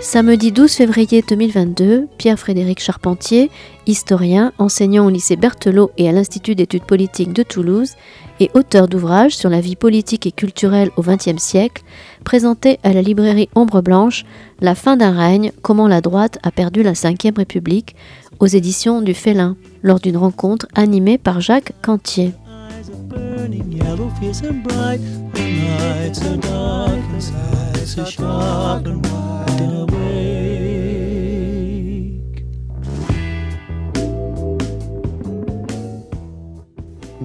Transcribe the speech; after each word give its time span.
Samedi 0.00 0.50
12 0.50 0.72
février 0.72 1.22
2022, 1.28 2.08
Pierre-Frédéric 2.16 2.80
Charpentier, 2.80 3.50
historien, 3.86 4.52
enseignant 4.56 5.04
au 5.04 5.10
lycée 5.10 5.36
Berthelot 5.36 5.90
et 5.98 6.08
à 6.08 6.12
l'Institut 6.12 6.54
d'études 6.54 6.84
politiques 6.84 7.34
de 7.34 7.42
Toulouse, 7.42 7.96
et 8.40 8.50
auteur 8.54 8.88
d'ouvrages 8.88 9.36
sur 9.36 9.50
la 9.50 9.60
vie 9.60 9.76
politique 9.76 10.26
et 10.26 10.32
culturelle 10.32 10.90
au 10.96 11.02
XXe 11.02 11.42
siècle, 11.42 11.82
présentait 12.24 12.78
à 12.82 12.92
la 12.92 13.02
librairie 13.02 13.48
Ombre 13.54 13.82
Blanche 13.82 14.24
La 14.60 14.74
fin 14.74 14.96
d'un 14.96 15.12
règne, 15.12 15.52
comment 15.62 15.88
la 15.88 16.00
droite 16.00 16.38
a 16.42 16.50
perdu 16.50 16.82
la 16.82 16.92
Ve 16.92 17.36
République, 17.36 17.96
aux 18.38 18.46
éditions 18.46 19.02
du 19.02 19.14
Félin, 19.14 19.56
lors 19.82 20.00
d'une 20.00 20.16
rencontre 20.16 20.66
animée 20.74 21.18
par 21.18 21.40
Jacques 21.40 21.72
Cantier. 21.82 22.32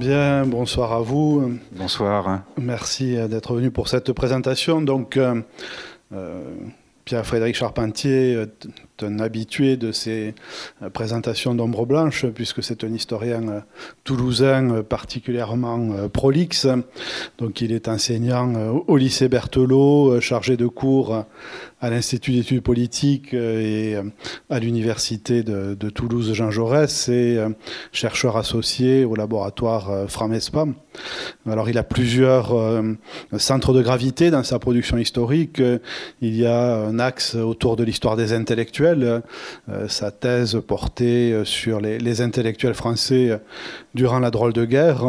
Bien, 0.01 0.47
bonsoir 0.47 0.93
à 0.93 0.99
vous. 0.99 1.59
Bonsoir. 1.73 2.41
Merci 2.57 3.17
d'être 3.29 3.53
venu 3.53 3.69
pour 3.69 3.87
cette 3.87 4.11
présentation. 4.13 4.81
Donc, 4.81 5.15
euh, 5.15 5.39
euh, 6.11 6.41
Pierre-Frédéric 7.05 7.55
Charpentier 7.55 8.45
un 9.03 9.19
habitué 9.19 9.77
de 9.77 9.91
ces 9.91 10.33
euh, 10.81 10.89
présentations 10.89 11.55
d'ombre 11.55 11.85
blanche, 11.85 12.25
puisque 12.27 12.63
c'est 12.63 12.83
un 12.83 12.93
historien 12.93 13.47
euh, 13.47 13.59
toulousain 14.03 14.69
euh, 14.69 14.83
particulièrement 14.83 16.09
prolixe. 16.09 16.67
Donc 17.37 17.61
il 17.61 17.71
est 17.71 17.87
enseignant 17.87 18.81
au 18.87 18.97
lycée 18.97 19.29
Berthelot, 19.29 20.19
chargé 20.19 20.57
de 20.57 20.67
cours 20.67 21.25
à 21.79 21.89
l'Institut 21.89 22.33
d'études 22.33 22.61
politiques 22.61 23.33
et 23.33 23.95
à 24.49 24.59
l'Université 24.59 25.43
de, 25.43 25.89
Toulouse 25.89 26.33
Jean 26.33 26.51
Jaurès 26.51 27.09
et 27.09 27.39
chercheur 27.91 28.37
associé 28.37 29.05
au 29.05 29.15
laboratoire 29.15 30.09
Framespa. 30.09 30.65
Alors 31.49 31.69
il 31.69 31.77
a 31.77 31.83
plusieurs 31.83 32.55
centres 33.37 33.73
de 33.73 33.81
gravité 33.81 34.31
dans 34.31 34.43
sa 34.43 34.59
production 34.59 34.97
historique. 34.97 35.61
Il 36.21 36.35
y 36.35 36.45
a 36.45 36.75
un 36.75 36.99
axe 36.99 37.35
autour 37.35 37.75
de 37.75 37.83
l'histoire 37.83 38.15
des 38.15 38.33
intellectuels 38.33 38.90
euh, 38.99 39.87
sa 39.87 40.11
thèse 40.11 40.59
portait 40.67 41.31
euh, 41.31 41.45
sur 41.45 41.79
les, 41.79 42.21
intellectuels 42.21 42.73
français 42.73 43.31
euh, 43.31 43.37
durant 43.93 44.19
la 44.19 44.31
drôle 44.31 44.53
de 44.53 44.65
guerre. 44.65 45.03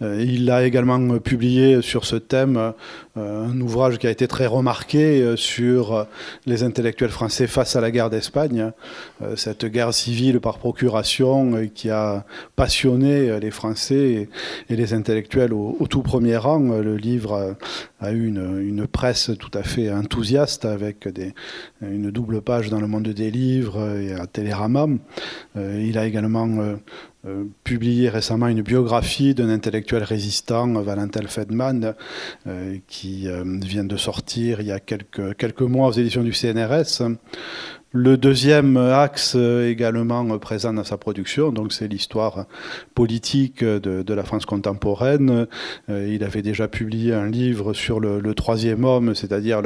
Il 0.00 0.50
a 0.50 0.64
également 0.64 1.18
publié 1.18 1.82
sur 1.82 2.04
ce 2.04 2.14
thème 2.14 2.74
un 3.16 3.60
ouvrage 3.60 3.98
qui 3.98 4.06
a 4.06 4.10
été 4.10 4.26
très 4.26 4.46
remarqué 4.46 5.34
sur 5.36 6.06
les 6.46 6.62
intellectuels 6.62 7.10
français 7.10 7.46
face 7.46 7.76
à 7.76 7.80
la 7.80 7.90
guerre 7.90 8.10
d'Espagne, 8.10 8.72
cette 9.36 9.64
guerre 9.66 9.94
civile 9.94 10.40
par 10.40 10.58
procuration 10.58 11.68
qui 11.74 11.90
a 11.90 12.24
passionné 12.56 13.38
les 13.38 13.50
Français 13.50 14.28
et 14.68 14.76
les 14.76 14.94
intellectuels 14.94 15.52
au, 15.52 15.86
tout 15.88 16.02
premier 16.02 16.36
rang. 16.36 16.80
Le 16.80 16.96
livre 16.96 17.56
a 18.00 18.12
eu 18.12 18.26
une, 18.26 18.86
presse 18.86 19.30
tout 19.38 19.56
à 19.56 19.62
fait 19.62 19.92
enthousiaste 19.92 20.64
avec 20.64 21.08
une 21.80 22.10
double 22.10 22.42
page 22.42 22.68
dans 22.68 22.80
le 22.80 22.86
monde 22.86 23.08
des 23.08 23.30
livres 23.30 23.98
et 24.00 24.12
à 24.12 24.26
Télérama. 24.26 24.86
Euh, 25.56 25.82
il 25.86 25.98
a 25.98 26.06
également 26.06 26.48
euh, 26.58 26.76
euh, 27.26 27.44
publié 27.62 28.08
récemment 28.08 28.48
une 28.48 28.62
biographie 28.62 29.34
d'un 29.34 29.48
intellectuel 29.48 30.02
résistant, 30.02 30.66
Valentin 30.82 31.26
Fedman, 31.26 31.94
qui 32.86 33.03
vient 33.04 33.84
de 33.84 33.96
sortir 33.96 34.60
il 34.60 34.66
y 34.66 34.72
a 34.72 34.80
quelques, 34.80 35.36
quelques 35.36 35.62
mois 35.62 35.88
aux 35.88 35.92
éditions 35.92 36.22
du 36.22 36.32
CNRS. 36.32 37.02
Le 37.96 38.16
deuxième 38.16 38.76
axe 38.76 39.34
euh, 39.36 39.70
également 39.70 40.36
présent 40.40 40.72
dans 40.72 40.82
sa 40.82 40.96
production, 40.96 41.52
donc 41.52 41.72
c'est 41.72 41.86
l'histoire 41.86 42.46
politique 42.96 43.62
de, 43.62 44.12
la 44.12 44.24
France 44.24 44.46
contemporaine. 44.46 45.46
Euh, 45.88 46.12
il 46.12 46.24
avait 46.24 46.42
déjà 46.42 46.66
publié 46.66 47.14
un 47.14 47.28
livre 47.28 47.72
sur 47.72 48.00
le, 48.00 48.34
troisième 48.34 48.84
homme, 48.84 49.14
c'est-à-dire 49.14 49.62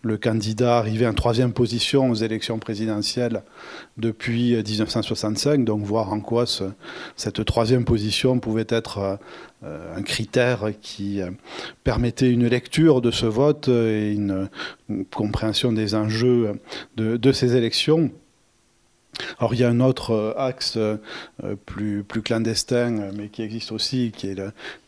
le, 0.00 0.16
candidat 0.16 0.78
arrivé 0.78 1.06
en 1.06 1.12
troisième 1.12 1.52
position 1.52 2.08
aux 2.08 2.14
élections 2.14 2.58
présidentielles 2.58 3.42
depuis 3.98 4.54
1965, 4.54 5.62
donc 5.62 5.82
voir 5.82 6.14
en 6.14 6.20
quoi 6.20 6.46
cette 7.14 7.44
troisième 7.44 7.84
position 7.84 8.38
pouvait 8.38 8.64
être 8.70 8.98
euh, 9.00 9.16
un 9.96 10.02
critère 10.02 10.70
qui 10.80 11.20
euh, 11.20 11.30
permettait 11.84 12.30
une 12.30 12.46
lecture 12.46 13.00
de 13.00 13.10
ce 13.10 13.26
vote 13.26 13.68
et 13.68 14.12
une, 14.12 14.48
compréhension 15.10 15.72
des 15.72 15.94
enjeux 15.94 16.60
de, 16.96 17.32
ces 17.32 17.56
élections. 17.56 18.10
Alors 19.38 19.54
il 19.54 19.60
y 19.60 19.64
a 19.64 19.68
un 19.68 19.80
autre 19.80 20.10
euh, 20.10 20.34
axe 20.36 20.78
plus, 21.64 22.04
plus 22.04 22.22
clandestin, 22.22 23.10
mais 23.14 23.28
qui 23.28 23.42
existe 23.42 23.72
aussi, 23.72 24.12
qui 24.14 24.28
est 24.28 24.36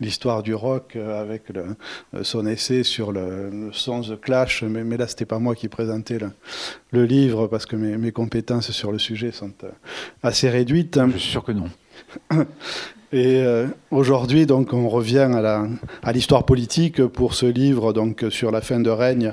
l'histoire 0.01 0.43
du 0.43 0.55
rock, 0.55 0.97
avec 0.97 1.45
son 2.23 2.47
essai 2.47 2.83
sur 2.83 3.11
le, 3.11 3.71
son 3.73 4.03
The 4.03 4.21
Clash. 4.21 4.63
Mais, 4.63 4.85
mais 4.85 4.97
là, 4.97 5.09
c'était 5.09 5.25
pas 5.25 5.39
moi 5.39 5.55
qui 5.55 5.69
présentais 5.69 6.19
le, 6.93 7.05
livre, 7.05 7.47
parce 7.47 7.67
que 7.67 7.77
mes, 7.77 7.97
mes, 7.97 8.13
compétences 8.13 8.71
sur 8.71 8.93
le 8.93 8.99
sujet 8.99 9.33
sont 9.33 9.53
assez 10.23 10.51
réduites. 10.51 11.01
Je 11.13 11.19
suis 11.19 11.31
sûr 11.31 11.45
que 11.45 11.53
non. 11.53 11.71
Et 13.11 13.41
euh, 13.41 13.67
aujourd'hui, 13.91 14.45
donc, 14.45 14.75
on 14.75 14.91
revient 14.91 15.31
à 16.03 16.13
l'histoire 16.13 16.45
politique 16.45 17.03
pour 17.07 17.33
ce 17.33 17.47
livre 17.47 17.95
donc 17.95 18.27
sur 18.29 18.51
la 18.51 18.61
fin 18.61 18.81
de 18.81 18.91
règne, 18.91 19.33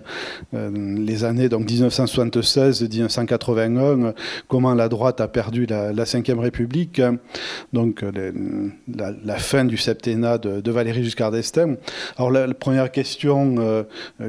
euh, 0.54 0.72
les 0.98 1.26
années 1.26 1.50
donc 1.50 1.68
1976-1981, 1.68 4.14
comment 4.48 4.74
la 4.76 4.88
droite 4.88 5.20
a 5.20 5.28
perdu 5.28 5.66
la, 5.66 5.92
la 5.92 6.06
Ve 6.06 6.40
République, 6.40 7.02
donc 7.74 8.06
la, 8.88 9.36
fin 9.36 9.66
du 9.66 9.76
septennat 9.76 10.38
de, 10.38 10.72
Valéry 10.72 11.04
Giscard 11.04 11.32
d'Estaing. 11.32 11.76
Alors 12.18 12.32
la, 12.32 12.48
première 12.54 12.90
question 12.92 13.56
euh, 13.60 13.84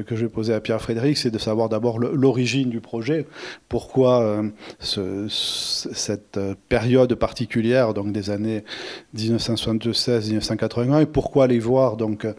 que 0.05 0.17
je 0.17 0.23
vais 0.23 0.29
poser 0.29 0.53
à 0.53 0.59
Pierre 0.59 0.81
Frédéric, 0.81 1.15
c'est 1.17 1.31
de 1.31 1.37
savoir 1.37 1.69
d'abord 1.69 1.99
l'origine 1.99 2.69
du 2.69 2.81
projet, 2.81 3.25
pourquoi 3.69 4.43
ce, 4.79 5.27
cette 5.29 6.37
période 6.67 7.15
particulière, 7.15 7.93
donc 7.93 8.11
des 8.11 8.29
années 8.29 8.65
19 9.13 9.36
1976-1981, 9.37 11.01
et 11.01 11.05
pourquoi 11.05 11.45
aller 11.45 11.59
voir 11.59 11.97
donc 11.97 12.25
euh, 12.25 12.33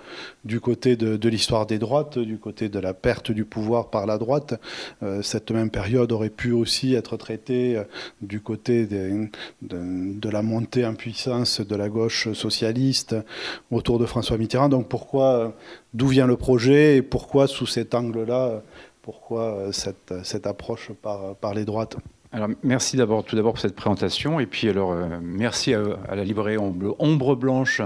du 0.44 0.60
côté 0.60 0.96
de, 0.96 1.28
l'histoire 1.28 1.66
des 1.66 1.78
droites, 1.78 2.18
du 2.18 2.38
côté 2.38 2.68
de 2.68 2.78
la 2.78 2.94
perte 2.94 3.30
du 3.30 3.44
pouvoir 3.44 3.90
par 3.90 4.06
la 4.06 4.18
droite. 4.18 4.60
Euh, 5.02 5.22
cette 5.22 5.50
même 5.50 5.70
période 5.70 6.12
aurait 6.12 6.30
pu 6.30 6.52
aussi 6.52 6.94
être 6.94 7.16
traitée 7.16 7.76
euh, 7.76 7.84
du 8.20 8.40
côté 8.40 8.86
de, 8.86 10.30
la 10.30 10.42
montée 10.42 10.84
en 10.84 10.94
puissance 10.94 11.60
de 11.60 11.76
la 11.76 11.88
gauche 11.88 12.32
socialiste 12.32 13.16
autour 13.70 13.98
de 13.98 14.06
François 14.06 14.36
Mitterrand. 14.38 14.68
Donc 14.68 14.88
pourquoi, 14.88 15.54
d'où 15.94 16.08
vient 16.08 16.26
le 16.26 16.36
projet 16.36 16.96
et 16.96 17.02
pourquoi 17.02 17.46
sous 17.46 17.66
cet 17.66 17.94
angle-là, 17.94 18.62
pourquoi 19.02 19.70
cette, 19.72 20.46
approche 20.46 20.90
par 21.40 21.54
les 21.54 21.64
droites? 21.64 21.96
Alors, 22.30 22.50
merci 22.62 22.98
d'abord, 22.98 23.24
tout 23.24 23.36
d'abord 23.36 23.54
pour 23.54 23.60
cette 23.60 23.74
présentation, 23.74 24.38
et 24.38 24.44
puis 24.44 24.68
alors 24.68 24.92
euh, 24.92 25.18
merci 25.22 25.72
à, 25.72 26.14
la 26.14 26.24
librairie 26.24 26.58
Ombre 26.58 27.36
Blanche 27.36 27.80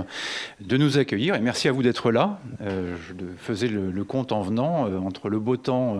de 0.60 0.76
nous 0.76 0.98
accueillir, 0.98 1.36
et 1.36 1.40
merci 1.40 1.68
à 1.68 1.72
vous 1.72 1.84
d'être 1.84 2.10
là. 2.10 2.40
Euh, 2.60 2.96
je 3.06 3.14
faisais 3.36 3.68
le, 3.68 4.04
compte 4.04 4.32
en 4.32 4.42
venant 4.42 4.88
euh, 4.88 4.98
entre 4.98 5.28
le 5.28 5.38
beau 5.38 5.56
temps 5.56 5.98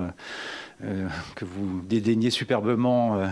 que 1.37 1.45
vous 1.45 1.81
dédaignez 1.83 2.31
superbement 2.31 3.23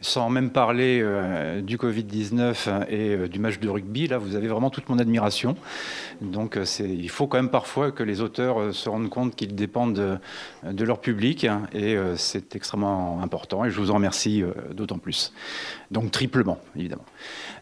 sans 0.00 0.30
même 0.30 0.50
parler 0.50 1.00
euh, 1.02 1.60
du 1.60 1.76
Covid-19 1.76 2.86
et 2.88 3.10
euh, 3.10 3.28
du 3.28 3.38
match 3.38 3.58
de 3.58 3.68
rugby, 3.68 4.08
là, 4.08 4.18
vous 4.18 4.34
avez 4.34 4.48
vraiment 4.48 4.70
toute 4.70 4.88
mon 4.88 4.98
admiration. 4.98 5.56
Donc, 6.22 6.56
euh, 6.56 6.64
il 6.80 7.10
faut 7.10 7.26
quand 7.26 7.36
même 7.36 7.50
parfois 7.50 7.92
que 7.92 8.02
les 8.02 8.22
auteurs 8.22 8.74
se 8.74 8.88
rendent 8.88 9.10
compte 9.10 9.36
qu'ils 9.36 9.54
dépendent 9.54 10.18
de, 10.64 10.84
leur 10.84 11.00
public, 11.00 11.44
hein, 11.44 11.62
et 11.74 11.96
c'est 12.16 12.56
extrêmement 12.56 13.20
important, 13.22 13.64
et 13.64 13.70
je 13.70 13.78
vous 13.78 13.90
en 13.90 13.94
remercie 13.94 14.42
d'autant 14.72 14.98
plus. 14.98 15.32
Donc, 15.90 16.10
triplement, 16.10 16.58
évidemment. 16.76 17.04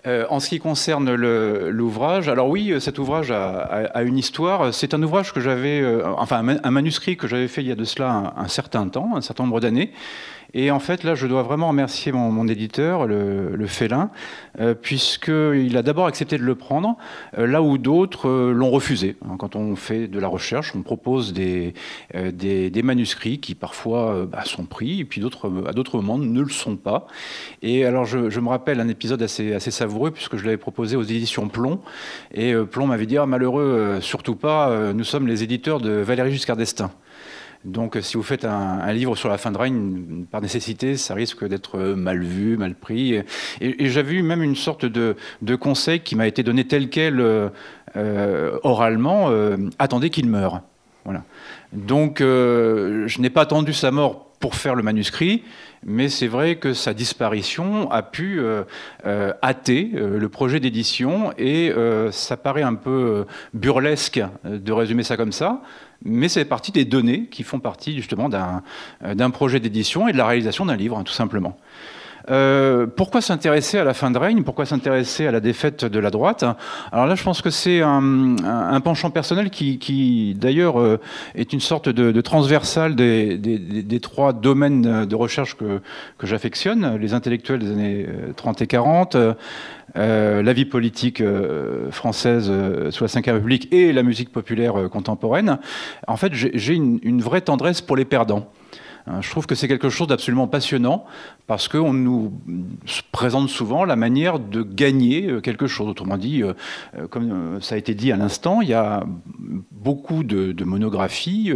en 0.06 0.40
ce 0.40 0.48
qui 0.48 0.58
concerne 0.58 1.14
l'ouvrage, 1.14 2.28
alors 2.28 2.48
oui, 2.48 2.74
cet 2.80 2.98
ouvrage 2.98 3.30
a, 3.30 4.02
une 4.02 4.18
histoire. 4.18 4.72
C'est 4.72 4.94
un 4.94 5.02
ouvrage 5.02 5.32
que 5.32 5.40
j'avais, 5.40 5.84
enfin, 6.16 6.58
un, 6.62 6.70
manuscrit 6.70 7.16
que 7.16 7.26
j'avais 7.26 7.48
fait 7.48 7.62
il 7.62 7.68
y 7.68 7.72
a 7.72 7.76
de 7.76 7.84
cela 7.84 8.34
un 8.36 8.48
certain 8.48 8.88
temps, 8.88 9.16
un 9.16 9.20
certain 9.20 9.44
nombre 9.44 9.60
d'années. 9.60 9.92
Et 10.54 10.70
en 10.70 10.80
fait, 10.80 11.04
là, 11.04 11.14
je 11.14 11.26
dois 11.26 11.42
vraiment 11.42 11.68
remercier 11.68 12.10
mon 12.12 12.48
éditeur, 12.48 13.06
le, 13.06 13.66
Félin, 13.66 14.10
puisqu'il 14.80 15.76
a 15.76 15.82
d'abord 15.82 16.06
accepté 16.06 16.38
de 16.38 16.42
le 16.42 16.54
prendre, 16.54 16.96
là 17.36 17.60
où 17.60 17.76
d'autres 17.76 18.30
l'ont 18.50 18.70
refusé. 18.70 19.16
Hein, 19.24 19.36
quand 19.38 19.56
on 19.56 19.76
fait 19.76 20.08
de 20.08 20.18
la 20.18 20.28
recherche, 20.28 20.74
on 20.74 20.82
propose 20.82 21.34
des, 21.34 21.74
des, 22.14 22.82
manuscrits 22.82 23.40
qui 23.40 23.54
parfois 23.54 24.26
bah, 24.26 24.44
sont 24.44 24.64
pris, 24.64 25.00
et 25.00 25.04
puis 25.04 25.20
à 25.20 25.72
d'autres 25.72 25.96
moments 25.96 26.18
ne 26.18 26.40
le 26.40 26.48
sont 26.48 26.76
pas. 26.76 27.06
Et 27.60 27.84
alors 27.84 28.06
je, 28.06 28.40
me 28.40 28.48
rappelle 28.48 28.80
un 28.80 28.88
épisode 28.88 29.22
assez, 29.22 29.52
assez 29.52 29.70
savoureux, 29.70 30.10
puisque 30.10 30.36
je 30.36 30.44
l'avais 30.44 30.56
proposé 30.56 30.96
aux 30.96 31.02
éditions 31.02 31.48
Plomb, 31.48 31.80
et 32.32 32.54
Plomb 32.54 32.86
m'avait 32.86 33.06
dit, 33.06 33.18
ah, 33.18 33.26
malheureux, 33.26 33.98
surtout 34.00 34.34
pas, 34.34 34.92
nous 34.94 35.04
sommes 35.04 35.26
les 35.26 35.42
éditeurs 35.42 35.80
de 35.80 35.90
Valérie 35.90 36.32
Giscard 36.32 36.56
d'Estaing. 36.56 36.90
Donc, 37.68 37.98
si 38.00 38.16
vous 38.16 38.22
faites 38.22 38.44
un, 38.44 38.92
livre 38.92 39.14
sur 39.16 39.28
la 39.28 39.38
fin 39.38 39.50
de 39.50 39.58
règne, 39.58 40.24
par 40.30 40.40
nécessité, 40.40 40.96
ça 40.96 41.14
risque 41.14 41.46
d'être 41.46 41.78
mal 41.78 42.22
vu, 42.22 42.56
mal 42.56 42.74
pris. 42.74 43.14
Et, 43.60 43.90
j'avais 43.90 44.14
eu 44.14 44.22
même 44.22 44.42
une 44.42 44.56
sorte 44.56 44.84
de, 44.84 45.16
conseil 45.56 46.00
qui 46.00 46.16
m'a 46.16 46.26
été 46.26 46.42
donné 46.42 46.64
tel 46.64 46.88
quel 46.88 47.20
euh, 47.96 48.58
oralement 48.62 49.30
euh, 49.30 49.56
attendez 49.78 50.10
qu'il 50.10 50.28
meure. 50.28 50.62
Voilà. 51.04 51.24
Donc, 51.72 52.20
euh, 52.20 53.06
je 53.06 53.20
n'ai 53.20 53.30
pas 53.30 53.42
attendu 53.42 53.72
sa 53.72 53.90
mort 53.90 54.27
pour 54.40 54.54
faire 54.54 54.74
le 54.74 54.82
manuscrit, 54.82 55.42
mais 55.84 56.08
c'est 56.08 56.26
vrai 56.28 56.56
que 56.56 56.72
sa 56.74 56.94
disparition 56.94 57.90
a 57.90 58.02
pu 58.02 58.40
hâter 59.42 59.90
le 59.94 60.28
projet 60.28 60.60
d'édition 60.60 61.32
et 61.38 61.72
ça 62.10 62.36
paraît 62.36 62.62
un 62.62 62.74
peu 62.74 63.26
burlesque 63.54 64.20
de 64.44 64.72
résumer 64.72 65.02
ça 65.02 65.16
comme 65.16 65.32
ça, 65.32 65.62
mais 66.04 66.28
c'est 66.28 66.44
partie 66.44 66.72
des 66.72 66.84
données 66.84 67.26
qui 67.26 67.42
font 67.42 67.60
partie 67.60 67.94
justement 67.96 68.28
d'un 68.28 69.30
projet 69.30 69.60
d'édition 69.60 70.08
et 70.08 70.12
de 70.12 70.18
la 70.18 70.26
réalisation 70.26 70.66
d'un 70.66 70.76
livre, 70.76 70.98
hein, 70.98 71.04
tout 71.04 71.12
simplement. 71.12 71.56
Euh, 72.30 72.86
pourquoi 72.86 73.20
s'intéresser 73.20 73.78
à 73.78 73.84
la 73.84 73.94
fin 73.94 74.10
de 74.10 74.18
règne? 74.18 74.42
Pourquoi 74.42 74.66
s'intéresser 74.66 75.26
à 75.26 75.30
la 75.30 75.40
défaite 75.40 75.84
de 75.84 75.98
la 75.98 76.10
droite? 76.10 76.44
Alors 76.92 77.06
là, 77.06 77.14
je 77.14 77.22
pense 77.22 77.42
que 77.42 77.50
c'est 77.50 77.80
un, 77.80 78.80
penchant 78.82 79.10
personnel 79.10 79.50
qui, 79.50 80.36
d'ailleurs, 80.38 80.80
euh, 80.80 81.00
est 81.34 81.52
une 81.52 81.60
sorte 81.60 81.88
de, 81.88 82.20
transversale 82.20 82.94
des, 82.94 84.00
trois 84.00 84.32
domaines 84.32 85.06
de 85.06 85.16
recherche 85.16 85.56
que, 85.56 85.80
que 86.18 86.26
j'affectionne, 86.26 86.96
les 86.96 87.14
intellectuels 87.14 87.60
des 87.60 87.70
années 87.70 88.06
30 88.36 88.60
euh, 88.60 88.64
et 88.64 88.66
40, 88.66 89.16
la 89.94 90.52
vie 90.52 90.64
politique 90.64 91.22
française 91.90 92.52
sous 92.90 93.04
la 93.04 93.08
Ve 93.08 93.34
République 93.34 93.72
et 93.72 93.92
la 93.92 94.02
musique 94.02 94.30
populaire 94.30 94.88
contemporaine. 94.90 95.58
En 96.06 96.16
fait, 96.16 96.32
j'ai 96.34 96.74
une 96.74 97.22
vraie 97.22 97.40
tendresse 97.40 97.80
pour 97.80 97.96
les 97.96 98.04
perdants. 98.04 98.50
Hein, 99.08 99.20
je 99.22 99.30
trouve 99.30 99.46
que 99.46 99.54
c'est 99.54 99.68
quelque 99.68 99.88
chose 99.88 100.08
d'absolument 100.08 100.48
passionnant 100.48 101.06
parce 101.46 101.68
qu'on 101.68 101.92
nous 101.92 102.32
présente 103.10 103.48
souvent 103.48 103.84
la 103.84 103.96
manière 103.96 104.38
de 104.38 104.62
gagner 104.62 105.28
euh, 105.28 105.40
quelque 105.40 105.66
chose. 105.66 105.88
Autrement 105.88 106.18
dit, 106.18 106.42
euh, 106.42 106.52
euh, 106.96 107.06
comme 107.06 107.58
ça 107.62 107.74
a 107.74 107.78
été 107.78 107.94
dit 107.94 108.12
à 108.12 108.16
l'instant, 108.16 108.60
il 108.60 108.68
y 108.68 108.74
a 108.74 109.04
beaucoup 109.72 110.24
de, 110.24 110.64
monographies 110.64 111.52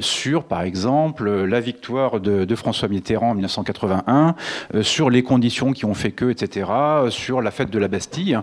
sur, 0.00 0.44
par 0.44 0.62
exemple, 0.62 1.28
la 1.28 1.60
victoire 1.60 2.20
de, 2.20 2.54
François 2.54 2.88
Mitterrand 2.88 3.30
en 3.30 3.34
1981, 3.34 4.36
sur 4.82 5.10
les 5.10 5.22
conditions 5.22 5.72
qui 5.72 5.84
ont 5.84 5.94
fait 5.94 6.12
que, 6.12 6.30
etc., 6.30 6.70
sur 7.08 7.42
la 7.42 7.50
fête 7.50 7.70
de 7.70 7.78
la 7.78 7.88
Bastille, 7.88 8.38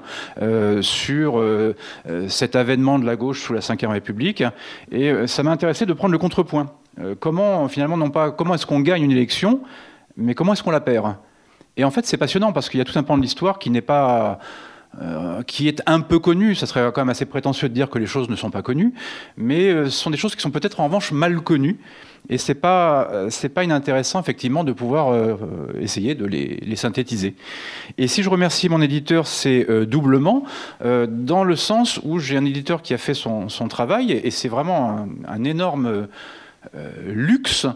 sur 0.82 1.44
cet 2.28 2.56
avènement 2.56 3.00
de 3.00 3.06
la 3.06 3.16
gauche 3.16 3.42
sous 3.42 3.54
la 3.54 3.62
Ve 3.62 3.90
République. 3.90 4.44
Et 4.92 5.28
ça 5.28 5.44
m'a 5.44 5.52
intéressé 5.52 5.86
de 5.86 5.94
prendre 5.94 6.12
le 6.12 6.18
contrepoint. 6.18 6.74
Euh, 7.00 7.16
comment 7.20 7.68
finalement 7.68 7.98
non 7.98 8.10
pas 8.10 8.32
comment 8.32 8.56
est-ce 8.56 8.66
qu'on 8.66 8.82
gagne 8.82 9.04
une 9.04 9.12
élection, 9.12 9.62
mais 10.18 10.36
comment 10.36 10.54
est-ce 10.54 10.64
qu'on 10.64 10.72
la 10.72 10.82
perd? 10.82 11.16
Et 11.78 11.84
en 11.84 11.92
fait, 11.92 12.06
c'est 12.06 12.18
passionnant 12.18 12.52
parce 12.52 12.70
qu'il 12.70 12.78
y 12.78 12.82
a 12.82 12.86
tout 12.86 12.98
un 12.98 13.04
pan 13.04 13.18
de 13.18 13.22
l'histoire 13.22 13.58
qui 13.58 13.70
n'est 13.70 13.82
pas 13.82 14.40
euh, 15.02 15.44
qui 15.44 15.68
est 15.68 15.82
un 15.86 16.02
peu 16.02 16.20
connu. 16.20 16.56
Ça 16.56 16.66
serait 16.66 16.92
quand 16.92 17.02
même 17.02 17.10
assez 17.10 17.26
prétentieux 17.26 17.70
de 17.70 17.74
dire 17.74 17.90
que 17.90 18.00
les 18.00 18.06
choses 18.06 18.28
ne 18.28 18.36
sont 18.36 18.50
pas 18.50 18.62
connues, 18.62 18.94
mais 19.38 19.70
euh, 19.70 19.86
ce 19.86 19.92
sont 19.92 20.10
des 20.10 20.18
choses 20.18 20.36
qui 20.36 20.42
sont 20.42 20.52
peut-être 20.52 20.82
en 20.82 20.86
revanche 20.86 21.12
mal 21.12 21.40
connues. 21.40 21.80
Et 22.28 22.38
c'est 22.38 22.56
pas 22.56 23.10
pas 23.56 23.64
inintéressant 23.64 24.20
effectivement 24.20 24.66
de 24.66 24.74
pouvoir 24.74 25.18
essayer 25.80 26.16
de 26.16 26.26
les, 26.26 26.76
synthétiser. 26.76 27.34
Et 27.98 28.10
si 28.10 28.24
je 28.24 28.30
remercie 28.30 28.68
mon 28.68 28.82
éditeur, 28.82 29.26
c'est 29.26 29.66
doublement 29.86 30.44
dans 30.84 31.46
le 31.46 31.56
sens 31.56 31.98
où 32.04 32.20
j'ai 32.20 32.36
un 32.36 32.44
éditeur 32.44 32.82
qui 32.82 32.94
a 32.94 32.98
fait 32.98 33.14
son, 33.14 33.48
travail 33.70 34.12
et 34.12 34.32
c'est 34.32 34.50
vraiment 34.50 35.08
un 35.30 35.44
énorme 35.46 36.10
luxe 37.06 37.68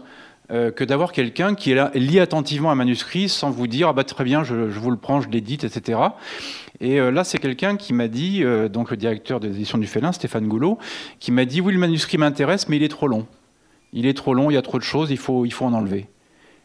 euh, 0.50 0.70
que 0.70 0.84
d'avoir 0.84 1.12
quelqu'un 1.12 1.54
qui 1.54 1.72
est 1.72 1.94
lit 1.94 2.20
attentivement 2.20 2.70
un 2.70 2.74
manuscrit 2.74 3.30
sans 3.30 3.50
vous 3.50 3.66
dire 3.66 3.88
ah 3.88 3.92
bah 3.94 4.04
très 4.04 4.24
bien 4.24 4.44
je, 4.44 4.54
vous 4.54 4.90
le 4.90 4.98
prends 4.98 5.22
je 5.22 5.30
l'édite 5.30 5.64
etc 5.64 5.98
et 6.80 7.00
euh, 7.00 7.10
là 7.10 7.24
c'est 7.24 7.38
quelqu'un 7.38 7.76
qui 7.76 7.94
m'a 7.94 8.08
dit 8.08 8.44
donc 8.70 8.90
le 8.90 8.98
directeur 8.98 9.40
des 9.40 9.48
éditions 9.48 9.78
du 9.78 9.86
Félin 9.86 10.12
Stéphane 10.12 10.46
Goulot 10.46 10.78
qui 11.18 11.32
m'a 11.32 11.46
dit 11.46 11.62
oui 11.62 11.72
le 11.72 11.78
manuscrit 11.78 12.18
m'intéresse 12.18 12.68
mais 12.68 12.76
il 12.76 12.82
est 12.82 12.90
trop 12.90 13.08
long. 13.08 13.26
Il 13.94 14.04
est 14.04 14.12
trop 14.12 14.34
long 14.34 14.50
il 14.50 14.54
y 14.54 14.58
a 14.58 14.62
trop 14.62 14.76
de 14.76 14.82
choses 14.84 15.10
il 15.10 15.16
faut 15.16 15.46
il 15.46 15.52
faut 15.52 15.64
en 15.64 15.72
enlever. 15.72 16.08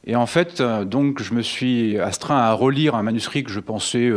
Et 0.06 0.16
en 0.16 0.26
fait, 0.26 0.62
donc, 0.62 1.22
je 1.22 1.34
me 1.34 1.42
suis 1.42 2.00
astreint 2.00 2.38
à 2.38 2.54
relire 2.54 2.96
un 2.96 3.04
manuscrit 3.04 3.44
que 3.44 3.52
je 3.52 3.60
pensais 3.60 4.10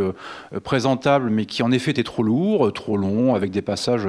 présentable, 0.63 1.29
mais 1.29 1.45
qui 1.45 1.61
en 1.61 1.73
effet 1.73 1.91
était 1.91 2.03
trop 2.03 2.23
lourd, 2.23 2.71
trop 2.71 2.95
long, 2.95 3.35
avec 3.35 3.51
des 3.51 3.61
passages 3.61 4.07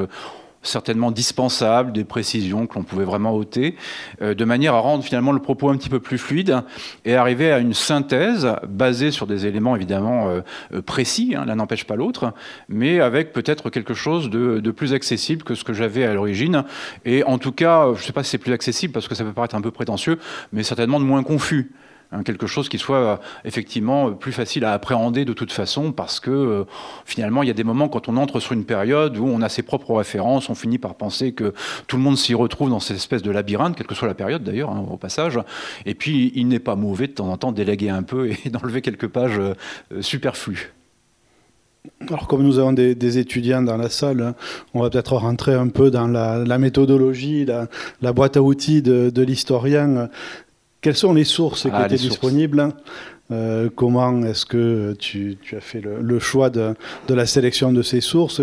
certainement 0.65 1.11
dispensables, 1.11 1.93
des 1.93 2.05
précisions 2.05 2.67
que 2.67 2.75
l'on 2.75 2.83
pouvait 2.83 3.05
vraiment 3.05 3.35
ôter, 3.35 3.77
euh, 4.23 4.35
de 4.35 4.45
manière 4.45 4.75
à 4.75 4.81
rendre 4.81 5.05
finalement 5.05 5.33
le 5.33 5.41
propos 5.41 5.69
un 5.69 5.77
petit 5.77 5.89
peu 5.89 6.01
plus 6.01 6.19
fluide 6.19 6.63
et 7.05 7.15
arriver 7.15 7.53
à 7.53 7.59
une 7.59 7.75
synthèse 7.75 8.49
basée 8.69 9.11
sur 9.11 9.27
des 9.27 9.47
éléments 9.47 9.77
évidemment 9.77 10.29
euh, 10.29 10.41
euh, 10.73 10.83
précis, 10.83 11.35
hein, 11.37 11.45
l'un 11.47 11.57
n'empêche 11.57 11.85
pas 11.85 11.97
l'autre, 11.97 12.33
mais 12.69 13.01
avec 13.01 13.33
peut-être 13.33 13.71
quelque 13.71 13.95
chose 13.95 14.31
de, 14.31 14.61
de, 14.61 14.71
plus 14.71 14.93
accessible 14.93 15.45
que 15.45 15.55
ce 15.55 15.63
que 15.65 15.73
j'avais 15.73 16.05
à 16.05 16.15
l'origine. 16.15 16.65
Et 17.05 17.23
en 17.25 17.39
tout 17.39 17.53
cas, 17.53 17.87
je 17.95 18.01
ne 18.01 18.05
sais 18.05 18.13
pas 18.13 18.25
si 18.25 18.31
c'est 18.31 18.39
plus 18.39 18.53
accessible 18.53 18.93
parce 18.93 19.09
que 19.09 19.15
ça 19.15 19.25
peut 19.25 19.33
paraître 19.33 19.55
un 19.55 19.61
peu 19.61 19.71
prétentieux, 19.71 20.19
mais 20.53 20.63
certainement 20.63 20.99
de 20.99 21.05
moins 21.05 21.23
confus. 21.23 21.71
Hein, 22.15 22.23
quelque 22.23 22.47
chose 22.47 22.69
qui 22.69 22.79
soit 22.79 22.97
euh, 22.97 23.17
effectivement 23.45 24.13
plus 24.13 24.31
facile 24.31 24.65
à 24.65 24.73
appréhender 24.73 25.25
de 25.25 25.33
toute 25.33 25.51
façon, 25.53 25.91
parce 25.91 26.21
que 26.21 26.31
euh, 26.31 26.65
finalement, 27.05 27.43
il 27.43 27.49
y 27.49 27.51
a 27.51 27.55
des 27.55 27.65
moments 27.65 27.89
quand 27.89 28.09
on 28.09 28.17
entre 28.17 28.39
sur 28.39 28.53
une 28.53 28.65
période 28.65 29.19
où 29.19 29.27
on 29.27 29.43
a 29.43 29.49
ses 29.49 29.63
propres 29.63 29.95
références, 29.95 30.49
on 30.49 30.55
finit 30.55 30.79
par 30.79 30.95
penser 30.95 31.33
que 31.33 31.55
tout 31.89 31.97
le 31.97 32.03
monde 32.03 32.17
s'y 32.17 32.35
retrouve 32.35 32.71
dans 32.71 32.79
cette 32.79 32.99
espèce 32.99 33.23
de 33.23 33.33
labyrinthe, 33.33 33.77
quelle 33.77 33.89
que 33.89 33.97
soit 33.97 34.07
la 34.07 34.15
période 34.15 34.45
d'ailleurs, 34.45 34.71
hein, 34.71 34.87
au 34.89 34.97
passage. 34.97 35.41
Et 35.87 35.95
puis, 35.95 36.31
il 36.37 36.47
n'est 36.47 36.61
pas 36.61 36.77
mauvais 36.77 37.09
de 37.09 37.13
temps 37.13 37.29
en 37.29 37.37
temps 37.37 37.51
d'éléguer 37.51 37.91
un 37.91 38.05
peu 38.05 38.31
et 38.31 38.49
d'enlever 38.51 38.81
quelques 38.81 39.09
pages 39.09 39.39
euh, 39.39 39.55
superflues. 40.01 40.73
Alors, 42.09 42.27
comme 42.29 42.43
nous 42.43 42.59
avons 42.59 42.73
des, 42.73 43.19
étudiants 43.19 43.61
dans 43.61 43.77
la 43.77 43.91
salle, 43.91 44.23
hein, 44.23 44.35
on 44.73 44.83
va 44.83 44.89
peut-être 44.89 45.17
rentrer 45.17 45.53
un 45.53 45.69
peu 45.69 45.91
dans 45.91 46.07
la, 46.09 46.59
méthodologie, 46.59 47.45
la, 47.45 48.13
boîte 48.15 48.39
à 48.39 48.43
outils 48.43 48.81
de 48.81 49.23
l'historien. 49.23 50.09
Quelles 50.85 50.97
sont 50.97 51.15
les 51.15 51.25
sources 51.25 51.63
qui 51.63 51.71
ah, 51.73 51.87
étaient 51.87 51.97
disponibles 51.97 52.69
euh, 53.31 53.71
comment 53.75 54.23
est-ce 54.27 54.45
que 54.45 54.95
tu, 54.99 55.39
as 55.57 55.61
fait 55.61 55.81
le, 55.81 56.19
choix 56.19 56.51
de, 56.51 56.75
la 57.09 57.25
sélection 57.25 57.73
de 57.73 57.81
ces 57.81 58.03
sources? 58.03 58.43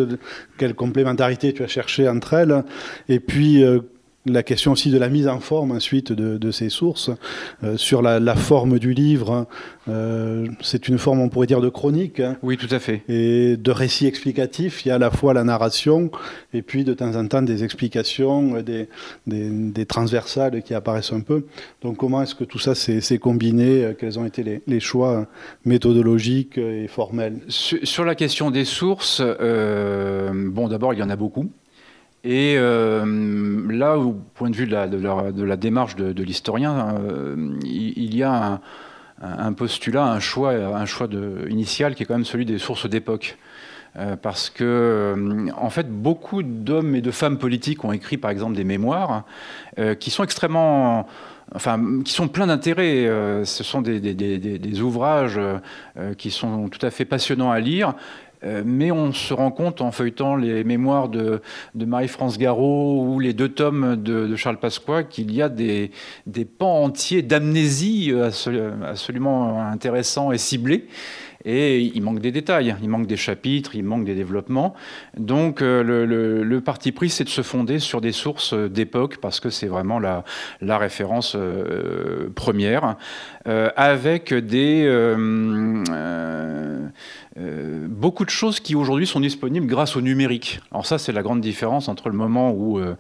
Quelle 0.58 0.74
complémentarité 0.74 1.54
tu 1.54 1.62
as 1.62 1.68
cherché 1.68 2.10
entre 2.10 2.34
elles? 2.34 2.64
Et 3.08 3.20
puis, 3.20 3.64
euh, 3.64 3.82
la 4.26 4.44
question 4.44 4.72
aussi 4.72 4.92
de 4.92 4.98
la 4.98 5.10
mise 5.10 5.28
en 5.28 5.40
forme 5.40 5.72
ensuite 5.72 6.12
de, 6.12 6.52
ces 6.52 6.70
sources. 6.70 7.10
Euh, 7.64 7.78
sur 7.78 8.02
la, 8.02 8.36
forme 8.36 8.78
du 8.78 8.94
livre, 8.94 9.48
euh, 9.88 10.48
c'est 10.62 10.88
une 10.88 10.98
forme, 10.98 11.22
on 11.22 11.30
pourrait 11.30 11.48
dire, 11.48 11.62
de 11.62 11.70
chronique. 11.70 12.20
Hein. 12.20 12.38
oui, 12.44 12.58
tout 12.58 12.68
à 12.72 12.80
fait. 12.80 13.04
Et 13.08 13.58
de 13.58 13.72
récit 13.72 14.06
explicatif. 14.06 14.86
Il 14.86 14.90
y 14.90 14.92
a 14.92 14.96
à 14.96 15.00
la 15.00 15.12
fois 15.12 15.34
la 15.34 15.44
narration 15.44 16.12
et 16.54 16.62
puis 16.62 16.84
de 16.84 16.94
temps 16.94 17.16
en 17.16 17.28
temps 17.28 17.42
des 17.42 17.64
explications, 17.64 18.62
des, 18.62 18.90
des, 19.28 19.86
transversales 19.86 20.62
qui 20.62 20.74
apparaissent 20.74 21.14
un 21.14 21.22
peu. 21.22 21.46
Donc 21.82 21.98
comment 21.98 22.22
est-ce 22.22 22.36
que 22.36 22.44
tout 22.44 22.60
ça 22.60 22.76
s'est 22.76 23.18
combiné 23.18 23.94
Quels 23.98 24.20
ont 24.20 24.26
été 24.26 24.62
les, 24.66 24.80
choix 24.80 25.28
méthodologiques 25.66 26.58
et 26.58 26.88
formels? 26.88 27.40
Sur, 27.48 28.06
la 28.06 28.16
question 28.16 28.52
des 28.52 28.66
sources, 28.66 29.22
euh, 29.22 30.32
bon, 30.34 30.68
d'abord, 30.68 30.94
il 30.94 31.00
y 31.00 31.04
en 31.04 31.10
a 31.10 31.16
beaucoup. 31.16 31.50
Et 32.24 32.56
euh, 32.58 33.72
là, 33.72 33.98
au 33.98 34.14
point 34.14 34.50
de 34.50 34.56
vue 34.56 34.68
de 34.68 34.74
la, 34.74 35.58
démarche 35.58 35.96
de, 35.96 36.24
l'historien, 36.24 36.96
euh, 37.00 37.58
il, 37.64 38.16
y 38.16 38.22
a 38.22 38.62
un, 39.22 39.54
postulat, 39.54 40.06
un 40.06 40.20
choix, 40.20 40.54
initial 41.50 41.96
qui 41.96 42.04
est 42.04 42.06
quand 42.06 42.14
même 42.14 42.26
celui 42.26 42.46
des 42.46 42.60
sources 42.60 42.88
d'époque. 42.88 43.38
Euh, 43.98 44.16
parce 44.16 44.50
que, 44.50 45.50
en 45.58 45.70
fait, 45.70 45.90
beaucoup 45.90 46.44
d'hommes 46.44 46.96
et 46.96 47.02
de 47.02 47.12
femmes 47.12 47.38
politiques 47.38 47.84
ont 47.84 47.92
écrit, 47.92 48.18
par 48.18 48.32
exemple, 48.32 48.56
des 48.56 48.64
mémoires 48.64 49.26
qui 50.00 50.12
sont 50.12 50.24
extrêmement 50.24 51.08
enfin, 51.56 52.02
qui 52.06 52.14
sont 52.14 52.28
pleins 52.28 52.48
d'intérêt. 52.48 53.06
ce 53.44 53.64
sont 53.64 53.82
des 53.82 54.82
ouvrages 54.82 55.40
qui 56.18 56.30
sont 56.30 56.70
tout 56.70 56.86
à 56.86 56.92
fait 56.92 57.04
passionnants 57.04 57.52
à 57.52 57.60
lire, 57.60 57.96
mais 58.44 58.92
on 58.92 59.12
se 59.12 59.34
rend 59.34 59.52
compte 59.52 59.82
en 59.82 59.92
feuilletant 59.92 60.36
les 60.36 60.64
mémoires 60.64 61.10
de, 61.10 61.42
Marie-France 61.76 62.38
Garot 62.38 63.04
ou 63.06 63.20
les 63.20 63.34
deux 63.34 63.50
tomes 63.50 64.02
de, 64.02 64.36
Charles 64.36 64.60
Pasqua 64.60 65.04
qu'il 65.04 65.34
y 65.34 65.42
a 65.42 65.50
des, 65.50 65.92
pans 66.58 66.84
entiers 66.84 67.22
d'amnésie 67.22 68.14
absolument 68.84 69.62
intéressants 69.62 70.32
et 70.32 70.38
ciblés. 70.38 70.88
Et 71.46 71.80
il 71.80 72.02
manque 72.02 72.20
des 72.20 72.32
détails, 72.32 72.76
il 72.82 72.90
manque 72.90 73.08
des 73.08 73.18
chapitres, 73.18 73.76
il 73.76 73.84
manque 73.84 74.06
des 74.06 74.16
développements. 74.16 74.76
Donc 75.18 75.62
euh, 75.62 75.84
le, 75.84 76.62
parti 76.62 76.92
pris, 76.92 77.10
c'est 77.10 77.24
de 77.24 77.30
se 77.30 77.42
fonder 77.42 77.80
sur 77.80 78.02
des 78.02 78.12
sources 78.12 78.54
d'époque, 78.54 79.18
parce 79.18 79.40
que 79.40 79.50
c'est 79.50 79.68
vraiment 79.68 80.00
la, 80.00 80.24
référence 80.78 81.36
euh, 81.36 82.30
première, 82.36 82.96
euh, 83.41 83.41
avec 83.46 84.34
des... 84.34 84.88
Euh, 87.38 87.88
beaucoup 87.88 88.26
de 88.26 88.30
choses 88.30 88.60
qui 88.60 88.76
aujourd'hui 88.76 89.08
sont 89.08 89.22
disponibles 89.22 89.66
grâce 89.66 89.96
au 89.96 90.02
numérique. 90.02 90.60
Alors 90.72 90.86
ça, 90.86 90.98
c'est 90.98 91.14
la 91.14 91.24
grande 91.24 91.40
différence 91.40 91.88
entre 91.88 92.10
le 92.10 92.16
moment 92.16 92.52
où 92.52 92.78
euh, 92.78 92.96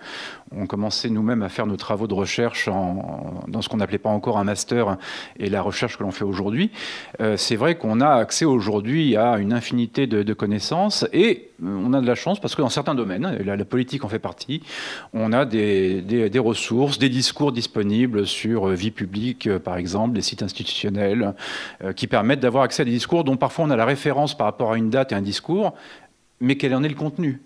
on 0.55 0.67
commençait 0.67 1.09
nous-mêmes 1.09 1.41
à 1.41 1.49
faire 1.49 1.65
nos 1.65 1.75
travaux 1.75 2.07
de 2.07 2.13
recherche 2.13 2.69
dans 2.69 3.61
ce 3.61 3.67
qu'on 3.67 3.77
n'appelait 3.77 3.97
pas 3.97 4.09
encore 4.09 4.37
un 4.37 4.45
master 4.45 4.97
et 5.37 5.49
la 5.49 5.61
recherche 5.61 5.97
que 5.97 6.03
l'on 6.03 6.11
fait 6.11 6.23
aujourd'hui. 6.23 6.71
Euh, 7.19 7.35
c'est 7.35 7.57
vrai 7.57 7.75
qu'on 7.75 7.99
a 7.99 8.09
accès 8.09 8.45
aujourd'hui 8.45 9.17
à 9.17 9.37
une 9.37 9.51
infinité 9.51 10.07
de, 10.07 10.33
connaissances 10.33 11.05
et 11.11 11.50
on 11.63 11.93
a 11.93 12.01
de 12.01 12.07
la 12.07 12.15
chance 12.15 12.39
parce 12.39 12.55
que 12.55 12.61
dans 12.61 12.69
certains 12.69 12.95
domaines, 12.95 13.37
et 13.39 13.43
la, 13.43 13.65
politique 13.65 14.03
en 14.03 14.09
fait 14.09 14.19
partie, 14.19 14.61
on 15.13 15.33
a 15.33 15.45
des, 15.45 16.01
des, 16.01 16.39
ressources, 16.39 16.97
des 16.97 17.09
discours 17.09 17.51
disponibles 17.51 18.25
sur 18.25 18.67
vie 18.67 18.91
publique, 18.91 19.49
par 19.59 19.77
exemple, 19.77 20.13
des 20.13 20.21
sites 20.21 20.43
institutionnels, 20.43 21.33
qui 21.95 22.07
permettent 22.07 22.39
d'avoir 22.39 22.63
accès 22.63 22.81
à 22.81 22.85
des 22.85 22.91
discours 22.91 23.23
dont 23.23 23.37
parfois 23.37 23.65
on 23.65 23.69
a 23.69 23.75
la 23.75 23.85
référence 23.85 24.35
par 24.35 24.47
rapport 24.47 24.73
à 24.73 24.77
une 24.77 24.89
date 24.89 25.11
et 25.11 25.15
un 25.15 25.21
discours, 25.21 25.73
mais 26.39 26.55
quel 26.57 26.73
en 26.73 26.83
est 26.83 26.89
le 26.89 26.95
contenu? 26.95 27.41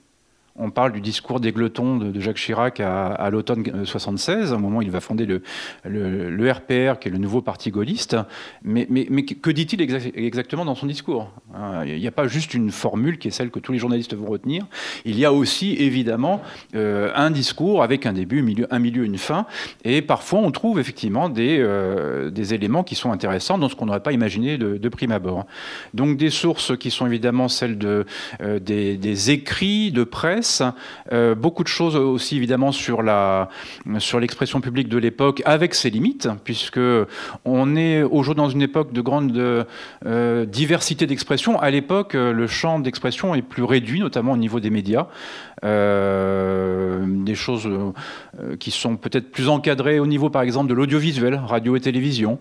On 0.57 0.69
parle 0.71 0.93
du 0.93 1.01
discours 1.01 1.39
des 1.39 1.51
de, 1.51 2.19
Jacques 2.19 2.37
Chirac 2.37 2.79
à, 2.79 3.29
l'automne 3.29 3.85
76, 3.85 4.53
au 4.53 4.57
moment 4.57 4.77
où 4.77 4.81
il 4.81 4.91
va 4.91 5.01
fonder 5.01 5.25
le, 5.25 5.41
le, 5.83 6.51
RPR, 6.51 6.99
qui 6.99 7.09
est 7.09 7.11
le 7.11 7.17
nouveau 7.17 7.41
parti 7.41 7.71
gaulliste. 7.71 8.15
Mais, 8.63 8.85
que 8.85 9.49
dit-il 9.49 9.81
exactement 9.81 10.63
dans 10.63 10.75
son 10.75 10.85
discours 10.85 11.31
hein, 11.53 11.83
Il 11.85 11.99
n'y 11.99 12.07
a 12.07 12.11
pas 12.11 12.27
juste 12.27 12.53
une 12.53 12.71
formule 12.71 13.17
qui 13.17 13.27
est 13.27 13.31
celle 13.31 13.51
que 13.51 13.59
tous 13.59 13.73
les 13.73 13.79
journalistes 13.79 14.15
vont 14.15 14.27
retenir. 14.27 14.65
Il 15.03 15.19
y 15.19 15.25
a 15.25 15.33
aussi, 15.33 15.75
évidemment, 15.75 16.41
euh, 16.75 17.11
un 17.15 17.31
discours 17.31 17.83
avec 17.83 18.05
un 18.05 18.13
début, 18.13 18.39
un 18.39 18.43
milieu, 18.43 18.67
un 18.71 18.79
milieu, 18.79 19.03
une 19.03 19.17
fin. 19.17 19.45
Et 19.83 20.01
parfois, 20.01 20.39
on 20.39 20.51
trouve 20.51 20.79
effectivement 20.79 21.27
des, 21.27 21.57
euh, 21.59 22.29
des 22.29 22.53
éléments 22.53 22.83
qui 22.83 22.95
sont 22.95 23.11
intéressants 23.11 23.57
dans 23.57 23.67
ce 23.67 23.75
qu'on 23.75 23.87
n'aurait 23.87 24.03
pas 24.03 24.13
imaginé 24.13 24.57
de, 24.57 24.89
prime 24.89 25.11
abord. 25.11 25.45
Donc 25.93 26.15
des 26.15 26.29
sources 26.29 26.77
qui 26.77 26.91
sont 26.91 27.05
évidemment 27.05 27.49
celles 27.49 27.77
de, 27.77 28.05
euh, 28.41 28.59
des, 28.59 28.95
des 28.95 29.31
écrits 29.31 29.91
de 29.91 30.05
presse 30.05 30.44
euh, 31.11 31.35
beaucoup 31.35 31.63
de 31.63 31.67
choses 31.67 31.95
aussi 31.95 32.37
évidemment 32.37 32.71
sur 32.71 33.01
la 33.01 33.49
sur 33.99 34.19
l'expression 34.19 34.61
publique 34.61 34.89
de 34.89 34.97
l'époque 34.97 35.41
avec 35.45 35.75
ses 35.75 35.89
limites, 35.89 36.27
puisque 36.43 36.79
on 37.45 37.75
est 37.75 38.03
aujourd'hui 38.03 38.43
dans 38.43 38.49
une 38.49 38.61
époque 38.61 38.93
de 38.93 39.01
grande 39.01 39.65
euh, 40.05 40.45
diversité 40.45 41.07
d'expression. 41.07 41.59
À 41.59 41.69
l'époque, 41.69 42.13
le 42.13 42.47
champ 42.47 42.79
d'expression 42.79 43.35
est 43.35 43.41
plus 43.41 43.63
réduit, 43.63 43.99
notamment 43.99 44.33
au 44.33 44.37
niveau 44.37 44.59
des 44.59 44.69
médias. 44.69 45.07
Euh, 45.63 47.03
des 47.07 47.33
choses 47.33 47.67
qui 48.59 48.71
sont 48.71 48.97
peut-être 48.97 49.31
plus 49.31 49.49
encadrées 49.49 49.99
au 49.99 50.05
niveau, 50.05 50.29
par 50.29 50.41
exemple, 50.41 50.69
de 50.69 50.73
l'audiovisuel, 50.73 51.35
radio 51.35 51.75
et 51.75 51.81
télévision. 51.81 52.39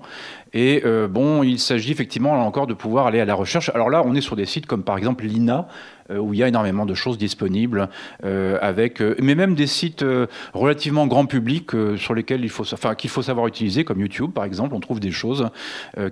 Et 0.54 0.82
bon, 1.10 1.42
il 1.42 1.58
s'agit 1.58 1.92
effectivement 1.92 2.34
là 2.34 2.42
encore 2.42 2.66
de 2.66 2.74
pouvoir 2.74 3.06
aller 3.06 3.20
à 3.20 3.24
la 3.24 3.34
recherche. 3.34 3.70
Alors 3.74 3.90
là, 3.90 4.02
on 4.04 4.14
est 4.14 4.20
sur 4.20 4.36
des 4.36 4.46
sites 4.46 4.66
comme 4.66 4.84
par 4.84 4.96
exemple 4.96 5.24
l'INA, 5.24 5.66
euh, 6.10 6.18
où 6.18 6.34
il 6.34 6.40
y 6.40 6.42
a 6.42 6.48
énormément 6.48 6.84
de 6.84 6.92
choses 6.92 7.16
disponibles, 7.16 7.88
euh, 8.24 8.58
avec, 8.60 9.00
euh, 9.00 9.16
mais 9.22 9.34
même 9.34 9.54
des 9.54 9.66
sites 9.66 10.04
relativement 10.52 11.06
grand 11.06 11.24
public 11.24 11.70
sur 11.96 12.14
lesquels 12.14 12.44
il 12.44 12.50
faut, 12.50 12.64
enfin, 12.74 12.94
qu'il 12.94 13.08
faut 13.08 13.22
savoir 13.22 13.46
utiliser, 13.46 13.84
comme 13.84 14.00
YouTube 14.00 14.30
par 14.32 14.44
exemple. 14.44 14.74
On 14.74 14.80
trouve 14.80 15.00
des 15.00 15.10
choses 15.10 15.48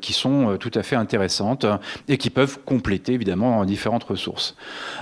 qui 0.01 0.13
sont 0.13 0.57
tout 0.59 0.71
à 0.75 0.83
fait 0.83 0.97
intéressantes 0.97 1.67
et 2.09 2.17
qui 2.17 2.31
peuvent 2.31 2.59
compléter 2.65 3.13
évidemment 3.13 3.65
différentes 3.65 4.05
ressources. 4.05 4.57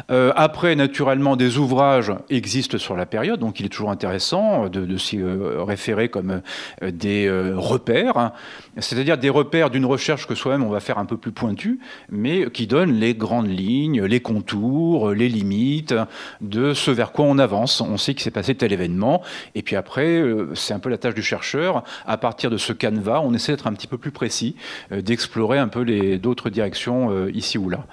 après, 0.09 0.75
naturellement, 0.75 1.37
des 1.37 1.59
ouvrages 1.59 2.13
existent 2.29 2.79
sur 2.79 2.97
la 2.97 3.07
période, 3.07 3.41
donc 3.41 3.61
il 3.61 3.67
est 3.67 3.71
toujours 3.71 3.91
intéressant 3.91 4.69
de, 4.69 4.85
de 4.85 4.97
s'y 4.97 5.21
référer 5.23 6.09
comme 6.09 6.41
des 6.83 7.31
repères, 7.57 8.33
c'est-à-dire 8.79 9.19
des 9.19 9.30
repères 9.31 9.71
d'une 9.71 9.87
recherche 9.87 10.27
que 10.27 10.35
soi-même 10.35 10.63
on 10.63 10.71
va 10.71 10.81
faire 10.81 10.99
un 10.99 11.07
peu 11.07 11.17
plus 11.17 11.33
pointue, 11.33 11.79
mais 12.11 12.51
qui 12.51 12.67
donnent 12.67 12.95
les 12.95 13.15
grandes 13.15 13.49
lignes, 13.49 14.03
les 14.05 14.21
contours 14.21 15.11
les 15.15 15.29
limites 15.29 15.95
de 16.41 16.75
ce 16.75 16.91
vers 16.91 17.13
quoi 17.13 17.25
on 17.27 17.39
avance. 17.39 17.81
On 17.81 17.97
sait 17.97 18.15
qu'il 18.15 18.23
s'est 18.23 18.31
passé 18.31 18.55
tel 18.55 18.73
événement, 18.73 19.23
et 19.55 19.63
puis 19.63 19.77
après, 19.77 20.21
euh, 20.21 20.55
c'est 20.55 20.75
un 20.75 20.79
peu 20.79 20.89
la 20.89 20.99
tâche 20.99 21.15
du 21.15 21.23
chercheur. 21.23 21.85
À 22.07 22.17
partir 22.17 22.51
de 22.51 22.57
ce 22.57 22.73
canevas, 22.73 23.21
on 23.21 23.35
essaie 23.35 23.53
d'être 23.53 23.67
un 23.67 23.73
petit 23.73 23.87
peu 23.87 23.99
plus 23.99 24.11
précis, 24.11 24.57
euh, 24.93 25.03
d'explorer 25.03 25.59
un 25.59 25.69
peu 25.69 25.83
les 25.83 26.19
d'autres 26.19 26.51
directions 26.51 27.11
euh, 27.11 27.31
ici 27.33 27.59
ou 27.59 27.69
là. 27.69 27.87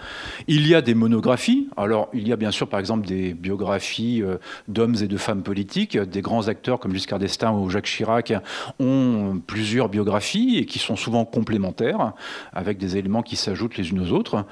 Il 0.48 0.68
y 0.68 0.76
a 0.76 0.82
des 0.82 0.94
monographies. 0.94 1.70
Alors, 1.78 2.10
il 2.14 2.28
y 2.28 2.34
a 2.34 2.36
bien 2.36 2.52
sûr, 2.52 2.68
par 2.68 2.80
exemple, 2.80 3.08
des 3.08 3.34
biographies 3.34 4.24
d'hommes 4.68 4.96
et 5.02 5.08
de 5.08 5.18
femmes 5.18 5.44
politiques. 5.44 5.98
Des 5.98 6.22
grands 6.22 6.48
acteurs 6.48 6.80
comme 6.80 6.94
Giscard 6.94 7.20
d'Estaing 7.20 7.54
ou 7.54 7.70
Jacques 7.70 7.86
Chirac 7.86 8.34
ont 8.80 9.42
plusieurs 9.46 9.90
biographies 9.90 10.58
et 10.58 10.66
qui 10.66 10.80
sont 10.80 10.96
souvent 10.96 11.26
complémentaires, 11.32 12.14
avec 12.54 12.78
des 12.78 12.98
éléments 12.98 13.22
qui 13.22 13.36
s'ajoutent 13.36 13.78
les 13.78 13.90
unes 13.90 14.00
aux 14.00 14.12
autres. 14.12 14.46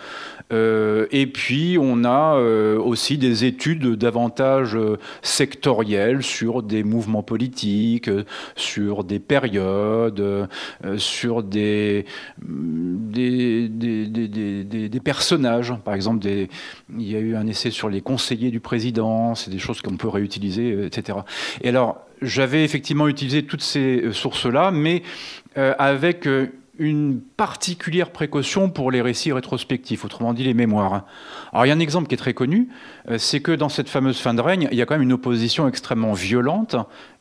et 0.52 1.28
puis, 1.28 1.78
on 1.80 2.04
a 2.04 2.36
euh, 2.36 2.78
aussi 2.78 3.18
des 3.18 3.46
études 3.46 3.96
davantage 3.96 4.76
euh, 4.76 4.98
sectorielles 5.22 6.24
sur 6.24 6.64
des 6.64 6.84
mouvements 6.84 7.24
politiques, 7.24 8.08
euh, 8.08 8.24
sur 8.56 9.04
des 9.04 9.20
périodes, 9.20 10.48
sur 10.98 11.44
des 11.44 12.06
des, 12.42 13.70
des, 13.70 15.00
personnages. 15.00 15.74
Par 15.84 15.94
exemple, 15.94 16.26
il 16.28 16.48
y 16.98 17.16
a 17.16 17.20
eu 17.20 17.36
un 17.36 17.48
essai 17.48 17.72
sur 17.72 17.90
les 17.90 18.02
conseillers 18.02 18.52
du 18.52 18.60
président, 18.60 19.36
c'est 19.36 19.52
des 19.52 19.60
choses 19.60 19.82
qu'on 19.82 19.98
peut 19.98 20.10
réutiliser, 20.10 20.86
etc. 20.86 21.20
Et 21.62 21.70
alors, 21.70 22.02
j'avais 22.22 22.64
effectivement 22.64 23.08
utilisé 23.08 23.44
toutes 23.44 23.62
ces 23.62 24.12
sources-là, 24.12 24.72
mais 24.72 25.04
avec 25.56 26.28
une 26.78 27.22
particulière 27.22 28.12
précaution 28.12 28.70
pour 28.70 28.92
les 28.92 29.02
récits 29.02 29.32
rétrospectifs, 29.32 30.06
autrement 30.06 30.34
dit 30.34 30.44
les 30.44 30.54
mémoires. 30.54 31.06
Alors 31.52 31.66
il 31.66 31.70
y 31.70 31.72
a 31.72 31.76
un 31.76 31.80
exemple 31.80 32.08
qui 32.08 32.16
est 32.16 32.20
très 32.20 32.34
connu, 32.34 32.70
euh, 33.10 33.18
c'est 33.18 33.40
que 33.40 33.52
dans 33.52 33.70
cette 33.70 33.90
fameuse 33.90 34.20
fin 34.20 34.34
de 34.34 34.42
règne, 34.42 34.68
il 34.72 34.78
y 34.78 34.82
a 34.82 34.86
quand 34.86 34.96
même 34.96 35.04
une 35.04 35.14
opposition 35.14 35.68
extrêmement 35.68 36.14
violente, 36.14 36.76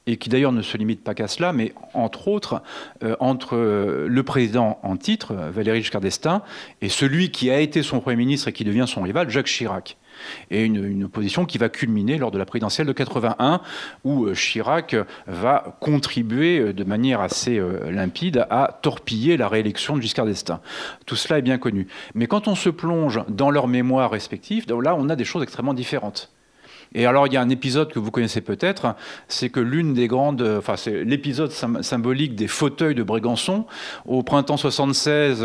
et 0.07 0.19
qui 0.19 0.29
d'ailleurs 0.29 0.53
ne 0.53 0.61
se 0.61 0.77
limite 0.77 1.03
pas 1.03 1.15
qu'à 1.15 1.29
cela, 1.29 1.53
mais 1.53 1.73
entre 1.95 2.29
autres 2.29 2.63
euh, 3.03 3.17
entre 3.21 3.57
euh, 3.57 4.07
le 4.09 4.23
président 4.23 4.79
en 4.83 4.97
titre, 4.97 5.35
Valéry 5.35 5.81
Giscard 5.81 6.01
d'Estaing, 6.01 6.43
et 6.83 6.89
celui 6.89 7.31
qui 7.31 7.51
a 7.51 7.61
été 7.61 7.83
son 7.83 8.01
Premier 8.01 8.17
ministre 8.17 8.49
et 8.49 8.53
qui 8.53 8.65
devient 8.65 8.87
son 8.87 9.03
rival, 9.03 9.31
Jacques 9.31 9.47
Chirac 9.47 9.97
et 10.51 10.65
une, 10.65 11.05
opposition 11.05 11.45
qui 11.45 11.59
va 11.59 11.69
culminer 11.69 12.19
lors 12.19 12.31
de 12.31 12.39
la 12.39 12.47
présidentielle 12.47 12.87
de 12.87 12.93
81, 12.93 13.61
où 14.05 14.27
euh, 14.27 14.35
Chirac 14.35 14.97
va 15.27 15.77
contribuer 15.81 16.59
euh, 16.59 16.73
de 16.73 16.85
manière 16.85 17.21
assez 17.21 17.59
euh, 17.59 17.91
limpide 17.91 18.47
à 18.51 18.79
torpiller 18.83 19.37
la 19.37 19.49
réélection 19.49 19.97
de 19.97 20.03
Giscard 20.03 20.27
d'Estaing. 20.27 20.61
Tout 21.07 21.17
cela 21.17 21.39
est 21.39 21.43
bien 21.43 21.59
connu. 21.59 21.87
Mais 22.15 22.27
quand 22.27 22.49
on 22.49 22.55
se 22.55 22.71
plonge 22.71 23.23
dans 23.29 23.51
leurs 23.51 23.69
mémoires 23.69 24.11
respectives, 24.11 24.67
là, 24.69 24.95
on 24.97 25.09
a 25.09 25.17
des 25.17 25.25
choses 25.25 25.43
extrêmement 25.43 25.75
différentes. 25.75 26.31
Et 26.95 27.07
alors, 27.07 27.27
il 27.27 27.33
y 27.33 27.37
a 27.37 27.41
un 27.41 27.49
épisode 27.49 27.93
que 27.93 27.99
vous 27.99 28.11
connaissez 28.11 28.41
peut-être, 28.41 28.95
c'est 29.29 29.49
que 29.49 29.61
l'une 29.61 29.95
des 29.95 30.09
grandes, 30.09 30.43
enfin, 30.59 30.77
c'est 30.77 31.05
l'épisode 31.05 31.51
symbolique 31.51 32.35
des 32.35 32.49
fauteuils 32.49 32.95
de 32.95 33.03
Brégançon. 33.03 33.67
Au 34.07 34.23
printemps 34.23 34.57
76, 34.57 35.45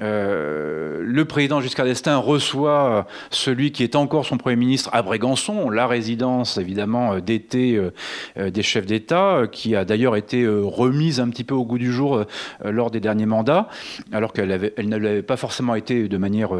euh, 0.00 1.00
le 1.04 1.24
président 1.24 1.60
Giscard 1.60 1.86
d'Estaing 1.86 2.16
reçoit 2.16 3.06
celui 3.30 3.72
qui 3.72 3.82
est 3.82 3.96
encore 3.96 4.26
son 4.26 4.38
Premier 4.38 4.56
ministre 4.56 4.90
à 4.92 5.02
Brégançon, 5.02 5.70
la 5.70 5.86
résidence 5.86 6.58
évidemment 6.58 7.18
d'été 7.20 7.76
euh, 7.76 8.50
des 8.50 8.62
chefs 8.62 8.86
d'État, 8.86 9.42
qui 9.50 9.76
a 9.76 9.84
d'ailleurs 9.84 10.16
été 10.16 10.42
euh, 10.42 10.62
remise 10.62 11.20
un 11.20 11.28
petit 11.28 11.44
peu 11.44 11.54
au 11.54 11.64
goût 11.64 11.78
du 11.78 11.92
jour 11.92 12.24
lors 12.64 12.90
des 12.90 13.00
derniers 13.00 13.26
mandats, 13.26 13.68
alors 14.12 14.32
qu'elle 14.32 14.72
elle 14.76 14.88
ne 14.88 14.96
l'avait 14.96 15.22
pas 15.22 15.36
forcément 15.36 15.74
été 15.74 16.08
de 16.08 16.16
manière 16.16 16.50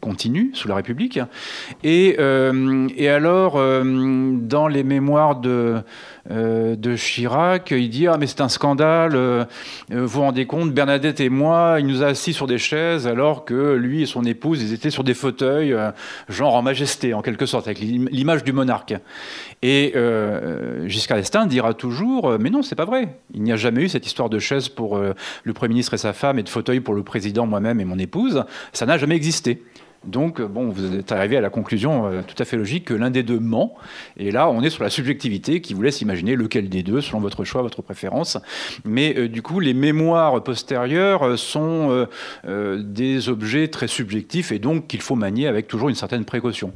continue 0.00 0.50
sous 0.54 0.68
la 0.68 0.76
République. 0.76 1.18
Et 1.82 2.18
alors, 2.18 3.58
dans 3.84 4.68
les 4.68 4.82
mémoires 4.82 5.36
de, 5.36 5.82
euh, 6.30 6.76
de 6.76 6.96
Chirac, 6.96 7.70
il 7.70 7.90
dit 7.90 8.06
Ah, 8.06 8.16
mais 8.18 8.26
c'est 8.26 8.40
un 8.40 8.48
scandale, 8.48 9.14
euh, 9.14 9.44
vous 9.90 10.06
vous 10.06 10.20
rendez 10.20 10.46
compte, 10.46 10.72
Bernadette 10.72 11.20
et 11.20 11.28
moi, 11.28 11.76
il 11.78 11.86
nous 11.86 12.02
a 12.02 12.06
assis 12.06 12.32
sur 12.32 12.46
des 12.46 12.58
chaises 12.58 13.06
alors 13.06 13.44
que 13.44 13.74
lui 13.74 14.02
et 14.02 14.06
son 14.06 14.24
épouse, 14.24 14.62
ils 14.62 14.72
étaient 14.72 14.90
sur 14.90 15.04
des 15.04 15.14
fauteuils, 15.14 15.72
euh, 15.72 15.90
genre 16.28 16.54
en 16.54 16.62
majesté, 16.62 17.14
en 17.14 17.22
quelque 17.22 17.46
sorte, 17.46 17.66
avec 17.66 17.80
l'image 17.80 18.44
du 18.44 18.52
monarque. 18.52 18.94
Et 19.62 19.94
Giscard 20.86 21.18
d'Estaing 21.18 21.46
dira 21.46 21.74
toujours 21.74 22.38
Mais 22.38 22.50
non, 22.50 22.62
c'est 22.62 22.74
pas 22.74 22.84
vrai. 22.84 23.16
Il 23.32 23.42
n'y 23.42 23.52
a 23.52 23.56
jamais 23.56 23.82
eu 23.82 23.88
cette 23.88 24.06
histoire 24.06 24.28
de 24.28 24.38
chaise 24.38 24.68
pour 24.68 24.98
le 24.98 25.52
Premier 25.52 25.74
ministre 25.74 25.94
et 25.94 25.98
sa 25.98 26.12
femme 26.12 26.38
et 26.38 26.42
de 26.42 26.48
fauteuil 26.48 26.80
pour 26.80 26.94
le 26.94 27.02
président, 27.02 27.46
moi-même 27.46 27.80
et 27.80 27.84
mon 27.84 27.98
épouse. 27.98 28.44
Ça 28.72 28.84
n'a 28.84 28.98
jamais 28.98 29.16
existé. 29.16 29.62
Donc, 30.06 30.40
bon, 30.40 30.68
vous 30.68 30.96
êtes 30.96 31.12
arrivé 31.12 31.36
à 31.36 31.40
la 31.40 31.50
conclusion 31.50 32.22
tout 32.26 32.34
à 32.38 32.44
fait 32.44 32.56
logique 32.56 32.86
que 32.86 32.94
l'un 32.94 33.10
des 33.10 33.22
deux 33.22 33.38
ment. 33.38 33.74
Et 34.16 34.30
là, 34.30 34.48
on 34.48 34.62
est 34.62 34.70
sur 34.70 34.82
la 34.82 34.90
subjectivité 34.90 35.60
qui 35.60 35.74
vous 35.74 35.82
laisse 35.82 36.00
imaginer 36.00 36.36
lequel 36.36 36.68
des 36.68 36.82
deux, 36.82 37.00
selon 37.00 37.20
votre 37.20 37.44
choix, 37.44 37.62
votre 37.62 37.82
préférence. 37.82 38.38
Mais 38.84 39.28
du 39.28 39.42
coup, 39.42 39.60
les 39.60 39.74
mémoires 39.74 40.42
postérieures 40.42 41.38
sont 41.38 42.06
des 42.44 43.28
objets 43.28 43.68
très 43.68 43.88
subjectifs 43.88 44.52
et 44.52 44.58
donc 44.58 44.86
qu'il 44.86 45.00
faut 45.00 45.16
manier 45.16 45.46
avec 45.46 45.68
toujours 45.68 45.88
une 45.88 45.94
certaine 45.94 46.24
précaution. 46.24 46.72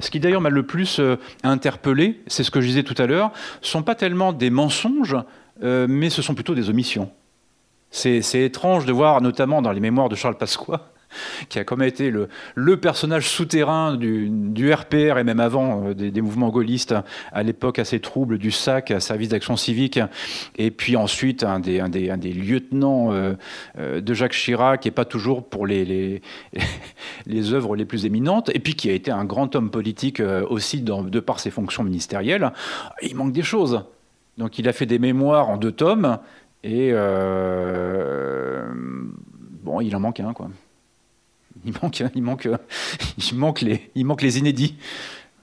Ce 0.00 0.10
qui 0.10 0.20
d'ailleurs 0.20 0.40
m'a 0.40 0.50
le 0.50 0.64
plus 0.64 0.98
euh, 1.00 1.16
interpellé, 1.42 2.20
c'est 2.26 2.44
ce 2.44 2.50
que 2.50 2.60
je 2.60 2.66
disais 2.66 2.82
tout 2.82 2.94
à 2.98 3.06
l'heure, 3.06 3.32
sont 3.60 3.82
pas 3.82 3.94
tellement 3.94 4.32
des 4.32 4.50
mensonges, 4.50 5.16
euh, 5.62 5.86
mais 5.88 6.10
ce 6.10 6.22
sont 6.22 6.34
plutôt 6.34 6.54
des 6.54 6.70
omissions. 6.70 7.10
C'est 7.90 8.22
étrange 8.42 8.86
de 8.86 8.92
voir, 8.92 9.20
notamment 9.20 9.60
dans 9.60 9.72
les 9.72 9.80
mémoires 9.80 10.08
de 10.08 10.14
Charles 10.14 10.38
Pasqua, 10.38 10.91
qui 11.48 11.58
a 11.58 11.64
comme 11.64 11.82
été 11.82 12.10
le, 12.10 12.76
personnage 12.76 13.28
souterrain 13.28 13.96
du, 13.96 14.72
RPR 14.72 15.18
et 15.18 15.24
même 15.24 15.40
avant 15.40 15.88
euh, 15.88 15.94
des, 15.94 16.20
mouvements 16.20 16.50
gaullistes 16.50 16.94
à 17.32 17.42
l'époque 17.42 17.78
assez 17.78 18.00
trouble 18.00 18.38
du 18.38 18.50
SAC, 18.50 18.94
service 19.00 19.28
d'action 19.28 19.56
civique, 19.56 20.00
et 20.56 20.70
puis 20.70 20.96
ensuite 20.96 21.42
un 21.42 21.60
des, 21.60 21.80
lieutenants 22.32 23.12
euh, 23.12 23.34
euh, 23.78 24.00
de 24.00 24.14
Jacques 24.14 24.32
Chirac, 24.32 24.86
et 24.86 24.90
pas 24.90 25.04
toujours 25.04 25.44
pour 25.44 25.66
les, 25.66 26.22
les, 27.26 27.52
œuvres 27.52 27.76
les 27.76 27.84
plus 27.84 28.06
éminentes, 28.06 28.50
et 28.54 28.58
puis 28.58 28.74
qui 28.74 28.90
a 28.90 28.92
été 28.92 29.10
un 29.10 29.24
grand 29.24 29.54
homme 29.54 29.70
politique 29.70 30.22
aussi 30.48 30.80
de 30.82 31.20
par 31.20 31.40
ses 31.40 31.50
fonctions 31.50 31.84
ministérielles. 31.84 32.52
Il 33.02 33.16
manque 33.16 33.32
des 33.32 33.42
choses. 33.42 33.84
Donc 34.38 34.58
il 34.58 34.68
a 34.68 34.72
fait 34.72 34.86
des 34.86 34.98
mémoires 34.98 35.50
en 35.50 35.56
deux 35.58 35.72
tomes, 35.72 36.18
et 36.64 36.92
bon, 39.62 39.80
il 39.80 39.94
en 39.94 40.00
manque 40.00 40.20
un, 40.20 40.32
quoi. 40.32 40.48
Il 41.64 41.74
manque, 41.80 42.02
il 42.14 42.22
manque, 42.22 42.48
il 43.18 43.38
manque, 43.38 43.60
les, 43.60 43.90
il 43.94 44.04
manque 44.04 44.22
les 44.22 44.38
inédits. 44.38 44.76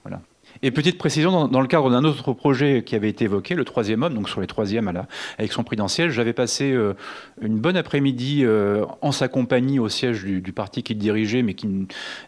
Voilà. 0.04 0.20
Et 0.62 0.70
petite 0.70 0.98
précision, 0.98 1.48
dans, 1.48 1.60
le 1.60 1.66
cadre 1.66 1.90
d'un 1.90 2.04
autre 2.04 2.34
projet 2.34 2.82
qui 2.84 2.94
avait 2.94 3.08
été 3.08 3.24
évoqué, 3.24 3.54
le 3.54 3.64
troisième 3.64 4.02
homme, 4.02 4.12
donc 4.12 4.28
sur 4.28 4.42
les 4.42 4.46
troisièmes 4.46 4.92
avec 5.38 5.52
son 5.52 5.64
prudentiel, 5.64 6.10
j'avais 6.10 6.34
passé 6.34 6.72
euh, 6.72 6.92
une 7.40 7.58
bonne 7.58 7.78
après-midi 7.78 8.42
euh, 8.44 8.84
en 9.00 9.10
sa 9.10 9.28
compagnie 9.28 9.78
au 9.78 9.88
siège 9.88 10.22
du, 10.24 10.52
parti 10.52 10.82
qu'il 10.82 10.98
dirigeait, 10.98 11.42
mais 11.42 11.54
qui 11.54 11.66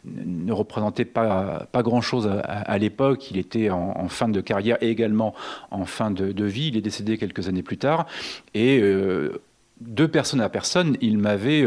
ne 0.05 0.53
représentait 0.53 1.05
pas, 1.05 1.69
pas 1.73 1.83
grand-chose 1.83 2.31
à, 2.45 2.79
l'époque. 2.79 3.31
Il 3.31 3.37
était 3.37 3.69
en, 3.69 4.09
fin 4.09 4.29
de 4.29 4.41
carrière 4.41 4.79
et 4.81 4.89
également 4.89 5.35
en 5.71 5.85
fin 5.85 6.11
de, 6.11 6.45
vie. 6.45 6.69
Il 6.69 6.77
est 6.79 6.83
décédé 6.83 7.19
quelques 7.19 7.49
années 7.49 7.63
plus 7.63 7.79
tard. 7.79 8.07
Et 8.55 8.81
euh, 8.81 9.43
de 9.83 10.07
personne 10.07 10.41
à 10.41 10.49
personne, 10.49 10.97
il 11.03 11.19
m'avait 11.19 11.67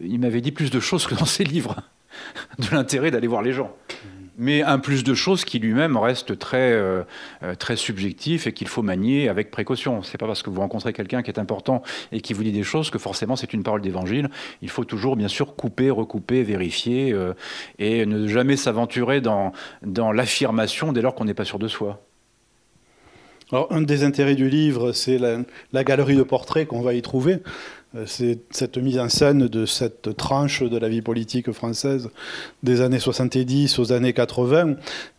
il 0.00 0.20
m'avait 0.20 0.40
dit 0.40 0.52
plus 0.52 0.70
de 0.70 0.80
choses 0.80 1.06
que 1.06 1.14
dans 1.14 1.24
ses 1.24 1.44
livres, 1.44 1.76
de 2.58 2.66
l'intérêt 2.72 3.10
d'aller 3.10 3.28
voir 3.28 3.42
les 3.42 3.52
gens. 3.52 3.74
Mais 4.38 4.62
un 4.62 4.78
plus 4.78 5.02
de 5.02 5.14
choses 5.14 5.46
qui 5.46 5.58
lui-même 5.58 5.96
reste 5.96 6.38
très, 6.38 6.72
euh, 6.72 7.02
euh, 7.42 7.54
très 7.54 7.74
subjectif 7.74 8.46
et 8.46 8.52
qu'il 8.52 8.68
faut 8.68 8.82
manier 8.82 9.30
avec 9.30 9.50
précaution. 9.50 10.02
C'est 10.02 10.18
pas 10.18 10.26
parce 10.26 10.42
que 10.42 10.50
vous 10.50 10.60
rencontrez 10.60 10.92
quelqu'un 10.92 11.22
qui 11.22 11.30
est 11.30 11.38
important 11.38 11.82
et 12.12 12.20
qui 12.20 12.34
vous 12.34 12.42
dit 12.42 12.52
des 12.52 12.62
choses 12.62 12.90
que 12.90 12.98
forcément 12.98 13.36
c'est 13.36 13.54
une 13.54 13.62
parole 13.62 13.80
d'évangile. 13.80 14.28
Il 14.60 14.68
faut 14.68 14.84
toujours 14.84 15.16
bien 15.16 15.28
sûr 15.28 15.56
couper, 15.56 15.88
recouper, 15.88 16.42
vérifier 16.42 17.14
euh, 17.14 17.32
et 17.78 18.04
ne 18.04 18.26
jamais 18.26 18.56
s'aventurer 18.56 19.22
dans, 19.22 19.52
dans 19.82 20.12
l'affirmation 20.12 20.92
dès 20.92 21.00
lors 21.00 21.14
qu'on 21.14 21.24
n'est 21.24 21.34
pas 21.34 21.46
sûr 21.46 21.58
de 21.58 21.68
soi. 21.68 22.02
Alors, 23.52 23.68
un 23.70 23.80
des 23.80 24.02
intérêts 24.02 24.34
du 24.34 24.48
livre, 24.48 24.90
c'est 24.90 25.18
la, 25.18 25.38
la, 25.72 25.84
galerie 25.84 26.16
de 26.16 26.24
portraits 26.24 26.66
qu'on 26.66 26.80
va 26.80 26.94
y 26.94 27.02
trouver. 27.02 27.38
Euh, 27.96 28.04
c'est 28.06 28.38
cette 28.50 28.78
mise 28.78 28.98
en 28.98 29.08
scène 29.08 29.48
de 29.48 29.66
cette 29.66 30.16
tranche 30.16 30.62
de 30.62 30.76
la 30.76 30.88
vie 30.88 31.02
politique 31.02 31.50
française 31.52 32.10
des 32.62 32.80
années 32.80 32.98
70 32.98 33.78
aux 33.78 33.92
années 33.92 34.12
80, 34.12 34.74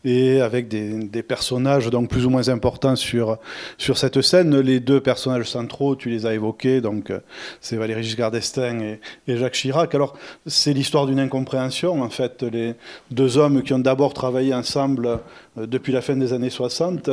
et 0.05 0.41
avec 0.41 0.67
des, 0.67 1.23
personnages 1.23 1.89
donc 1.89 2.09
plus 2.09 2.25
ou 2.25 2.29
moins 2.29 2.49
importants 2.49 2.95
sur, 2.95 3.37
sur 3.77 3.97
cette 3.97 4.21
scène. 4.21 4.59
Les 4.59 4.79
deux 4.79 5.01
personnages 5.01 5.49
centraux, 5.49 5.95
tu 5.95 6.09
les 6.09 6.25
as 6.25 6.33
évoqués, 6.33 6.81
donc 6.81 7.09
euh, 7.09 7.19
c'est 7.61 7.75
Valéry 7.75 8.03
Giscard 8.03 8.31
d'Estaing 8.31 8.97
et, 9.27 9.37
Jacques 9.37 9.53
Chirac. 9.53 9.93
Alors 9.95 10.13
c'est 10.45 10.73
l'histoire 10.73 11.07
d'une 11.07 11.19
incompréhension, 11.19 12.01
en 12.01 12.09
fait, 12.09 12.43
les 12.43 12.75
deux 13.11 13.37
hommes 13.37 13.63
qui 13.63 13.73
ont 13.73 13.79
d'abord 13.79 14.13
travaillé 14.13 14.53
ensemble 14.53 15.19
euh, 15.57 15.65
depuis 15.65 15.91
la 15.91 16.01
fin 16.01 16.15
des 16.15 16.33
années 16.33 16.49
60 16.49 17.09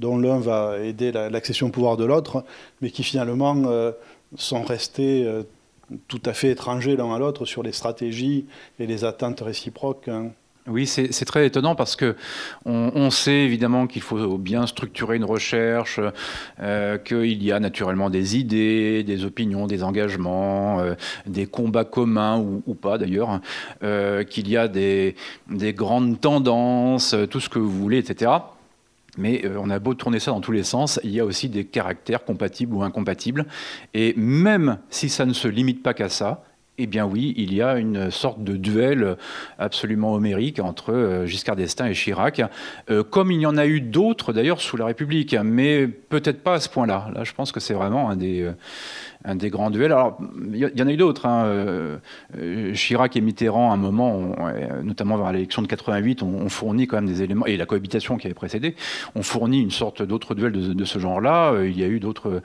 dont 0.00 0.18
l'un 0.18 0.38
va 0.40 0.78
aider 0.82 1.12
l'accession 1.12 1.68
au 1.68 1.70
pouvoir 1.70 1.96
de 1.96 2.04
l'autre, 2.04 2.44
mais 2.80 2.90
qui 2.90 3.04
finalement 3.04 3.54
sont 4.36 4.62
restés 4.62 5.24
euh, 5.26 5.42
tout 6.08 6.22
à 6.24 6.32
fait 6.32 6.50
étrangers 6.50 6.96
l'un 6.96 7.14
à 7.14 7.18
l'autre 7.18 7.44
sur 7.44 7.62
les 7.62 7.72
stratégies 7.72 8.46
et 8.78 8.86
les 8.86 9.04
attentes 9.04 9.40
réciproques. 9.40 10.08
Hein. 10.08 10.30
Oui, 10.68 10.86
c'est 10.86 11.24
très 11.24 11.44
étonnant 11.44 11.74
parce 11.74 11.96
que 11.96 12.14
on, 12.64 13.10
sait 13.10 13.40
évidemment 13.40 13.88
qu'il 13.88 14.00
faut 14.00 14.38
bien 14.38 14.68
structurer 14.68 15.16
une 15.16 15.24
recherche, 15.24 15.98
euh, 16.60 16.98
qu'il 16.98 17.42
y 17.42 17.50
a 17.50 17.58
naturellement 17.58 18.10
des 18.10 18.36
idées, 18.36 19.02
des 19.02 19.24
opinions, 19.24 19.66
des 19.66 19.82
engagements, 19.82 20.78
euh, 20.78 20.94
des 21.26 21.46
combats 21.46 21.84
communs 21.84 22.38
ou, 22.38 22.74
pas 22.74 22.96
d'ailleurs, 22.96 23.40
qu'il 24.30 24.48
y 24.48 24.56
a 24.56 24.68
des, 24.68 25.16
grandes 25.50 26.20
tendances, 26.20 27.16
tout 27.28 27.40
ce 27.40 27.48
que 27.48 27.58
vous 27.58 27.68
voulez, 27.68 27.98
etc. 27.98 28.30
Mais 29.18 29.44
euh, 29.44 29.56
on 29.60 29.70
a 29.70 29.78
beau 29.78 29.94
tourner 29.94 30.18
ça 30.18 30.30
dans 30.30 30.40
tous 30.40 30.52
les 30.52 30.62
sens, 30.62 30.98
il 31.04 31.10
y 31.10 31.20
a 31.20 31.24
aussi 31.24 31.48
des 31.48 31.64
caractères 31.64 32.24
compatibles 32.24 32.74
ou 32.74 32.82
incompatibles. 32.82 33.46
Et 33.94 34.14
même 34.16 34.78
si 34.88 35.08
ça 35.08 35.26
ne 35.26 35.32
se 35.32 35.48
limite 35.48 35.82
pas 35.82 35.94
qu'à 35.94 36.08
ça, 36.08 36.44
eh 36.78 36.86
bien 36.86 37.04
oui, 37.04 37.34
il 37.36 37.52
y 37.52 37.60
a 37.60 37.76
une 37.76 38.10
sorte 38.10 38.42
de 38.42 38.56
duel 38.56 39.16
absolument 39.58 40.14
homérique 40.14 40.58
entre 40.58 40.92
euh, 40.92 41.26
Giscard 41.26 41.54
d'Estaing 41.54 41.86
et 41.86 41.94
Chirac, 41.94 42.42
euh, 42.90 43.04
comme 43.04 43.30
il 43.30 43.40
y 43.42 43.46
en 43.46 43.58
a 43.58 43.66
eu 43.66 43.82
d'autres 43.82 44.32
d'ailleurs 44.32 44.62
sous 44.62 44.78
la 44.78 44.86
République, 44.86 45.36
mais 45.44 45.86
peut-être 45.86 46.42
pas 46.42 46.54
à 46.54 46.60
ce 46.60 46.70
point-là. 46.70 47.10
Là, 47.14 47.24
je 47.24 47.32
pense 47.34 47.52
que 47.52 47.60
c'est 47.60 47.74
vraiment 47.74 48.08
un 48.08 48.16
des, 48.16 48.50
un 49.24 49.36
des 49.36 49.50
grands 49.50 49.70
duels. 49.70 49.92
Alors, 49.92 50.18
il 50.52 50.56
y, 50.56 50.82
en 50.82 50.86
a 50.86 50.92
eu 50.92 50.96
d'autres. 50.96 51.26
Hein. 51.26 51.44
Euh, 51.46 51.98
euh, 52.38 52.74
Chirac 52.74 53.16
et 53.16 53.20
Mitterrand, 53.20 53.70
à 53.70 53.74
un 53.74 53.76
moment, 53.76 54.34
notamment 54.82 55.16
vers 55.16 55.32
l'élection 55.32 55.62
de 55.62 55.66
88, 55.66 56.22
ont, 56.22 56.48
fourni 56.48 56.86
quand 56.86 56.96
même 56.96 57.06
des 57.06 57.22
éléments, 57.22 57.46
et 57.46 57.56
la 57.56 57.66
cohabitation 57.66 58.16
qui 58.16 58.26
avait 58.26 58.34
précédé, 58.34 58.74
ont 59.14 59.22
fourni 59.22 59.60
une 59.60 59.70
sorte 59.70 60.02
d'autres 60.02 60.34
duels 60.34 60.52
de, 60.52 60.84
ce 60.84 60.98
genre-là. 60.98 61.52
Euh, 61.52 61.68
il 61.68 61.78
y 61.78 61.84
a 61.84 61.88
eu 61.88 62.00
d'autres 62.00 62.42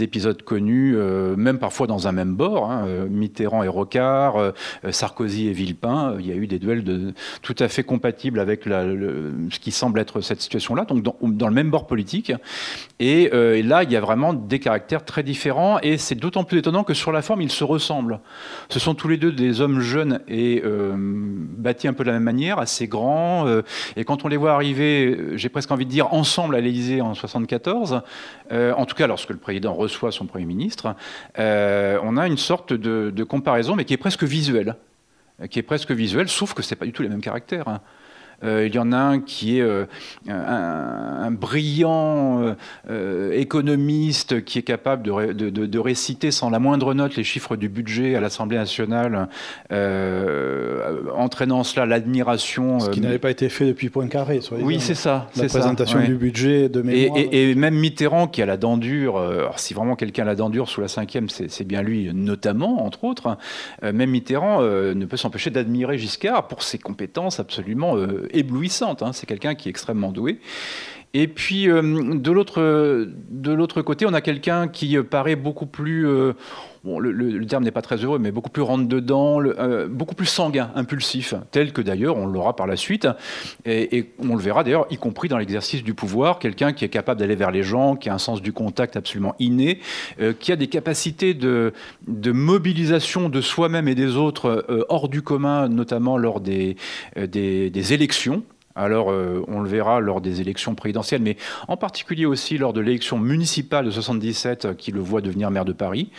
épisodes 0.00 0.42
connus, 0.42 0.96
même 1.36 1.58
parfois 1.58 1.86
dans 1.86 2.08
un 2.08 2.12
même 2.12 2.34
bord. 2.34 2.70
Hein. 2.70 2.86
Mitterrand 3.10 3.62
et 3.62 3.68
Rocard, 3.68 4.52
Sarkozy 4.90 5.48
et 5.48 5.52
Villepin. 5.52 6.16
Il 6.20 6.26
y 6.26 6.32
a 6.32 6.34
eu 6.34 6.46
des 6.46 6.58
duels 6.58 6.84
de, 6.84 7.14
tout 7.42 7.56
à 7.58 7.68
fait 7.68 7.82
compatibles 7.82 8.40
avec 8.40 8.64
ce 8.64 9.58
qui 9.58 9.70
semble 9.70 10.00
être 10.00 10.20
cette 10.20 10.40
situation-là, 10.40 10.84
donc 10.84 11.02
dans, 11.02 11.16
dans, 11.22 11.48
le 11.48 11.54
même 11.54 11.70
bord 11.70 11.86
politique. 11.86 12.32
Et, 13.00 13.24
et 13.24 13.62
là, 13.62 13.82
il 13.82 13.90
y 13.90 13.96
a 13.96 14.00
vraiment 14.00 14.34
des 14.34 14.58
caractères 14.58 15.04
très 15.04 15.22
différents, 15.22 15.78
et 15.80 15.96
c'est 15.96 16.17
d'autant 16.18 16.44
plus 16.44 16.58
étonnant 16.58 16.84
que 16.84 16.94
sur 16.94 17.12
la 17.12 17.22
forme, 17.22 17.42
ils 17.42 17.50
se 17.50 17.64
ressemblent. 17.64 18.20
Ce 18.68 18.78
sont 18.78 18.94
tous 18.94 19.08
les 19.08 19.16
deux 19.16 19.32
des 19.32 19.60
hommes 19.60 19.80
jeunes 19.80 20.20
et 20.28 20.62
euh, 20.64 20.94
bâtis 20.96 21.88
un 21.88 21.92
peu 21.92 22.04
de 22.04 22.08
la 22.08 22.14
même 22.14 22.24
manière, 22.24 22.58
assez 22.58 22.86
grands. 22.86 23.46
Euh, 23.46 23.62
et 23.96 24.04
quand 24.04 24.24
on 24.24 24.28
les 24.28 24.36
voit 24.36 24.52
arriver, 24.52 25.18
j'ai 25.34 25.48
presque 25.48 25.70
envie 25.70 25.86
de 25.86 25.90
dire 25.90 26.12
ensemble 26.12 26.54
à 26.54 26.60
l'Élysée 26.60 27.00
en 27.00 27.14
74, 27.14 28.02
euh, 28.52 28.74
en 28.74 28.86
tout 28.86 28.94
cas 28.94 29.06
lorsque 29.06 29.30
le 29.30 29.36
président 29.36 29.72
reçoit 29.72 30.12
son 30.12 30.26
Premier 30.26 30.44
ministre, 30.46 30.94
on 31.38 32.16
a 32.16 32.26
une 32.26 32.38
sorte 32.38 32.72
de, 32.72 33.24
comparaison, 33.24 33.76
mais 33.76 33.84
qui 33.84 33.94
est 33.94 33.98
presque 33.98 34.24
visuelle. 34.24 34.76
Qui 35.50 35.60
est 35.60 35.62
presque 35.62 35.92
visuelle, 35.92 36.28
sauf 36.28 36.52
que 36.52 36.62
ce 36.62 36.74
n'est 36.74 36.78
pas 36.78 36.84
du 36.84 36.92
tout 36.92 37.02
les 37.02 37.08
mêmes 37.08 37.20
caractères. 37.20 37.68
Hein. 37.68 37.80
Euh, 38.44 38.66
il 38.66 38.74
y 38.74 38.78
en 38.78 38.92
a 38.92 38.96
un 38.96 39.20
qui 39.20 39.58
est 39.58 39.62
euh, 39.62 39.84
un, 40.28 41.30
brillant 41.32 42.54
euh, 42.88 43.32
économiste 43.32 44.44
qui 44.44 44.58
est 44.60 44.62
capable 44.62 45.02
de, 45.02 45.78
réciter 45.78 46.30
sans 46.30 46.50
la 46.50 46.58
moindre 46.58 46.94
note 46.94 47.16
les 47.16 47.24
chiffres 47.24 47.56
du 47.56 47.68
budget 47.68 48.14
à 48.14 48.20
l'Assemblée 48.20 48.56
nationale, 48.56 49.28
entraînant 51.16 51.64
cela 51.64 51.86
l'admiration. 51.86 52.80
Ce 52.80 52.90
qui 52.90 53.00
n'avait 53.00 53.18
pas 53.18 53.30
été 53.30 53.48
fait 53.48 53.66
depuis 53.66 53.88
Poincaré. 53.88 54.40
Oui, 54.60 54.80
c'est 54.80 54.94
ça. 54.94 55.28
La 55.36 55.46
présentation 55.46 56.00
du 56.00 56.14
budget 56.14 56.68
de 56.68 56.82
mémoire. 56.82 57.18
Et, 57.32 57.54
même 57.54 57.74
Mitterrand 57.74 58.28
qui 58.28 58.42
a 58.42 58.46
la 58.46 58.56
dent 58.56 58.76
dure, 58.76 59.18
alors 59.18 59.58
si 59.58 59.74
vraiment 59.74 59.96
quelqu'un 59.96 60.22
a 60.22 60.26
la 60.26 60.34
dent 60.34 60.50
dure 60.50 60.68
sous 60.68 60.80
la 60.80 60.88
cinquième, 60.88 61.28
c'est 61.28 61.64
bien 61.64 61.82
lui 61.82 62.10
notamment, 62.12 62.84
entre 62.84 63.04
autres. 63.04 63.36
même 63.82 64.10
Mitterrand 64.10 64.62
ne 64.62 65.04
peut 65.04 65.16
s'empêcher 65.16 65.50
d'admirer 65.50 65.98
Giscard 65.98 66.48
pour 66.48 66.62
ses 66.62 66.78
compétences 66.78 67.40
absolument 67.40 67.96
éblouissante. 68.32 69.02
Hein. 69.02 69.12
C'est 69.12 69.26
quelqu'un 69.26 69.54
qui 69.54 69.68
est 69.68 69.70
extrêmement 69.70 70.12
doué. 70.12 70.40
Et 71.14 71.26
puis, 71.28 71.66
de 71.66 72.30
l'autre 72.30 73.82
côté, 73.82 74.06
on 74.06 74.14
a 74.14 74.20
quelqu'un 74.20 74.68
qui 74.68 74.96
paraît 74.98 75.36
beaucoup 75.36 75.66
plus 75.66 76.06
le, 76.84 77.46
terme 77.46 77.64
n'est 77.64 77.70
pas 77.70 77.82
très 77.82 77.96
heureux, 77.96 78.18
mais 78.18 78.30
beaucoup 78.30 78.50
plus 78.50 78.62
rentre-dedans, 78.62 79.40
euh, 79.42 79.88
beaucoup 79.88 80.14
plus 80.14 80.26
sanguin, 80.26 80.70
impulsif, 80.74 81.34
tel 81.50 81.72
que 81.72 81.82
d'ailleurs 81.82 82.16
on 82.16 82.26
l'aura 82.26 82.56
par 82.56 82.66
la 82.66 82.76
suite. 82.76 83.08
Et, 83.66 84.06
on 84.18 84.36
le 84.36 84.42
verra 84.42 84.64
d'ailleurs, 84.64 84.86
y 84.90 84.96
compris 84.96 85.28
dans 85.28 85.38
l'exercice 85.38 85.82
du 85.82 85.94
pouvoir, 85.94 86.38
quelqu'un 86.38 86.72
qui 86.72 86.84
est 86.84 86.88
capable 86.88 87.20
d'aller 87.20 87.34
vers 87.34 87.50
les 87.50 87.62
gens, 87.62 87.96
qui 87.96 88.08
a 88.08 88.14
un 88.14 88.18
sens 88.18 88.42
du 88.42 88.52
contact 88.52 88.96
absolument 88.96 89.34
inné, 89.38 89.80
euh, 90.20 90.32
qui 90.38 90.52
a 90.52 90.56
des 90.56 90.68
capacités 90.68 91.34
de, 91.34 91.72
mobilisation 92.06 93.28
de 93.28 93.40
soi-même 93.40 93.88
et 93.88 93.94
des 93.94 94.16
autres 94.16 94.64
euh, 94.68 94.84
hors 94.88 95.08
du 95.08 95.22
commun, 95.22 95.68
notamment 95.68 96.16
lors 96.16 96.40
des, 96.40 96.76
des 97.16 97.92
élections. 97.92 98.42
Alors, 98.78 99.10
euh, 99.10 99.44
on 99.48 99.60
le 99.60 99.68
verra 99.68 99.98
lors 99.98 100.20
des 100.20 100.40
élections 100.40 100.76
présidentielles, 100.76 101.20
mais 101.20 101.36
en 101.66 101.76
particulier 101.76 102.26
aussi 102.26 102.58
lors 102.58 102.72
de 102.72 102.80
l'élection 102.80 103.18
municipale 103.18 103.84
de 103.84 103.90
77 103.90 104.64
euh, 104.64 104.74
qui 104.74 104.92
le 104.92 105.00
voit 105.00 105.20
devenir 105.20 105.50
maire 105.50 105.64
de 105.64 105.72
Paris. 105.72 106.10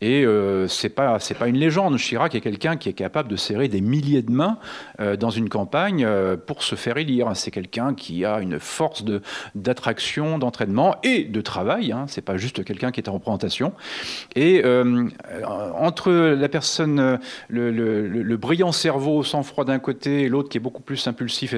Et 0.00 0.26
euh, 0.26 0.68
c'est 0.68 0.90
pas 0.90 1.18
pas 1.38 1.48
une 1.48 1.56
légende. 1.56 1.96
Chirac 1.96 2.34
est 2.34 2.40
quelqu'un 2.40 2.76
qui 2.76 2.88
est 2.88 2.94
capable 2.94 3.30
de 3.30 3.36
serrer 3.36 3.68
des 3.68 3.80
milliers 3.80 4.22
de 4.22 4.30
mains 4.30 4.58
euh, 5.00 5.16
dans 5.16 5.30
une 5.30 5.48
campagne 5.48 6.04
euh, 6.04 6.36
pour 6.36 6.62
se 6.62 6.74
faire 6.74 6.98
élire. 6.98 7.30
C'est 7.34 7.50
quelqu'un 7.50 7.94
qui 7.94 8.24
a 8.24 8.40
une 8.40 8.60
force 8.60 9.04
de 9.04 9.22
d'attraction, 9.54 10.38
d'entraînement 10.38 10.96
et 11.02 11.24
de 11.24 11.40
travail. 11.40 11.92
Hein. 11.92 12.04
C'est 12.08 12.22
pas 12.22 12.36
juste 12.36 12.62
quelqu'un 12.64 12.90
qui 12.90 13.00
est 13.00 13.08
en 13.08 13.14
représentation. 13.14 13.72
Et 14.34 14.62
euh, 14.64 15.08
entre 15.74 16.10
la 16.10 16.48
personne, 16.48 17.18
le, 17.48 18.36
brillant 18.36 18.72
cerveau 18.72 19.24
sans 19.24 19.42
froid 19.42 19.64
d'un 19.64 19.78
côté 19.78 20.22
et 20.22 20.28
l'autre 20.28 20.50
qui 20.50 20.58
est 20.58 20.60
beaucoup 20.60 20.82
plus 20.82 21.06
impulsif 21.06 21.54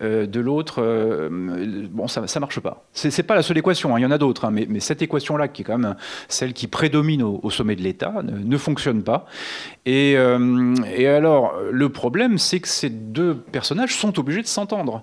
de 0.00 0.40
l'autre, 0.40 1.28
bon 1.30 2.06
ça 2.06 2.26
ça 2.28 2.38
marche 2.38 2.60
pas. 2.60 2.84
C'est, 2.92 3.22
pas 3.24 3.34
la 3.34 3.42
seule 3.42 3.58
équation. 3.58 3.94
Hein. 3.94 3.98
Il 3.98 4.02
y 4.02 4.06
en 4.06 4.10
a 4.10 4.18
d'autres, 4.18 4.44
hein. 4.44 4.50
mais, 4.52 4.66
mais, 4.68 4.80
cette 4.80 5.02
équation 5.02 5.36
là 5.36 5.48
qui 5.48 5.62
est 5.62 5.64
quand 5.64 5.78
même 5.78 5.96
celle 6.28 6.52
qui 6.52 6.68
prédomine 6.68 7.22
au, 7.22 7.40
au 7.42 7.50
sommet 7.50 7.76
l'État 7.80 8.14
ne, 8.22 8.56
fonctionne 8.56 9.02
pas. 9.02 9.26
Euh, 9.88 10.74
et, 10.96 11.06
alors, 11.06 11.54
le 11.70 11.88
problème, 11.88 12.38
c'est 12.38 12.60
que 12.60 12.68
ces 12.68 12.90
deux 12.90 13.34
personnages 13.34 13.94
sont 13.94 14.18
obligés 14.18 14.42
de 14.42 14.46
s'entendre, 14.46 15.02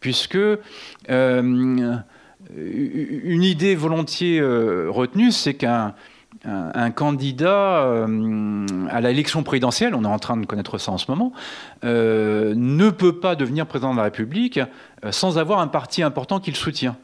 puisque 0.00 0.36
euh, 0.36 0.56
une 1.10 3.42
idée 3.42 3.74
volontiers 3.74 4.40
euh, 4.40 4.86
retenue, 4.88 5.32
c'est 5.32 5.54
qu'un 5.54 5.94
un, 6.44 6.90
candidat 6.90 8.06
à 8.90 9.00
l'élection 9.00 9.42
présidentielle, 9.42 9.96
on 9.96 10.04
est 10.04 10.08
en 10.08 10.18
train 10.18 10.36
de 10.36 10.46
connaître 10.46 10.78
ça 10.78 10.92
en 10.92 10.98
ce 10.98 11.10
moment, 11.10 11.32
ne 11.82 12.90
peut 12.90 13.18
pas 13.18 13.34
devenir 13.34 13.66
président 13.66 13.92
de 13.92 13.96
la 13.96 14.04
République 14.04 14.60
sans 15.10 15.38
avoir 15.38 15.58
un 15.58 15.66
parti 15.66 16.04
important 16.04 16.38
qui 16.38 16.52
le 16.52 16.56
soutient. 16.56 16.96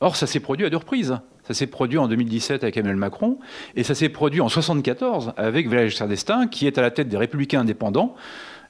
Or, 0.00 0.16
ça 0.16 0.26
s'est 0.26 0.40
produit 0.40 0.66
à 0.66 0.70
deux 0.70 0.76
reprises. 0.76 1.16
Ça 1.46 1.54
s'est 1.54 1.66
produit 1.66 1.98
en 1.98 2.08
2017 2.08 2.62
avec 2.64 2.76
Emmanuel 2.76 2.96
Macron, 2.96 3.38
et 3.76 3.84
ça 3.84 3.94
s'est 3.94 4.08
produit 4.08 4.40
en 4.40 4.46
1974 4.46 5.32
avec 5.36 5.68
Valéry 5.68 5.90
Giscard 5.90 6.08
d'Estaing, 6.08 6.48
qui 6.48 6.66
est 6.66 6.78
à 6.78 6.82
la 6.82 6.90
tête 6.90 7.08
des 7.08 7.16
Républicains 7.16 7.60
indépendants, 7.60 8.16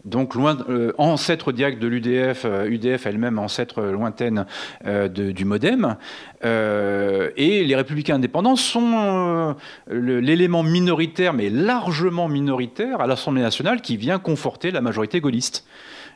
donc 0.07 0.37
euh, 0.37 0.93
ancêtre 0.99 1.53
direct 1.53 1.83
de 1.83 1.89
l'UDF, 1.89 2.45
UDF 2.45 3.07
euh, 3.07 3.11
elle-même 3.11 3.39
ancêtre 3.39 3.83
lointaine 3.83 4.47
euh, 4.87 5.09
du 5.09 5.45
MoDem. 5.45 5.97
et 6.45 7.65
les 7.65 7.77
républicains 7.77 8.15
indépendants 8.15 8.57
sont 8.57 9.57
l'élément 9.91 10.63
minoritaire, 10.63 11.33
mais 11.33 11.51
largement 11.51 12.29
minoritaire, 12.29 13.01
à 13.01 13.07
l'Assemblée 13.07 13.43
nationale 13.43 13.81
qui 13.81 13.97
vient 13.97 14.19
conforter 14.19 14.71
la 14.71 14.81
majorité 14.81 15.21
gaulliste. 15.21 15.67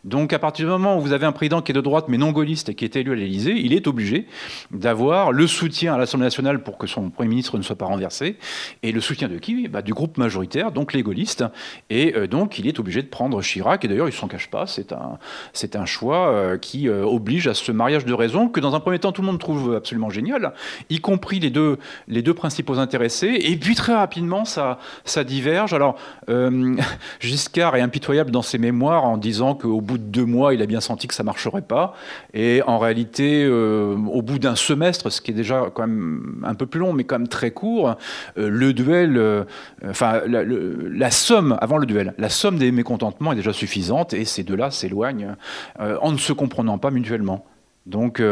Donc 0.05 0.33
à 0.33 0.39
partir 0.39 0.67
du 0.67 0.71
moment 0.71 0.97
où 0.97 1.01
vous 1.01 1.13
avez 1.13 1.27
un 1.27 1.33
président 1.33 1.63
qui 1.63 1.73
est 1.73 1.75
de 1.75 1.81
droite 1.81 2.07
mais 2.09 2.19
non 2.19 2.33
gaulliste 2.33 2.69
et 2.69 2.75
qui 2.75 2.85
est 2.85 2.97
élu 2.97 3.13
à 3.13 3.15
l'Élysée, 3.15 3.55
il 3.59 3.73
est 3.73 3.87
obligé 3.87 4.27
d'avoir 4.71 5.33
le 5.33 5.47
soutien 5.47 5.95
à 5.95 5.99
l'Assemblée 5.99 6.27
nationale 6.27 6.63
pour 6.63 6.79
que 6.79 6.87
son 6.87 7.11
Premier 7.11 7.29
ministre 7.29 7.59
ne 7.59 7.63
soit 7.63 7.77
pas 7.77 7.87
renversé. 7.87 8.37
Et 8.83 8.93
le 8.93 9.01
soutien 9.01 9.29
de 9.29 9.39
qui? 9.39 9.69
Bah, 9.69 9.83
Du 9.83 9.93
groupe 9.93 10.19
majoritaire, 10.19 10.73
donc 10.73 10.93
les 10.93 11.03
gaullistes. 11.03 11.45
Et 11.89 12.15
euh, 12.17 12.27
donc 12.27 12.59
il 12.59 12.67
est 12.67 12.79
obligé 12.79 13.03
de 13.03 13.09
prendre 13.09 13.41
Chirac. 13.43 13.85
Et 13.85 13.89
d'ailleurs, 13.89 14.09
il 14.09 14.13
ne 14.13 14.17
s'en 14.17 14.29
cache 14.29 14.49
pas. 14.49 14.65
C'est 14.67 15.77
un, 15.77 15.87
choix 15.87 16.29
euh, 16.29 16.59
qui 16.59 16.89
euh, 16.89 17.05
oblige 17.05 17.49
à 17.49 17.55
ce 17.55 17.73
mariage 17.73 18.05
de 18.05 18.13
raison 18.13 18.49
que 18.49 18.61
dans 18.61 18.75
un 18.75 18.81
premier 18.81 18.99
temps 18.99 19.13
tout 19.13 19.23
le 19.23 19.27
monde 19.27 19.39
trouve 19.39 19.75
absolument 19.75 20.11
génial, 20.11 20.53
y 20.89 21.01
compris 21.01 21.41
les 21.41 21.51
deux, 21.51 22.35
principaux 22.35 22.79
intéressés. 22.79 23.39
Et 23.41 23.57
puis 23.57 23.75
très 23.75 23.95
rapidement, 23.95 24.45
ça, 24.45 24.79
diverge. 25.25 25.75
Alors 25.75 25.97
Giscard 27.21 27.77
est 27.77 27.81
impitoyable 27.81 28.31
dans 28.31 28.43
ses 28.43 28.59
mémoires 28.59 29.05
en 29.05 29.17
disant 29.17 29.55
qu'au 29.55 29.81
bout 29.90 29.98
de 29.98 30.05
deux 30.05 30.24
mois, 30.24 30.55
il 30.55 30.62
a 30.62 30.66
bien 30.66 30.81
senti 30.81 31.09
que 31.09 31.14
ça 31.14 31.24
marcherait 31.24 31.62
pas. 31.62 31.94
Et 32.33 32.62
en 32.66 32.79
réalité, 32.79 33.44
euh, 33.44 33.96
au 33.96 34.22
bout 34.22 34.38
d'un 34.38 34.55
semestre, 34.55 35.11
ce 35.11 35.20
qui 35.20 35.33
est 35.33 35.35
déjà 35.35 35.70
quand 35.74 35.83
même 35.83 36.42
un 36.44 36.55
peu 36.55 36.66
plus 36.66 36.81
long, 36.81 36.92
mais 36.92 37.05
quand 37.05 37.18
même 37.18 37.29
très 37.29 37.50
court, 37.50 37.96
euh, 38.38 38.48
le 38.48 38.72
duel, 38.72 39.16
euh, 39.16 39.44
enfin 39.88 40.20
la, 40.26 41.11
somme 41.11 41.59
avant 41.61 41.79
le 41.79 41.87
duel, 41.87 42.14
la 42.18 42.29
somme 42.29 42.57
des 42.59 42.70
mécontentements 42.70 43.33
est 43.33 43.37
déjà 43.37 43.53
suffisante 43.53 44.14
et 44.14 44.24
ces 44.24 44.44
deux-là 44.44 44.70
s'éloignent 44.70 45.35
en 45.79 46.12
ne 46.12 46.18
se 46.18 46.33
comprenant 46.33 46.79
pas 46.79 46.90
mutuellement. 46.90 47.44
Donc, 47.87 48.22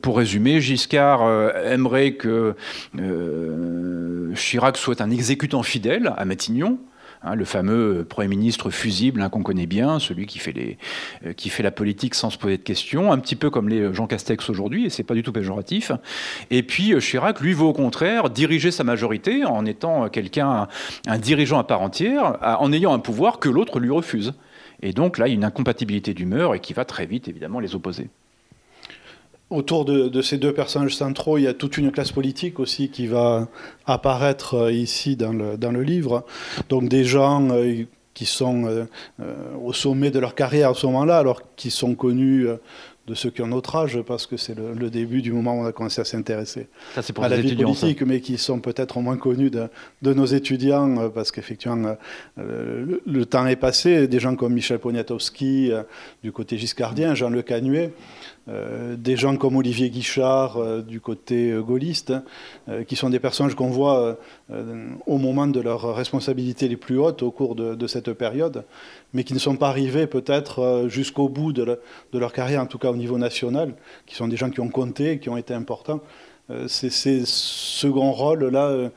pour 0.00 0.16
résumer, 0.16 0.60
Giscard 0.60 1.22
aimerait 1.66 2.14
que 2.14 2.54
Chirac 4.34 4.76
soit 4.76 5.00
un 5.00 5.10
exécutant 5.10 5.62
fidèle 5.62 6.14
à 6.16 6.24
Matignon, 6.24 6.78
Hein, 7.24 7.36
le 7.36 7.44
fameux 7.44 8.04
Premier 8.08 8.28
ministre 8.28 8.70
fusible 8.70 9.22
hein, 9.22 9.28
qu'on 9.28 9.42
connaît 9.42 9.66
bien, 9.66 10.00
celui 10.00 10.26
qui 10.26 10.40
fait, 10.40 10.52
les, 10.52 10.76
euh, 11.24 11.32
qui 11.32 11.50
fait 11.50 11.62
la 11.62 11.70
politique 11.70 12.16
sans 12.16 12.30
se 12.30 12.38
poser 12.38 12.56
de 12.56 12.62
questions, 12.62 13.12
un 13.12 13.18
petit 13.18 13.36
peu 13.36 13.48
comme 13.48 13.68
les 13.68 13.94
Jean 13.94 14.08
Castex 14.08 14.50
aujourd'hui, 14.50 14.86
et 14.86 14.90
c'est 14.90 15.04
pas 15.04 15.14
du 15.14 15.22
tout 15.22 15.32
péjoratif. 15.32 15.92
Et 16.50 16.64
puis 16.64 16.92
euh, 16.92 16.98
Chirac, 16.98 17.40
lui, 17.40 17.52
veut 17.52 17.64
au 17.64 17.72
contraire 17.72 18.28
diriger 18.28 18.72
sa 18.72 18.82
majorité 18.82 19.44
en 19.44 19.64
étant 19.66 20.08
quelqu'un, 20.08 20.66
un 21.06 21.18
dirigeant 21.18 21.58
à 21.58 21.64
part 21.64 21.82
entière, 21.82 22.38
en 22.42 22.72
ayant 22.72 22.92
un 22.92 22.98
pouvoir 22.98 23.38
que 23.38 23.48
l'autre 23.48 23.78
lui 23.78 23.90
refuse. 23.90 24.34
Et 24.82 24.92
donc 24.92 25.18
là, 25.18 25.28
il 25.28 25.30
y 25.30 25.34
a 25.34 25.36
une 25.36 25.44
incompatibilité 25.44 26.14
d'humeur 26.14 26.54
et 26.54 26.60
qui 26.60 26.72
va 26.72 26.84
très 26.84 27.06
vite, 27.06 27.28
évidemment, 27.28 27.60
les 27.60 27.76
opposer 27.76 28.10
autour 29.52 29.84
de, 29.84 30.22
ces 30.22 30.38
deux 30.38 30.52
personnages 30.52 30.96
centraux, 30.96 31.38
il 31.38 31.42
y 31.42 31.46
a 31.46 31.54
toute 31.54 31.76
une 31.76 31.92
classe 31.92 32.10
politique 32.10 32.58
aussi 32.58 32.88
qui 32.88 33.06
va 33.06 33.48
apparaître 33.86 34.54
euh, 34.54 34.72
ici 34.72 35.14
dans 35.16 35.32
le, 35.32 35.56
dans 35.56 35.72
le 35.72 35.82
livre. 35.82 36.24
Donc 36.68 36.88
des 36.88 37.04
gens 37.04 37.50
euh, 37.50 37.84
qui 38.14 38.24
sont 38.24 38.64
euh, 38.64 38.86
au 39.62 39.72
sommet 39.72 40.10
de 40.10 40.18
leur 40.18 40.34
carrière 40.34 40.70
à 40.70 40.74
ce 40.74 40.86
moment-là, 40.86 41.18
alors 41.18 41.42
qu'ils 41.56 41.70
sont 41.70 41.94
connus 41.94 42.46
de 43.08 43.14
ceux 43.14 43.30
qui 43.30 43.42
ont 43.42 43.46
notre 43.46 43.74
âge, 43.74 44.00
parce 44.02 44.26
que 44.26 44.36
c'est 44.36 44.54
le, 44.54 44.90
début 44.90 45.22
du 45.22 45.32
moment 45.32 45.54
où 45.54 45.62
on 45.62 45.66
a 45.66 45.72
commencé 45.72 46.00
à 46.00 46.04
s'intéresser 46.04 46.68
à 46.94 47.28
la 47.28 47.36
vie 47.36 47.56
politique, 47.56 48.02
mais 48.02 48.20
qui 48.20 48.38
sont 48.38 48.60
peut-être 48.60 49.00
moins 49.00 49.16
connus 49.16 49.50
de, 49.50 49.68
nos 50.02 50.26
étudiants, 50.26 51.10
parce 51.10 51.32
qu'effectivement, 51.32 51.96
le, 52.36 53.24
temps 53.24 53.46
est 53.46 53.56
passé. 53.56 54.06
Des 54.06 54.20
gens 54.20 54.36
comme 54.36 54.52
Michel 54.52 54.78
Poniatowski, 54.78 55.72
du 56.22 56.32
côté 56.32 56.58
giscardien, 56.58 57.14
Jean 57.14 57.30
Le 57.30 57.42
Canuet, 57.42 57.92
euh, 58.48 58.96
des 58.96 59.16
gens 59.16 59.36
comme 59.36 59.54
Olivier 59.54 59.88
Guichard 59.88 60.56
euh, 60.56 60.82
du 60.82 61.00
côté 61.00 61.52
euh, 61.52 61.62
gaulliste, 61.62 62.12
qui 62.88 62.96
sont 62.96 63.08
des 63.08 63.20
personnages 63.20 63.54
qu'on 63.54 63.70
voit 63.70 64.16
au 65.06 65.18
moment 65.18 65.46
de 65.46 65.60
leurs 65.60 65.94
responsabilités 65.94 66.68
les 66.68 66.76
plus 66.76 66.98
hautes 66.98 67.22
au 67.22 67.30
cours 67.30 67.54
de, 67.54 67.86
cette 67.86 68.12
période, 68.12 68.64
mais 69.12 69.24
qui 69.24 69.34
ne 69.34 69.38
sont 69.38 69.56
pas 69.56 69.68
arrivés 69.68 70.06
peut-être 70.06 70.86
jusqu'au 70.88 71.28
bout 71.28 71.52
de, 71.52 71.78
leur 72.12 72.32
carrière, 72.32 72.62
en 72.62 72.66
tout 72.66 72.78
cas 72.78 72.90
au 72.90 72.96
niveau 72.96 73.18
national, 73.18 73.74
qui 74.06 74.14
sont 74.14 74.28
des 74.28 74.36
gens 74.36 74.50
qui 74.50 74.60
ont 74.60 74.68
compté, 74.68 75.18
qui 75.18 75.28
ont 75.28 75.36
été 75.36 75.54
importants. 75.54 76.00
C'est 76.68 76.90
ces 76.90 77.22
seconds 77.24 78.12
rôles-là, 78.12 78.90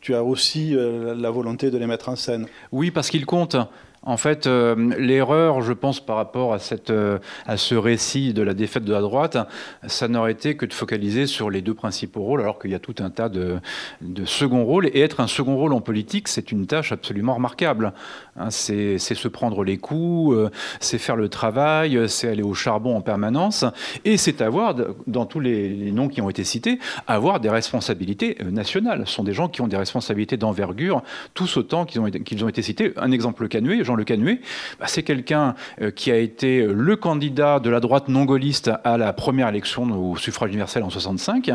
tu 0.00 0.14
as 0.14 0.24
aussi 0.24 0.74
la 0.74 1.30
volonté 1.30 1.70
de 1.70 1.78
les 1.78 1.86
mettre 1.86 2.08
en 2.08 2.16
scène. 2.16 2.46
Oui, 2.72 2.90
parce 2.90 3.10
qu'ils 3.10 3.26
comptent. 3.26 3.56
En 4.06 4.18
fait, 4.18 4.46
euh, 4.46 4.94
l'erreur, 4.98 5.62
je 5.62 5.72
pense, 5.72 5.98
par 5.98 6.16
rapport 6.16 6.52
à, 6.52 6.58
cette, 6.58 6.90
euh, 6.90 7.18
à 7.46 7.56
ce 7.56 7.74
récit 7.74 8.34
de 8.34 8.42
la 8.42 8.52
défaite 8.52 8.84
de 8.84 8.92
la 8.92 9.00
droite, 9.00 9.38
ça 9.86 10.08
n'aurait 10.08 10.32
été 10.32 10.56
que 10.56 10.66
de 10.66 10.74
focaliser 10.74 11.26
sur 11.26 11.48
les 11.48 11.62
deux 11.62 11.72
principaux 11.72 12.22
rôles, 12.22 12.42
alors 12.42 12.58
qu'il 12.58 12.70
y 12.70 12.74
a 12.74 12.78
tout 12.78 12.94
un 12.98 13.08
tas 13.08 13.30
de, 13.30 13.56
de 14.02 14.24
second 14.26 14.64
rôles. 14.64 14.88
Et 14.88 15.00
être 15.00 15.20
un 15.20 15.26
second 15.26 15.56
rôle 15.56 15.72
en 15.72 15.80
politique, 15.80 16.28
c'est 16.28 16.52
une 16.52 16.66
tâche 16.66 16.92
absolument 16.92 17.34
remarquable. 17.34 17.94
Hein, 18.36 18.50
c'est 18.50 18.98
se 18.98 19.28
prendre 19.28 19.64
les 19.64 19.78
coups, 19.78 20.34
euh, 20.34 20.50
c'est 20.80 20.98
faire 20.98 21.16
le 21.16 21.28
travail, 21.30 21.98
c'est 22.08 22.28
aller 22.28 22.42
au 22.42 22.52
charbon 22.52 22.96
en 22.96 23.00
permanence, 23.00 23.64
et 24.04 24.18
c'est 24.18 24.42
avoir, 24.42 24.74
dans 25.06 25.24
tous 25.24 25.40
les, 25.40 25.92
noms 25.92 26.08
qui 26.08 26.20
ont 26.20 26.28
été 26.28 26.44
cités, 26.44 26.78
avoir 27.06 27.40
des 27.40 27.48
responsabilités 27.48 28.36
nationales. 28.50 29.04
Ce 29.06 29.14
sont 29.14 29.24
des 29.24 29.32
gens 29.32 29.48
qui 29.48 29.62
ont 29.62 29.68
des 29.68 29.76
responsabilités 29.76 30.36
d'envergure, 30.36 31.02
tous 31.32 31.56
autant 31.56 31.84
qu'ils 31.84 32.00
ont, 32.00 32.10
qu'ils 32.10 32.44
ont 32.44 32.48
été 32.48 32.60
cités. 32.60 32.92
Un 32.96 33.12
exemple 33.12 33.48
canué, 33.48 33.84
Jean 33.84 33.93
Le 33.94 34.04
Canuet, 34.04 34.40
bah, 34.78 34.86
c'est 34.88 35.02
quelqu'un 35.02 35.54
qui 35.94 36.10
a 36.10 36.16
été 36.16 36.66
le 36.66 36.96
candidat 36.96 37.60
de 37.60 37.70
la 37.70 37.80
droite 37.80 38.08
non 38.08 38.24
gaulliste 38.24 38.70
à 38.84 38.96
la 38.98 39.12
première 39.12 39.48
élection 39.48 39.84
au 39.84 40.16
suffrage 40.16 40.50
universel 40.50 40.82
en 40.82 40.90
65. 40.90 41.50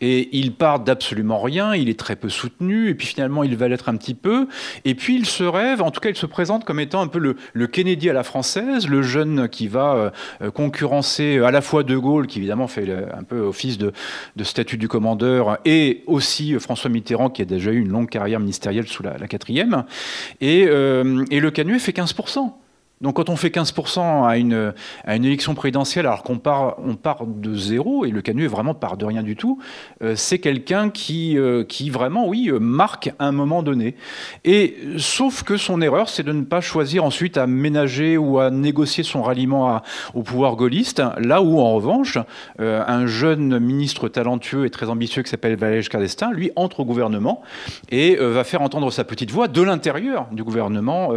Et 0.00 0.28
il 0.36 0.54
part 0.54 0.80
d'absolument 0.80 1.40
rien, 1.40 1.74
il 1.74 1.88
est 1.88 1.98
très 1.98 2.16
peu 2.16 2.28
soutenu, 2.28 2.88
et 2.88 2.94
puis 2.94 3.06
finalement 3.06 3.44
il 3.44 3.56
va 3.56 3.68
l'être 3.68 3.88
un 3.88 3.96
petit 3.96 4.14
peu. 4.14 4.48
Et 4.84 4.94
puis 4.94 5.16
il 5.16 5.26
se 5.26 5.44
rêve, 5.44 5.82
en 5.82 5.90
tout 5.90 6.00
cas 6.00 6.10
il 6.10 6.16
se 6.16 6.26
présente 6.26 6.64
comme 6.64 6.80
étant 6.80 7.00
un 7.00 7.08
peu 7.08 7.18
le, 7.18 7.66
Kennedy 7.66 8.10
à 8.10 8.12
la 8.12 8.22
française, 8.22 8.88
le 8.88 9.02
jeune 9.02 9.48
qui 9.48 9.68
va 9.68 10.12
concurrencer 10.54 11.38
à 11.38 11.50
la 11.50 11.60
fois 11.60 11.82
De 11.82 11.96
Gaulle, 11.96 12.26
qui 12.26 12.38
évidemment 12.38 12.68
fait 12.68 12.88
un 13.12 13.22
peu 13.22 13.40
office 13.40 13.78
de, 13.78 13.92
statut 14.42 14.76
du 14.76 14.88
commandeur, 14.88 15.58
et 15.64 16.02
aussi 16.06 16.54
François 16.58 16.90
Mitterrand, 16.90 17.30
qui 17.30 17.42
a 17.42 17.44
déjà 17.44 17.70
eu 17.70 17.80
une 17.80 17.88
longue 17.88 18.10
carrière 18.10 18.40
ministérielle 18.40 18.86
sous 18.86 19.02
la, 19.02 19.14
quatrième. 19.26 19.84
Et, 20.40 20.66
euh, 20.68 21.24
et 21.30 21.40
le 21.40 21.50
Canuet 21.50 21.63
fait 21.78 21.92
15%. 21.92 22.52
Donc 23.00 23.16
quand 23.16 23.28
on 23.28 23.36
fait 23.36 23.48
15% 23.48 24.26
à 24.26 24.38
une, 24.38 24.72
à 25.04 25.16
une 25.16 25.24
élection 25.24 25.54
présidentielle, 25.54 26.06
alors 26.06 26.22
qu'on 26.22 26.38
part, 26.38 26.76
on 26.78 26.94
part 26.94 27.26
de 27.26 27.54
zéro, 27.56 28.04
et 28.04 28.10
le 28.10 28.22
Canuet 28.22 28.46
vraiment 28.46 28.72
part 28.72 28.96
de 28.96 29.04
rien 29.04 29.22
du 29.22 29.34
tout, 29.34 29.58
euh, 30.02 30.14
c'est 30.16 30.38
quelqu'un 30.38 30.90
qui, 30.90 31.36
euh, 31.36 31.64
qui 31.64 31.90
vraiment, 31.90 32.28
oui, 32.28 32.48
euh, 32.48 32.58
marque 32.58 33.12
un 33.18 33.32
moment 33.32 33.64
donné. 33.64 33.96
Et 34.44 34.76
sauf 34.96 35.42
que 35.42 35.56
son 35.56 35.82
erreur, 35.82 36.08
c'est 36.08 36.22
de 36.22 36.32
ne 36.32 36.44
pas 36.44 36.60
choisir 36.60 37.04
ensuite 37.04 37.36
à 37.36 37.48
ménager 37.48 38.16
ou 38.16 38.38
à 38.38 38.50
négocier 38.50 39.02
son 39.02 39.22
ralliement 39.22 39.82
au 40.14 40.22
pouvoir 40.22 40.54
gaulliste, 40.54 41.02
là 41.18 41.42
où 41.42 41.58
en 41.58 41.74
revanche, 41.74 42.18
un 42.58 43.06
jeune 43.06 43.58
ministre 43.58 44.08
talentueux 44.08 44.66
et 44.66 44.70
très 44.70 44.88
ambitieux 44.88 45.22
qui 45.22 45.30
s'appelle 45.30 45.56
Valéry 45.56 45.82
Giscard 45.82 46.00
d'Estaing, 46.00 46.32
lui, 46.32 46.52
entre 46.56 46.80
au 46.80 46.84
gouvernement 46.84 47.42
et 47.90 48.16
va 48.16 48.44
faire 48.44 48.62
entendre 48.62 48.90
sa 48.90 49.04
petite 49.04 49.30
voix 49.30 49.48
de 49.48 49.62
l'intérieur 49.62 50.26
du 50.32 50.44
gouvernement 50.44 51.12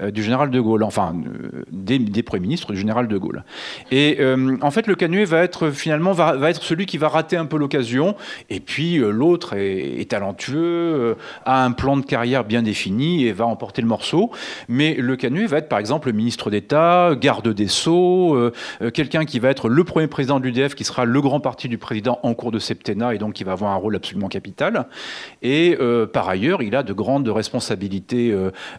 du 0.00 0.22
général 0.22 0.50
de 0.50 0.60
Gaulle. 0.60 0.82
Enfin, 0.82 1.05
euh, 1.14 1.64
des, 1.70 2.22
premiers 2.22 2.42
ministres 2.42 2.72
du 2.72 2.78
général 2.78 3.08
de 3.08 3.18
Gaulle. 3.18 3.44
Et 3.90 4.16
euh, 4.20 4.56
en 4.60 4.70
fait, 4.70 4.86
le 4.86 4.94
Canuet 4.94 5.24
va 5.24 5.42
être 5.42 5.70
finalement 5.70 6.12
va, 6.12 6.50
être 6.50 6.62
celui 6.62 6.86
qui 6.86 6.98
va 6.98 7.08
rater 7.08 7.36
un 7.36 7.46
peu 7.46 7.56
l'occasion. 7.56 8.16
Et 8.50 8.60
puis 8.60 8.98
euh, 8.98 9.10
l'autre 9.10 9.54
est, 9.56 10.08
talentueux, 10.10 11.16
a 11.44 11.64
un 11.64 11.72
plan 11.72 11.96
de 11.96 12.04
carrière 12.04 12.44
bien 12.44 12.62
défini 12.62 13.26
et 13.26 13.32
va 13.32 13.46
emporter 13.46 13.82
le 13.82 13.88
morceau. 13.88 14.30
Mais 14.68 14.94
le 14.94 15.16
Canuet 15.16 15.46
va 15.46 15.58
être 15.58 15.68
par 15.68 15.78
exemple 15.78 16.12
ministre 16.12 16.50
d'État, 16.50 17.14
garde 17.18 17.48
des 17.48 17.68
Sceaux, 17.68 18.50
quelqu'un 18.94 19.24
qui 19.24 19.38
va 19.38 19.50
être 19.50 19.68
le 19.68 19.84
premier 19.84 20.06
président 20.06 20.40
de 20.40 20.44
l'UDF, 20.46 20.74
qui 20.74 20.84
sera 20.84 21.04
le 21.04 21.20
grand 21.20 21.40
parti 21.40 21.68
du 21.68 21.78
président 21.78 22.18
en 22.22 22.34
cours 22.34 22.52
de 22.52 22.58
septennat 22.58 23.14
et 23.14 23.18
donc 23.18 23.34
qui 23.34 23.44
va 23.44 23.52
avoir 23.52 23.72
un 23.72 23.76
rôle 23.76 23.96
absolument 23.96 24.28
capital. 24.28 24.86
Et 25.42 25.76
par 26.12 26.28
ailleurs, 26.28 26.62
il 26.62 26.74
a 26.76 26.82
de 26.82 26.92
grandes 26.92 27.28
responsabilités 27.28 28.34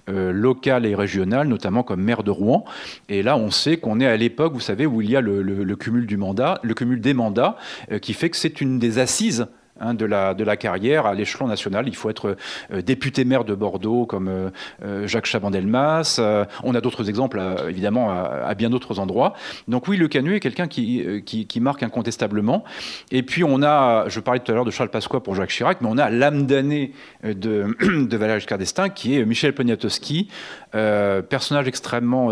locales 0.08 0.86
et 0.86 0.96
régionales, 0.96 1.48
notamment 1.48 1.84
comme 1.84 2.02
maire 2.02 2.17
de 2.24 2.32
Rouen. 2.32 2.66
Et 3.10 3.24
là, 3.24 3.38
on 3.38 3.52
sait 3.52 3.78
qu'on 3.78 4.00
est 4.00 4.08
à 4.08 4.18
l'époque, 4.18 4.54
vous 4.54 4.60
savez, 4.60 4.86
où 4.86 5.02
il 5.02 5.10
y 5.10 5.16
a 5.16 5.22
le, 5.22 5.76
cumul 5.76 6.06
du 6.06 6.18
mandat, 6.18 6.60
le 6.64 6.74
cumul 6.74 7.02
des 7.02 7.14
mandats, 7.14 7.58
euh, 7.92 8.00
qui 8.00 8.14
fait 8.14 8.30
que 8.30 8.38
c'est 8.38 8.62
une 8.62 8.80
des 8.80 9.00
assises 9.00 9.48
Hein, 9.80 9.94
de, 9.94 10.06
la, 10.06 10.58
carrière 10.58 11.06
à 11.06 11.14
l'échelon 11.14 11.48
national. 11.48 11.88
Il 11.88 11.96
faut 11.96 12.10
être 12.10 12.36
euh, 12.72 12.82
député 12.82 13.26
maire 13.26 13.44
de 13.44 13.54
Bordeaux 13.54 14.06
comme 14.06 14.28
euh, 14.28 14.50
euh, 14.84 15.08
Jacques 15.08 15.28
Chaban-Delmas. 15.28 16.20
on 16.64 16.74
a 16.76 16.82
d'autres 16.82 17.10
exemples, 17.10 17.42
évidemment, 17.68 18.10
à, 18.10 18.54
bien 18.56 18.70
d'autres 18.70 19.00
endroits. 19.00 19.34
Donc 19.68 19.88
oui, 19.88 19.98
le 19.98 20.08
Canuet 20.08 20.38
est 20.38 20.40
quelqu'un 20.40 20.68
qui, 20.68 21.60
marque 21.62 21.84
incontestablement. 21.84 22.64
Et 23.12 23.24
puis 23.24 23.44
on 23.44 23.62
a, 23.62 24.08
je 24.10 24.20
parlais 24.20 24.40
tout 24.40 24.52
à 24.52 24.56
l'heure 24.56 24.66
de 24.66 24.72
Charles 24.72 24.90
Pasqua 24.90 25.20
pour 25.20 25.36
Jacques 25.36 25.50
Chirac, 25.50 25.82
mais 25.82 25.88
on 25.90 25.98
a 25.98 26.10
l'âme 26.10 26.46
d'année 26.46 26.94
de, 27.24 27.76
de 28.08 28.18
Valéry 28.18 28.40
Giscard 28.40 28.58
d'Estaing, 28.58 28.90
qui 28.90 29.18
est 29.18 29.26
Michel 29.26 29.54
Poniatowski, 29.54 30.30
personnage 30.72 31.68
extrêmement 31.68 32.32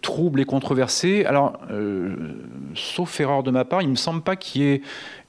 trouble 0.00 0.40
et 0.40 0.44
controversé. 0.44 1.24
Alors, 1.24 1.58
sauf 2.74 3.20
erreur 3.20 3.42
de 3.42 3.50
ma 3.50 3.64
part, 3.64 3.82
il 3.82 3.86
ne 3.86 3.92
me 3.92 3.96
semble 3.96 4.22
pas 4.22 4.36
qu'il 4.36 4.62
y 4.62 4.66
ait 4.66 4.82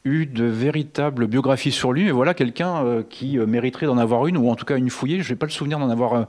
eu 0.06 0.26
de 0.26 0.46
véritables 0.46 1.28
biographies 1.28 1.72
sur 1.72 1.94
lui, 1.94 2.04
mais 2.04 2.12
voilà 2.12 2.34
quelqu'un 2.34 2.84
euh, 2.84 3.04
qui 3.10 3.38
euh, 3.38 3.46
mériterait 3.46 3.86
d'en 3.86 3.98
avoir 3.98 4.28
une, 4.28 4.38
ou 4.38 4.50
en 4.50 4.56
tout 4.56 4.66
cas 4.66 4.78
une 4.78 4.90
fouillée. 4.90 5.22
Je 5.22 5.32
n'ai 5.32 5.38
pas 5.38 5.46
le 5.46 5.52
souvenir 5.52 5.80
d'en 5.80 5.90
avoir 5.90 6.28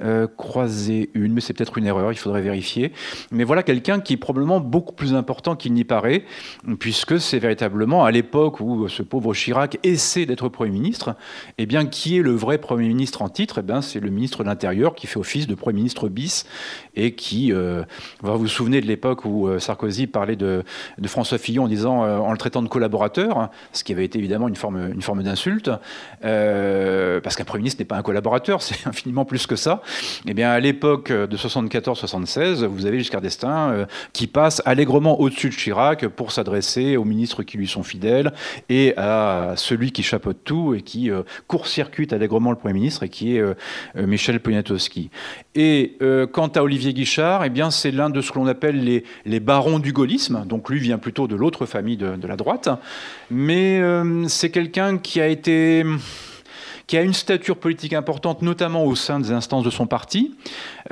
euh, 0.00 0.14
euh, 0.14 0.28
croisé 0.28 1.10
une, 1.14 1.32
mais 1.32 1.40
c'est 1.40 1.54
peut-être 1.54 1.78
une 1.78 1.86
erreur, 1.86 2.12
il 2.12 2.16
faudrait 2.16 2.42
vérifier. 2.42 2.92
Mais 3.32 3.42
voilà 3.42 3.62
quelqu'un 3.62 4.00
qui 4.00 4.12
est 4.12 4.16
probablement 4.16 4.60
beaucoup 4.60 4.94
plus 4.94 5.14
important 5.14 5.56
qu'il 5.56 5.72
n'y 5.72 5.84
paraît, 5.84 6.24
puisque 6.78 7.18
c'est 7.18 7.38
véritablement 7.38 8.04
à 8.04 8.10
l'époque 8.10 8.60
où 8.60 8.88
ce 8.88 9.02
pauvre 9.02 9.34
Chirac 9.34 9.78
essaie 9.82 10.26
d'être 10.26 10.48
Premier 10.48 10.70
ministre, 10.70 11.16
eh 11.58 11.66
bien, 11.66 11.86
qui 11.86 12.18
est 12.18 12.22
le 12.22 12.32
vrai 12.32 12.58
Premier 12.58 12.86
ministre 12.86 13.22
en 13.22 13.28
titre? 13.28 13.58
Eh 13.58 13.62
bien, 13.62 13.82
C'est 13.82 14.00
le 14.00 14.10
ministre 14.10 14.44
de 14.44 14.48
l'Intérieur 14.48 14.94
qui 14.94 15.06
fait 15.06 15.18
office 15.18 15.46
de 15.46 15.54
Premier 15.54 15.76
ministre 15.76 16.08
bis 16.08 16.46
et 16.94 17.14
qui, 17.14 17.52
euh, 17.52 17.82
vous 18.22 18.38
vous 18.38 18.48
souvenez 18.48 18.80
de 18.80 18.86
l'époque 18.86 19.24
où 19.24 19.48
euh, 19.48 19.58
Sarkozy 19.58 20.06
parlait 20.06 20.36
de, 20.36 20.62
François 21.06 21.38
Fillon 21.38 21.64
en 21.64 21.68
disant, 21.68 22.02
en 22.02 22.32
le 22.32 22.38
traitant 22.38 22.62
de 22.62 22.68
collaborateur, 22.68 23.38
hein, 23.38 23.50
ce 23.72 23.84
qui 23.84 23.92
avait 23.92 24.04
été 24.04 24.18
évidemment 24.18 24.48
une 24.48 24.56
forme, 24.56 24.90
une 24.92 25.02
forme 25.02 25.22
d'insulte, 25.22 25.70
parce 26.20 27.36
qu'un 27.36 27.44
Premier 27.44 27.62
ministre 27.62 27.80
n'est 27.80 27.86
pas 27.86 27.96
un 27.96 28.02
collaborateur, 28.02 28.62
c'est 28.62 28.86
infiniment 28.86 29.24
plus 29.24 29.46
que 29.46 29.56
ça. 29.56 29.82
Eh 30.26 30.34
bien, 30.34 30.50
à 30.50 30.60
l'époque 30.60 31.12
de 31.12 31.36
74-76, 31.36 32.64
vous 32.64 32.86
avez 32.86 32.98
Giscard 32.98 33.20
d'Estaing 33.20 33.72
euh, 33.72 33.86
qui 34.12 34.26
passe 34.26 34.62
allègrement 34.64 35.20
au-dessus 35.20 35.50
de 35.50 35.54
Chirac 35.54 36.06
pour 36.08 36.32
s'adresser 36.32 36.96
aux 36.96 37.04
ministres 37.04 37.42
qui 37.42 37.56
lui 37.56 37.68
sont 37.68 37.82
fidèles 37.82 38.32
et 38.68 38.94
à 38.96 39.54
celui 39.56 39.92
qui 39.92 40.02
chapeaute 40.02 40.38
tout 40.44 40.74
et 40.74 40.82
qui 40.82 41.10
euh, 41.10 41.22
court-circuite 41.46 42.12
allègrement 42.12 42.50
le 42.50 42.56
Premier 42.56 42.74
ministre 42.74 43.02
et 43.02 43.08
qui 43.08 43.36
est 43.36 43.40
euh, 43.40 43.54
Michel 43.94 44.40
Poniatowski. 44.40 45.10
Et 45.54 45.98
quant 46.32 46.48
à 46.48 46.62
Olivier 46.62 46.92
Guichard, 46.92 47.44
eh 47.44 47.50
bien, 47.50 47.70
c'est 47.70 47.92
l'un 47.92 48.10
de 48.10 48.20
ce 48.20 48.32
que 48.32 48.38
l'on 48.38 48.46
appelle 48.46 49.02
les, 49.24 49.40
barons 49.40 49.78
du 49.78 49.92
gaullisme. 49.92 50.44
Donc 50.46 50.68
lui 50.68 50.80
vient 50.80 50.98
plutôt 50.98 51.28
de 51.28 51.36
l'autre 51.36 51.64
famille 51.64 51.96
de, 51.96 52.26
la 52.26 52.36
droite. 52.36 52.68
Mais 53.30 53.80
c'est 54.26 54.50
quelqu'un 54.50 54.98
qui 54.98 55.20
a 55.20 55.28
été 55.28 55.84
qui 56.86 56.96
a 56.96 57.02
une 57.02 57.14
stature 57.14 57.56
politique 57.56 57.92
importante, 57.92 58.42
notamment 58.42 58.84
au 58.84 58.94
sein 58.94 59.18
des 59.18 59.32
instances 59.32 59.64
de 59.64 59.70
son 59.70 59.86
parti. 59.86 60.34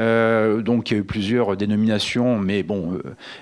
Euh, 0.00 0.62
donc 0.62 0.90
il 0.90 0.94
y 0.94 0.96
a 0.96 1.00
eu 1.00 1.04
plusieurs 1.04 1.56
dénominations, 1.56 2.38
mais 2.38 2.62
bon, 2.62 2.98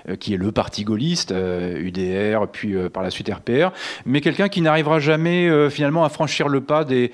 euh, 0.09 0.15
qui 0.17 0.33
est 0.33 0.37
le 0.37 0.51
parti 0.51 0.83
gaulliste, 0.83 1.31
UDR, 1.31 2.43
euh, 2.43 2.45
puis 2.51 2.75
par 2.91 3.03
la 3.03 3.09
suite 3.09 3.29
RPR, 3.29 3.71
mais 4.05 4.21
quelqu'un 4.21 4.49
qui 4.49 4.61
n'arrivera 4.61 4.99
jamais 4.99 5.49
finalement 5.69 6.03
à 6.03 6.09
franchir 6.09 6.49
le 6.49 6.61
pas 6.61 6.83
de 6.83 7.09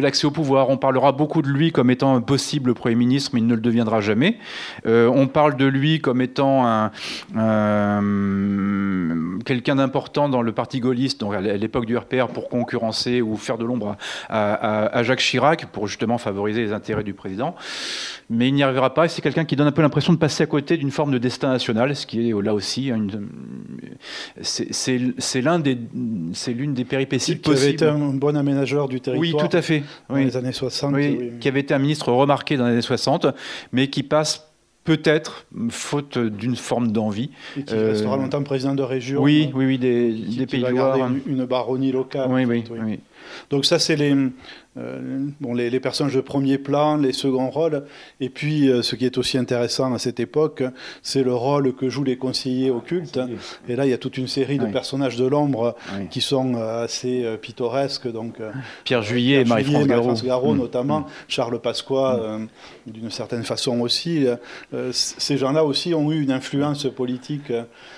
l'accès 0.00 0.26
au 0.26 0.30
pouvoir. 0.30 0.70
On 0.70 0.76
parlera 0.76 1.12
beaucoup 1.12 1.42
de 1.42 1.48
lui 1.48 1.72
comme 1.72 1.90
étant 1.90 2.14
un 2.14 2.20
possible 2.20 2.74
Premier 2.74 2.94
ministre, 2.94 3.30
mais 3.34 3.40
il 3.40 3.46
ne 3.46 3.54
le 3.54 3.60
deviendra 3.60 4.00
jamais. 4.00 4.38
on 4.84 5.26
parle 5.26 5.56
de 5.56 5.66
lui 5.66 6.00
comme 6.00 6.20
étant 6.20 6.66
un, 6.66 8.02
quelqu'un 9.44 9.76
d'important 9.76 10.28
dans 10.28 10.42
le 10.42 10.52
parti 10.52 10.80
gaulliste, 10.80 11.20
donc 11.20 11.34
à 11.34 11.40
l'époque 11.40 11.86
du 11.86 11.96
RPR, 11.96 12.28
pour 12.28 12.48
concurrencer 12.48 13.22
ou 13.22 13.36
faire 13.36 13.58
de 13.58 13.64
l'ombre 13.72 13.96
à, 14.28 15.02
Jacques 15.02 15.20
Chirac, 15.20 15.66
pour 15.66 15.86
justement 15.86 16.18
favoriser 16.18 16.62
les 16.62 16.72
intérêts 16.72 17.04
du 17.04 17.14
président 17.14 17.54
mais 18.30 18.48
il 18.48 18.54
n'y 18.54 18.62
arrivera 18.62 18.94
pas. 18.94 19.08
C'est 19.08 19.20
quelqu'un 19.20 19.44
qui 19.44 19.56
donne 19.56 19.66
un 19.66 19.72
peu 19.72 19.82
l'impression 19.82 20.12
de 20.12 20.18
passer 20.18 20.42
à 20.42 20.46
côté 20.46 20.78
d'une 20.78 20.90
forme 20.90 21.12
de 21.12 21.18
destin 21.18 21.50
national, 21.50 21.94
ce 21.94 22.06
qui 22.06 22.30
est 22.30 22.42
là 22.42 22.54
aussi 22.54 22.90
c'est 24.40 25.40
l'un 25.42 25.58
des 25.58 25.78
c'est 26.32 26.52
l'une 26.52 26.74
des 26.74 26.84
péripéties 26.84 27.38
qui 27.38 27.50
avait 27.50 27.70
été 27.70 27.84
un 27.84 27.98
bon 28.14 28.36
aménageur 28.36 28.88
du 28.88 29.00
territoire. 29.00 29.40
Oui, 29.40 29.48
tout 29.48 29.56
à 29.56 29.62
fait. 29.62 29.82
Dans 30.08 30.16
les 30.16 30.36
années 30.36 30.52
60. 30.52 30.94
Qui 31.40 31.48
avait 31.48 31.60
été 31.60 31.74
un 31.74 31.78
ministre 31.78 32.10
remarqué 32.12 32.56
dans 32.56 32.66
les 32.66 32.72
années 32.72 32.82
60, 32.82 33.26
mais 33.72 33.88
qui 33.88 34.02
passe 34.02 34.51
peut-être, 34.84 35.46
faute 35.70 36.18
d'une 36.18 36.56
forme 36.56 36.92
d'envie. 36.92 37.30
Et 37.56 37.62
qui 37.62 37.74
restera 37.74 38.14
euh, 38.14 38.18
longtemps 38.18 38.42
président 38.42 38.74
de 38.74 38.82
région. 38.82 39.22
Oui, 39.22 39.50
oui, 39.54 39.66
oui, 39.66 39.78
des, 39.78 40.12
des 40.12 40.46
pays 40.46 40.62
de 40.62 40.68
Une, 40.68 41.20
une 41.26 41.44
baronnie 41.44 41.92
locale. 41.92 42.28
Oui, 42.30 42.44
oui, 42.44 42.64
oui. 42.70 43.00
Donc 43.50 43.64
ça, 43.64 43.78
c'est 43.78 43.96
les, 43.96 44.14
euh, 44.78 45.26
bon, 45.40 45.52
les, 45.52 45.80
personnages 45.80 46.14
de 46.14 46.22
premier 46.22 46.56
plan, 46.56 46.96
les 46.96 47.12
seconds 47.12 47.50
rôles. 47.50 47.84
Et 48.20 48.30
puis, 48.30 48.70
euh, 48.70 48.80
ce 48.80 48.96
qui 48.96 49.04
est 49.04 49.18
aussi 49.18 49.36
intéressant 49.36 49.92
à 49.92 49.98
cette 49.98 50.18
époque, 50.18 50.62
c'est 51.02 51.22
le 51.22 51.34
rôle 51.34 51.74
que 51.74 51.90
jouent 51.90 52.04
les 52.04 52.16
conseillers 52.16 52.70
occultes. 52.70 53.20
Et 53.68 53.76
là, 53.76 53.84
il 53.84 53.90
y 53.90 53.92
a 53.92 53.98
toute 53.98 54.16
une 54.16 54.28
série 54.28 54.58
de 54.58 54.66
personnages 54.66 55.16
de 55.16 55.26
l'ombre 55.26 55.76
qui 56.10 56.22
sont 56.22 56.54
euh, 56.54 56.84
assez 56.84 57.26
pittoresques. 57.42 58.10
Donc, 58.10 58.36
Pierre 58.84 59.02
Juillet 59.02 59.42
et 59.42 59.44
Marie-France 59.44 60.24
Garot. 60.24 60.54
Mm. 60.54 60.58
notamment, 60.58 61.00
mm. 61.00 61.06
Charles 61.28 61.60
Pasqua, 61.60 62.38
mm. 62.86 62.90
d'une 62.90 63.10
certaine 63.10 63.44
façon 63.44 63.80
aussi. 63.80 64.26
ces 64.92 65.36
gens-là 65.36 65.64
aussi 65.64 65.92
ont 65.94 66.10
eu 66.10 66.22
une 66.22 66.32
influence 66.32 66.84
politique. 66.84 67.52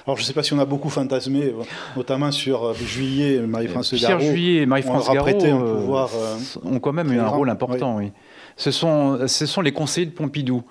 Alors, 0.06 0.18
je 0.18 0.22
ne 0.22 0.26
sais 0.26 0.34
pas 0.34 0.42
si 0.42 0.52
on 0.52 0.58
a 0.58 0.66
beaucoup 0.66 0.90
fantasmé, 0.90 1.54
notamment 1.96 2.30
sur 2.30 2.74
Juillet 2.74 3.36
et 3.36 3.40
Marie-France 3.40 3.94
Garot. 3.94 4.18
Pierre 4.18 4.20
Juillet 4.20 4.62
et 4.62 4.66
Marie-France 4.66 5.10
Garot. 5.10 5.28
un 5.28 5.76
pouvoir 5.76 6.10
ont 6.62 6.78
quand 6.78 6.92
même 6.92 7.12
eu 7.12 7.18
un 7.18 7.28
rôle 7.28 7.48
important, 7.48 7.96
oui. 7.96 8.12
Ce 8.56 8.70
sont, 8.70 9.26
ce 9.26 9.46
sont 9.46 9.62
les 9.62 9.72
conseillers 9.72 10.06
de 10.06 10.12
Pompidou. 10.12 10.62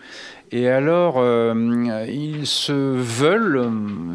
Et 0.53 0.69
alors, 0.69 1.15
euh, 1.17 2.05
ils 2.07 2.45
se 2.45 2.71
veulent, 2.71 3.71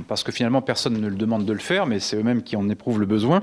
parce 0.07 0.23
que 0.23 0.31
finalement 0.31 0.63
personne 0.63 1.01
ne 1.01 1.09
le 1.09 1.17
demande 1.17 1.45
de 1.45 1.53
le 1.53 1.59
faire, 1.59 1.85
mais 1.87 1.99
c'est 1.99 2.17
eux-mêmes 2.17 2.43
qui 2.43 2.55
en 2.55 2.69
éprouvent 2.69 3.01
le 3.01 3.07
besoin, 3.07 3.43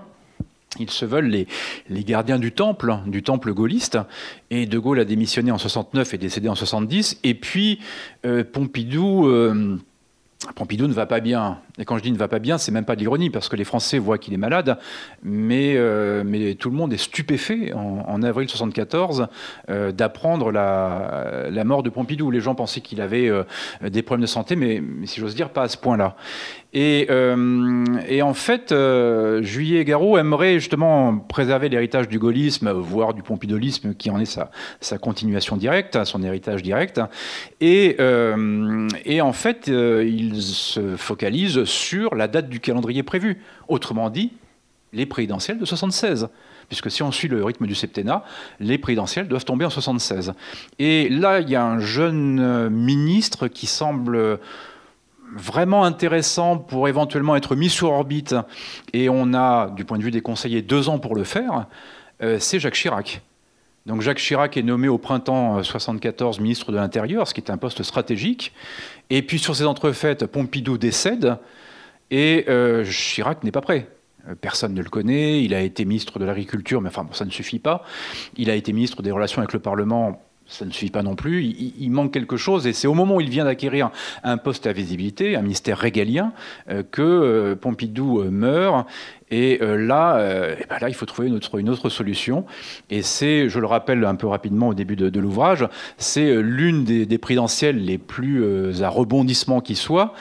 Ils 0.80 0.90
se 0.90 1.04
veulent 1.04 1.28
les, 1.28 1.46
les, 1.90 2.04
gardiens 2.06 2.40
du 2.40 2.54
temple, 2.54 2.96
du 3.06 3.22
temple 3.22 3.54
gaulliste. 3.54 3.98
Et 4.50 4.66
De 4.66 4.80
Gaulle 4.80 5.00
a 5.00 5.06
démissionné 5.06 5.52
en 5.52 5.58
69 5.58 6.14
et 6.14 6.18
décédé 6.18 6.48
en 6.48 6.56
70. 6.56 7.20
Et 7.24 7.34
puis 7.34 7.80
euh, 8.26 8.44
Pompidou. 8.44 9.28
Euh, 9.28 9.78
Pompidou 10.54 10.88
ne 10.88 10.94
va 10.94 11.06
pas 11.06 11.20
bien. 11.20 11.60
Et 11.78 11.86
quand 11.86 11.98
je 11.98 12.04
dis 12.04 12.12
ne 12.12 12.18
va 12.18 12.28
pas 12.28 12.40
bien, 12.40 12.58
c'est 12.58 12.72
même 12.72 12.86
pas 12.86 12.96
de 12.96 13.02
l'ironie, 13.02 13.30
parce 13.30 13.50
que 13.50 13.56
les 13.56 13.64
Français 13.64 13.98
voient 13.98 14.18
qu'il 14.18 14.34
est 14.34 14.38
malade, 14.38 14.78
mais, 15.24 15.76
euh, 15.76 16.24
mais 16.26 16.56
tout 16.56 16.70
le 16.70 16.76
monde 16.76 16.94
est 16.94 16.98
stupéfait 16.98 17.74
en, 17.74 18.24
avril 18.24 18.48
74 18.48 19.28
euh, 19.70 19.92
d'apprendre 19.92 20.52
la, 20.52 21.64
mort 21.66 21.84
de 21.84 21.90
Pompidou. 21.90 22.32
Les 22.32 22.42
gens 22.42 22.56
pensaient 22.56 22.82
qu'il 22.82 23.02
avait 23.02 23.28
euh, 23.28 23.44
des 23.82 24.02
problèmes 24.02 24.22
de 24.22 24.28
santé, 24.28 24.56
mais 24.56 24.82
si 25.06 25.20
j'ose 25.20 25.36
dire, 25.36 25.50
pas 25.50 25.64
à 25.64 25.68
ce 25.68 25.78
point-là. 25.78 26.16
Et, 26.76 27.08
et, 28.10 28.22
en 28.22 28.34
fait, 28.34 28.76
Juillet 29.42 29.80
et 29.80 29.86
Garot 29.86 30.18
aimerait 30.18 30.60
justement 30.60 31.18
préserver 31.18 31.70
l'héritage 31.70 32.10
du 32.10 32.20
gaullisme, 32.20 32.70
voire 32.72 33.14
du 33.14 33.24
pompidolisme, 33.24 33.96
qui 33.96 34.10
en 34.10 34.20
est 34.20 34.40
sa, 34.82 34.98
continuation 34.98 35.56
directe, 35.56 36.04
son 36.04 36.22
héritage 36.22 36.62
direct. 36.64 37.00
Et, 37.62 37.98
et 39.06 39.22
en 39.22 39.34
fait, 39.34 39.68
il 39.68 40.42
se 40.42 40.98
focalise 40.98 41.64
sur 41.64 42.14
la 42.14 42.28
date 42.28 42.50
du 42.50 42.60
calendrier 42.60 43.04
prévu. 43.04 43.42
Autrement 43.70 44.10
dit, 44.10 44.34
les 44.92 45.06
présidentielles 45.06 45.60
de 45.60 45.66
76 45.66 46.28
puisque 46.68 46.92
si 46.92 47.04
on 47.04 47.12
suit 47.12 47.28
le 47.28 47.44
rythme 47.44 47.68
du 47.68 47.76
septennat, 47.76 48.24
les 48.60 48.78
présidentielles 48.78 49.28
doivent 49.28 49.46
tomber 49.46 49.66
en 49.66 49.70
76. 49.70 50.34
Et 50.80 51.10
là, 51.10 51.40
il 51.40 51.50
y 51.50 51.56
a 51.56 51.64
un 51.64 51.80
jeune 51.80 52.70
ministre 52.70 53.48
qui 53.48 53.68
semble 53.68 54.40
vraiment 55.34 55.84
intéressant 55.84 56.58
pour 56.58 56.88
éventuellement 56.88 57.36
être 57.36 57.56
mis 57.56 57.70
sur 57.70 57.92
orbite, 57.92 58.36
et 58.94 59.10
on 59.10 59.34
a, 59.34 59.70
du 59.70 59.86
point 59.86 59.98
de 59.98 60.04
vue 60.04 60.12
des 60.12 60.22
conseillers, 60.22 60.62
deux 60.62 60.90
ans 60.90 61.00
pour 61.00 61.16
le 61.16 61.24
faire, 61.24 61.68
euh, 62.22 62.38
c'est 62.40 62.60
Jacques 62.60 62.76
Chirac. 62.76 63.22
Donc 63.86 64.02
Jacques 64.02 64.18
Chirac 64.18 64.58
est 64.58 64.64
nommé 64.64 64.88
au 64.88 64.98
printemps 64.98 65.62
74 65.62 66.40
ministre 66.40 66.72
de 66.72 66.78
l'Intérieur, 66.78 67.28
ce 67.28 67.34
qui 67.34 67.42
est 67.42 67.52
un 67.52 67.58
poste 67.58 67.84
stratégique. 67.84 68.52
Et 69.12 69.22
puis 69.22 69.38
sur 69.38 69.56
ces 69.56 69.66
entrefaites, 69.66 70.26
Pompidou 70.26 70.80
décède 70.80 71.38
et 72.10 72.46
euh, 72.50 72.84
Chirac 72.84 73.44
n'est 73.44 73.52
pas 73.52 73.62
prêt. 73.62 73.88
Euh, 74.28 74.36
personne 74.40 74.74
ne 74.74 74.82
le 74.82 74.90
connaît. 74.90 75.44
Il 75.44 75.54
a 75.54 75.62
été 75.62 75.86
ministre 75.86 76.18
de 76.18 76.26
l'Agriculture, 76.26 76.82
mais 76.82 76.90
enfin, 76.90 77.08
ça 77.12 77.26
ne 77.26 77.32
suffit 77.32 77.60
pas. 77.60 77.84
Il 78.38 78.50
a 78.50 78.56
été 78.56 78.74
ministre 78.74 79.02
des 79.04 79.12
Relations 79.12 79.40
avec 79.40 79.54
le 79.54 79.60
Parlement 79.60 80.25
ça 80.48 80.66
ne 80.66 80.72
suffit 80.72 80.92
pas 80.92 81.04
non 81.04 81.16
plus. 81.16 81.44
Il, 81.44 81.90
manque 81.92 82.14
quelque 82.14 82.38
chose, 82.38 82.68
et 82.68 82.74
c'est 82.74 82.88
au 82.88 82.94
moment 82.94 83.16
où 83.16 83.22
il 83.22 83.30
vient 83.30 83.46
d'acquérir 83.46 83.90
un 84.24 84.38
poste 84.38 84.68
à 84.68 84.74
visibilité, 84.74 85.36
un 85.36 85.42
ministère 85.42 85.78
régalien, 85.78 86.34
euh, 86.70 86.84
que 86.84 87.02
euh, 87.02 87.56
Pompidou 87.56 88.22
euh, 88.22 88.30
meurt. 88.30 88.88
Et 89.32 89.58
là, 89.60 90.20
eh 90.60 90.66
ben 90.70 90.78
là, 90.80 90.88
il 90.88 90.94
faut 90.94 91.08
trouver 91.08 91.30
une 91.30 91.70
autre, 91.70 91.90
solution. 91.90 92.46
Et 92.92 93.02
c'est, 93.02 93.50
je 93.50 93.60
le 93.60 93.66
rappelle 93.66 94.06
un 94.06 94.14
peu 94.14 94.28
rapidement 94.28 94.68
au 94.68 94.76
début 94.76 94.96
de, 94.96 95.20
l'ouvrage, 95.20 95.68
c'est 95.98 96.36
l'une 96.44 96.84
des, 96.84 97.08
des, 97.08 97.18
présidentielles 97.18 97.84
les 97.84 97.98
plus 97.98 98.84
à 98.84 98.88
rebondissement 98.88 99.62
qui 99.62 99.76
soit, 99.76 100.14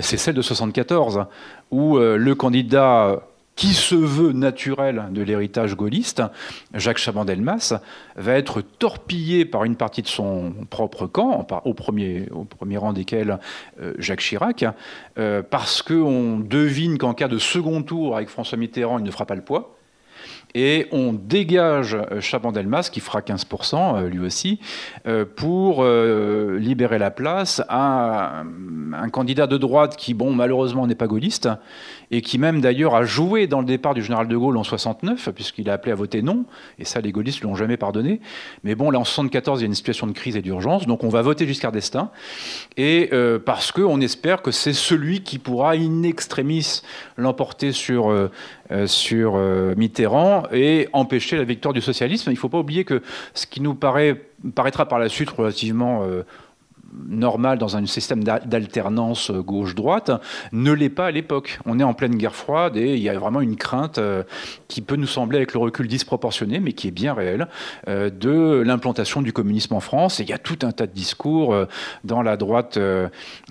c'est 0.00 0.16
celle 0.16 0.34
de 0.34 0.42
74, 0.42 1.26
où 1.70 1.98
le 1.98 2.34
candidat 2.34 3.22
qui 3.58 3.74
se 3.74 3.96
veut 3.96 4.30
naturel 4.30 5.06
de 5.10 5.20
l'héritage 5.20 5.74
gaulliste, 5.74 6.22
Jacques 6.74 6.98
Chaban-Delmas, 6.98 7.74
va 8.14 8.34
être 8.34 8.60
torpillé 8.60 9.44
par 9.44 9.64
une 9.64 9.74
partie 9.74 10.02
de 10.02 10.06
son 10.06 10.54
propre 10.70 11.08
camp, 11.08 11.44
au 11.64 11.74
premier, 11.74 12.28
au 12.30 12.44
premier 12.44 12.76
rang 12.76 12.92
desquels 12.92 13.40
euh, 13.82 13.94
Jacques 13.98 14.20
Chirac, 14.20 14.64
euh, 15.18 15.42
parce 15.42 15.82
qu'on 15.82 16.38
devine 16.38 16.98
qu'en 16.98 17.14
cas 17.14 17.26
de 17.26 17.38
second 17.38 17.82
tour 17.82 18.16
avec 18.16 18.28
François 18.28 18.58
Mitterrand, 18.58 19.00
il 19.00 19.04
ne 19.04 19.10
fera 19.10 19.26
pas 19.26 19.34
le 19.34 19.42
poids. 19.42 19.77
Et 20.54 20.86
on 20.92 21.12
dégage 21.12 21.94
euh, 21.94 22.20
Chaban-Delmas, 22.20 22.90
qui 22.90 23.00
fera 23.00 23.20
15% 23.20 24.06
lui 24.06 24.20
aussi, 24.20 24.60
pour 25.36 25.84
libérer 25.84 26.98
la 26.98 27.10
place 27.10 27.62
à 27.68 28.42
un 28.92 29.08
candidat 29.08 29.46
de 29.46 29.56
droite 29.56 29.96
qui, 29.96 30.14
bon, 30.14 30.32
malheureusement 30.32 30.86
n'est 30.86 30.94
pas 30.94 31.06
gaulliste, 31.06 31.48
et 32.10 32.22
qui 32.22 32.38
même 32.38 32.60
d'ailleurs 32.60 32.94
a 32.94 33.04
joué 33.04 33.46
dans 33.46 33.60
le 33.60 33.66
départ 33.66 33.94
du 33.94 34.02
général 34.02 34.28
de 34.28 34.36
Gaulle 34.36 34.56
en 34.56 34.64
69, 34.64 35.30
puisqu'il 35.34 35.68
a 35.68 35.74
appelé 35.74 35.92
à 35.92 35.94
voter 35.94 36.22
non, 36.22 36.44
et 36.78 36.84
ça 36.84 37.00
les 37.00 37.12
gaullistes 37.12 37.42
ne 37.42 37.48
l'ont 37.48 37.54
jamais 37.54 37.76
pardonné. 37.76 38.20
Mais 38.64 38.74
bon, 38.74 38.90
là 38.90 38.98
en 38.98 39.04
74, 39.04 39.60
il 39.60 39.62
y 39.62 39.64
a 39.64 39.66
une 39.66 39.74
situation 39.74 40.06
de 40.06 40.12
crise 40.12 40.36
et 40.36 40.42
d'urgence, 40.42 40.86
donc 40.86 41.04
on 41.04 41.08
va 41.08 41.22
voter 41.22 41.46
Giscard 41.46 41.72
d'Estaing, 41.72 42.10
et 42.76 43.10
euh, 43.12 43.38
parce 43.38 43.72
qu'on 43.72 44.00
espère 44.00 44.42
que 44.42 44.50
c'est 44.50 44.72
celui 44.72 45.22
qui 45.22 45.38
pourra 45.38 45.72
in 45.72 46.02
extremis 46.02 46.82
l'emporter 47.16 47.72
sur, 47.72 48.10
euh, 48.10 48.18
euh, 48.18 48.28
sur 48.86 49.36
Mitterrand 49.76 50.44
et 50.52 50.88
empêcher 50.92 51.36
la 51.36 51.44
victoire 51.44 51.72
du 51.72 51.80
socialisme. 51.80 52.30
Il 52.30 52.34
ne 52.34 52.38
faut 52.38 52.48
pas 52.48 52.58
oublier 52.58 52.84
que 52.84 53.02
ce 53.34 53.46
qui 53.46 53.60
nous 53.60 53.74
paraît, 53.74 54.20
paraîtra 54.54 54.86
par 54.86 54.98
la 54.98 55.08
suite 55.08 55.30
relativement 55.30 56.04
normal 57.08 57.58
dans 57.58 57.76
un 57.76 57.84
système 57.86 58.24
d'alternance 58.24 59.30
gauche-droite 59.30 60.10
ne 60.52 60.72
l'est 60.72 60.88
pas 60.88 61.06
à 61.06 61.10
l'époque. 61.10 61.58
On 61.66 61.78
est 61.80 61.84
en 61.84 61.94
pleine 61.94 62.16
guerre 62.16 62.34
froide 62.34 62.76
et 62.76 62.94
il 62.94 63.02
y 63.02 63.08
a 63.08 63.18
vraiment 63.18 63.40
une 63.40 63.56
crainte 63.56 63.98
euh, 63.98 64.22
qui 64.68 64.80
peut 64.80 64.96
nous 64.96 65.06
sembler 65.06 65.38
avec 65.38 65.52
le 65.52 65.60
recul 65.60 65.86
disproportionné, 65.88 66.60
mais 66.60 66.72
qui 66.72 66.88
est 66.88 66.92
bien 66.92 67.14
réelle, 67.14 67.48
euh, 67.88 68.10
de 68.10 68.62
l'implantation 68.64 69.22
du 69.22 69.32
communisme 69.32 69.74
en 69.74 69.80
France. 69.80 70.20
Et 70.20 70.22
il 70.22 70.28
y 70.28 70.32
a 70.32 70.38
tout 70.38 70.58
un 70.62 70.72
tas 70.72 70.86
de 70.86 70.92
discours 70.92 71.54
euh, 71.54 71.66
dans 72.04 72.22
la 72.22 72.36
droite, 72.36 72.78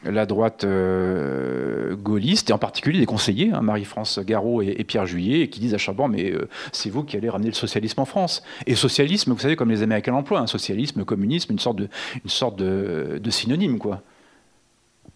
la 0.04 0.26
droite 0.26 0.66
gaulliste, 0.66 2.50
et 2.50 2.54
en 2.54 2.58
particulier 2.58 3.00
des 3.00 3.06
conseillers, 3.06 3.52
hein, 3.54 3.62
Marie-France 3.62 4.20
Garot 4.20 4.62
et, 4.62 4.84
Pierre 4.84 5.06
Juillet, 5.06 5.50
qui 5.50 5.60
disent 5.60 5.74
à 5.74 5.78
Charbon, 5.78 6.08
mais 6.08 6.34
c'est 6.72 6.90
vous 6.90 7.04
qui 7.04 7.18
allez 7.18 7.30
ramener 7.30 7.50
le 7.50 7.56
socialisme 7.56 8.00
en 8.00 8.06
France. 8.06 8.44
Et 8.66 8.76
socialisme, 8.76 9.32
vous 9.32 9.40
savez, 9.40 9.56
comme 9.56 9.70
les 9.70 9.84
Américains 9.84 10.12
l'emploient, 10.12 10.40
un 10.40 10.48
socialisme, 10.48 11.04
communisme, 11.04 11.54
une 11.54 11.60
sorte 11.60 11.78
de 12.58 13.27
synonyme, 13.32 13.80
quoi. 13.80 14.02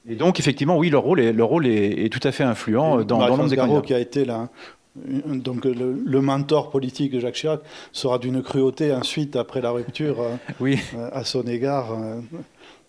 Et 0.07 0.15
donc, 0.15 0.39
effectivement, 0.39 0.77
oui, 0.77 0.89
leur 0.89 1.03
rôle 1.03 1.19
est, 1.19 1.31
leur 1.31 1.47
rôle 1.47 1.67
est, 1.67 2.11
tout 2.11 2.25
à 2.27 2.31
fait 2.31 2.43
influent 2.43 3.03
dans, 3.03 3.19
dans 3.19 3.27
l'homme 3.27 3.47
des 3.47 3.55
candidats. 3.55 3.81
qui 3.81 3.93
a 3.93 3.99
été 3.99 4.25
là, 4.25 4.49
donc 4.95 5.65
le, 5.65 6.21
mentor 6.21 6.69
politique 6.69 7.13
de 7.13 7.19
Jacques 7.19 7.35
Chirac 7.35 7.61
sera 7.93 8.19
d'une 8.19 8.43
cruauté 8.43 8.93
ensuite 8.93 9.35
après 9.35 9.61
la 9.61 9.71
rupture 9.71 10.19
euh, 10.19 10.35
oui. 10.59 10.79
Euh, 10.95 11.09
à 11.13 11.23
son 11.23 11.43
égard. 11.43 11.93
Euh, 11.93 12.19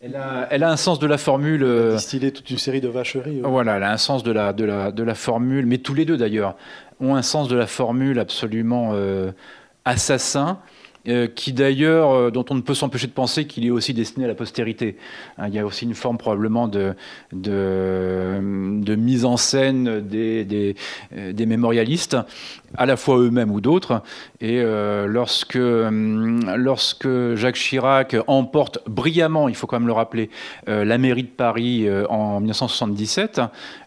elle 0.01 0.17
a, 0.17 0.49
elle 0.51 0.65
a, 0.65 0.71
un 0.71 0.77
sens 0.77 0.99
de 0.99 1.07
la 1.07 1.17
formule. 1.17 1.63
Elle 1.63 1.95
distillé 1.95 2.33
toute 2.33 2.51
une 2.51 2.59
série 2.59 2.81
de 2.81 2.89
vacheries. 2.89 3.41
Voilà, 3.45 3.77
elle 3.77 3.85
a 3.85 3.93
un 3.93 3.99
sens 3.99 4.25
de 4.25 4.33
la, 4.33 4.53
de 4.53 4.65
la, 4.65 4.91
de 4.91 5.03
la 5.05 5.15
formule, 5.15 5.65
mais 5.67 5.79
tous 5.79 5.95
les 5.95 6.05
deux 6.05 6.17
d'ailleurs 6.17 6.57
ont 7.01 7.15
un 7.15 7.23
sens 7.23 7.47
de 7.47 7.57
la 7.57 7.69
formule 7.69 8.19
absolument 8.19 8.95
assassin 9.85 10.59
euh, 11.09 11.27
qui 11.27 11.53
d'ailleurs, 11.53 12.13
euh, 12.13 12.31
dont 12.31 12.45
on 12.51 12.55
ne 12.55 12.61
peut 12.61 12.75
s'empêcher 12.75 13.09
de 13.09 13.13
penser 13.13 13.49
qu'il 13.49 13.67
est 13.67 13.71
aussi 13.71 13.93
destiné 13.93 14.25
à 14.25 14.29
la 14.29 14.37
postérité. 14.37 14.97
Hein, 15.37 15.49
il 15.49 15.55
y 15.55 15.59
a 15.59 15.67
aussi 15.67 15.85
une 15.85 15.97
forme 15.97 16.17
probablement 16.17 16.69
de, 16.69 16.95
mise 18.95 19.25
en 19.25 19.37
scène 19.37 19.89
euh, 19.89 20.75
des, 21.33 21.47
mémorialistes, 21.47 22.17
à 22.77 22.87
la 22.87 22.97
fois 22.97 23.19
eux-mêmes 23.19 23.51
ou 23.51 23.61
d'autres. 23.61 24.03
Et 24.43 24.63
lorsque, 25.07 25.55
lorsque 25.57 27.09
Jacques 27.35 27.57
Chirac 27.57 28.17
emporte 28.27 28.79
brillamment, 28.89 29.49
il 29.49 29.55
faut 29.55 29.67
quand 29.67 29.79
même 29.79 29.87
le 29.87 29.93
rappeler, 29.93 30.31
la 30.67 30.99
mairie 30.99 31.23
de 31.23 31.29
Paris 31.29 31.87
en 32.09 32.41
1977, 32.41 33.41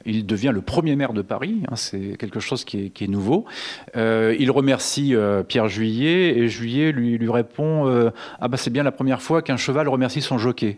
il 0.05 0.25
devient 0.25 0.51
le 0.53 0.61
premier 0.61 0.95
maire 0.95 1.13
de 1.13 1.21
Paris. 1.21 1.63
Hein, 1.67 1.75
c'est 1.75 2.17
quelque 2.17 2.39
chose 2.39 2.63
qui 2.63 2.91
est, 2.99 3.07
nouveau. 3.07 3.45
il 3.95 4.49
remercie 4.49 5.13
Pierre 5.47 5.67
Juillet 5.67 6.37
et 6.37 6.47
Juillet 6.47 6.91
lui 6.91 7.05
lui, 7.17 7.29
répond 7.29 7.87
euh, 7.87 8.11
Ah, 8.39 8.47
bah, 8.47 8.57
c'est 8.57 8.69
bien 8.69 8.83
la 8.83 8.91
première 8.91 9.21
fois 9.21 9.41
qu'un 9.41 9.57
cheval 9.57 9.87
remercie 9.87 10.21
son 10.21 10.37
jockey. 10.37 10.77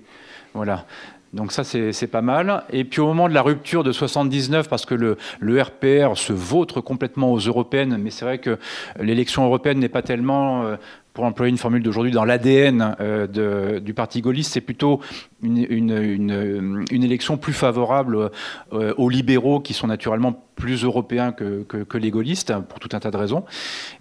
Voilà. 0.53 0.85
Donc 1.33 1.51
ça, 1.51 1.63
c'est 1.63 2.07
pas 2.07 2.21
mal. 2.21 2.63
Et 2.71 2.83
puis 2.83 3.01
au 3.01 3.07
moment 3.07 3.27
de 3.27 3.33
la 3.33 3.41
rupture 3.41 3.83
de 3.83 3.91
79, 3.91 4.69
parce 4.69 4.85
que 4.85 4.95
le, 4.95 5.17
RPR 5.61 6.17
se 6.17 6.33
vautre 6.33 6.81
complètement 6.81 7.31
aux 7.31 7.39
européennes, 7.39 7.97
mais 7.99 8.11
c'est 8.11 8.25
vrai 8.25 8.37
que 8.37 8.57
l'élection 8.99 9.45
européenne 9.45 9.79
n'est 9.79 9.89
pas 9.89 10.01
tellement, 10.01 10.63
euh, 10.63 10.75
pour 11.13 11.25
employer 11.25 11.49
une 11.49 11.57
formule 11.57 11.83
d'aujourd'hui, 11.83 12.11
dans 12.11 12.23
l'ADN 12.23 12.95
euh, 13.01 13.79
du 13.79 13.93
parti 13.93 14.21
gaulliste, 14.21 14.53
c'est 14.53 14.61
plutôt 14.61 15.01
une, 15.43 16.85
élection 16.91 17.37
plus 17.37 17.53
favorable 17.53 18.29
euh, 18.71 18.93
aux 18.97 19.09
libéraux, 19.09 19.59
qui 19.59 19.73
sont 19.73 19.87
naturellement 19.87 20.45
plus 20.55 20.83
européens 20.83 21.33
que, 21.33 21.97
les 21.97 22.11
gaullistes, 22.11 22.53
pour 22.69 22.79
tout 22.79 22.89
un 22.93 22.99
tas 22.99 23.11
de 23.11 23.17
raisons. 23.17 23.43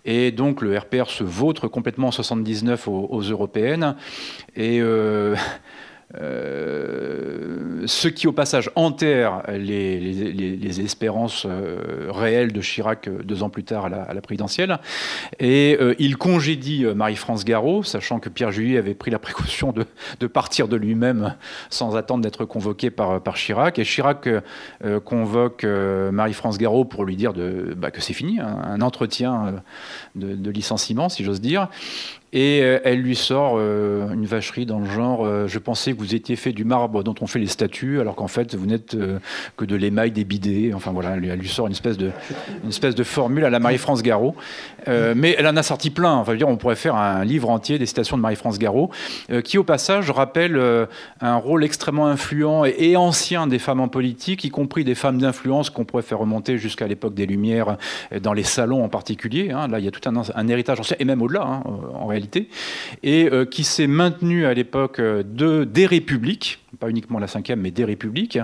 Et 0.05 0.31
donc 0.31 0.63
le 0.63 0.79
RPR 0.79 1.11
se 1.11 1.25
vautre 1.25 1.69
complètement 1.69 2.09
en 2.09 2.13
79 2.13 2.87
aux, 2.87 3.21
européennes. 3.21 3.97
Et... 4.55 4.81
ce 6.15 8.09
qui 8.09 8.27
au 8.27 8.33
passage 8.33 8.71
enterre 8.75 9.43
les, 9.49 10.81
espérances 10.81 11.47
réelles 12.09 12.53
de 12.53 12.61
Chirac 12.61 13.09
deux 13.25 13.43
ans 13.43 13.51
plus 13.51 13.65
tard 13.65 13.87
à 13.87 13.89
la, 13.89 14.21
présidentielle. 14.21 14.79
Et 15.41 15.79
il 15.99 16.17
congédie 16.17 16.85
Marie-France 16.85 17.45
Garot, 17.45 17.83
sachant 17.83 18.21
que 18.21 18.29
Pierre 18.29 18.53
Juillet 18.53 18.79
avait 18.79 18.95
pris 18.95 19.11
la 19.11 19.19
précaution 19.19 19.73
de, 19.73 20.27
partir 20.27 20.69
de 20.69 20.77
lui-même 20.77 21.35
sans 21.71 21.97
attendre 21.97 22.23
d'être 22.23 22.45
convoqué 22.45 22.91
par, 22.91 23.21
Chirac. 23.35 23.79
Et 23.79 23.85
Chirac 23.85 24.29
convoque 25.05 25.65
Marie-France 25.65 26.59
Garot 26.59 26.85
pour 26.85 27.05
lui 27.05 27.17
dire 27.17 27.33
bah, 27.77 27.91
que 27.91 28.01
c'est 28.01 28.15
fini, 28.15 28.39
hein, 28.39 28.59
un 28.65 28.81
entretien 28.81 29.63
de 30.15 30.51
licenciement, 30.51 31.09
si 31.09 31.25
j'ose 31.25 31.41
dire. 31.41 31.69
Et 32.37 32.61
euh, 32.63 32.79
elle 32.85 33.01
lui 33.01 33.17
sort 33.17 33.55
euh, 33.57 34.11
une 34.13 34.27
vacherie 34.27 34.67
dans 34.67 34.79
le 34.79 34.85
genre 34.85 35.25
euh, 35.25 35.49
Je 35.49 35.59
pensais 35.59 35.95
que 35.95 35.99
vous 35.99 36.15
étiez 36.15 36.37
fait 36.37 36.53
du 36.53 36.67
marbre 36.67 37.03
dont 37.03 37.15
on 37.23 37.27
fait 37.27 37.39
les 37.39 37.47
statues, 37.47 37.99
alors 37.99 38.15
qu'en 38.15 38.29
fait, 38.29 38.55
vous 38.55 38.67
n'êtes 38.67 38.95
que 39.57 39.65
de 39.65 39.75
l'émail 39.75 40.11
des 40.11 40.25
bidets. 40.25 40.73
Enfin 40.75 40.93
voilà, 40.93 41.15
elle, 41.15 41.39
lui 41.39 41.49
sort 41.49 41.67
une 41.67 41.73
espèce 41.73 41.97
de, 41.97 42.11
une 42.63 42.69
espèce 42.69 42.95
de 42.95 43.05
formule 43.05 43.47
à 43.47 43.49
la 43.49 43.59
Marie-France 43.59 44.03
Garot. 44.03 44.37
mais 44.87 45.35
elle 45.39 45.47
en 45.47 45.57
a 45.57 45.63
sorti 45.63 45.89
plein. 45.89 46.13
Enfin, 46.13 46.35
dire, 46.35 46.47
on 46.47 46.59
pourrait 46.59 46.77
faire 46.77 46.95
un 46.95 47.25
livre 47.25 47.49
entier 47.49 47.79
des 47.79 47.87
citations 47.87 48.19
de 48.19 48.23
Marie-France 48.23 48.59
Garot, 48.59 48.91
qui 49.43 49.57
au 49.57 49.65
passage 49.65 50.11
rappelle 50.11 50.61
un 51.23 51.37
rôle 51.37 51.65
extrêmement 51.65 52.07
influent 52.07 52.67
et, 52.67 52.97
ancien 52.97 53.47
des 53.47 53.59
femmes 53.59 53.81
en 53.81 53.89
politique, 53.89 54.45
y 54.45 54.51
compris 54.51 54.85
des 54.85 54.95
femmes 54.95 55.19
d'influence 55.19 55.71
qu'on 55.71 55.87
pourrait 55.87 56.03
faire 56.03 56.19
remonter 56.19 56.59
jusqu'à 56.59 56.87
l'époque 56.87 57.15
des 57.15 57.25
Lumières, 57.25 57.79
dans 58.21 58.35
les 58.35 58.43
salons 58.43 58.85
en 58.85 58.91
particulier. 58.91 59.53
Hein. 59.53 59.69
Là, 59.69 59.79
il 59.79 59.87
y 59.87 59.89
a 59.89 59.91
tout 59.91 60.07
un, 60.07 60.15
un 60.35 60.49
héritage 60.49 60.81
ancien, 60.81 60.97
et 60.99 61.05
même 61.07 61.23
au-delà, 61.23 61.43
hein, 61.43 61.63
en 61.95 62.07
réalité 62.07 62.26
et 63.03 63.29
euh, 63.33 63.45
qui 63.45 63.65
s'est 63.65 63.87
maintenu 63.87 64.47
à 64.47 64.55
l'époque 64.55 64.99
euh, 64.99 65.23
de, 65.23 65.65
des 65.65 65.87
républiques, 65.87 66.61
pas 66.79 66.91
uniquement 66.91 67.19
la 67.19 67.27
cinquième, 67.27 67.61
mais 67.61 67.71
des 67.71 67.85
républiques. 67.85 68.39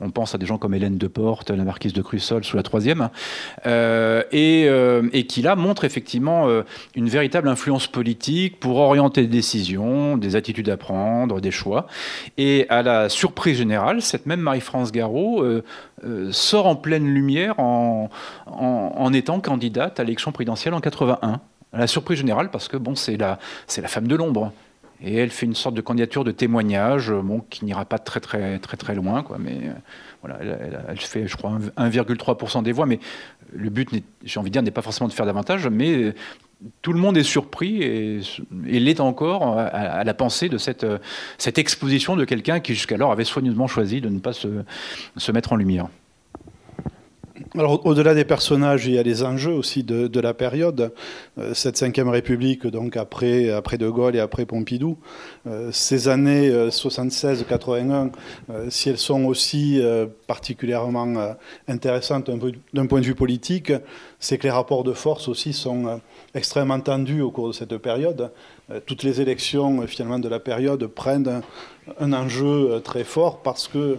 On 0.00 0.10
pense 0.10 0.34
à 0.34 0.38
des 0.38 0.46
gens 0.46 0.58
comme 0.58 0.74
Hélène 0.74 0.98
de 0.98 1.06
Porte, 1.06 1.50
la 1.50 1.64
marquise 1.64 1.92
de 1.92 2.02
Crussol 2.02 2.44
sous 2.44 2.56
la 2.56 2.62
troisième, 2.62 3.08
euh, 3.66 4.22
et, 4.32 4.68
et, 5.18 5.26
qui 5.26 5.40
là 5.40 5.56
montre 5.56 5.84
effectivement 5.84 6.46
une 6.94 7.08
véritable 7.08 7.48
influence 7.48 7.86
politique 7.86 8.60
pour 8.60 8.76
orienter 8.76 9.22
des 9.22 9.28
décisions, 9.28 10.18
des 10.18 10.36
attitudes 10.36 10.68
à 10.68 10.76
prendre, 10.76 11.40
des 11.40 11.50
choix. 11.50 11.86
Et 12.36 12.66
à 12.68 12.82
la 12.82 13.08
surprise 13.08 13.56
générale, 13.56 14.02
cette 14.02 14.26
même 14.26 14.40
Marie-France 14.40 14.92
Garot 14.92 15.42
sort 16.32 16.66
en 16.66 16.76
pleine 16.76 17.06
lumière 17.06 17.58
en, 17.58 18.10
en, 18.46 18.92
en 18.94 19.12
étant 19.14 19.40
candidate 19.40 19.98
à 20.00 20.04
l'élection 20.04 20.32
présidentielle 20.32 20.74
en 20.74 20.80
81 20.80 21.40
la 21.72 21.86
surprise 21.86 22.18
générale 22.18 22.50
parce 22.50 22.68
que 22.68 22.76
bon, 22.76 22.94
c'est 22.94 23.16
la, 23.16 23.38
femme 23.66 24.08
de 24.08 24.16
l'ombre. 24.16 24.52
Et 25.02 25.16
elle 25.16 25.30
fait 25.30 25.46
une 25.46 25.54
sorte 25.54 25.74
de 25.74 25.80
candidature 25.80 26.24
de 26.24 26.30
témoignage, 26.30 27.10
bon, 27.10 27.40
qui 27.48 27.64
n'ira 27.64 27.86
pas 27.86 27.98
très 27.98 28.20
très 28.20 28.94
loin. 28.94 29.24
Mais 29.38 29.58
euh, 29.62 29.72
voilà, 30.20 30.38
elle, 30.88 31.00
fait, 31.00 31.26
je 31.26 31.36
crois, 31.36 31.58
1,3% 31.78 32.62
des 32.62 32.72
voix. 32.72 32.84
Mais 32.84 33.00
le 33.54 33.70
but, 33.70 33.88
j'ai 34.22 34.38
envie 34.38 34.50
de 34.50 34.52
dire, 34.52 34.62
n'est 34.62 34.70
pas 34.70 34.82
forcément 34.82 35.08
de 35.08 35.14
faire 35.14 35.24
davantage, 35.24 35.66
mais 35.68 35.90
euh, 35.90 36.14
tout 36.82 36.92
le 36.92 36.98
monde 36.98 37.16
est 37.16 37.22
surpris 37.22 37.82
et, 37.82 38.20
l'est 38.66 39.00
encore 39.00 39.58
à, 39.58 40.04
la 40.04 40.12
pensée 40.12 40.50
de 40.50 40.58
cette, 40.58 40.84
exposition 41.56 42.14
de 42.14 42.26
quelqu'un 42.26 42.60
qui 42.60 42.74
jusqu'alors 42.74 43.10
avait 43.10 43.24
soigneusement 43.24 43.68
choisi 43.68 44.02
de 44.02 44.10
ne 44.10 44.18
pas 44.18 44.34
se 44.34 45.32
mettre 45.32 45.54
en 45.54 45.56
lumière. 45.56 45.88
Alors, 47.56 47.84
au-delà 47.86 48.14
des 48.14 48.24
personnages, 48.24 48.86
il 48.86 48.94
y 48.94 48.98
a 48.98 49.02
les 49.02 49.22
enjeux 49.22 49.52
aussi 49.52 49.82
de, 49.82 50.20
la 50.20 50.34
période. 50.34 50.92
Euh, 51.38 51.54
cette 51.54 51.80
Ve 51.80 52.08
République, 52.08 52.66
donc 52.66 52.96
après, 52.96 53.50
après 53.50 53.78
De 53.78 53.88
Gaulle 53.88 54.16
et 54.16 54.20
après 54.20 54.46
Pompidou, 54.46 54.98
euh, 55.46 55.70
ces 55.72 56.08
années 56.08 56.50
76-81, 56.50 58.10
euh, 58.50 58.66
si 58.70 58.88
elles 58.88 58.98
sont 58.98 59.24
aussi 59.24 59.80
particulièrement 60.26 61.34
intéressantes 61.68 62.30
d'un 62.72 62.86
point 62.86 63.00
de 63.00 63.06
vue 63.06 63.14
politique, 63.14 63.72
c'est 64.18 64.38
que 64.38 64.44
les 64.44 64.50
rapports 64.50 64.84
de 64.84 64.92
force 64.92 65.28
aussi 65.28 65.52
sont 65.52 66.00
extrêmement 66.34 66.80
tendus 66.80 67.20
au 67.22 67.30
cours 67.30 67.48
de 67.48 67.52
cette 67.52 67.76
période. 67.78 68.30
toutes 68.86 69.02
les 69.02 69.20
élections, 69.20 69.86
finalement, 69.86 70.18
de 70.18 70.28
la 70.28 70.40
période 70.40 70.86
prennent 70.86 71.42
un 71.98 72.12
enjeu 72.12 72.80
très 72.84 73.04
fort 73.04 73.42
parce 73.42 73.68
que 73.68 73.98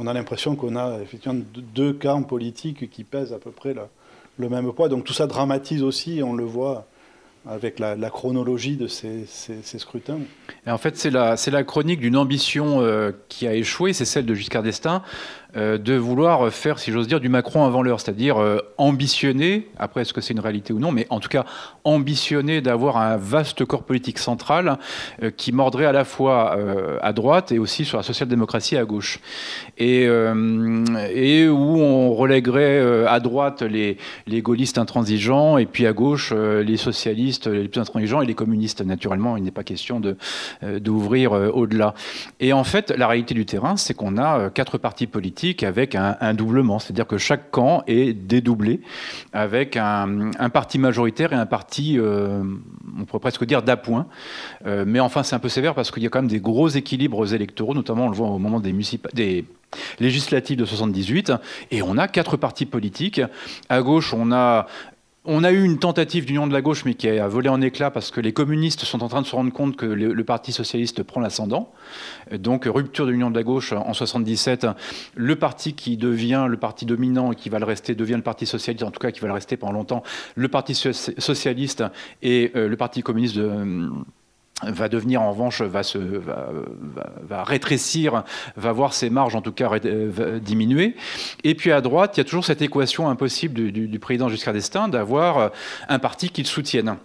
on 0.00 0.06
a 0.06 0.14
l'impression 0.14 0.56
qu'on 0.56 0.76
a 0.76 0.98
effectivement 1.02 1.38
deux 1.74 1.92
camps 1.92 2.22
politiques 2.22 2.90
qui 2.90 3.04
pèsent 3.04 3.34
à 3.34 3.38
peu 3.38 3.50
près 3.50 3.74
le, 3.74 4.48
même 4.48 4.72
poids. 4.72 4.88
Donc 4.88 5.04
tout 5.04 5.12
ça 5.12 5.26
dramatise 5.26 5.82
aussi, 5.82 6.22
on 6.24 6.32
le 6.32 6.44
voit 6.44 6.86
avec 7.46 7.78
la, 7.78 7.96
chronologie 8.08 8.76
de 8.76 8.86
ces, 8.86 9.26
scrutins. 9.78 10.20
Et 10.66 10.70
en 10.70 10.78
fait, 10.78 10.96
c'est 10.96 11.10
la, 11.10 11.64
chronique 11.64 12.00
d'une 12.00 12.16
ambition 12.16 12.80
euh, 12.80 13.12
qui 13.28 13.46
a 13.46 13.54
échoué, 13.54 13.92
c'est 13.92 14.06
celle 14.06 14.24
de 14.24 14.34
Giscard 14.34 14.62
d'Estaing, 14.62 15.02
euh, 15.56 15.78
de 15.78 15.94
vouloir 15.94 16.50
faire, 16.52 16.78
si 16.78 16.92
j'ose 16.92 17.08
dire, 17.08 17.18
du 17.18 17.28
Macron 17.28 17.64
avant 17.64 17.82
l'heure, 17.82 18.00
c'est-à-dire 18.00 18.38
euh, 18.38 18.58
ambitionner, 18.78 19.68
après 19.78 20.02
est-ce 20.02 20.12
que 20.12 20.20
c'est 20.20 20.32
une 20.32 20.40
réalité 20.40 20.72
ou 20.72 20.78
non, 20.78 20.92
mais 20.92 21.06
en 21.10 21.18
tout 21.18 21.28
cas 21.28 21.44
ambitionner 21.82 22.60
d'avoir 22.60 22.98
un 22.98 23.16
vaste 23.16 23.64
corps 23.64 23.82
politique 23.82 24.18
central 24.18 24.78
euh, 25.22 25.30
qui 25.30 25.50
mordrait 25.50 25.86
à 25.86 25.92
la 25.92 26.04
fois 26.04 26.56
à 27.02 27.12
droite 27.12 27.52
et 27.52 27.58
aussi 27.58 27.84
sur 27.84 27.96
la 27.96 28.02
social-démocratie 28.02 28.76
à 28.76 28.84
gauche. 28.84 29.20
Et, 29.78 30.04
et 30.04 31.48
où 31.48 31.78
on 31.80 32.14
relèguerait 32.14 33.06
à 33.06 33.20
droite 33.20 33.62
les, 33.62 33.96
les 34.26 34.42
gaullistes 34.42 34.78
intransigeants 34.78 35.58
et 35.58 35.66
puis 35.66 35.86
à 35.86 35.92
gauche 35.92 36.32
les 36.32 36.76
socialistes 36.76 37.46
les 37.46 37.68
plus 37.68 37.80
intransigeants 37.80 38.22
et 38.22 38.26
les 38.26 38.34
communistes. 38.34 38.82
Naturellement, 38.82 39.36
il 39.36 39.44
n'est 39.44 39.50
pas 39.50 39.64
question 39.64 40.00
d'ouvrir 40.62 41.32
au-delà. 41.32 41.94
Et 42.40 42.52
en 42.52 42.64
fait, 42.64 42.90
la 42.90 43.06
réalité 43.06 43.34
du 43.34 43.46
terrain, 43.46 43.76
c'est 43.76 43.94
qu'on 43.94 44.18
a 44.18 44.50
quatre 44.50 44.78
partis 44.78 45.06
politiques 45.06 45.39
avec 45.62 45.94
un, 45.94 46.34
doublement, 46.34 46.78
c'est-à-dire 46.78 47.06
que 47.06 47.18
chaque 47.18 47.50
camp 47.50 47.82
est 47.86 48.12
dédoublé 48.12 48.80
avec 49.32 49.76
un, 49.76 50.30
parti 50.52 50.78
majoritaire 50.78 51.32
et 51.32 51.36
un 51.36 51.46
parti, 51.46 51.98
euh, 51.98 52.42
on 52.98 53.04
pourrait 53.04 53.20
presque 53.20 53.44
dire 53.44 53.62
d'appoint. 53.62 54.06
Euh, 54.66 54.84
mais 54.86 55.00
enfin, 55.00 55.22
c'est 55.22 55.34
un 55.34 55.38
peu 55.38 55.48
sévère 55.48 55.74
parce 55.74 55.90
qu'il 55.90 56.02
y 56.02 56.06
a 56.06 56.10
quand 56.10 56.20
même 56.20 56.30
des 56.30 56.40
gros 56.40 56.68
équilibres 56.68 57.32
électoraux, 57.32 57.74
notamment 57.74 58.06
on 58.06 58.08
le 58.10 58.16
voit 58.16 58.28
au 58.28 58.38
moment 58.38 58.60
des, 58.60 59.44
législatives 59.98 60.58
de 60.58 60.64
78, 60.64 61.32
et 61.70 61.82
on 61.82 61.96
a 61.96 62.08
quatre 62.08 62.36
partis 62.36 62.66
politiques. 62.66 63.20
À 63.68 63.82
gauche, 63.82 64.12
on 64.12 64.32
a 64.32 64.66
on 65.24 65.44
a 65.44 65.52
eu 65.52 65.62
une 65.62 65.78
tentative 65.78 66.24
d'union 66.24 66.46
de 66.46 66.52
la 66.52 66.62
gauche, 66.62 66.84
mais 66.84 66.94
qui 66.94 67.08
a 67.08 67.28
volé 67.28 67.48
en 67.48 67.60
éclats 67.60 67.90
parce 67.90 68.10
que 68.10 68.20
les 68.20 68.32
communistes 68.32 68.84
sont 68.84 69.02
en 69.02 69.08
train 69.08 69.20
de 69.20 69.26
se 69.26 69.36
rendre 69.36 69.52
compte 69.52 69.76
que 69.76 69.84
le, 69.84 70.24
Parti 70.24 70.52
socialiste 70.52 71.02
prend 71.02 71.20
l'ascendant. 71.20 71.72
Donc, 72.32 72.64
rupture 72.66 73.04
de 73.04 73.10
l'union 73.10 73.30
de 73.30 73.36
la 73.36 73.42
gauche 73.42 73.72
en 73.72 73.92
77. 73.92 74.66
Le 75.14 75.36
parti 75.36 75.74
qui 75.74 75.96
devient 75.96 76.46
le 76.48 76.56
parti 76.56 76.86
dominant 76.86 77.32
et 77.32 77.34
qui 77.34 77.48
va 77.48 77.58
le 77.58 77.64
rester 77.64 77.94
devient 77.94 78.14
le 78.14 78.22
Parti 78.22 78.46
socialiste, 78.46 78.84
en 78.84 78.90
tout 78.90 79.00
cas 79.00 79.10
qui 79.10 79.20
va 79.20 79.26
le 79.26 79.34
rester 79.34 79.56
pendant 79.56 79.72
longtemps, 79.72 80.02
le 80.36 80.48
Parti 80.48 80.74
socialiste 80.74 81.84
et 82.22 82.52
euh, 82.54 82.68
le 82.68 82.76
Parti 82.76 83.02
communiste 83.02 83.36
de 83.36 83.90
va 84.62 84.88
devenir 84.88 85.22
en 85.22 85.30
revanche, 85.30 85.62
va, 85.62 85.82
se, 85.82 85.98
va, 85.98 87.44
rétrécir, 87.44 88.24
va 88.56 88.72
voir 88.72 88.92
ses 88.92 89.10
marges 89.10 89.34
en 89.34 89.42
tout 89.42 89.52
cas 89.52 89.70
diminuer. 90.40 90.96
Et 91.44 91.54
puis 91.54 91.72
à 91.72 91.80
droite, 91.80 92.16
il 92.16 92.20
y 92.20 92.22
a 92.22 92.24
toujours 92.24 92.44
cette 92.44 92.62
équation 92.62 93.08
impossible 93.08 93.72
du, 93.72 93.98
président 93.98 94.28
Giscard 94.28 94.54
d'Estaing 94.54 94.88
d'avoir 94.88 95.50
un 95.88 95.98
parti 95.98 96.30
qu'il 96.30 96.46
soutienne. 96.46 96.96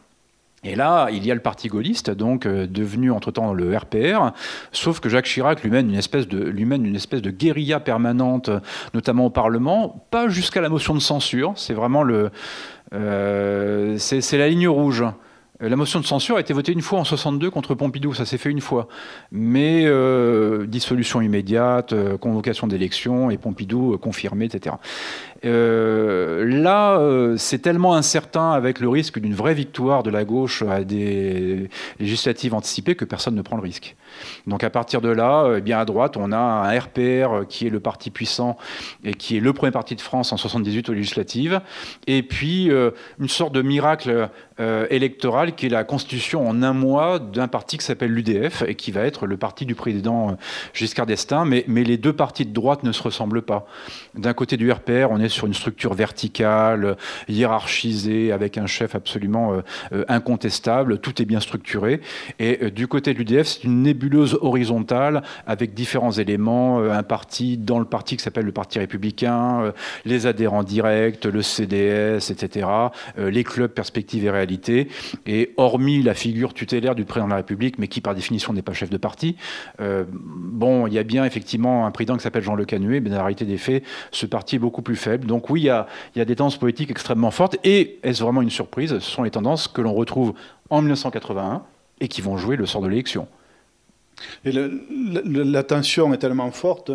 Et 0.65 0.75
là, 0.75 1.09
il 1.11 1.25
y 1.25 1.31
a 1.31 1.35
le 1.35 1.41
parti 1.41 1.67
gaulliste, 1.67 2.09
donc 2.09 2.47
euh, 2.47 2.65
devenu 2.65 3.11
entre-temps 3.11 3.53
le 3.53 3.77
RPR, 3.77 4.31
sauf 4.71 4.99
que 4.99 5.09
Jacques 5.09 5.27
Chirac 5.27 5.61
lui 5.61 5.69
mène 5.69 5.89
une 5.89 5.97
espèce 5.97 6.27
de, 6.27 6.39
lui 6.43 6.65
mène 6.65 6.85
une 6.85 6.95
espèce 6.95 7.21
de 7.21 7.29
guérilla 7.29 7.79
permanente, 7.79 8.49
notamment 8.95 9.27
au 9.27 9.29
Parlement, 9.29 10.07
pas 10.09 10.27
jusqu'à 10.27 10.61
la 10.61 10.69
motion 10.69 10.95
de 10.95 10.99
censure, 10.99 11.53
c'est 11.55 11.75
vraiment 11.75 12.01
le, 12.01 12.31
euh, 12.93 13.95
c'est 13.99 14.37
la 14.37 14.49
ligne 14.49 14.67
rouge. 14.67 15.03
Euh, 15.61 15.69
la 15.69 15.75
motion 15.75 15.99
de 15.99 16.05
censure 16.05 16.37
a 16.37 16.39
été 16.39 16.53
votée 16.53 16.71
une 16.71 16.81
fois 16.81 16.99
en 16.99 17.03
62 17.03 17.49
contre 17.49 17.75
Pompidou, 17.75 18.13
ça 18.13 18.25
s'est 18.25 18.37
fait 18.37 18.49
une 18.49 18.61
fois. 18.61 18.87
Mais 19.31 19.83
euh, 19.85 20.65
dissolution 20.65 21.21
immédiate, 21.21 21.93
euh, 21.93 22.17
convocation 22.17 22.67
d'élection 22.67 23.29
et 23.29 23.37
Pompidou 23.37 23.97
confirmé, 23.97 24.45
etc. 24.45 24.75
là, 25.45 26.99
c'est 27.37 27.59
tellement 27.59 27.95
incertain 27.95 28.51
avec 28.51 28.79
le 28.79 28.89
risque 28.89 29.19
d'une 29.19 29.33
vraie 29.33 29.53
victoire 29.53 30.03
de 30.03 30.09
la 30.09 30.25
gauche 30.25 30.63
à 30.63 30.83
des 30.83 31.69
législatives 31.99 32.53
anticipées 32.53 32.95
que 32.95 33.05
personne 33.05 33.35
ne 33.35 33.41
prend 33.41 33.55
le 33.55 33.61
risque. 33.61 33.95
Donc 34.47 34.63
à 34.63 34.69
partir 34.69 35.01
de 35.01 35.09
là, 35.09 35.55
eh 35.57 35.61
bien 35.61 35.79
à 35.79 35.85
droite, 35.85 36.17
on 36.17 36.31
a 36.31 36.37
un 36.37 36.79
RPR 36.79 37.47
qui 37.47 37.67
est 37.67 37.69
le 37.69 37.79
parti 37.79 38.09
puissant 38.09 38.57
et 39.03 39.13
qui 39.13 39.37
est 39.37 39.39
le 39.39 39.53
premier 39.53 39.71
parti 39.71 39.95
de 39.95 40.01
France 40.01 40.31
en 40.33 40.37
78 40.37 40.89
aux 40.89 40.93
législatives, 40.93 41.61
et 42.07 42.23
puis 42.23 42.71
une 43.19 43.29
sorte 43.29 43.53
de 43.53 43.61
miracle 43.61 44.29
euh, 44.61 44.87
électorale 44.89 45.53
qui 45.53 45.65
est 45.65 45.69
la 45.69 45.83
constitution 45.83 46.47
en 46.47 46.63
un 46.63 46.71
mois 46.71 47.19
d'un 47.19 47.49
parti 47.49 47.77
qui 47.77 47.85
s'appelle 47.85 48.11
l'UDF 48.11 48.63
et 48.65 48.75
qui 48.75 48.91
va 48.91 49.01
être 49.01 49.25
le 49.25 49.35
parti 49.35 49.65
du 49.65 49.75
président 49.75 50.29
euh, 50.29 50.33
Giscard 50.73 51.05
d'Estaing. 51.05 51.43
Mais, 51.43 51.65
mais, 51.67 51.83
les 51.83 51.97
deux 51.97 52.13
partis 52.13 52.45
de 52.45 52.53
droite 52.53 52.83
ne 52.83 52.93
se 52.93 53.03
ressemblent 53.03 53.41
pas. 53.41 53.67
D'un 54.13 54.33
côté 54.33 54.55
du 54.55 54.71
RPR, 54.71 55.07
on 55.09 55.19
est 55.19 55.27
sur 55.35 55.47
une 55.47 55.53
structure 55.53 55.93
verticale, 55.93 56.97
hiérarchisée, 57.27 58.31
avec 58.31 58.57
un 58.57 58.67
chef 58.67 58.95
absolument 58.95 59.61
euh, 59.93 60.03
incontestable. 60.07 60.99
Tout 60.99 61.21
est 61.21 61.25
bien 61.25 61.39
structuré. 61.39 62.01
Et 62.39 62.71
du 62.71 62.87
côté 62.87 63.13
de 63.13 63.19
l'UDF, 63.19 63.47
c'est 63.47 63.63
une 63.63 63.81
nébuleuse 63.83 64.37
horizontale 64.41 65.23
avec 65.45 65.73
différents 65.73 66.11
éléments. 66.11 66.79
un 66.79 67.03
parti 67.03 67.57
dans 67.57 67.79
le 67.79 67.85
parti 67.85 68.17
qui 68.17 68.23
s'appelle 68.23 68.45
le 68.45 68.51
Parti 68.51 68.79
républicain, 68.79 69.73
les 70.05 70.27
adhérents 70.27 70.63
directs, 70.63 71.25
le 71.25 71.41
CDS, 71.41 72.31
etc. 72.31 72.67
les 73.17 73.43
clubs 73.43 73.71
perspectives 73.71 74.25
et 74.25 74.31
et 75.25 75.53
hormis 75.57 76.03
la 76.03 76.13
figure 76.13 76.53
tutélaire 76.53 76.95
du 76.95 77.05
président 77.05 77.25
de 77.25 77.31
la 77.31 77.37
République, 77.37 77.77
mais 77.79 77.87
qui 77.87 78.01
par 78.01 78.15
définition 78.15 78.53
n'est 78.53 78.61
pas 78.61 78.73
chef 78.73 78.89
de 78.89 78.97
parti, 78.97 79.35
euh, 79.79 80.05
bon, 80.09 80.87
il 80.87 80.93
y 80.93 80.99
a 80.99 81.03
bien 81.03 81.25
effectivement 81.25 81.85
un 81.85 81.91
président 81.91 82.15
qui 82.15 82.23
s'appelle 82.23 82.43
Jean 82.43 82.55
Le 82.55 82.65
Canuet, 82.65 82.99
mais 82.99 83.09
dans 83.09 83.17
la 83.17 83.23
réalité 83.23 83.45
des 83.45 83.57
faits, 83.57 83.83
ce 84.11 84.25
parti 84.25 84.57
est 84.57 84.59
beaucoup 84.59 84.81
plus 84.81 84.95
faible. 84.95 85.14
Donc 85.23 85.49
oui, 85.49 85.61
il 85.61 85.65
y 85.65 85.69
a, 85.69 85.87
il 86.15 86.19
y 86.19 86.21
a 86.21 86.25
des 86.25 86.35
tendances 86.35 86.57
politiques 86.57 86.91
extrêmement 86.91 87.31
fortes. 87.31 87.57
Et 87.63 87.99
est-ce 88.03 88.23
vraiment 88.23 88.41
une 88.41 88.49
surprise? 88.49 88.99
Ce 88.99 89.11
sont 89.11 89.23
les 89.23 89.31
tendances 89.31 89.67
que 89.67 89.81
l'on 89.81 89.93
retrouve 89.93 90.33
en 90.69 90.81
1981 90.81 91.63
et 92.01 92.07
qui 92.07 92.21
vont 92.21 92.37
jouer 92.37 92.55
le 92.55 92.65
sort 92.65 92.81
de 92.81 92.87
l'élection. 92.87 93.27
Et 94.45 94.51
la 94.51 95.63
tension 95.63 96.13
est 96.13 96.17
tellement 96.17 96.51
forte 96.51 96.91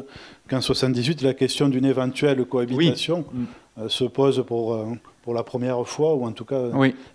qu'en 0.49 0.61
78, 0.61 1.23
la 1.23 1.35
question 1.35 1.69
d'une 1.69 1.85
éventuelle 1.85 2.45
cohabitation 2.45 3.25
euh, 3.79 3.89
se 3.89 4.05
pose 4.05 4.45
pour, 4.47 4.75
euh, 4.75 4.87
pour 5.31 5.37
la 5.37 5.45
première 5.45 5.87
fois, 5.87 6.17
ou 6.17 6.27
en 6.27 6.33
tout 6.33 6.45
cas 6.45 6.61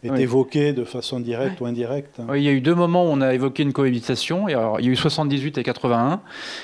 est 0.02 0.22
évoqué 0.22 0.72
de 0.72 0.86
façon 0.86 1.20
directe 1.20 1.60
ou 1.60 1.66
indirecte. 1.66 2.22
il 2.34 2.44
y 2.44 2.48
a 2.48 2.54
eu 2.54 2.62
deux 2.62 2.74
moments 2.74 3.04
où 3.04 3.10
on 3.10 3.20
a 3.20 3.34
évoqué 3.34 3.62
une 3.62 3.74
cohabitation. 3.74 4.48
Et 4.48 4.54
alors, 4.54 4.80
il 4.80 4.86
y 4.86 4.90
a 4.90 4.94
eu 4.94 4.96
78 4.96 5.58
et 5.58 5.64
81. 5.64 6.22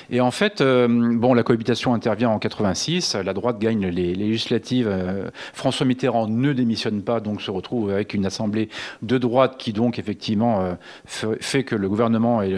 Et 0.08 0.22
en 0.22 0.30
fait, 0.30 0.62
euh, 0.62 0.88
bon, 0.88 1.34
la 1.34 1.42
cohabitation 1.42 1.92
intervient 1.92 2.30
en 2.30 2.38
86. 2.38 3.16
La 3.16 3.34
droite 3.34 3.58
gagne 3.58 3.86
les, 3.88 4.14
législatives. 4.14 4.88
Euh, 4.90 5.28
François 5.52 5.84
Mitterrand 5.84 6.26
ne 6.26 6.54
démissionne 6.54 7.02
pas, 7.02 7.20
donc 7.20 7.42
se 7.42 7.50
retrouve 7.50 7.90
avec 7.90 8.14
une 8.14 8.24
assemblée 8.24 8.70
de 9.02 9.18
droite 9.18 9.56
qui 9.58 9.74
donc 9.74 9.98
effectivement 9.98 10.62
euh, 10.62 11.36
fait 11.38 11.64
que 11.64 11.76
le 11.76 11.86
gouvernement 11.86 12.42
et, 12.42 12.54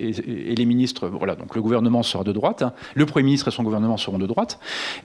et, 0.00 0.54
les 0.56 0.64
ministres, 0.64 1.06
voilà, 1.06 1.36
donc 1.36 1.54
le 1.54 1.62
gouvernement 1.62 2.02
sera 2.02 2.24
de 2.24 2.32
droite. 2.32 2.64
Le 2.96 3.06
Premier 3.06 3.26
ministre 3.26 3.46
et 3.46 3.52
son 3.52 3.62
gouvernement 3.62 3.98
seront 3.98 4.18
de 4.18 4.26
droite. 4.26 4.58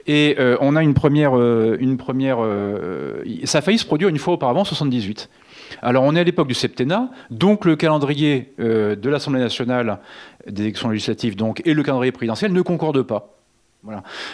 Et 0.08 0.36
on 0.60 0.74
a 0.74 0.82
une 0.82 0.94
première, 0.94 1.36
une 1.36 1.96
première 1.96 2.38
ça 3.44 3.58
a 3.58 3.60
failli 3.60 3.78
se 3.78 3.86
produire 3.86 4.08
une 4.08 4.18
fois 4.18 4.34
auparavant, 4.34 4.64
78. 4.64 5.28
Alors 5.80 6.04
on 6.04 6.14
est 6.14 6.20
à 6.20 6.24
l'époque 6.24 6.48
du 6.48 6.54
septennat, 6.54 7.10
donc 7.30 7.64
le 7.64 7.76
calendrier 7.76 8.54
euh, 8.60 8.94
de 8.94 9.10
l'Assemblée 9.10 9.40
nationale 9.40 9.98
des 10.46 10.62
élections 10.62 10.90
législatives 10.90 11.36
et 11.64 11.74
le 11.74 11.82
calendrier 11.82 12.12
présidentiel 12.12 12.52
ne 12.52 12.62
concordent 12.62 13.02
pas. 13.02 13.41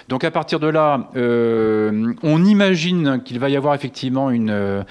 Donc 0.08 0.24
à 0.24 0.30
partir 0.30 0.60
de 0.60 0.66
là, 0.66 1.08
euh, 1.16 2.12
on 2.22 2.44
imagine 2.44 3.22
qu'il 3.24 3.38
va 3.38 3.48
y 3.48 3.56
avoir 3.56 3.74
effectivement 3.74 4.30
une, 4.30 4.84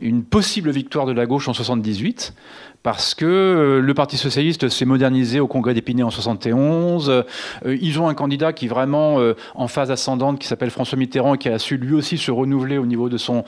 une 0.00 0.24
possible 0.24 0.70
victoire 0.70 1.04
de 1.04 1.12
la 1.12 1.26
gauche 1.26 1.46
en 1.48 1.52
78 1.52 2.34
parce 2.82 3.14
que 3.14 3.26
euh, 3.26 3.80
le 3.80 3.94
Parti 3.94 4.16
socialiste 4.16 4.68
s'est 4.68 4.84
modernisé 4.84 5.40
au 5.40 5.46
Congrès 5.46 5.74
d'Épinay 5.74 6.02
en 6.02 6.10
71. 6.10 7.10
Euh, 7.10 7.22
ils 7.64 8.00
ont 8.00 8.08
un 8.08 8.14
candidat 8.14 8.52
qui 8.52 8.66
est 8.66 8.68
vraiment 8.68 9.18
euh, 9.18 9.34
en 9.54 9.68
phase 9.68 9.90
ascendante, 9.90 10.38
qui 10.38 10.46
s'appelle 10.46 10.70
François 10.70 10.96
Mitterrand, 10.96 11.36
qui 11.36 11.48
a 11.48 11.58
su 11.58 11.76
lui 11.76 11.94
aussi 11.94 12.18
se 12.18 12.30
renouveler 12.30 12.78
au 12.78 12.86
niveau 12.86 13.08
de 13.08 13.18
son, 13.18 13.44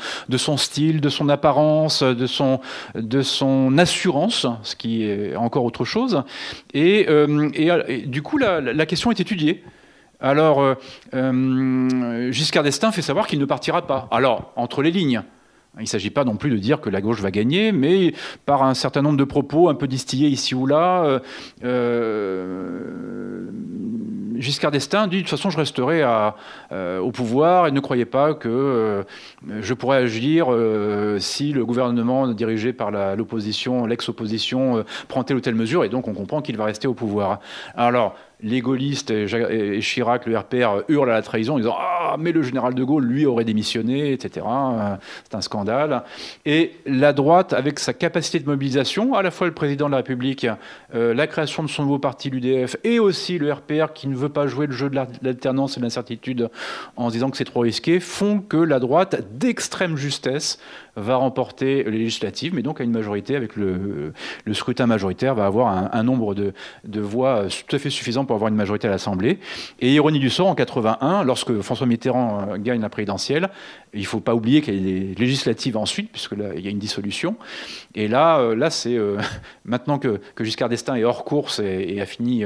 style, 0.56 1.00
de 1.00 1.08
son 1.08 1.28
apparence, 1.28 2.02
de 2.02 2.26
son, 2.26 3.78
assurance, 3.78 4.46
ce 4.62 4.76
qui 4.76 5.04
est 5.04 5.36
encore 5.36 5.64
autre 5.64 5.84
chose. 5.84 6.22
Et, 6.74 7.06
du 8.06 8.22
coup, 8.22 8.38
la, 8.38 8.86
question 8.86 9.11
est 9.11 9.20
étudiée. 9.20 9.62
Alors, 10.21 10.77
Giscard 11.12 12.62
d'Estaing 12.62 12.93
fait 12.93 13.03
savoir 13.03 13.27
qu'il 13.27 13.39
ne 13.39 13.45
partira 13.45 13.87
pas. 13.87 14.09
Alors, 14.11 14.53
entre 14.57 14.83
les 14.83 14.91
lignes. 14.91 15.23
Il 15.79 15.83
ne 15.83 15.87
s'agit 15.87 16.11
pas 16.11 16.25
non 16.25 16.37
plus 16.37 16.51
de 16.51 16.57
dire 16.57 16.81
que 16.81 16.91
la 16.91 17.01
gauche 17.01 17.21
va 17.21 17.31
gagner, 17.31 17.71
mais 17.71 18.12
par 18.45 18.64
un 18.64 18.75
certain 18.75 19.03
nombre 19.03 19.16
de 19.16 19.25
propos 19.25 19.68
un 19.68 19.75
peu 19.75 19.87
distillés 19.87 20.29
ici 20.29 20.55
ou 20.55 20.66
là, 20.66 21.05
euh, 21.05 21.21
euh, 21.64 23.51
Giscard 24.37 24.73
d'Estaing 24.73 25.07
dit 25.07 25.18
de 25.18 25.21
toute 25.23 25.31
façon 25.31 25.51
je 25.51 25.57
resterai 25.59 26.03
euh, 26.03 26.99
au 26.99 27.12
pouvoir 27.12 27.68
et 27.68 27.71
ne 27.73 27.81
croyez 27.81 28.07
pas 28.07 28.35
que 28.35 29.05
je 29.49 29.75
pourrais 29.75 29.99
agir 29.99 30.49
si 31.18 31.53
le 31.53 31.64
gouvernement 31.64 32.27
dirigé 32.29 32.73
par 32.73 32.91
l'opposition, 32.91 33.87
l'ex-opposition, 33.87 34.85
prend 35.09 35.23
telle 35.25 35.37
ou 35.37 35.41
telle 35.41 35.55
mesure, 35.55 35.85
et 35.85 35.89
donc 35.89 36.09
on 36.09 36.14
comprend 36.14 36.41
qu'il 36.43 36.57
va 36.57 36.64
rester 36.64 36.89
au 36.89 36.95
pouvoir. 36.95 37.39
Alors, 37.77 38.16
les 38.43 38.61
gaullistes 38.61 39.11
et, 39.11 39.80
Chirac, 39.80 40.26
le 40.26 40.38
RPR, 40.38 40.84
hurlent 40.88 41.11
à 41.11 41.14
la 41.14 41.22
trahison 41.22 41.55
en 41.55 41.59
disant 41.59 41.76
Ah, 41.78 42.16
mais 42.18 42.32
le 42.32 42.43
général 42.43 42.74
de 42.74 42.84
Gaulle, 42.84 43.05
lui, 43.05 43.26
aurait 43.26 43.45
démissionné, 43.45 44.12
etc. 44.12 44.47
C'est 45.24 45.34
un 45.34 45.41
scandale. 45.41 46.03
Et 46.45 46.72
la 46.86 47.12
droite, 47.12 47.53
avec 47.53 47.78
sa 47.78 47.93
capacité 47.93 48.38
de 48.38 48.47
mobilisation, 48.47 49.14
à 49.14 49.22
la 49.22 49.30
fois 49.30 49.47
le 49.47 49.55
président 49.55 49.86
de 49.86 49.93
la 49.93 49.99
République, 49.99 50.47
euh, 50.95 51.14
la 51.14 51.26
création 51.26 51.62
de 51.62 51.68
son 51.68 51.82
nouveau 51.82 51.99
parti, 51.99 52.30
l'UDF, 52.30 52.76
et 52.84 52.99
aussi 52.99 53.38
le 53.38 53.53
RPR 53.53 53.93
qui 53.95 54.09
ne 54.09 54.16
veut 54.16 54.28
pas 54.28 54.47
jouer 54.47 54.66
le 54.66 54.72
jeu 54.72 54.91
de 54.91 54.97
l'alternance 55.22 55.76
et 55.76 55.80
de 55.80 55.84
l'incertitude 55.84 56.49
en 56.97 57.09
se 57.09 57.14
disant 57.14 57.30
que 57.30 57.36
c'est 57.36 57.45
trop 57.45 57.61
risqué, 57.61 58.01
font 58.01 58.41
que 58.41 58.57
la 58.57 58.78
droite, 58.78 59.22
d'extrême 59.38 59.97
justesse, 59.97 60.59
va 60.97 61.16
remporter 61.16 61.84
les 61.84 61.99
législatives, 61.99 62.55
mais 62.55 62.62
donc 62.62 62.80
à 62.80 62.84
une 62.84 62.91
majorité, 62.91 63.36
avec 63.36 63.57
le, 63.57 64.12
scrutin 64.53 64.86
majoritaire, 64.86 65.34
va 65.34 65.47
avoir 65.47 65.95
un, 65.95 66.03
nombre 66.03 66.34
de, 66.34 67.01
voix 67.01 67.45
tout 67.66 67.76
à 67.76 67.78
fait 67.78 67.91
suffisant 67.91 68.24
pour 68.24 68.36
avoir 68.36 68.49
une 68.49 68.57
majorité 68.57 68.88
à 68.88 68.91
l'Assemblée. 68.91 69.38
Et 69.80 69.93
ironie 69.95 70.18
du 70.18 70.30
sort, 70.30 70.49
en 70.49 70.55
81, 70.55 71.24
lorsque 71.24 71.61
François 71.61 71.86
Mitterrand 71.86 72.49
euh, 72.51 72.57
gagne 72.59 72.80
la 72.80 72.88
présidentielle, 72.88 73.51
il 73.95 74.01
ne 74.01 74.07
faut 74.07 74.20
pas 74.20 74.34
oublier 74.34 74.61
qu'il 74.61 74.74
y 74.74 74.78
a 74.78 74.82
des 74.82 75.14
législatives 75.14 75.76
ensuite, 75.76 76.11
puisque 76.12 76.32
il 76.32 76.64
y 76.64 76.68
a 76.68 76.70
une 76.70 76.78
dissolution. 76.78 77.36
Et 77.95 78.09
là, 78.09 78.38
euh, 78.38 78.55
là 78.55 78.70
c'est 78.70 78.97
euh, 78.97 79.18
maintenant 79.64 79.99
que, 79.99 80.20
Giscard 80.41 80.68
d'Estaing 80.68 80.97
est 80.97 81.05
hors 81.05 81.24
course 81.24 81.61
et, 81.61 82.01
a 82.01 82.07
fini, 82.07 82.45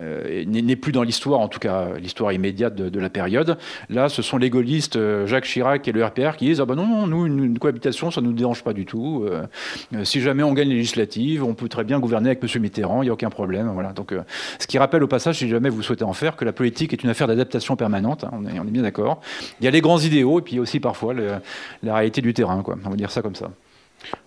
n'est 0.00 0.76
plus 0.76 0.92
dans 0.92 1.02
l'histoire, 1.02 1.40
en 1.40 1.48
tout 1.48 1.58
cas 1.58 1.90
l'histoire 1.98 2.32
immédiate 2.32 2.74
de, 2.74 3.00
la 3.00 3.10
période. 3.10 3.58
Là, 3.90 4.08
ce 4.08 4.22
sont 4.22 4.38
les 4.38 4.48
gaullistes 4.48 4.98
Jacques 5.26 5.44
Chirac 5.44 5.86
et 5.86 5.92
le 5.92 6.02
RPR 6.02 6.36
qui 6.36 6.46
disent 6.46 6.62
ah 6.62 6.64
ben 6.64 6.76
non, 6.76 6.86
non 6.86 7.06
nous, 7.06 7.26
une, 7.26 7.44
une 7.44 7.58
ça 7.92 8.20
ne 8.20 8.26
nous 8.26 8.32
dérange 8.32 8.62
pas 8.62 8.72
du 8.72 8.84
tout. 8.84 9.24
Euh, 9.26 9.46
euh, 9.94 10.04
si 10.04 10.20
jamais 10.20 10.42
on 10.42 10.52
gagne 10.52 10.68
les 10.68 10.76
législatives, 10.76 11.44
on 11.44 11.54
peut 11.54 11.68
très 11.68 11.84
bien 11.84 11.98
gouverner 11.98 12.30
avec 12.30 12.42
M. 12.42 12.62
Mitterrand, 12.62 13.02
il 13.02 13.06
n'y 13.06 13.10
a 13.10 13.12
aucun 13.12 13.30
problème. 13.30 13.70
Voilà. 13.72 13.92
Donc, 13.92 14.12
euh, 14.12 14.22
ce 14.58 14.66
qui 14.66 14.78
rappelle 14.78 15.02
au 15.02 15.08
passage, 15.08 15.38
si 15.38 15.48
jamais 15.48 15.68
vous 15.68 15.82
souhaitez 15.82 16.04
en 16.04 16.12
faire, 16.12 16.36
que 16.36 16.44
la 16.44 16.52
politique 16.52 16.92
est 16.92 17.02
une 17.02 17.10
affaire 17.10 17.26
d'adaptation 17.26 17.76
permanente. 17.76 18.24
Hein, 18.24 18.30
on, 18.32 18.46
est, 18.46 18.70
bien 18.70 18.82
d'accord. 18.82 19.20
Il 19.60 19.64
y 19.64 19.68
a 19.68 19.70
les 19.70 19.80
grands 19.80 19.98
idéaux 19.98 20.38
et 20.40 20.42
puis 20.42 20.58
aussi 20.58 20.80
parfois 20.80 21.14
la 21.14 21.94
réalité 21.94 22.20
du 22.20 22.34
terrain. 22.34 22.62
On 22.84 22.90
va 22.90 22.96
dire 22.96 23.10
ça 23.10 23.22
comme 23.22 23.34
ça. 23.34 23.50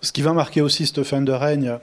Ce 0.00 0.12
qui 0.12 0.22
va 0.22 0.32
marquer 0.32 0.60
aussi 0.60 0.86
cette 0.86 1.02
fin 1.04 1.22
de 1.22 1.32
règne, 1.32 1.78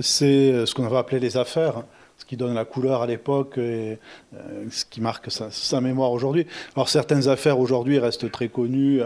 c'est 0.00 0.64
ce 0.64 0.74
qu'on 0.74 0.88
va 0.88 0.98
appeler 0.98 1.20
les 1.20 1.36
affaires 1.36 1.82
qui 2.26 2.36
donne 2.36 2.54
la 2.54 2.64
couleur 2.64 3.02
à 3.02 3.06
l'époque 3.06 3.58
et 3.58 3.98
ce 4.70 4.84
qui 4.84 5.00
marque 5.00 5.30
sa, 5.30 5.80
mémoire 5.80 6.10
aujourd'hui. 6.12 6.46
Alors 6.74 6.88
certaines 6.88 7.28
affaires 7.28 7.60
aujourd'hui 7.60 7.98
restent 7.98 8.30
très 8.30 8.48
connues, 8.48 9.00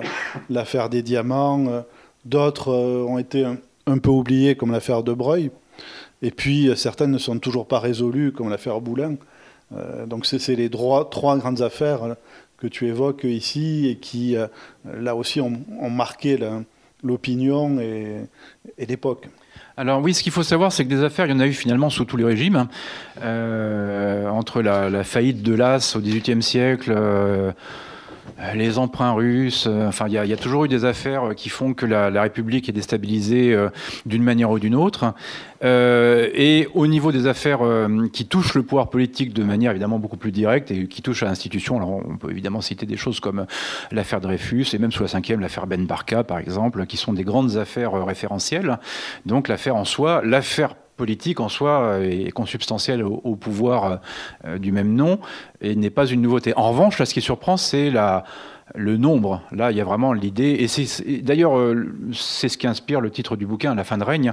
l'affaire 0.48 0.88
des 0.88 1.02
diamants, 1.02 1.84
D'autres 2.24 2.68
euh, 2.68 3.04
ont 3.04 3.18
été 3.18 3.44
un, 3.86 3.98
peu 3.98 4.10
oubliées, 4.10 4.54
comme 4.54 4.72
l'affaire 4.72 5.02
de 5.02 5.12
Breuil. 5.12 5.50
Et 6.22 6.30
puis, 6.30 6.68
euh, 6.68 6.74
certaines 6.74 7.10
ne 7.10 7.18
sont 7.18 7.38
toujours 7.38 7.66
pas 7.66 7.78
résolues, 7.78 8.32
comme 8.32 8.50
l'affaire 8.50 8.80
Boulin. 8.80 9.16
Euh, 9.74 10.06
donc, 10.06 10.26
c'est 10.26 10.54
les 10.54 10.68
trois 10.68 11.08
grandes 11.38 11.62
affaires 11.62 12.16
que 12.58 12.66
tu 12.66 12.86
évoques 12.88 13.24
ici 13.24 13.88
et 13.88 13.96
qui, 13.96 14.36
là 14.84 15.16
aussi, 15.16 15.40
ont, 15.40 15.62
marqué 15.88 16.38
l'opinion 17.02 17.80
et, 17.80 18.26
l'époque. 18.86 19.28
Alors 19.76 20.00
oui, 20.02 20.14
ce 20.14 20.22
qu'il 20.22 20.32
faut 20.32 20.42
savoir, 20.42 20.72
c'est 20.72 20.84
que 20.84 20.90
des 20.90 21.02
affaires, 21.02 21.26
il 21.26 21.32
y 21.32 21.34
en 21.34 21.40
a 21.40 21.46
eu 21.46 21.52
finalement 21.52 21.90
sous 21.90 22.04
tous 22.04 22.16
les 22.16 22.24
régimes. 22.24 22.66
entre 23.20 24.62
la, 24.62 25.04
faillite 25.04 25.42
de 25.42 25.54
l'As 25.54 25.96
au 25.96 26.00
XVIIIe 26.00 26.42
siècle, 26.42 26.92
euh, 26.94 27.52
les 28.54 28.78
emprunts 28.78 29.12
russes. 29.12 29.66
Euh, 29.68 29.88
enfin, 29.88 30.06
il 30.08 30.12
y, 30.12 30.32
a 30.32 30.36
toujours 30.36 30.64
eu 30.64 30.68
des 30.68 30.84
affaires 30.84 31.30
euh, 31.30 31.34
qui 31.34 31.48
font 31.48 31.74
que 31.74 31.86
la, 31.86 32.22
République 32.22 32.68
est 32.68 32.72
déstabilisée 32.72 33.56
d'une 34.06 34.22
manière 34.22 34.50
ou 34.50 34.58
d'une 34.58 34.74
autre. 34.74 35.14
et 35.62 36.68
au 36.74 36.86
niveau 36.86 37.12
des 37.12 37.26
affaires 37.26 37.60
qui 38.12 38.26
touchent 38.26 38.54
le 38.54 38.62
pouvoir 38.62 38.90
politique 38.90 39.32
de 39.32 39.42
manière 39.42 39.70
évidemment 39.70 39.98
beaucoup 39.98 40.18
plus 40.18 40.32
directe 40.32 40.70
et 40.70 40.86
qui 40.86 41.00
touchent 41.00 41.22
à 41.22 41.26
l'institution, 41.26 41.76
alors 41.76 42.02
on 42.06 42.16
peut 42.16 42.30
évidemment 42.30 42.60
citer 42.60 42.84
des 42.84 42.96
choses 42.96 43.20
comme 43.20 43.46
l'affaire 43.90 44.20
Dreyfus 44.20 44.66
et 44.74 44.78
même 44.78 44.92
sous 44.92 45.02
la 45.02 45.08
cinquième 45.08 45.40
l'affaire 45.40 45.66
Ben 45.66 45.86
Barka 45.86 46.24
par 46.24 46.38
exemple, 46.38 46.84
qui 46.86 46.98
sont 46.98 47.14
des 47.14 47.24
grandes 47.24 47.56
affaires 47.56 47.92
référentielles. 48.04 48.78
Donc 49.24 49.48
l'affaire 49.48 49.76
en 49.76 49.84
soi, 49.84 50.20
l'affaire 50.24 50.74
politique 51.00 51.40
en 51.40 51.48
soi 51.48 52.00
est 52.02 52.30
consubstantielle 52.30 53.02
au, 53.02 53.34
pouvoir 53.34 54.00
euh, 54.44 54.58
du 54.58 54.70
même 54.70 54.94
nom 54.94 55.18
et 55.62 55.74
n'est 55.74 55.88
pas 55.88 56.04
une 56.04 56.20
nouveauté. 56.20 56.52
En 56.56 56.68
revanche, 56.72 56.98
là, 56.98 57.06
ce 57.06 57.14
qui 57.14 57.22
surprend, 57.22 57.56
c'est 57.56 57.88
la, 57.88 58.24
le 58.74 58.96
nombre. 58.96 59.42
Là, 59.52 59.70
il 59.70 59.76
y 59.76 59.80
a 59.80 59.84
vraiment 59.84 60.12
l'idée, 60.12 60.56
et 60.60 60.68
c'est 60.68 61.22
d'ailleurs 61.22 61.58
euh, 61.58 61.92
c'est 62.12 62.48
ce 62.48 62.56
qui 62.56 62.66
inspire 62.66 63.00
le 63.00 63.10
titre 63.10 63.36
du 63.36 63.46
bouquin, 63.46 63.74
La 63.74 63.84
fin 63.84 63.98
de 63.98 64.04
règne. 64.04 64.32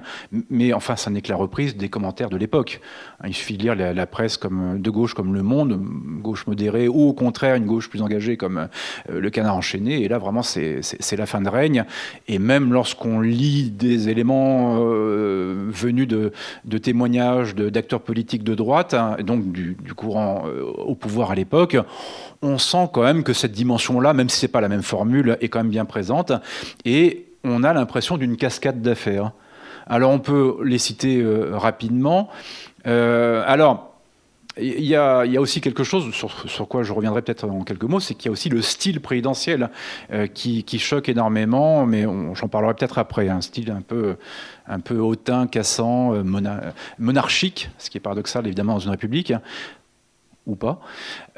Mais 0.49 0.73
enfin, 0.73 0.95
ça 0.95 1.09
n'est 1.09 1.21
que 1.21 1.29
la 1.29 1.35
reprise 1.35 1.75
des 1.75 1.89
commentaires 1.89 2.29
de 2.29 2.38
l'époque. 2.38 2.81
Il 3.25 3.33
suffit 3.33 3.57
de 3.57 3.63
lire 3.63 3.75
la, 3.75 4.07
presse 4.07 4.38
comme 4.38 4.81
de 4.81 4.89
gauche 4.89 5.13
comme 5.13 5.33
Le 5.33 5.43
Monde, 5.43 5.79
gauche 6.21 6.47
modérée, 6.47 6.88
ou 6.88 7.09
au 7.09 7.13
contraire 7.13 7.55
une 7.55 7.65
gauche 7.65 7.89
plus 7.89 8.01
engagée 8.01 8.38
comme 8.38 8.67
euh, 9.09 9.19
Le 9.19 9.29
Canard 9.29 9.55
enchaîné. 9.55 10.03
Et 10.03 10.07
là, 10.07 10.17
vraiment, 10.17 10.43
c'est 10.43 10.81
la 11.17 11.25
fin 11.25 11.41
de 11.41 11.49
règne. 11.49 11.85
Et 12.27 12.39
même 12.39 12.73
lorsqu'on 12.73 13.19
lit 13.19 13.71
des 13.71 14.09
éléments 14.09 14.77
euh, 14.79 15.69
venus 15.69 16.07
de, 16.07 16.31
témoignages 16.77 17.55
d'acteurs 17.55 18.01
politiques 18.01 18.43
de 18.43 18.55
droite, 18.55 18.93
hein, 18.93 19.17
donc 19.23 19.51
du, 19.51 19.75
courant 19.95 20.43
au 20.77 20.93
pouvoir 20.95 21.31
à 21.31 21.35
l'époque, 21.35 21.75
on 22.41 22.57
sent 22.57 22.89
quand 22.93 23.01
même 23.01 23.23
que 23.23 23.33
cette 23.33 23.51
dimension-là, 23.51 24.13
même 24.13 24.26
si 24.30 24.39
ce 24.39 24.45
n'est 24.45 24.51
pas 24.51 24.61
la 24.61 24.69
même 24.69 24.84
formule, 24.84 25.38
est 25.41 25.49
quand 25.49 25.59
même 25.59 25.69
bien 25.69 25.86
présente. 25.86 26.32
Et 26.86 27.28
on 27.43 27.63
a 27.63 27.73
l'impression 27.73 28.17
d'une 28.17 28.38
cascade 28.38 28.82
d'affaires. 28.82 29.32
Alors 29.88 30.11
on 30.11 30.19
peut 30.19 30.57
les 30.63 30.78
citer 30.78 31.21
euh, 31.21 31.57
rapidement. 31.57 32.30
Euh, 32.86 33.43
alors, 33.45 33.93
il 34.59 34.86
y, 34.86 34.95
a, 34.95 35.23
aussi 35.39 35.61
quelque 35.61 35.84
chose 35.84 36.11
sur, 36.15 36.67
quoi 36.67 36.82
je 36.82 36.91
reviendrai 36.91 37.21
peut-être 37.21 37.47
en 37.47 37.63
quelques 37.63 37.84
mots, 37.84 37.99
c'est 37.99 38.15
qu'il 38.15 38.25
y 38.25 38.30
a 38.30 38.32
aussi 38.32 38.49
le 38.49 38.63
style 38.63 39.01
présidentiel 39.01 39.69
euh, 40.11 40.25
qui, 40.25 40.80
choque 40.80 41.09
énormément, 41.09 41.86
mais 41.86 42.07
j'en 42.34 42.47
parlerai 42.47 42.73
peut-être 42.73 42.97
après. 42.97 43.30
Un 43.30 43.41
style 43.41 43.69
un 43.69 43.82
peu, 43.82 44.15
un 44.67 44.80
peu 44.80 44.97
hautain, 44.97 45.45
cassant, 45.45 46.11
monarchique, 46.97 47.69
ce 47.78 47.91
qui 47.91 47.99
est 47.99 48.01
paradoxal 48.01 48.47
évidemment 48.47 48.73
dans 48.73 48.80
une 48.80 48.89
république 48.89 49.32
ou 50.47 50.55
pas. 50.55 50.79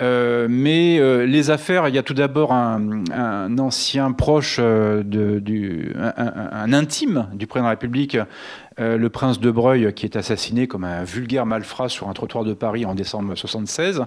Euh, 0.02 0.48
mais 0.50 1.00
euh, 1.00 1.26
les 1.26 1.50
affaires, 1.50 1.90
il 1.90 1.96
y 1.96 1.98
a 1.98 2.04
tout 2.04 2.14
d'abord 2.14 2.54
un, 2.54 3.58
ancien 3.58 4.12
proche, 4.12 4.58
euh, 4.60 5.04
de, 5.04 5.94
un, 5.98 6.72
intime 6.72 7.28
du 7.34 7.48
président 7.48 7.66
de 7.66 7.68
la 7.68 7.72
République, 7.72 8.18
le 8.78 9.10
prince 9.10 9.42
de 9.42 9.52
Breuil, 9.52 9.94
qui 9.94 10.06
est 10.06 10.16
assassiné 10.16 10.66
comme 10.68 10.86
un 10.86 11.04
vulgaire 11.04 11.46
malfrat 11.46 11.90
sur 11.90 12.08
un 12.08 12.14
trottoir 12.14 12.46
de 12.46 12.54
Paris 12.54 12.86
en 12.86 12.96
décembre 12.96 13.24
1976. 13.24 14.06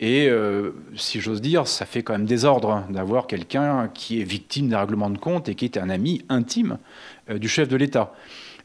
Et 0.00 0.28
si 0.96 1.20
j'ose 1.20 1.40
dire, 1.40 1.68
ça 1.68 1.86
fait 1.86 2.02
quand 2.02 2.14
même 2.14 2.24
désordre 2.24 2.82
d'avoir 2.90 3.28
quelqu'un 3.28 3.88
qui 3.94 4.20
est 4.20 4.24
victime 4.24 4.68
d'un 4.68 4.80
règlement 4.80 5.08
de 5.08 5.18
compte 5.18 5.48
et 5.48 5.54
qui 5.54 5.66
est 5.66 5.76
un 5.76 5.88
ami 5.88 6.24
intime 6.28 6.78
du 7.32 7.48
chef 7.48 7.68
de 7.68 7.76
l'État. 7.76 8.12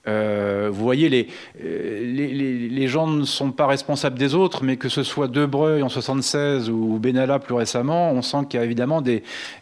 Euh, 0.07 0.69
vous 0.71 0.83
voyez, 0.83 1.27
euh, 1.63 2.69
les, 2.71 2.87
gens 2.87 3.07
ne 3.07 3.25
sont 3.25 3.51
pas 3.51 3.67
responsables 3.67 4.17
des 4.17 4.35
autres, 4.35 4.63
mais 4.63 4.77
que 4.77 4.89
ce 4.89 5.03
soit 5.03 5.27
Debreuil 5.27 5.83
en 5.83 5.89
76 5.89 6.69
ou 6.69 6.97
Benalla 6.99 7.39
plus 7.39 7.53
récemment, 7.53 8.11
on 8.11 8.21
sent 8.21 8.45
qu'il 8.49 8.59
y 8.59 8.63
a 8.63 8.65
évidemment 8.65 9.03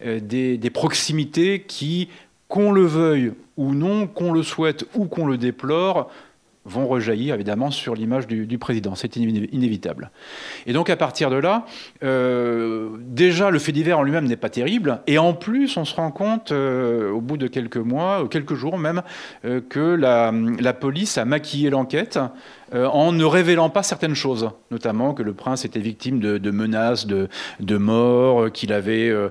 euh, 0.06 0.20
des 0.20 0.70
proximités 0.70 1.62
qui, 1.62 2.10
qu'on 2.48 2.72
le 2.72 2.86
veuille 2.86 3.34
ou 3.58 3.74
non, 3.74 4.08
qu'on 4.08 4.32
le 4.32 4.44
souhaite 4.44 4.86
ou 4.96 5.06
qu'on 5.06 5.26
le 5.26 5.38
déplore, 5.38 6.10
vont 6.66 6.88
rejaillir 6.88 7.36
évidemment 7.36 7.72
sur 7.72 7.94
l'image 7.96 8.28
du, 8.28 8.58
président. 8.58 8.96
C'est 8.96 9.16
inévitable. 9.16 10.12
Et 10.66 10.74
donc 10.74 10.90
à 10.90 10.96
partir 10.96 11.30
de 11.30 11.36
là, 11.36 11.66
euh, 12.04 12.90
déjà 13.00 13.52
le 13.52 13.60
fait 13.60 13.72
divers 13.72 14.00
en 14.00 14.04
lui-même 14.04 14.26
n'est 14.26 14.36
pas 14.36 14.50
terrible, 14.50 15.02
et 15.08 15.18
en 15.18 15.34
plus 15.34 15.78
on 15.78 15.86
se 15.86 15.96
rend 15.96 16.12
compte 16.12 16.52
euh, 16.52 17.12
au 17.12 17.22
bout 17.22 17.38
de 17.38 17.48
quelques 17.48 17.78
mois, 17.78 18.28
quelques 18.30 18.56
jours 18.56 18.78
même, 18.78 19.04
euh, 19.46 19.62
que 19.62 19.80
la, 19.80 20.74
police 20.74 21.18
a 21.18 21.26
maquillé 21.26 21.70
l'enquête 21.70 22.20
euh, 22.76 22.88
en 22.88 23.14
ne 23.14 23.24
révélant 23.24 23.70
pas 23.70 23.84
certaines 23.84 24.16
choses, 24.16 24.50
notamment 24.70 25.14
que 25.14 25.24
le 25.24 25.34
prince 25.34 25.64
était 25.64 25.80
victime 25.80 26.20
de, 26.20 26.52
menaces, 26.52 27.08
de, 27.08 27.30
de 27.62 27.78
mort, 27.78 28.44
euh, 28.44 28.50
qu'il 28.50 28.74
avait 28.74 29.10
euh, 29.10 29.30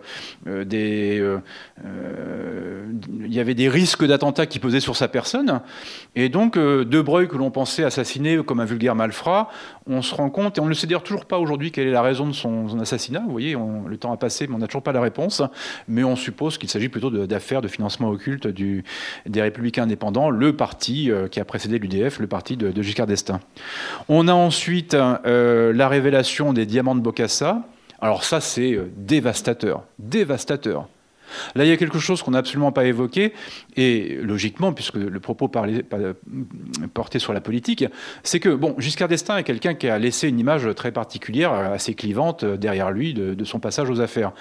des, 0.64 1.22
il 3.20 3.32
y 3.32 3.40
avait 3.40 3.54
des 3.54 3.68
risques 3.68 4.04
d'attentats 4.06 4.46
qui 4.46 4.58
pesaient 4.58 4.80
sur 4.80 4.96
sa 4.96 5.08
personne. 5.08 5.60
Et 6.14 6.28
donc, 6.28 6.56
De 6.56 7.00
Breuil, 7.00 7.28
que 7.28 7.36
l'on 7.36 7.50
pensait 7.50 7.84
assassiner 7.84 8.42
comme 8.44 8.60
un 8.60 8.64
vulgaire 8.64 8.94
malfrat, 8.94 9.50
on 9.86 10.00
se 10.00 10.14
rend 10.14 10.30
compte, 10.30 10.58
et 10.58 10.60
on 10.60 10.66
ne 10.66 10.74
sait 10.74 10.86
d'ailleurs 10.86 11.02
toujours 11.02 11.26
pas 11.26 11.38
aujourd'hui 11.38 11.70
quelle 11.70 11.88
est 11.88 11.92
la 11.92 12.02
raison 12.02 12.26
de 12.26 12.32
son, 12.32 12.78
assassinat. 12.80 13.22
Vous 13.26 13.32
voyez, 13.32 13.56
le 13.86 13.96
temps 13.96 14.12
a 14.12 14.16
passé, 14.16 14.46
mais 14.46 14.54
on 14.54 14.58
n'a 14.58 14.66
toujours 14.66 14.82
pas 14.82 14.92
la 14.92 15.00
réponse. 15.00 15.42
Mais 15.88 16.04
on 16.04 16.16
suppose 16.16 16.58
qu'il 16.58 16.70
s'agit 16.70 16.88
plutôt 16.88 17.10
d'affaires 17.10 17.60
de, 17.60 17.68
financement 17.68 18.08
occulte 18.08 18.46
des 18.46 19.42
Républicains 19.42 19.82
indépendants, 19.82 20.30
le 20.30 20.56
parti 20.56 21.10
qui 21.30 21.40
a 21.40 21.44
précédé 21.44 21.78
l'UDF, 21.78 22.20
le 22.20 22.26
parti 22.26 22.56
de, 22.56 22.70
de 22.70 22.82
Giscard 22.82 23.06
d'Estaing. 23.06 23.33
On 24.08 24.28
a 24.28 24.32
ensuite 24.32 24.94
euh, 24.94 25.72
la 25.72 25.88
révélation 25.88 26.52
des 26.52 26.66
diamants 26.66 26.94
de 26.94 27.00
Bocassa. 27.00 27.62
Alors 28.00 28.24
ça, 28.24 28.40
c'est 28.40 28.74
euh, 28.74 28.90
dévastateur, 28.96 29.84
dévastateur. 29.98 30.88
Là, 31.54 31.64
il 31.64 31.68
y 31.68 31.72
a 31.72 31.76
quelque 31.76 31.98
chose 31.98 32.22
qu'on 32.22 32.32
n'a 32.32 32.38
absolument 32.38 32.70
pas 32.70 32.84
évoqué, 32.84 33.32
et 33.76 34.18
logiquement, 34.22 34.72
puisque 34.72 34.96
le 34.96 35.20
propos 35.20 35.48
parlait, 35.48 35.84
portait 36.92 37.18
sur 37.18 37.32
la 37.32 37.40
politique, 37.40 37.84
c'est 38.22 38.40
que, 38.40 38.50
bon, 38.50 38.76
Giscard 38.78 39.08
d'Estaing 39.08 39.38
est 39.38 39.42
quelqu'un 39.42 39.74
qui 39.74 39.88
a 39.88 39.98
laissé 39.98 40.28
une 40.28 40.38
image 40.38 40.68
très 40.76 40.92
particulière, 40.92 41.52
assez 41.52 41.94
clivante 41.94 42.44
derrière 42.44 42.90
lui 42.90 43.14
de, 43.14 43.34
de 43.34 43.44
son 43.44 43.58
passage 43.58 43.90
aux 43.90 44.00
affaires. 44.00 44.32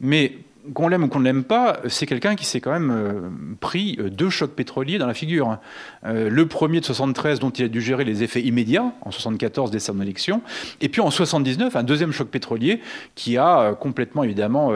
Mais 0.00 0.32
qu'on 0.72 0.88
l'aime 0.88 1.04
ou 1.04 1.08
qu'on 1.08 1.18
ne 1.18 1.24
l'aime 1.24 1.44
pas, 1.44 1.80
c'est 1.88 2.06
quelqu'un 2.06 2.36
qui 2.36 2.46
s'est 2.46 2.60
quand 2.60 2.72
même 2.72 2.90
euh, 2.90 3.28
pris 3.60 3.96
euh, 3.98 4.08
deux 4.08 4.30
chocs 4.30 4.52
pétroliers 4.52 4.98
dans 4.98 5.06
la 5.06 5.14
figure. 5.14 5.58
Euh, 6.06 6.30
le 6.30 6.46
premier 6.46 6.80
de 6.80 6.84
73, 6.84 7.38
dont 7.38 7.50
il 7.50 7.64
a 7.66 7.68
dû 7.68 7.82
gérer 7.82 8.04
les 8.04 8.22
effets 8.22 8.40
immédiats, 8.40 8.92
en 9.02 9.10
74, 9.10 9.70
dès 9.70 9.78
son 9.78 10.00
élection, 10.00 10.40
et 10.80 10.88
puis 10.88 11.02
en 11.02 11.10
79, 11.10 11.76
un 11.76 11.82
deuxième 11.82 12.12
choc 12.12 12.28
pétrolier 12.28 12.80
qui 13.14 13.36
a 13.36 13.74
complètement, 13.74 14.24
évidemment, 14.24 14.72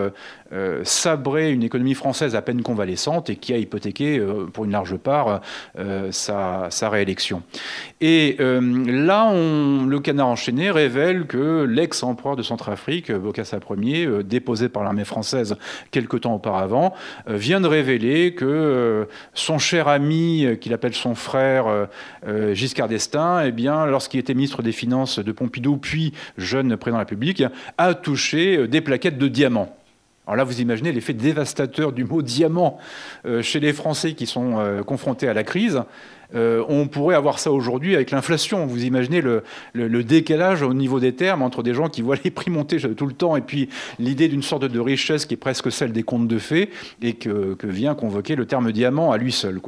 sabré 0.85 1.53
une 1.53 1.63
économie 1.63 1.95
française 1.95 2.35
à 2.35 2.43
peine 2.43 2.63
convalescente 2.63 3.31
et 3.31 3.37
qui 3.37 3.53
a 3.53 3.59
hypothéqué, 3.59 4.21
pour 4.53 4.65
une 4.65 4.73
large 4.73 4.97
part, 4.97 5.41
sa, 6.11 6.89
réélection. 6.89 7.43
Et 8.01 8.37
là, 8.39 9.29
on, 9.33 9.85
le 9.87 10.01
canard 10.01 10.29
enchaîné 10.29 10.71
révèle 10.71 11.27
que 11.27 11.65
l'ex-empereur 11.65 12.37
de 12.37 12.43
Centrafrique, 12.43 13.13
Bokassa 13.13 13.59
Ier, 13.77 14.09
déposé 14.25 14.69
par 14.69 14.85
l'armée 14.85 15.05
française 15.05 15.57
quelque 15.91 16.17
temps 16.17 16.35
auparavant, 16.35 16.95
euh, 17.29 17.37
vient 17.37 17.61
de 17.61 17.67
révéler 17.67 18.35
que 18.35 18.45
euh, 18.45 19.05
son 19.35 19.59
cher 19.59 19.89
ami, 19.89 20.45
euh, 20.45 20.55
qu'il 20.57 20.73
appelle 20.73 20.95
son 20.95 21.15
frère 21.15 21.89
Giscard 22.53 22.89
d'Estaing, 22.89 23.43
eh 23.45 23.53
bien, 23.53 23.87
lorsqu'il 23.87 24.21
était 24.21 24.35
ministre 24.35 24.63
des 24.63 24.73
Finances 24.73 25.19
de 25.19 25.33
Pompidou, 25.33 25.77
puis 25.77 26.13
jeune 26.37 26.77
président 26.77 26.99
de 26.99 27.03
la 27.03 27.07
République, 27.07 27.43
a 27.79 27.95
touché 27.95 28.69
des 28.69 28.81
plaquettes 28.81 29.19
de 29.19 29.29
diamants. 29.29 29.78
Alors 30.29 30.37
là, 30.37 30.45
vous 30.45 30.61
imaginez 30.61 30.93
l'effet 30.93 31.15
dévastateur 31.15 31.91
du 31.93 32.05
mot 32.05 32.21
diamant 32.21 32.79
chez 33.41 33.61
les 33.61 33.73
Français 33.73 34.13
qui 34.13 34.27
sont 34.27 34.83
confrontés 34.87 35.27
à 35.27 35.33
la 35.33 35.43
crise. 35.43 35.83
Euh, 36.35 36.63
on 36.69 36.89
pourrait 36.89 37.15
avoir 37.15 37.39
ça 37.39 37.51
aujourd'hui 37.51 37.95
avec 37.95 38.11
l'inflation. 38.11 38.67
Vous 38.67 38.85
imaginez 38.85 39.21
le, 39.23 39.43
décalage 40.03 40.63
au 40.63 40.75
niveau 40.75 41.01
des 41.01 41.15
termes 41.15 41.43
entre 41.43 41.63
des 41.63 41.75
gens 41.75 41.89
qui 41.89 42.03
voient 42.03 42.17
les 42.23 42.31
prix 42.31 42.51
monter 42.51 42.79
tout 42.95 43.07
le 43.07 43.15
temps 43.15 43.37
et 43.37 43.41
puis 43.41 43.69
l'idée 43.99 44.29
d'une 44.29 44.43
sorte 44.43 44.65
de 44.65 44.81
richesse 44.81 45.27
qui 45.27 45.35
est 45.35 45.39
presque 45.39 45.73
celle 45.73 45.93
des 45.93 46.03
contes 46.03 46.29
de 46.29 46.39
fées 46.39 46.71
et 47.03 47.15
que, 47.15 47.57
vient 47.65 47.95
convoquer 47.95 48.35
le 48.35 48.47
terme 48.47 48.73
diamant 48.73 49.13
à 49.13 49.19
lui 49.19 49.33
seul. 49.33 49.61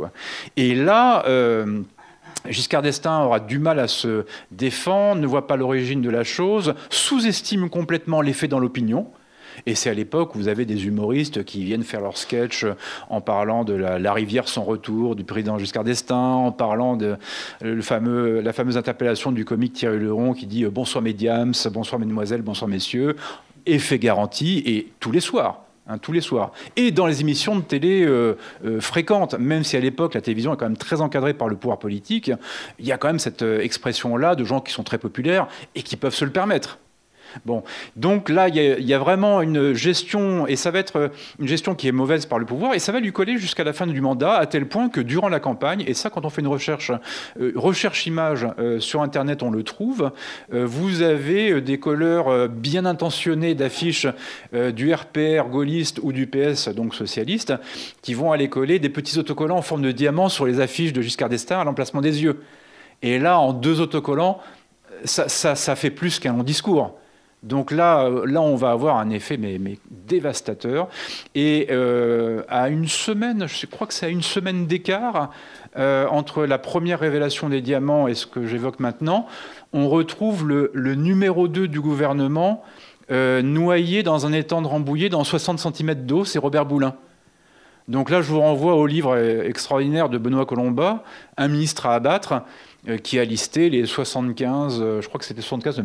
Et 0.57 0.75
là... 0.75 1.25
Euh, 1.27 1.83
Giscard 2.49 2.81
d'Estaing 2.81 3.25
aura 3.25 3.39
du 3.39 3.59
mal 3.59 3.79
à 3.79 3.87
se 3.87 4.25
défendre, 4.51 5.21
ne 5.21 5.27
voit 5.27 5.47
pas 5.47 5.57
l'origine 5.57 6.01
de 6.01 6.09
la 6.09 6.25
chose, 6.25 6.75
sous-estime 6.89 7.69
complètement 7.69 8.23
l'effet 8.23 8.49
dans 8.49 8.59
l'opinion. 8.59 9.09
Et 9.67 9.75
c'est 9.75 9.91
à 9.91 9.95
l'époque 9.95 10.35
où 10.35 10.39
vous 10.39 10.49
avez 10.49 10.65
des 10.65 10.87
humoristes 10.87 11.45
qui 11.45 11.65
viennent 11.65 11.83
faire 11.83 12.01
leur 12.01 12.17
sketch 12.17 12.67
en 13.09 13.21
parlant 13.21 13.65
de 13.65 13.75
la, 13.75 14.13
rivière 14.13 14.49
sans 14.49 14.63
retour 14.63 15.17
du 15.17 15.25
président 15.25 15.59
Giscard 15.59 15.85
d'Estaing, 15.85 16.17
en 16.17 16.53
parlant 16.53 16.97
de 16.97 17.17
fameux, 17.81 18.41
la 18.41 18.53
fameuse 18.53 18.77
interpellation 18.77 19.33
du 19.33 19.45
comique 19.45 19.75
Thierry 19.75 19.99
Leron 19.99 20.33
qui 20.33 20.47
dit 20.47 20.65
euh, 20.65 20.71
bonsoir 20.71 21.03
mesdames, 21.03 21.53
bonsoir 21.73 21.99
mesdemoiselles, 21.99 22.43
bonsoir 22.43 22.69
messieurs, 22.69 23.17
effet 23.67 23.99
garanti, 23.99 24.63
et 24.67 24.93
tous 25.01 25.13
les 25.13 25.21
soirs. 25.21 25.63
Hein, 25.87 25.99
tous 25.99 26.13
les 26.13 26.21
soirs. 26.21 26.53
Et 26.77 26.93
dans 26.93 27.07
les 27.07 27.21
émissions 27.21 27.57
de 27.57 27.63
télé 27.63 28.05
euh, 28.05 28.37
euh, 28.65 28.81
fréquentes, 28.81 29.35
même 29.39 29.65
si 29.65 29.77
à 29.77 29.81
l'époque 29.81 30.15
la 30.15 30.21
télévision 30.21 30.55
est 30.55 30.57
quand 30.57 30.67
même 30.67 30.77
très 30.77 31.01
encadrée 31.01 31.35
par 31.35 31.49
le 31.49 31.57
pouvoir 31.57 31.79
politique, 31.79 32.31
il 32.79 32.87
y 32.87 32.93
a 32.93 32.99
quand 32.99 33.09
même 33.09 33.19
cette 33.19 33.43
expression-là 33.43 34.35
de 34.37 34.45
gens 34.45 34.61
qui 34.61 34.73
sont 34.73 34.85
très 34.85 34.99
populaires 34.99 35.49
et 35.75 35.83
qui 35.83 35.97
peuvent 35.97 36.15
se 36.15 36.25
le 36.25 36.31
permettre. 36.31 36.79
Bon, 37.45 37.63
donc 37.97 38.29
là, 38.29 38.49
il 38.49 38.87
y, 38.87 38.95
a 38.95 38.99
vraiment 38.99 39.41
une 39.43 39.73
gestion, 39.73 40.47
et 40.47 40.57
ça 40.57 40.71
va 40.71 40.79
être 40.79 41.11
une 41.39 41.49
gestion 41.49 41.75
qui 41.75 41.89
est 41.89 41.93
mauvaise 41.93 42.27
par 42.27 42.39
le 42.39 42.47
pouvoir, 42.47 42.75
et 42.75 42.79
ça 42.79 42.93
va 42.93 43.01
lui 43.01 43.13
coller 43.13 43.39
jusqu'à 43.39 43.65
la 43.65 43.73
fin 43.73 43.87
du 43.87 44.01
mandat, 44.01 44.35
à 44.35 44.47
tel 44.47 44.67
point 44.67 44.89
que 44.89 45.01
durant 45.01 45.29
la 45.29 45.41
campagne, 45.41 45.85
et 45.87 45.95
ça, 45.95 46.11
quand 46.11 46.25
on 46.25 46.31
fait 46.31 46.41
une 46.41 46.49
recherche, 46.49 46.93
euh, 47.41 47.53
recherche 47.55 48.07
image 48.07 48.47
euh, 48.59 48.81
sur 48.81 49.03
Internet, 49.03 49.43
on 49.43 49.51
le 49.51 49.63
trouve, 49.63 50.11
euh, 50.53 50.67
vous 50.67 51.03
avez 51.03 51.61
des 51.61 51.79
couleurs 51.79 52.49
bien 52.49 52.85
intentionnés 52.85 53.55
d'affiches 53.55 54.07
du 54.53 54.93
RPR 54.93 55.49
gaulliste 55.51 56.01
ou 56.03 56.13
du 56.13 56.27
PS, 56.27 56.69
donc 56.69 56.95
socialiste, 56.95 57.55
qui 58.03 58.15
vont 58.15 58.33
aller 58.33 58.49
coller 58.49 58.79
des 58.79 58.89
petits 58.89 59.19
autocollants 59.19 59.59
en 59.59 59.63
forme 59.63 59.83
de 59.83 59.93
diamant 59.93 60.29
sur 60.29 60.47
les 60.47 60.61
affiches 60.61 60.93
de 60.93 61.03
Giscard 61.03 61.29
d'Estaing 61.29 61.61
à 61.61 61.65
l'emplacement 61.65 62.01
des 62.01 62.23
yeux. 62.23 62.43
Et 63.03 63.19
là, 63.19 63.39
en 63.39 63.53
deux 63.53 63.81
autocollants, 63.81 64.41
ça 65.05 65.77
fait 65.77 65.91
plus 65.91 66.19
qu'un 66.19 66.33
long 66.33 66.43
discours 66.43 66.99
Donc 67.43 67.71
là, 67.71 68.05
euh, 68.05 68.27
là, 68.27 68.43
on 68.43 68.57
va 68.57 68.71
avoir 68.71 68.99
un 68.99 69.11
effet 69.11 69.39
mais, 69.39 69.59
dévastateur. 69.91 70.89
Et 71.35 71.69
euh, 71.71 72.43
à 72.49 72.69
une 72.69 72.87
semaine, 72.87 73.47
je 73.49 73.67
crois 73.67 73.87
que 73.87 73.95
c'est 73.95 74.07
à 74.07 74.11
une 74.11 74.23
semaine 74.23 74.67
d'écart 74.67 75.31
euh, 75.77 76.07
entre 76.09 76.45
la 76.45 76.59
première 76.59 77.01
révélation 77.01 77.49
des 77.49 77.63
diamants 77.63 78.09
et 78.09 78.15
ce 78.15 78.27
que 78.27 78.47
j'évoque 78.47 78.81
maintenant, 78.81 79.27
on 79.73 79.89
retrouve 79.89 80.47
le, 80.47 80.95
numéro 80.95 81.49
2 81.49 81.69
du 81.69 81.81
gouvernement 81.81 82.63
noyé 83.11 84.05
dans 84.05 84.25
un 84.25 84.33
étang 84.33 84.63
de 84.63 84.69
Rambouillet 84.69 85.09
dans 85.09 85.25
60 85.25 85.59
cm 85.59 85.95
d'eau, 86.07 86.25
c'est 86.25 86.39
Robert 86.39 86.65
Boulin. 86.65 86.95
Donc 87.89 88.09
là, 88.09 88.23
je 88.23 88.31
vous 88.31 88.39
renvoie 88.39 88.77
au 88.77 88.87
livre 88.87 89.17
extraordinaire 89.17 90.09
de 90.09 90.17
Benoît 90.17 90.47
Colomba, 90.47 91.03
Un 91.37 91.49
ministre 91.49 91.87
à 91.87 91.97
abattre, 91.97 92.45
qui 93.03 93.19
a 93.19 93.25
listé 93.25 93.69
les 93.71 93.85
75, 93.85 94.81
euh, 94.81 95.01
je 95.03 95.09
crois 95.09 95.19
que 95.19 95.27
c'était 95.27 95.43
75, 95.43 95.83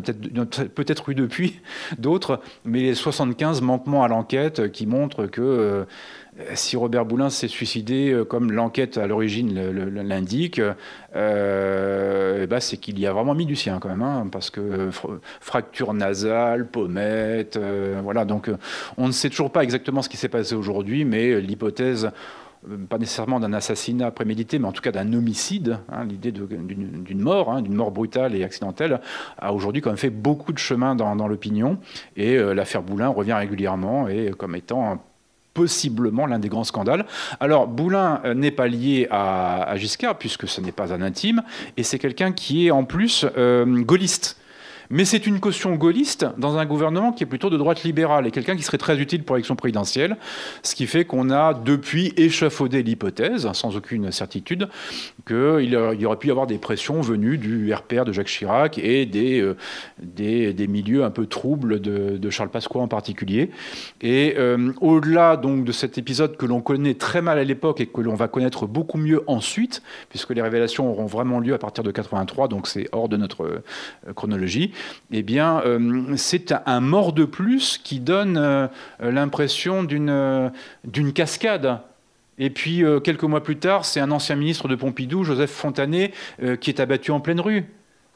peut-être 0.74 1.08
eu 1.10 1.14
depuis 1.14 1.60
d'autres, 1.98 2.40
mais 2.64 2.80
les 2.80 2.94
75 2.94 3.60
manquements 3.60 4.02
à 4.02 4.08
l'enquête 4.08 4.72
qui 4.72 4.86
montrent 4.86 5.26
que 5.26 5.42
euh, 5.42 5.84
si 6.54 6.76
Robert 6.76 7.06
Boulin 7.06 7.30
s'est 7.30 7.48
suicidé 7.48 8.14
comme 8.28 8.52
l'enquête 8.52 8.98
à 8.98 9.06
l'origine 9.06 9.58
l'indique, 10.02 10.58
eh 10.58 10.66
ben, 11.14 12.60
c'est 12.60 12.76
qu'il 12.76 13.00
y 13.00 13.06
a 13.06 13.12
vraiment 13.14 13.34
mis 13.34 13.46
du 13.46 13.56
sien 13.56 13.78
quand 13.80 13.88
même, 13.88 14.02
hein, 14.02 14.28
parce 14.30 14.50
que 14.50 14.90
fracture 15.40 15.94
nasale, 15.94 16.66
pommette, 16.66 17.58
voilà. 18.02 18.26
Donc 18.26 18.50
on 18.98 19.06
ne 19.06 19.12
sait 19.12 19.30
toujours 19.30 19.50
pas 19.50 19.62
exactement 19.62 20.02
ce 20.02 20.10
qui 20.10 20.18
s'est 20.18 20.28
passé 20.28 20.54
aujourd'hui, 20.54 21.06
mais 21.06 21.40
l'hypothèse 21.40 22.04
euh, 22.04 22.10
pas 22.88 22.98
nécessairement 22.98 23.40
d'un 23.40 23.52
assassinat 23.52 24.10
prémédité, 24.10 24.58
mais 24.58 24.66
en 24.66 24.72
tout 24.72 24.82
cas 24.82 24.92
d'un 24.92 25.12
homicide, 25.12 25.78
hein, 25.90 26.04
l'idée 26.04 26.32
d'une 26.32 27.20
mort, 27.20 27.50
hein, 27.50 27.62
d'une 27.62 27.74
mort 27.74 27.90
brutale 27.90 28.34
et 28.34 28.44
accidentelle, 28.44 29.00
a 29.38 29.52
aujourd'hui 29.52 29.82
quand 29.82 29.90
même 29.90 29.96
fait 29.96 30.10
beaucoup 30.10 30.52
de 30.52 30.58
chemin 30.58 30.94
dans, 30.94 31.28
l'opinion. 31.28 31.78
Et 32.16 32.36
euh, 32.36 32.54
l'affaire 32.54 32.82
Boulin 32.82 33.08
revient 33.08 33.32
régulièrement 33.32 34.08
et 34.08 34.32
comme 34.36 34.54
étant 34.54 35.02
possiblement 35.54 36.26
l'un 36.26 36.38
des 36.38 36.48
grands 36.48 36.64
scandales. 36.64 37.06
Alors, 37.40 37.66
Boulin 37.66 38.20
euh, 38.24 38.34
n'est 38.34 38.50
pas 38.50 38.66
lié 38.66 39.08
à, 39.10 39.74
Giscard, 39.76 40.18
puisque 40.18 40.46
ce 40.46 40.60
n'est 40.60 40.72
pas 40.72 40.92
un 40.92 41.00
intime, 41.00 41.42
et 41.76 41.82
c'est 41.82 41.98
quelqu'un 41.98 42.32
qui 42.32 42.66
est 42.66 42.70
en 42.70 42.84
plus 42.84 43.24
gaulliste. 43.36 44.38
Mais 44.90 45.04
c'est 45.04 45.26
une 45.26 45.40
caution 45.40 45.74
gaulliste 45.74 46.26
dans 46.38 46.58
un 46.58 46.66
gouvernement 46.66 47.12
qui 47.12 47.24
est 47.24 47.26
plutôt 47.26 47.50
de 47.50 47.56
droite 47.56 47.82
libérale 47.82 48.26
et 48.26 48.30
quelqu'un 48.30 48.56
qui 48.56 48.62
serait 48.62 48.78
très 48.78 48.98
utile 48.98 49.24
pour 49.24 49.36
l'élection 49.36 49.56
présidentielle, 49.56 50.16
ce 50.62 50.74
qui 50.74 50.86
fait 50.86 51.04
qu'on 51.04 51.30
a 51.30 51.54
depuis 51.54 52.12
échafaudé 52.16 52.82
l'hypothèse, 52.82 53.50
sans 53.52 53.76
aucune 53.76 54.10
certitude, 54.12 54.68
qu'il 55.26 55.70
y 55.70 56.06
aurait 56.06 56.16
pu 56.16 56.28
y 56.28 56.30
avoir 56.30 56.46
des 56.46 56.58
pressions 56.58 57.00
venues 57.00 57.38
du 57.38 57.72
RPR 57.72 58.04
de 58.04 58.12
Jacques 58.12 58.28
Chirac 58.28 58.78
et 58.78 59.06
des, 59.06 59.40
euh, 59.40 59.56
des, 60.00 60.66
milieux 60.66 61.04
un 61.04 61.10
peu 61.10 61.26
troubles 61.26 61.80
de, 61.80 62.30
Charles 62.30 62.50
Pasqua 62.50 62.80
en 62.80 62.88
particulier. 62.88 63.50
Et 64.02 64.34
euh, 64.36 64.72
au-delà 64.80 65.36
donc 65.36 65.64
de 65.64 65.72
cet 65.72 65.96
épisode 65.96 66.36
que 66.36 66.44
l'on 66.44 66.60
connaît 66.60 66.94
très 66.94 67.22
mal 67.22 67.38
à 67.38 67.44
l'époque 67.44 67.80
et 67.80 67.86
que 67.86 68.00
l'on 68.00 68.14
va 68.14 68.28
connaître 68.28 68.66
beaucoup 68.66 68.98
mieux 68.98 69.22
ensuite, 69.26 69.82
puisque 70.10 70.30
les 70.30 70.42
révélations 70.42 70.90
auront 70.90 71.06
vraiment 71.06 71.40
lieu 71.40 71.54
à 71.54 71.58
partir 71.58 71.84
de 71.84 71.90
83, 71.90 72.48
donc 72.48 72.66
c'est 72.66 72.88
hors 72.92 73.08
de 73.08 73.16
notre 73.16 73.44
euh, 73.44 74.12
chronologie, 74.14 74.72
eh 75.12 75.22
bien, 75.22 75.62
euh, 75.64 76.16
c'est 76.16 76.54
un 76.66 76.80
mort 76.80 77.12
de 77.12 77.24
plus 77.24 77.78
qui 77.82 78.00
donne 78.00 78.36
euh, 78.36 78.68
l'impression 79.00 79.84
d'une 79.84 80.50
d'une 80.84 81.12
cascade. 81.12 81.80
Et 82.38 82.50
puis, 82.50 82.84
euh, 82.84 83.00
quelques 83.00 83.24
mois 83.24 83.42
plus 83.42 83.56
tard, 83.56 83.84
c'est 83.84 84.00
un 84.00 84.10
ancien 84.10 84.36
ministre 84.36 84.68
de 84.68 84.74
Pompidou, 84.74 85.24
Joseph 85.24 85.50
Fontanet, 85.50 86.12
qui 86.60 86.70
est 86.70 86.80
abattu 86.80 87.10
en 87.10 87.20
pleine 87.20 87.40
rue. 87.40 87.64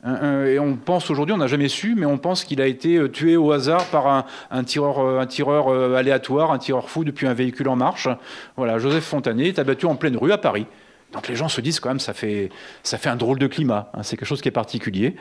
Et 0.03 0.59
on 0.59 0.77
pense 0.77 1.11
aujourd'hui, 1.11 1.35
on 1.35 1.39
n'a 1.39 1.47
jamais 1.47 1.69
su, 1.69 1.95
mais 1.95 2.07
on 2.07 2.17
pense 2.17 2.45
qu'il 2.45 2.63
a 2.63 2.67
été 2.67 2.99
tué 3.11 3.37
au 3.37 3.53
hasard 3.53 3.85
par 3.87 4.27
un, 4.51 4.65
tireur, 4.65 5.21
un 5.21 5.27
tireur 5.27 5.95
aléatoire, 5.95 6.53
un 6.53 6.59
tireur 6.59 6.89
fou 6.89 7.05
depuis 7.05 7.27
un 7.27 7.35
véhicule 7.35 7.69
en 7.69 7.77
marche. 7.77 8.09
Voilà, 8.57 8.79
Joseph 8.79 9.05
Fontanet 9.05 9.49
est 9.49 9.59
abattu 9.59 9.85
en 9.85 9.97
pleine 9.97 10.17
rue 10.17 10.33
à 10.33 10.39
Paris. 10.39 10.67
Donc 11.13 11.29
les 11.29 11.35
gens 11.35 11.49
se 11.49 11.61
disent 11.61 11.81
quand 11.81 11.89
même 11.89 12.01
ça 12.01 12.13
fait 12.13 12.51
ça 12.83 12.99
fait 12.99 13.09
un 13.09 13.17
drôle 13.17 13.39
de 13.39 13.47
climat, 13.47 13.91
hein, 13.95 14.03
c'est 14.03 14.17
quelque 14.17 14.29
chose 14.29 14.41
qui 14.41 14.49
est 14.49 14.53
particulier. 14.53 15.17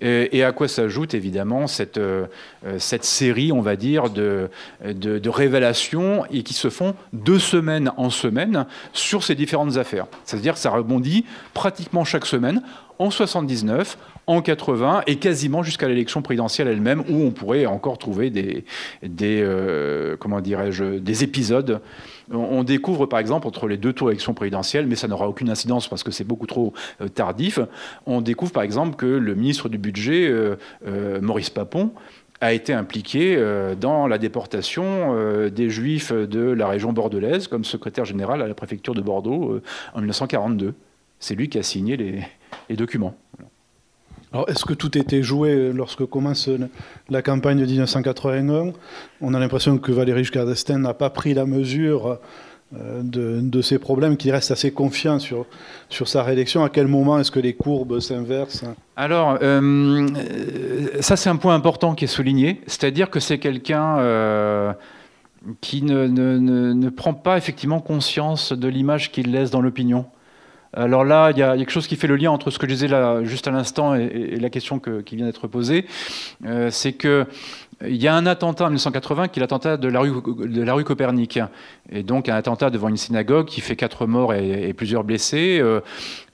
Et, 0.00 0.42
à 0.42 0.52
quoi 0.52 0.68
s'ajoute 0.68 1.14
évidemment 1.14 1.66
cette 1.66 1.98
euh, 1.98 2.26
cette 2.78 3.04
série, 3.04 3.52
on 3.52 3.60
va 3.60 3.76
dire, 3.76 4.10
de, 4.10 4.50
de, 4.84 5.28
révélations 5.28 6.24
et 6.30 6.42
qui 6.42 6.54
se 6.54 6.70
font 6.70 6.94
de 7.12 7.38
semaine 7.38 7.92
en 7.96 8.10
semaine 8.10 8.66
sur 8.92 9.22
ces 9.22 9.34
différentes 9.34 9.76
affaires. 9.76 10.06
C'est-à-dire 10.24 10.54
que 10.54 10.60
ça 10.60 10.70
rebondit 10.70 11.24
pratiquement 11.52 12.04
chaque 12.04 12.26
semaine 12.26 12.62
en 12.98 13.10
79, 13.10 13.98
en 14.26 14.40
80 14.40 15.02
et 15.06 15.16
quasiment 15.16 15.62
jusqu'à 15.62 15.88
l'élection 15.88 16.22
présidentielle 16.22 16.68
elle-même 16.68 17.04
où 17.08 17.22
on 17.22 17.30
pourrait 17.30 17.66
encore 17.66 17.98
trouver 17.98 18.30
des, 18.30 18.64
des 19.02 19.40
euh, 19.42 20.16
comment 20.18 20.40
dirais-je 20.40 20.98
des 20.98 21.24
épisodes 21.24 21.80
on 22.30 22.64
découvre 22.64 23.06
par 23.06 23.18
exemple 23.18 23.46
entre 23.46 23.66
les 23.66 23.76
deux 23.76 23.92
tours 23.92 24.08
d'élection 24.08 24.34
présidentielle, 24.34 24.86
mais 24.86 24.96
ça 24.96 25.08
n'aura 25.08 25.28
aucune 25.28 25.50
incidence 25.50 25.88
parce 25.88 26.02
que 26.02 26.10
c'est 26.10 26.24
beaucoup 26.24 26.46
trop 26.46 26.72
euh, 27.00 27.08
tardif, 27.08 27.58
on 28.06 28.20
découvre 28.20 28.52
par 28.52 28.62
exemple 28.62 28.96
que 28.96 29.06
le 29.06 29.34
ministre 29.34 29.68
du 29.68 29.78
Budget, 29.78 30.28
euh, 30.28 30.56
euh, 30.86 31.20
Maurice 31.20 31.50
Papon, 31.50 31.92
a 32.40 32.52
été 32.52 32.72
impliqué 32.74 33.42
dans 33.80 34.06
la 34.06 34.18
déportation 34.18 35.16
des 35.48 35.70
Juifs 35.70 36.12
de 36.12 36.40
la 36.40 36.68
région 36.68 36.92
bordelaise 36.92 37.48
comme 37.48 37.64
secrétaire 37.64 38.04
général 38.04 38.42
à 38.42 38.48
la 38.48 38.52
préfecture 38.52 38.94
de 38.94 39.00
Bordeaux 39.00 39.62
en 39.94 39.98
1942. 39.98 40.74
C'est 41.20 41.36
lui 41.36 41.48
qui 41.48 41.58
a 41.58 41.62
signé 41.62 41.96
les, 41.96 42.76
documents. 42.76 43.16
Alors, 44.34 44.50
est-ce 44.50 44.64
que 44.64 44.74
tout 44.74 44.98
était 44.98 45.22
joué 45.22 45.72
lorsque 45.72 46.04
commence 46.06 46.50
la 47.08 47.22
campagne 47.22 47.60
de 47.60 47.66
1981 47.66 48.72
On 49.20 49.32
a 49.32 49.38
l'impression 49.38 49.78
que 49.78 49.92
Valéry 49.92 50.24
Giscard 50.24 50.46
d'Estaing 50.46 50.80
n'a 50.80 50.92
pas 50.92 51.08
pris 51.08 51.34
la 51.34 51.46
mesure 51.46 52.18
euh, 52.76 53.02
de, 53.04 53.62
ces 53.62 53.78
problèmes, 53.78 54.16
qu'il 54.16 54.32
reste 54.32 54.50
assez 54.50 54.72
confiant 54.72 55.20
sur, 55.20 55.46
sa 55.88 56.24
réélection. 56.24 56.64
À 56.64 56.68
quel 56.68 56.88
moment 56.88 57.20
est-ce 57.20 57.30
que 57.30 57.38
les 57.38 57.54
courbes 57.54 58.00
s'inversent? 58.00 58.64
Alors, 58.96 59.38
euh, 59.40 60.08
ça 60.98 61.14
c'est 61.14 61.30
un 61.30 61.36
point 61.36 61.54
important 61.54 61.94
qui 61.94 62.06
est 62.06 62.08
souligné, 62.08 62.60
c'est-à-dire 62.66 63.10
que 63.10 63.20
c'est 63.20 63.38
quelqu'un... 63.38 63.98
Euh, 63.98 64.72
qui 65.60 65.82
ne, 65.82 66.88
prend 66.88 67.12
pas 67.12 67.36
effectivement 67.36 67.78
conscience 67.78 68.52
de 68.52 68.66
l'image 68.66 69.12
qu'il 69.12 69.30
laisse 69.30 69.50
dans 69.50 69.60
l'opinion. 69.60 70.06
Alors 70.76 71.04
là, 71.04 71.30
il 71.30 71.38
y, 71.38 71.42
a 71.42 71.56
quelque 71.56 71.70
chose 71.70 71.86
qui 71.86 71.96
fait 71.96 72.06
le 72.06 72.16
lien 72.16 72.30
entre 72.30 72.50
ce 72.50 72.58
que 72.58 72.66
je 72.66 72.72
disais 72.72 72.88
là, 72.88 73.22
juste 73.24 73.46
à 73.46 73.50
l'instant 73.50 73.94
et, 73.94 74.36
la 74.40 74.50
question 74.50 74.78
qui 74.78 75.16
vient 75.16 75.26
d'être 75.26 75.46
posée. 75.46 75.86
Euh, 76.46 76.70
c'est 76.70 76.92
que 76.92 77.26
il 77.86 77.96
y 77.96 78.08
a 78.08 78.14
un 78.14 78.26
attentat 78.26 78.64
en 78.64 78.68
1980 78.68 79.28
qui 79.28 79.40
est 79.40 79.42
l'attentat 79.42 79.76
de 79.76 79.88
la 79.88 80.74
rue 80.74 80.84
Copernic. 80.84 81.38
Et 81.92 82.02
donc 82.02 82.28
un 82.28 82.34
attentat 82.34 82.70
devant 82.70 82.88
une 82.88 82.96
synagogue 82.96 83.46
qui 83.46 83.60
fait 83.60 83.76
quatre 83.76 84.06
morts 84.06 84.32
et, 84.32 84.72
plusieurs 84.72 85.04
blessés. 85.04 85.58
Euh, 85.60 85.80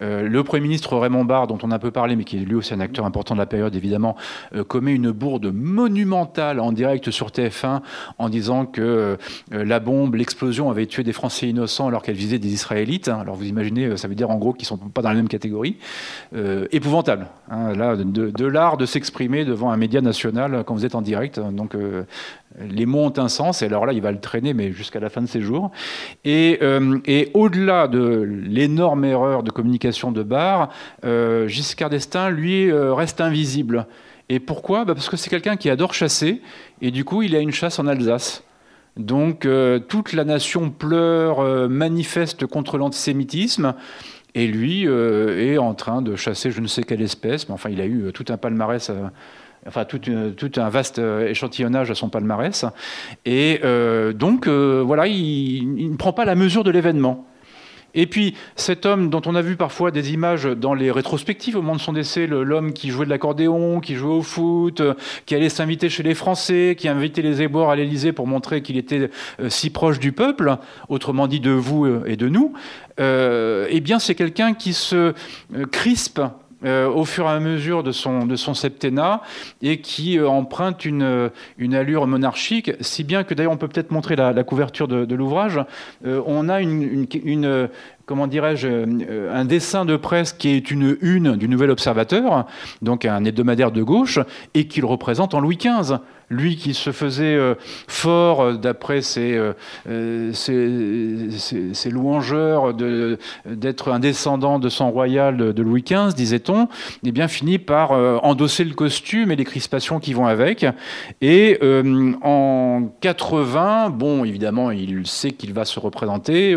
euh, 0.01 0.23
le 0.23 0.45
Premier 0.45 0.63
ministre 0.63 0.97
Raymond 0.97 1.25
Barre, 1.25 1.49
dont 1.49 1.59
on 1.63 1.73
a 1.73 1.75
un 1.75 1.81
peu 1.81 1.91
parlé, 1.91 2.15
mais 2.15 2.25
qui 2.25 2.37
est 2.37 2.41
lui 2.41 2.55
aussi 2.55 2.73
un 2.73 2.81
acteur 2.81 3.05
important 3.05 3.35
de 3.35 3.41
la 3.41 3.47
période 3.47 3.75
évidemment, 3.75 4.17
euh, 4.55 4.63
commet 4.63 4.95
une 4.95 5.11
bourde 5.11 5.53
monumentale 5.53 6.61
en 6.61 6.71
direct 6.73 7.11
sur 7.11 7.29
TF1 7.29 7.81
en 8.19 8.29
disant 8.29 8.65
que 8.65 9.19
la 9.51 9.81
bombe, 9.81 10.15
l'explosion 10.15 10.71
avait 10.71 10.87
tué 10.87 11.03
des 11.03 11.13
Français 11.13 11.49
innocents 11.49 11.89
alors 11.89 12.03
qu'elle 12.03 12.15
visait 12.15 12.39
des 12.39 12.53
Israélites. 12.53 13.09
Alors 13.09 13.35
vous 13.35 13.47
imaginez, 13.47 13.97
ça 13.97 14.09
veut 14.09 14.15
dire 14.15 14.31
en 14.31 14.37
gros 14.37 14.53
qu'ils 14.53 14.67
ne 14.67 14.79
sont 14.79 14.89
pas 14.89 15.03
dans 15.03 15.09
la 15.09 15.15
même 15.15 15.29
catégorie. 15.29 15.77
épouvantable. 16.71 17.27
Hein, 17.51 17.75
là, 17.75 17.97
de, 17.97 18.31
de 18.31 18.47
l'art 18.47 18.77
de 18.77 18.87
s'exprimer 18.87 19.45
devant 19.45 19.71
un 19.71 19.77
média 19.77 20.01
national 20.01 20.63
quand 20.65 20.75
vous 20.75 20.85
êtes 20.85 20.95
en 20.95 21.03
direct. 21.03 21.41
Donc 21.41 21.75
les 22.59 22.87
mots 22.87 23.05
ont 23.05 23.19
un 23.19 23.29
sens, 23.29 23.63
et 23.63 23.67
alors 23.67 23.87
là, 23.87 23.93
il 23.93 24.03
va 24.03 24.11
le 24.11 24.21
traîner, 24.21 24.55
mais 24.55 24.73
jusqu'à 24.73 25.01
la 25.01 25.09
fin 25.09 25.23
de 25.23 25.27
ses 25.27 25.41
jours. 25.41 25.71
Et, 26.25 26.59
euh, 26.63 26.99
au-delà 27.35 27.87
de 27.87 28.23
l'énorme 28.23 29.05
erreur 29.05 29.43
de 29.43 29.51
communication 29.51 30.11
de 30.11 30.23
Barre, 30.23 30.71
euh, 31.05 31.47
Giscard 31.47 31.91
d'Estaing, 31.91 32.31
lui, 32.31 32.71
euh, 32.71 32.93
reste 32.93 33.21
invisible. 33.21 33.87
Et 34.29 34.41
pourquoi? 34.41 34.85
Bah, 34.85 34.95
Parce 34.95 35.09
que 35.09 35.17
c'est 35.17 35.31
quelqu'un 35.31 35.57
qui 35.57 35.71
adore 35.71 35.95
chasser, 35.95 36.43
et 36.83 36.91
du 36.91 37.05
coup, 37.05 37.23
il 37.23 37.37
a 37.37 37.39
une 37.39 37.53
chasse 37.53 37.79
en 37.79 37.87
Alsace. 37.87 38.45
Donc, 38.97 39.47
toute 39.89 40.13
la 40.13 40.25
nation 40.25 40.69
pleure, 40.69 41.69
manifeste 41.71 42.45
contre 42.47 42.77
l'antisémitisme. 42.77 43.75
Et 44.35 44.49
lui 44.49 44.85
est 44.85 45.59
en 45.59 45.75
train 45.75 46.03
de 46.03 46.17
chasser 46.17 46.51
je 46.51 46.61
ne 46.61 46.67
sais 46.67 46.83
quelle 46.83 47.01
espèce, 47.01 47.49
mais 47.49 47.55
enfin 47.55 47.71
il 47.71 47.81
a 47.81 47.87
eu 47.87 48.11
tout 48.13 48.25
un 48.29 48.37
palmarès 48.37 48.91
enfin 49.67 49.85
tout, 49.85 50.01
un 50.57 50.69
vaste 50.69 50.99
euh, 50.99 51.29
échantillonnage 51.29 51.91
à 51.91 51.95
son 51.95 52.09
palmarès. 52.09 52.65
Et 53.25 53.61
euh, 53.65 54.13
donc, 54.13 54.47
euh, 54.47 54.83
voilà, 54.85 55.07
il, 55.07 55.91
ne 55.91 55.97
prend 55.97 56.13
pas 56.13 56.25
la 56.25 56.35
mesure 56.35 56.65
de 56.65 56.71
l'événement. 56.71 57.27
Et 57.93 58.07
puis, 58.07 58.37
cet 58.55 58.87
homme 58.87 59.11
dont 59.11 59.21
on 59.27 59.35
a 59.35 59.43
vu 59.43 59.57
parfois 59.57 59.91
des 59.91 60.13
images 60.13 60.45
dans 60.45 60.75
les 60.75 60.93
rétrospectives 60.93 61.57
au 61.57 61.61
moment 61.61 61.75
de 61.75 61.81
son 61.81 61.93
décès, 61.93 62.29
l'homme 62.29 62.73
qui 62.73 62.91
jouait 62.91 63.05
de 63.05 63.11
l'accordéon, 63.11 63.81
qui 63.81 63.97
jouait 63.97 64.15
au 64.15 64.23
foot, 64.23 64.81
qui 65.27 65.35
allait 65.35 65.49
s'inviter 65.49 65.89
chez 65.89 66.05
les 66.05 66.15
Français, 66.15 66.77
qui 66.79 66.87
invitait 66.87 67.21
les 67.21 67.43
ébords 67.43 67.69
à 67.69 67.75
l'Élysée 67.75 68.13
pour 68.13 68.29
montrer 68.29 68.63
qu'il 68.63 68.79
était 68.79 69.11
si 69.49 69.71
proche 69.71 69.99
du 69.99 70.13
peuple, 70.13 70.57
autrement 70.89 71.27
dit 71.27 71.41
de 71.41 71.51
vous 71.51 71.85
et 72.07 72.15
de 72.15 72.29
nous, 72.29 72.53
eh 73.01 73.81
bien, 73.81 73.99
c'est 73.99 74.15
quelqu'un 74.15 74.55
qui 74.55 74.73
se 74.73 75.13
crispe 75.73 76.21
au 76.65 77.05
fur 77.05 77.25
et 77.25 77.31
à 77.31 77.41
mesure 77.41 77.83
de 77.83 77.93
son, 77.93 78.55
septennat 78.55 79.23
et 79.63 79.81
qui 79.81 80.21
emprunte 80.21 80.85
une, 80.85 81.31
une 81.59 81.75
allure 81.75 82.07
monarchique, 82.07 82.73
si 82.81 83.05
bien 83.05 83.25
que 83.25 83.35
d'ailleurs 83.35 83.53
on 83.53 83.57
peut 83.57 83.69
peut-être 83.69 83.91
montrer 83.91 84.17
la, 84.17 84.45
couverture 84.45 84.89
de, 84.89 85.15
l'ouvrage. 85.15 85.61
on 86.05 86.49
a 86.49 86.61
une, 86.61 87.07
une, 87.25 87.69
comment 88.07 88.27
dirais-je, 88.27 88.69
un 89.33 89.45
dessin 89.45 89.85
de 89.85 89.97
presse 89.97 90.33
qui 90.33 90.51
est 90.51 90.71
une 90.71 90.99
une 91.01 91.37
du 91.37 91.49
Nouvel 91.49 91.71
Observateur, 91.71 92.47
donc 92.83 93.05
un 93.05 93.25
hebdomadaire 93.25 93.73
de 93.73 93.83
gauche, 93.83 94.19
et 94.55 94.67
qu'il 94.67 94.85
représente 94.85 95.35
en 95.35 95.41
Louis 95.41 95.57
XV 95.57 95.99
lui 96.31 96.57
qui 96.57 96.75
se 96.75 96.93
faisait 96.93 97.35
euh, 97.35 97.55
fort 97.89 98.41
euh, 98.41 98.53
d'après 98.55 99.03
ses, 99.03 99.37
euh, 99.89 100.33
louangeurs 101.91 102.73
d'être 102.75 103.91
un 103.91 103.99
descendant 103.99 104.61
de 104.61 104.69
sang 104.69 104.91
royal 104.91 105.37
de 105.37 105.63
Louis 105.63 105.83
XV, 105.83 106.15
disait-on, 106.15 106.69
eh 107.05 107.11
bien 107.11 107.27
finit 107.27 107.59
par 107.59 107.91
endosser 108.25 108.65
le 108.65 108.75
costume 108.75 109.33
et 109.33 109.37
les 109.37 109.45
crispations 109.45 109.99
qui 109.99 110.13
vont 110.13 110.27
avec. 110.27 110.65
Et 111.21 111.59
en 112.23 112.89
80, 113.01 113.91
bon, 113.91 114.25
évidemment, 114.25 114.71
il 114.71 115.07
sait 115.07 115.33
qu'il 115.33 115.53
va 115.53 115.65
se 115.65 115.81
représenter. 115.81 116.57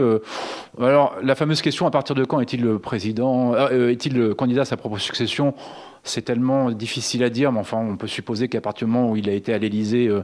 alors, 0.79 1.15
la 1.23 1.35
fameuse 1.35 1.61
question 1.61 1.87
à 1.87 1.91
partir 1.91 2.15
de 2.15 2.23
quand 2.25 2.39
est-il 2.39 2.77
président, 2.77 3.55
est-il 3.69 4.35
candidat 4.35 4.61
à 4.61 4.65
sa 4.65 4.77
propre 4.77 4.99
succession? 4.99 5.55
C'est 6.03 6.23
tellement 6.23 6.69
difficile 6.71 7.23
à 7.23 7.29
dire, 7.29 7.51
mais 7.53 7.59
enfin, 7.59 7.77
on 7.77 7.95
peut 7.95 8.07
supposer 8.07 8.49
qu'à 8.49 8.59
partir 8.59 8.87
du 8.87 8.93
moment 8.93 9.11
où 9.11 9.15
il 9.15 9.29
a 9.29 9.33
été 9.33 9.53
à 9.53 9.57
l'Élysée, 9.57 10.07
euh, 10.07 10.23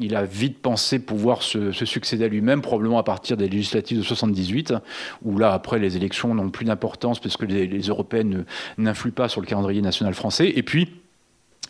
il 0.00 0.16
a 0.16 0.24
vite 0.24 0.58
pensé 0.58 0.98
pouvoir 0.98 1.42
se, 1.42 1.70
succéder 1.70 2.24
à 2.24 2.28
lui-même, 2.28 2.60
probablement 2.60 2.98
à 2.98 3.04
partir 3.04 3.36
des 3.36 3.48
législatives 3.48 3.98
de 3.98 4.02
78, 4.02 4.74
où 5.22 5.38
là, 5.38 5.52
après, 5.52 5.78
les 5.78 5.96
élections 5.96 6.34
n'ont 6.34 6.50
plus 6.50 6.64
d'importance 6.64 7.20
parce 7.20 7.36
que 7.36 7.44
les, 7.44 7.82
Européennes 7.82 8.44
n'influent 8.78 9.12
pas 9.12 9.28
sur 9.28 9.40
le 9.40 9.46
calendrier 9.46 9.80
national 9.80 10.14
français. 10.14 10.52
Et 10.56 10.62
puis, 10.62 10.88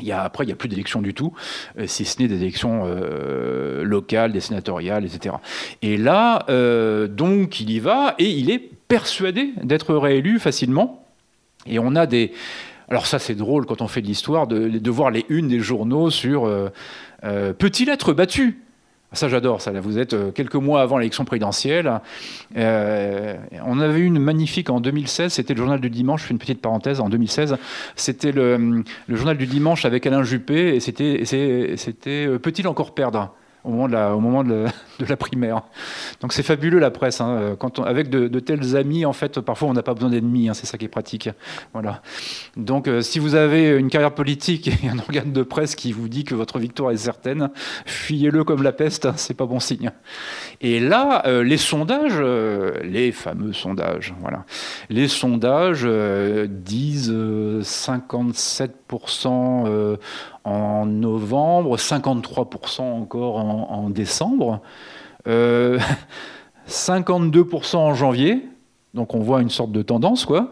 il 0.01 0.07
y 0.07 0.13
a, 0.13 0.23
après, 0.23 0.45
il 0.45 0.47
n'y 0.47 0.53
a 0.53 0.57
plus 0.57 0.69
d'élections 0.71 1.03
du 1.03 1.13
tout, 1.13 1.35
euh, 1.79 1.87
si 1.87 2.07
ce 2.07 2.23
n'est 2.23 2.29
des 2.29 2.37
élections 2.37 2.85
euh, 2.87 3.85
locales, 3.85 4.33
des 4.33 4.41
sénatoriales, 4.41 5.05
etc. 5.05 5.35
Et 5.83 5.99
là, 5.99 6.47
donc, 7.09 7.61
il 7.61 7.71
y 7.71 7.81
va 7.81 8.15
et 8.19 8.31
il 8.31 8.51
est 8.51 8.71
persuadé 8.89 9.53
d'être 9.63 9.95
réélu 9.95 10.39
facilement. 10.39 11.05
Et 11.67 11.79
on 11.79 11.95
a 11.95 12.07
des, 12.07 12.33
alors 12.89 13.07
ça 13.07 13.19
c'est 13.19 13.35
drôle 13.35 13.67
quand 13.67 13.83
on 13.83 13.89
fait 13.89 14.03
de 14.03 14.07
l'histoire 14.07 14.47
de, 14.47 14.91
voir 14.91 15.11
les 15.11 15.25
unes 15.29 15.49
des 15.49 15.61
journaux 15.61 16.11
sur 16.11 16.47
euh, 16.47 16.69
euh, 17.25 17.53
petit 17.53 17.85
lettre 17.85 18.13
battu. 18.13 18.59
Ça 19.15 19.29
j'adore, 19.29 19.61
ça. 19.61 19.73
vous 19.73 19.99
êtes 19.99 20.15
euh, 20.15 20.31
quelques 20.31 20.55
mois 20.55 20.81
avant 20.81 20.97
l'élection 20.97 21.27
présidentielle. 21.27 22.01
on 22.57 23.81
avait 23.81 24.01
une 24.01 24.19
magnifique 24.19 24.71
en 24.71 24.81
2016, 24.81 25.33
c'était 25.33 25.53
le 25.53 25.59
journal 25.59 25.81
du 25.81 25.91
dimanche, 25.91 26.23
je 26.23 26.27
fais 26.29 26.33
une 26.33 26.39
petite 26.39 26.63
parenthèse, 26.63 26.99
en 26.99 27.11
2016, 27.11 27.57
c'était 27.95 28.33
le, 28.33 28.85
journal 29.11 29.37
du 29.37 29.47
dimanche 29.47 29.85
avec 29.85 30.07
Alain 30.07 30.23
Juppé, 30.23 30.77
et 30.77 30.81
c'était 30.81 32.39
Peut-il 32.39 32.67
encore 32.67 32.95
perdre? 32.95 33.35
Au 33.65 33.71
moment 33.71 34.45
de 34.45 34.67
la, 35.09 35.17
primaire. 35.17 35.63
Donc 36.21 36.33
c'est 36.33 36.43
fabuleux 36.43 36.79
la 36.79 36.91
presse. 36.91 37.21
Hein. 37.21 37.57
Quand 37.59 37.81
avec 37.81 38.11
de, 38.11 38.41
tels 38.41 38.77
amis, 38.77 39.05
en 39.05 39.13
fait, 39.13 39.41
parfois 39.41 39.69
on 39.69 39.73
n'a 39.73 39.83
pas 39.83 39.95
besoin 39.95 40.11
d'ennemis. 40.11 40.49
Hein. 40.49 40.55
c'est 40.55 40.67
ça 40.67 40.79
qui 40.79 40.85
est 40.85 40.89
pratique. 40.89 41.31
Voilà. 41.73 42.03
Donc 42.57 42.89
euh, 42.89 43.01
si 43.01 43.19
vous 43.19 43.35
avez 43.35 43.79
une 43.79 43.89
carrière 43.89 44.15
politique 44.15 44.69
et 44.69 44.89
un 44.89 44.99
organe 44.99 45.33
de 45.33 45.43
presse 45.43 45.75
qui 45.75 45.93
vous 45.93 46.09
dit 46.09 46.25
que 46.25 46.35
votre 46.35 46.59
victoire 46.59 46.91
est 46.91 46.97
certaine, 46.97 47.51
fuyez-le 47.87 48.45
comme 48.45 48.63
la 48.63 48.73
peste. 48.73 49.07
Hein. 49.07 49.15
c'est 49.17 49.35
pas 49.35 49.47
bon 49.47 49.61
signe. 49.61 49.91
Et 50.61 50.81
là, 50.81 51.23
euh, 51.27 51.43
les 51.43 51.57
sondages, 51.57 52.17
euh, 52.17 52.73
les 52.83 53.13
fameux 53.13 53.53
sondages, 53.53 54.15
voilà, 54.21 54.45
les 54.91 55.09
sondages 55.09 55.87
disent 56.49 57.13
57% 57.13 59.99
en 60.45 60.87
novembre, 60.87 61.77
53% 61.77 62.83
encore 62.83 63.37
en, 63.37 63.91
décembre, 63.91 64.61
52% 65.27 65.29
euh, 65.29 65.79
en 67.75 67.95
janvier. 67.95 68.47
Donc 68.95 69.15
on 69.15 69.21
voit 69.21 69.41
une 69.41 69.51
sorte 69.51 69.73
de 69.73 69.83
tendance, 69.83 70.25
quoi. 70.27 70.51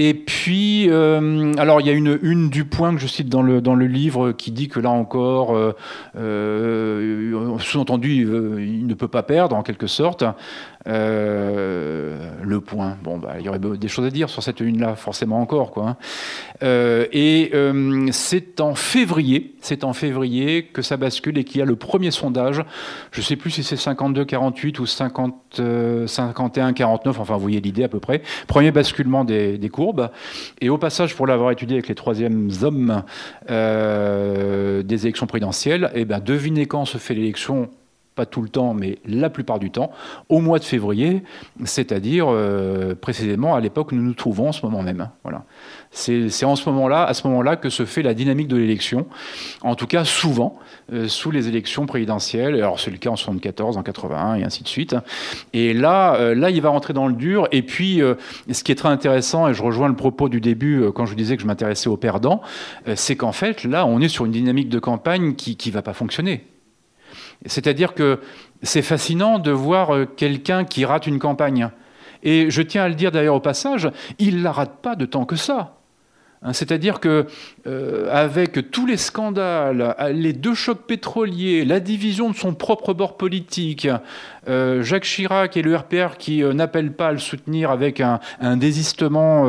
Et 0.00 0.14
puis, 0.14 0.88
euh, 0.90 1.52
alors 1.58 1.80
il 1.80 1.86
y 1.86 1.90
a 1.90 1.92
une 1.92 2.18
une 2.22 2.50
du 2.50 2.64
point 2.64 2.94
que 2.94 3.00
je 3.00 3.08
cite 3.08 3.28
dans 3.28 3.42
le, 3.42 3.60
dans 3.60 3.74
le 3.74 3.86
livre 3.86 4.30
qui 4.30 4.52
dit 4.52 4.68
que 4.68 4.78
là 4.78 4.90
encore, 4.90 5.58
euh, 6.16 7.58
sous-entendu, 7.58 8.22
il, 8.60 8.86
ne 8.86 8.94
peut 8.94 9.08
pas 9.08 9.24
perdre 9.24 9.56
en 9.56 9.62
quelque 9.62 9.88
sorte. 9.88 10.22
Euh, 10.86 12.30
le 12.42 12.60
point, 12.60 12.96
bon, 13.02 13.18
bah, 13.18 13.34
il 13.38 13.44
y 13.44 13.48
aurait 13.48 13.58
des 13.58 13.88
choses 13.88 14.06
à 14.06 14.10
dire 14.10 14.30
sur 14.30 14.42
cette 14.42 14.60
une-là, 14.60 14.94
forcément 14.94 15.40
encore. 15.40 15.72
Quoi, 15.72 15.88
hein. 15.88 15.96
euh, 16.62 17.06
et 17.12 17.50
euh, 17.52 18.08
c'est 18.12 18.60
en 18.60 18.74
février, 18.74 19.54
c'est 19.60 19.84
en 19.84 19.92
février 19.92 20.64
que 20.64 20.82
ça 20.82 20.96
bascule 20.96 21.38
et 21.38 21.44
qu'il 21.44 21.58
y 21.58 21.62
a 21.62 21.66
le 21.66 21.76
premier 21.76 22.10
sondage. 22.10 22.62
Je 23.10 23.20
ne 23.20 23.24
sais 23.24 23.36
plus 23.36 23.50
si 23.50 23.64
c'est 23.64 23.76
52-48 23.76 24.80
ou 24.80 24.84
51-49, 24.84 27.08
enfin 27.08 27.34
vous 27.34 27.40
voyez 27.40 27.60
l'idée 27.60 27.84
à 27.84 27.88
peu 27.88 28.00
près. 28.00 28.22
Premier 28.46 28.70
basculement 28.70 29.24
des, 29.24 29.58
courbes. 29.70 30.10
Et 30.60 30.70
au 30.70 30.78
passage, 30.78 31.14
pour 31.14 31.26
l'avoir 31.26 31.50
étudié 31.50 31.76
avec 31.76 31.88
les 31.88 31.94
troisièmes 31.94 32.50
hommes 32.62 33.02
des 33.48 35.04
élections 35.04 35.26
présidentielles, 35.26 35.90
et 35.94 36.00
eh 36.00 36.04
ben, 36.04 36.20
devinez 36.20 36.66
quand 36.66 36.84
se 36.84 36.98
fait 36.98 37.14
l'élection 37.14 37.70
pas 38.18 38.26
tout 38.26 38.42
le 38.42 38.48
temps, 38.48 38.74
mais 38.74 38.98
la 39.06 39.30
plupart 39.30 39.60
du 39.60 39.70
temps, 39.70 39.92
au 40.28 40.40
mois 40.40 40.58
de 40.58 40.64
février, 40.64 41.22
c'est-à-dire 41.64 42.26
euh, 42.28 42.96
précisément 42.96 43.54
à 43.54 43.60
l'époque 43.60 43.92
où 43.92 43.94
nous 43.94 44.02
nous 44.02 44.12
trouvons 44.12 44.48
en 44.48 44.52
ce 44.52 44.66
moment 44.66 44.82
même. 44.82 45.08
Voilà. 45.22 45.44
C'est 45.92 46.44
en 46.44 46.56
ce 46.56 46.68
moment-là, 46.68 47.04
à 47.04 47.14
ce 47.14 47.28
moment-là, 47.28 47.54
que 47.54 47.70
se 47.70 47.84
fait 47.84 48.02
la 48.02 48.14
dynamique 48.14 48.48
de 48.48 48.56
l'élection. 48.56 49.06
En 49.62 49.76
tout 49.76 49.86
cas, 49.86 50.04
souvent, 50.04 50.58
euh, 50.92 51.06
sous 51.06 51.30
les 51.30 51.46
élections 51.46 51.86
présidentielles. 51.86 52.56
Alors 52.56 52.80
c'est 52.80 52.90
le 52.90 52.96
cas 52.96 53.10
en 53.10 53.16
74, 53.16 53.76
en 53.76 53.84
81 53.84 54.34
et 54.34 54.42
ainsi 54.42 54.64
de 54.64 54.68
suite. 54.68 54.96
Et 55.52 55.72
là, 55.74 56.16
euh, 56.16 56.34
là, 56.34 56.50
il 56.50 56.60
va 56.60 56.70
rentrer 56.70 56.92
dans 56.92 57.06
le 57.06 57.14
dur. 57.14 57.46
Et 57.52 57.62
puis, 57.62 58.02
ce 58.50 58.64
qui 58.64 58.72
est 58.72 58.74
très 58.74 58.88
intéressant, 58.88 59.48
et 59.48 59.54
je 59.54 59.62
rejoins 59.62 59.88
le 59.88 59.96
propos 59.96 60.28
du 60.28 60.40
début 60.40 60.90
quand 60.92 61.06
je 61.06 61.14
disais 61.14 61.36
que 61.36 61.42
je 61.42 61.46
m'intéressais 61.46 61.88
aux 61.88 61.96
perdants, 61.96 62.42
c'est 62.96 63.14
qu'en 63.14 63.32
fait, 63.32 63.62
là, 63.62 63.86
on 63.86 64.00
est 64.00 64.08
sur 64.08 64.24
une 64.24 64.32
dynamique 64.32 64.70
de 64.70 64.80
campagne 64.80 65.34
qui 65.34 65.56
ne 65.68 65.72
va 65.72 65.82
pas 65.82 65.92
fonctionner. 65.92 66.44
C'est-à-dire 67.46 67.94
que 67.94 68.20
c'est 68.62 68.82
fascinant 68.82 69.38
de 69.38 69.50
voir 69.50 69.94
euh, 69.94 70.04
quelqu'un 70.04 70.64
qui 70.64 70.84
rate 70.84 71.06
une 71.06 71.18
campagne. 71.18 71.70
Et 72.22 72.50
je 72.50 72.62
tiens 72.62 72.84
à 72.84 72.88
le 72.88 72.94
dire 72.94 73.12
d'ailleurs 73.12 73.36
au 73.36 73.40
passage, 73.40 73.88
il 74.18 74.38
ne 74.38 74.42
la 74.42 74.52
rate 74.52 74.78
pas 74.82 74.96
de 74.96 75.06
tant 75.06 75.24
que 75.24 75.36
ça. 75.36 75.74
Hein, 76.42 76.52
c'est-à-dire 76.52 76.98
que 77.00 77.26
euh, 77.66 78.08
avec 78.12 78.70
tous 78.70 78.86
les 78.86 78.96
scandales, 78.96 79.94
les 80.12 80.32
deux 80.32 80.54
chocs 80.54 80.86
pétroliers, 80.86 81.64
la 81.64 81.78
division 81.78 82.30
de 82.30 82.36
son 82.36 82.54
propre 82.54 82.92
bord 82.92 83.16
politique, 83.16 83.88
euh, 84.48 84.82
Jacques 84.82 85.04
Chirac 85.04 85.56
et 85.56 85.62
le 85.62 85.76
RPR 85.76 86.16
qui 86.16 86.42
n'appellent 86.42 86.92
pas 86.92 87.08
à 87.08 87.12
le 87.12 87.18
soutenir 87.18 87.70
avec 87.70 88.00
un, 88.00 88.20
désistement 88.56 89.46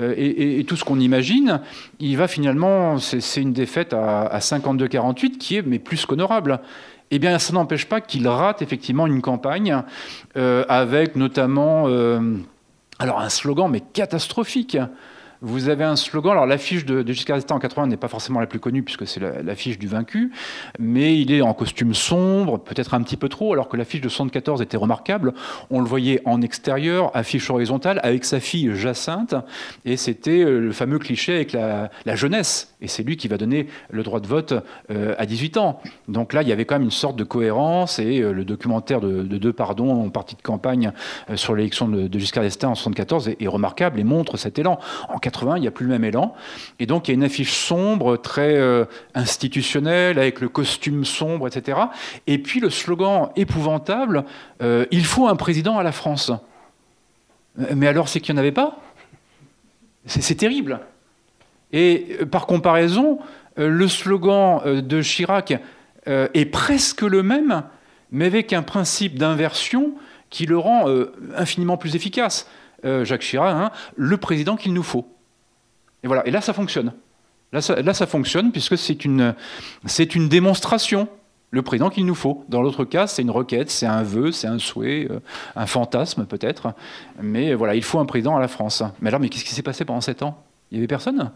et, 0.00 0.64
tout 0.68 0.76
ce 0.76 0.84
qu'on 0.84 0.98
imagine, 0.98 1.60
il 2.00 2.16
va 2.16 2.28
finalement, 2.28 2.98
c'est 2.98 3.40
une 3.40 3.52
défaite 3.52 3.92
à, 3.92 4.22
à 4.22 4.38
52-48 4.38 5.38
qui 5.38 5.56
est 5.56 5.62
mais 5.62 5.78
plus 5.78 6.06
qu'honorable 6.06 6.60
eh 7.10 7.18
bien, 7.18 7.38
ça 7.38 7.52
n'empêche 7.52 7.86
pas 7.86 8.00
qu'il 8.00 8.26
rate 8.26 8.62
effectivement 8.62 9.06
une 9.06 9.22
campagne 9.22 9.82
euh, 10.36 10.64
avec 10.68 11.16
notamment 11.16 11.84
euh, 11.86 12.36
alors 12.98 13.20
un 13.20 13.28
slogan 13.28 13.70
mais 13.70 13.80
catastrophique 13.80 14.76
vous 15.46 15.68
avez 15.68 15.84
un 15.84 15.94
slogan. 15.94 16.32
Alors 16.32 16.46
l'affiche 16.46 16.84
de, 16.84 17.02
de 17.02 17.12
Giscard 17.12 17.36
d'Estaing 17.36 17.54
en 17.54 17.60
80 17.60 17.86
n'est 17.86 17.96
pas 17.96 18.08
forcément 18.08 18.40
la 18.40 18.48
plus 18.48 18.58
connue 18.58 18.82
puisque 18.82 19.06
c'est 19.06 19.20
l'affiche 19.20 19.78
du 19.78 19.86
vaincu, 19.86 20.32
mais 20.80 21.20
il 21.20 21.32
est 21.32 21.40
en 21.40 21.54
costume 21.54 21.94
sombre, 21.94 22.58
peut-être 22.58 22.94
un 22.94 23.02
petit 23.02 23.16
peu 23.16 23.28
trop, 23.28 23.52
alors 23.52 23.68
que 23.68 23.76
l'affiche 23.76 24.00
de 24.00 24.08
74 24.08 24.60
était 24.60 24.76
remarquable. 24.76 25.34
On 25.70 25.80
le 25.80 25.86
voyait 25.86 26.20
en 26.24 26.42
extérieur, 26.42 27.12
affiche 27.14 27.48
horizontale, 27.48 28.00
avec 28.02 28.24
sa 28.24 28.40
fille 28.40 28.74
Jacinthe, 28.74 29.36
et 29.84 29.96
c'était 29.96 30.42
euh, 30.42 30.58
le 30.58 30.72
fameux 30.72 30.98
cliché 30.98 31.34
avec 31.36 31.52
la, 31.52 31.90
jeunesse. 32.16 32.74
Et 32.80 32.88
c'est 32.88 33.02
lui 33.02 33.16
qui 33.16 33.28
va 33.28 33.36
donner 33.36 33.68
le 33.90 34.02
droit 34.02 34.20
de 34.20 34.26
vote 34.26 34.54
euh, 34.90 35.14
à 35.18 35.26
18 35.26 35.58
ans. 35.58 35.80
Donc 36.08 36.32
là, 36.32 36.42
il 36.42 36.48
y 36.48 36.52
avait 36.52 36.64
quand 36.64 36.74
même 36.74 36.82
une 36.82 36.90
sorte 36.90 37.16
de 37.16 37.24
cohérence, 37.24 38.00
et 38.00 38.20
euh, 38.20 38.32
le 38.32 38.44
documentaire 38.44 39.00
de, 39.00 39.22
Deux 39.22 39.52
Pardons 39.52 40.04
en 40.04 40.08
partie 40.08 40.34
de 40.34 40.42
campagne 40.42 40.92
sur 41.34 41.54
l'élection 41.54 41.88
de, 41.88 42.18
Giscard 42.18 42.42
d'Estaing 42.42 42.70
en 42.70 42.74
74 42.74 43.28
est, 43.28 43.42
est, 43.42 43.48
remarquable 43.48 44.00
et 44.00 44.04
montre 44.04 44.36
cet 44.36 44.58
élan. 44.58 44.78
En 45.08 45.18
il 45.42 45.60
n'y 45.60 45.66
a 45.66 45.70
plus 45.70 45.86
le 45.86 45.92
même 45.92 46.04
élan. 46.04 46.34
Et 46.78 46.86
donc, 46.86 47.08
il 47.08 47.12
y 47.12 47.14
a 47.14 47.14
une 47.14 47.24
affiche 47.24 47.52
sombre, 47.52 48.16
très 48.16 48.54
euh, 48.56 48.84
institutionnelle, 49.14 50.18
avec 50.18 50.40
le 50.40 50.48
costume 50.48 51.04
sombre, 51.04 51.46
etc. 51.46 51.78
Et 52.26 52.38
puis, 52.38 52.60
le 52.60 52.70
slogan 52.70 53.30
épouvantable 53.36 54.24
euh, 54.62 54.86
Il 54.90 55.04
faut 55.04 55.28
un 55.28 55.36
président 55.36 55.78
à 55.78 55.82
la 55.82 55.92
France. 55.92 56.30
Euh, 57.60 57.66
mais 57.74 57.86
alors, 57.86 58.08
c'est 58.08 58.20
qu'il 58.20 58.34
n'y 58.34 58.38
en 58.38 58.42
avait 58.42 58.52
pas? 58.52 58.78
C'est 60.06 60.36
terrible. 60.36 60.80
Et 61.72 62.18
par 62.30 62.46
comparaison, 62.46 63.18
le 63.56 63.88
slogan 63.88 64.80
de 64.80 65.02
Chirac 65.02 65.60
est 66.06 66.44
presque 66.44 67.02
le 67.02 67.24
même, 67.24 67.64
mais 68.12 68.26
avec 68.26 68.52
un 68.52 68.62
principe 68.62 69.18
d'inversion 69.18 69.94
qui 70.30 70.46
le 70.46 70.58
rend 70.58 70.84
infiniment 71.36 71.76
plus 71.76 71.96
efficace. 71.96 72.48
Jacques 72.84 73.22
Chirac, 73.22 73.52
hein, 73.52 73.72
le 73.96 74.16
président 74.16 74.54
qu'il 74.54 74.74
nous 74.74 74.84
faut. 74.84 75.15
Et 76.06 76.08
voilà. 76.08 76.22
Là, 76.24 76.40
ça 76.40 76.52
fonctionne. 76.52 76.92
Là, 77.52 77.60
ça, 77.60 78.06
fonctionne 78.06 78.52
puisque 78.52 78.78
c'est 78.78 79.04
une, 79.04 79.34
démonstration 80.28 81.08
le 81.50 81.62
président 81.62 81.90
qu'il 81.90 82.06
nous 82.06 82.14
faut. 82.14 82.44
Dans 82.48 82.62
l'autre 82.62 82.84
cas, 82.84 83.08
c'est 83.08 83.22
une 83.22 83.30
requête, 83.30 83.70
c'est 83.70 83.86
un 83.86 84.04
vœu, 84.04 84.30
c'est 84.30 84.46
un 84.46 84.58
souhait, 84.58 85.08
euh, 85.10 85.18
un 85.56 85.66
fantasme 85.66 86.26
peut-être. 86.26 86.74
Mais 87.20 87.54
voilà, 87.54 87.74
il 87.74 87.82
faut 87.82 87.98
un 87.98 88.04
président 88.04 88.36
à 88.36 88.40
la 88.40 88.46
France. 88.46 88.84
Mais 89.00 89.08
alors, 89.08 89.20
mais 89.20 89.28
qu'est-ce 89.28 89.44
qui 89.44 89.54
s'est 89.54 89.62
passé 89.62 89.84
pendant 89.84 90.00
sept 90.00 90.22
ans? 90.22 90.44
Il 90.70 90.74
n'y 90.74 90.80
avait 90.80 90.86
personne? 90.86 91.32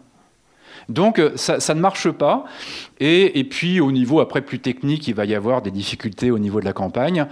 Donc 0.89 1.19
euh, 1.19 1.31
ça, 1.35 1.73
ne 1.73 1.79
marche 1.79 2.09
pas. 2.09 2.45
Et, 2.99 3.43
puis 3.43 3.79
au 3.79 3.91
niveau 3.91 4.19
après 4.19 4.41
plus 4.41 4.59
technique, 4.59 5.07
il 5.07 5.15
va 5.15 5.25
y 5.25 5.33
avoir 5.33 5.61
des 5.61 5.71
difficultés 5.71 6.29
au 6.29 6.37
niveau 6.37 6.59
de 6.59 6.65
la 6.65 6.73
campagne 6.73 7.25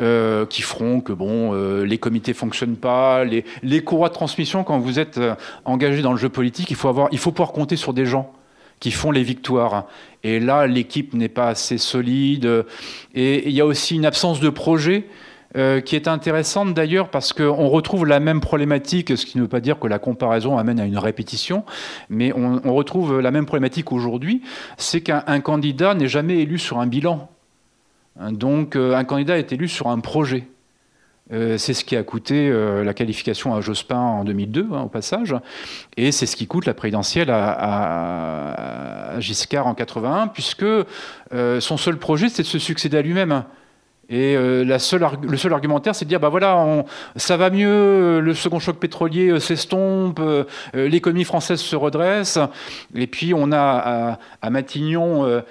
euh, 0.00 0.44
qui 0.46 0.62
feront 0.62 1.00
que 1.00 1.12
bon, 1.12 1.52
les 1.82 1.98
comités 1.98 2.34
fonctionnent 2.34 2.76
pas, 2.76 3.24
les, 3.24 3.44
les 3.62 3.84
courroies 3.84 4.08
de 4.08 4.14
transmission 4.14 4.64
quand 4.64 4.78
vous 4.78 4.98
êtes 4.98 5.20
engagé 5.64 6.02
dans 6.02 6.12
le 6.12 6.18
jeu 6.18 6.28
politique, 6.28 6.70
il 6.70 6.76
faut 6.76 6.88
avoir, 6.88 7.08
il 7.12 7.18
faut 7.18 7.30
pouvoir 7.30 7.52
compter 7.52 7.76
sur 7.76 7.92
des 7.92 8.06
gens 8.06 8.32
qui 8.80 8.90
font 8.90 9.10
les 9.10 9.22
victoires. 9.22 9.86
Et 10.24 10.40
là, 10.40 10.66
l'équipe 10.66 11.14
n'est 11.14 11.28
pas 11.28 11.48
assez 11.48 11.78
solide. 11.78 12.64
Et 13.14 13.48
il 13.48 13.54
y 13.54 13.60
a 13.60 13.66
aussi 13.66 13.94
une 13.94 14.06
absence 14.06 14.40
de 14.40 14.50
projet. 14.50 15.06
Euh, 15.56 15.80
qui 15.80 15.94
est 15.94 16.08
intéressante 16.08 16.74
d'ailleurs 16.74 17.10
parce 17.10 17.32
qu'on 17.32 17.68
retrouve 17.68 18.06
la 18.06 18.18
même 18.18 18.40
problématique, 18.40 19.16
ce 19.16 19.24
qui 19.24 19.38
ne 19.38 19.42
veut 19.42 19.48
pas 19.48 19.60
dire 19.60 19.78
que 19.78 19.86
la 19.86 20.00
comparaison 20.00 20.58
amène 20.58 20.80
à 20.80 20.84
une 20.84 20.98
répétition, 20.98 21.64
mais 22.10 22.32
on, 22.32 22.74
retrouve 22.74 23.20
la 23.20 23.30
même 23.30 23.46
problématique 23.46 23.92
aujourd'hui, 23.92 24.42
c'est 24.78 25.00
qu'un 25.00 25.40
candidat 25.40 25.94
n'est 25.94 26.08
jamais 26.08 26.40
élu 26.40 26.58
sur 26.58 26.80
un 26.80 26.88
bilan. 26.88 27.28
Donc 28.32 28.74
euh, 28.74 28.96
un 28.96 29.04
candidat 29.04 29.38
est 29.38 29.52
élu 29.52 29.68
sur 29.68 29.86
un 29.86 30.00
projet. 30.00 30.48
Euh, 31.32 31.56
c'est 31.56 31.72
ce 31.72 31.84
qui 31.84 31.94
a 31.94 32.02
coûté 32.02 32.52
la 32.84 32.92
qualification 32.92 33.54
à 33.54 33.60
Jospin 33.60 33.96
en 33.96 34.24
2002, 34.24 34.66
hein, 34.72 34.80
au 34.80 34.88
passage, 34.88 35.36
et 35.96 36.10
c'est 36.10 36.26
ce 36.26 36.34
qui 36.34 36.48
coûte 36.48 36.66
la 36.66 36.74
présidentielle 36.74 37.30
à, 37.30 39.20
Giscard 39.20 39.68
en 39.68 39.74
81, 39.74 40.26
puisque 40.26 40.66
son 41.30 41.76
seul 41.76 41.96
projet, 41.96 42.28
c'est 42.28 42.42
de 42.42 42.48
se 42.48 42.58
succéder 42.58 42.96
à 42.96 43.02
lui-même. 43.02 43.44
Et 44.08 44.36
euh, 44.36 44.64
le 44.64 44.78
seul 45.36 45.52
argumentaire, 45.52 45.94
c'est 45.94 46.04
de 46.04 46.08
dire, 46.08 46.20
bah 46.20 46.28
voilà, 46.28 46.84
ça 47.16 47.36
va 47.36 47.50
mieux, 47.50 48.20
le 48.20 48.34
second 48.34 48.58
choc 48.58 48.76
pétrolier 48.76 49.30
euh, 49.30 49.40
s'estompe, 49.40 50.20
euh, 50.20 50.44
l'économie 50.74 51.24
française 51.24 51.60
se 51.60 51.76
redresse, 51.76 52.38
et 52.94 53.06
puis 53.06 53.32
on 53.34 53.50
a 53.52 54.18
à, 54.42 54.50
Matignon 54.50 55.42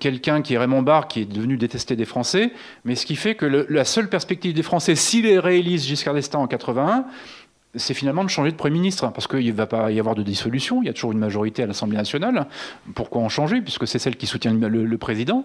quelqu'un 0.00 0.42
qui 0.42 0.54
est 0.54 0.58
Raymond 0.58 0.82
Barre, 0.82 1.08
qui 1.08 1.20
est 1.20 1.24
devenu 1.24 1.56
détesté 1.56 1.94
des 1.94 2.04
Français, 2.04 2.52
mais 2.84 2.94
ce 2.94 3.06
qui 3.06 3.16
fait 3.16 3.34
que 3.34 3.46
la 3.46 3.84
seule 3.84 4.08
perspective 4.08 4.54
des 4.54 4.62
Français, 4.62 4.94
s'ils 4.94 5.24
les 5.24 5.38
réélisent 5.38 5.86
Giscard 5.86 6.14
d'Estaing 6.14 6.40
en 6.40 6.46
81, 6.46 7.04
c'est 7.76 7.94
finalement 7.94 8.24
de 8.24 8.28
changer 8.30 8.50
de 8.50 8.56
Premier 8.56 8.74
ministre, 8.74 9.08
parce 9.12 9.28
qu'il 9.28 9.46
ne 9.46 9.52
va 9.52 9.66
pas 9.66 9.92
y 9.92 10.00
avoir 10.00 10.16
de 10.16 10.22
dissolution, 10.22 10.82
il 10.82 10.86
y 10.86 10.88
a 10.88 10.92
toujours 10.92 11.12
une 11.12 11.18
majorité 11.18 11.62
à 11.62 11.66
l'Assemblée 11.66 11.96
nationale. 11.96 12.46
Pourquoi 12.94 13.22
en 13.22 13.28
changer, 13.28 13.60
puisque 13.60 13.86
c'est 13.86 14.00
celle 14.00 14.16
qui 14.16 14.26
soutient 14.26 14.52
le 14.52 14.98
président? 14.98 15.44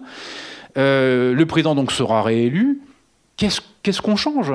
Euh, 0.76 1.34
le 1.34 1.46
président 1.46 1.74
donc 1.74 1.92
sera 1.92 2.22
réélu. 2.22 2.80
Qu'est-ce 3.36 4.00
qu'on 4.00 4.16
change? 4.16 4.52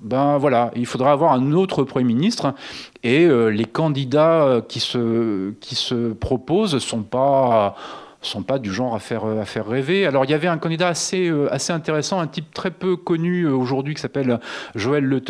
Ben 0.00 0.38
voilà, 0.38 0.70
il 0.76 0.86
faudra 0.86 1.12
avoir 1.12 1.32
un 1.32 1.52
autre 1.52 1.84
Premier 1.84 2.04
ministre 2.04 2.54
et 3.02 3.24
euh, 3.24 3.48
les 3.48 3.64
candidats 3.64 4.60
qui 4.68 4.80
se, 4.80 5.52
qui 5.60 5.76
se 5.76 6.12
proposent 6.12 6.74
ne 6.74 6.80
sont 6.80 7.02
pas, 7.02 7.76
sont 8.20 8.42
pas 8.42 8.58
du 8.58 8.72
genre 8.72 8.94
à 8.94 8.98
faire, 8.98 9.24
à 9.24 9.44
faire 9.44 9.66
rêver. 9.66 10.04
Alors 10.04 10.24
il 10.24 10.30
y 10.30 10.34
avait 10.34 10.48
un 10.48 10.58
candidat 10.58 10.88
assez, 10.88 11.28
euh, 11.28 11.52
assez 11.52 11.72
intéressant, 11.72 12.18
un 12.20 12.26
type 12.26 12.52
très 12.52 12.70
peu 12.70 12.96
connu 12.96 13.46
aujourd'hui 13.46 13.94
qui 13.94 14.00
s'appelle 14.00 14.40
Joël 14.74 15.04
Le 15.04 15.22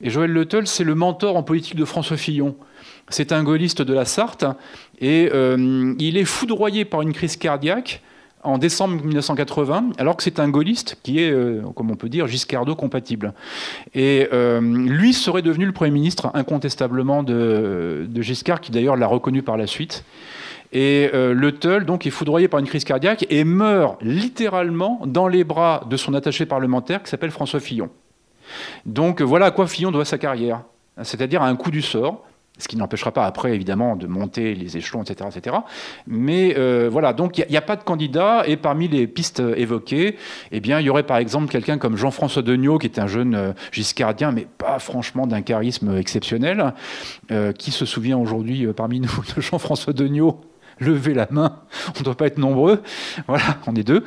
Et 0.00 0.10
Joël 0.10 0.32
Le 0.32 0.48
c'est 0.64 0.84
le 0.84 0.94
mentor 0.94 1.36
en 1.36 1.42
politique 1.42 1.76
de 1.76 1.84
François 1.84 2.16
Fillon. 2.16 2.56
C'est 3.10 3.32
un 3.32 3.44
gaulliste 3.44 3.82
de 3.82 3.92
la 3.92 4.06
Sarthe 4.06 4.46
et 4.98 5.30
il 5.30 6.16
est 6.16 6.24
foudroyé 6.24 6.86
par 6.86 7.02
une 7.02 7.12
crise 7.12 7.36
cardiaque 7.36 8.02
en 8.44 8.58
décembre 8.58 9.02
1980, 9.02 9.92
alors 9.98 10.16
que 10.16 10.22
c'est 10.22 10.38
un 10.38 10.48
gaulliste 10.48 10.98
qui 11.02 11.20
est, 11.20 11.30
euh, 11.30 11.62
comme 11.74 11.90
on 11.90 11.96
peut 11.96 12.08
dire, 12.08 12.26
Giscardo 12.26 12.76
compatible. 12.76 13.32
Et 13.94 14.28
euh, 14.32 14.60
lui 14.60 15.12
serait 15.12 15.42
devenu 15.42 15.66
le 15.66 15.72
Premier 15.72 15.90
ministre 15.90 16.30
incontestablement 16.34 17.22
de, 17.22 18.06
Giscard, 18.16 18.60
qui 18.60 18.70
d'ailleurs 18.70 18.96
l'a 18.96 19.06
reconnu 19.06 19.42
par 19.42 19.56
la 19.56 19.66
suite. 19.66 20.04
Et 20.72 21.10
euh, 21.14 21.32
Le 21.32 21.52
Teul, 21.52 21.84
donc, 21.86 22.06
est 22.06 22.10
foudroyé 22.10 22.48
par 22.48 22.60
une 22.60 22.66
crise 22.66 22.84
cardiaque 22.84 23.26
et 23.30 23.44
meurt 23.44 23.96
littéralement 24.02 25.00
dans 25.06 25.28
les 25.28 25.44
bras 25.44 25.84
de 25.88 25.96
son 25.96 26.14
attaché 26.14 26.46
parlementaire 26.46 27.02
qui 27.02 27.10
s'appelle 27.10 27.30
François 27.30 27.60
Fillon. 27.60 27.90
Donc 28.84 29.22
voilà 29.22 29.46
à 29.46 29.50
quoi 29.50 29.66
Fillon 29.66 29.90
doit 29.90 30.04
sa 30.04 30.18
carrière, 30.18 30.60
c'est-à-dire 31.02 31.42
à 31.42 31.48
un 31.48 31.56
coup 31.56 31.70
du 31.70 31.80
sort 31.80 32.24
ce 32.58 32.68
qui 32.68 32.76
n'empêchera 32.76 33.10
pas 33.10 33.26
après, 33.26 33.52
évidemment, 33.52 33.96
de 33.96 34.06
monter 34.06 34.54
les 34.54 34.76
échelons, 34.76 35.02
etc. 35.02 35.28
etc. 35.34 35.56
Mais 36.06 36.54
euh, 36.56 36.88
voilà, 36.90 37.12
donc 37.12 37.38
il 37.38 37.46
n'y 37.50 37.56
a, 37.56 37.62
pas 37.62 37.74
de 37.74 37.82
candidat, 37.82 38.44
et 38.46 38.56
parmi 38.56 38.86
les 38.86 39.08
pistes 39.08 39.42
évoquées, 39.56 40.16
eh 40.52 40.60
bien, 40.60 40.78
il 40.78 40.86
y 40.86 40.90
aurait 40.90 41.02
par 41.02 41.16
exemple 41.16 41.48
quelqu'un 41.50 41.78
comme 41.78 41.96
Jean-François 41.96 42.42
Degnaud, 42.42 42.78
qui 42.78 42.86
est 42.86 43.00
un 43.00 43.08
jeune 43.08 43.34
euh, 43.34 43.52
giscardien, 43.72 44.30
mais 44.30 44.46
pas 44.58 44.78
franchement 44.78 45.26
d'un 45.26 45.42
charisme 45.42 45.96
exceptionnel. 45.96 46.74
Euh, 47.30 47.52
qui 47.52 47.70
se 47.70 47.86
souvient 47.86 48.18
aujourd'hui 48.18 48.66
parmi 48.76 49.00
nous 49.00 49.10
de 49.36 49.40
Jean-François 49.40 49.92
Degnaud 49.92 50.40
levez 50.78 51.14
la 51.14 51.26
main, 51.30 51.60
on 51.96 51.98
ne 52.00 52.04
doit 52.04 52.16
pas 52.16 52.26
être 52.26 52.38
nombreux. 52.38 52.82
Voilà, 53.28 53.44
on 53.66 53.74
est 53.74 53.84
deux, 53.84 54.04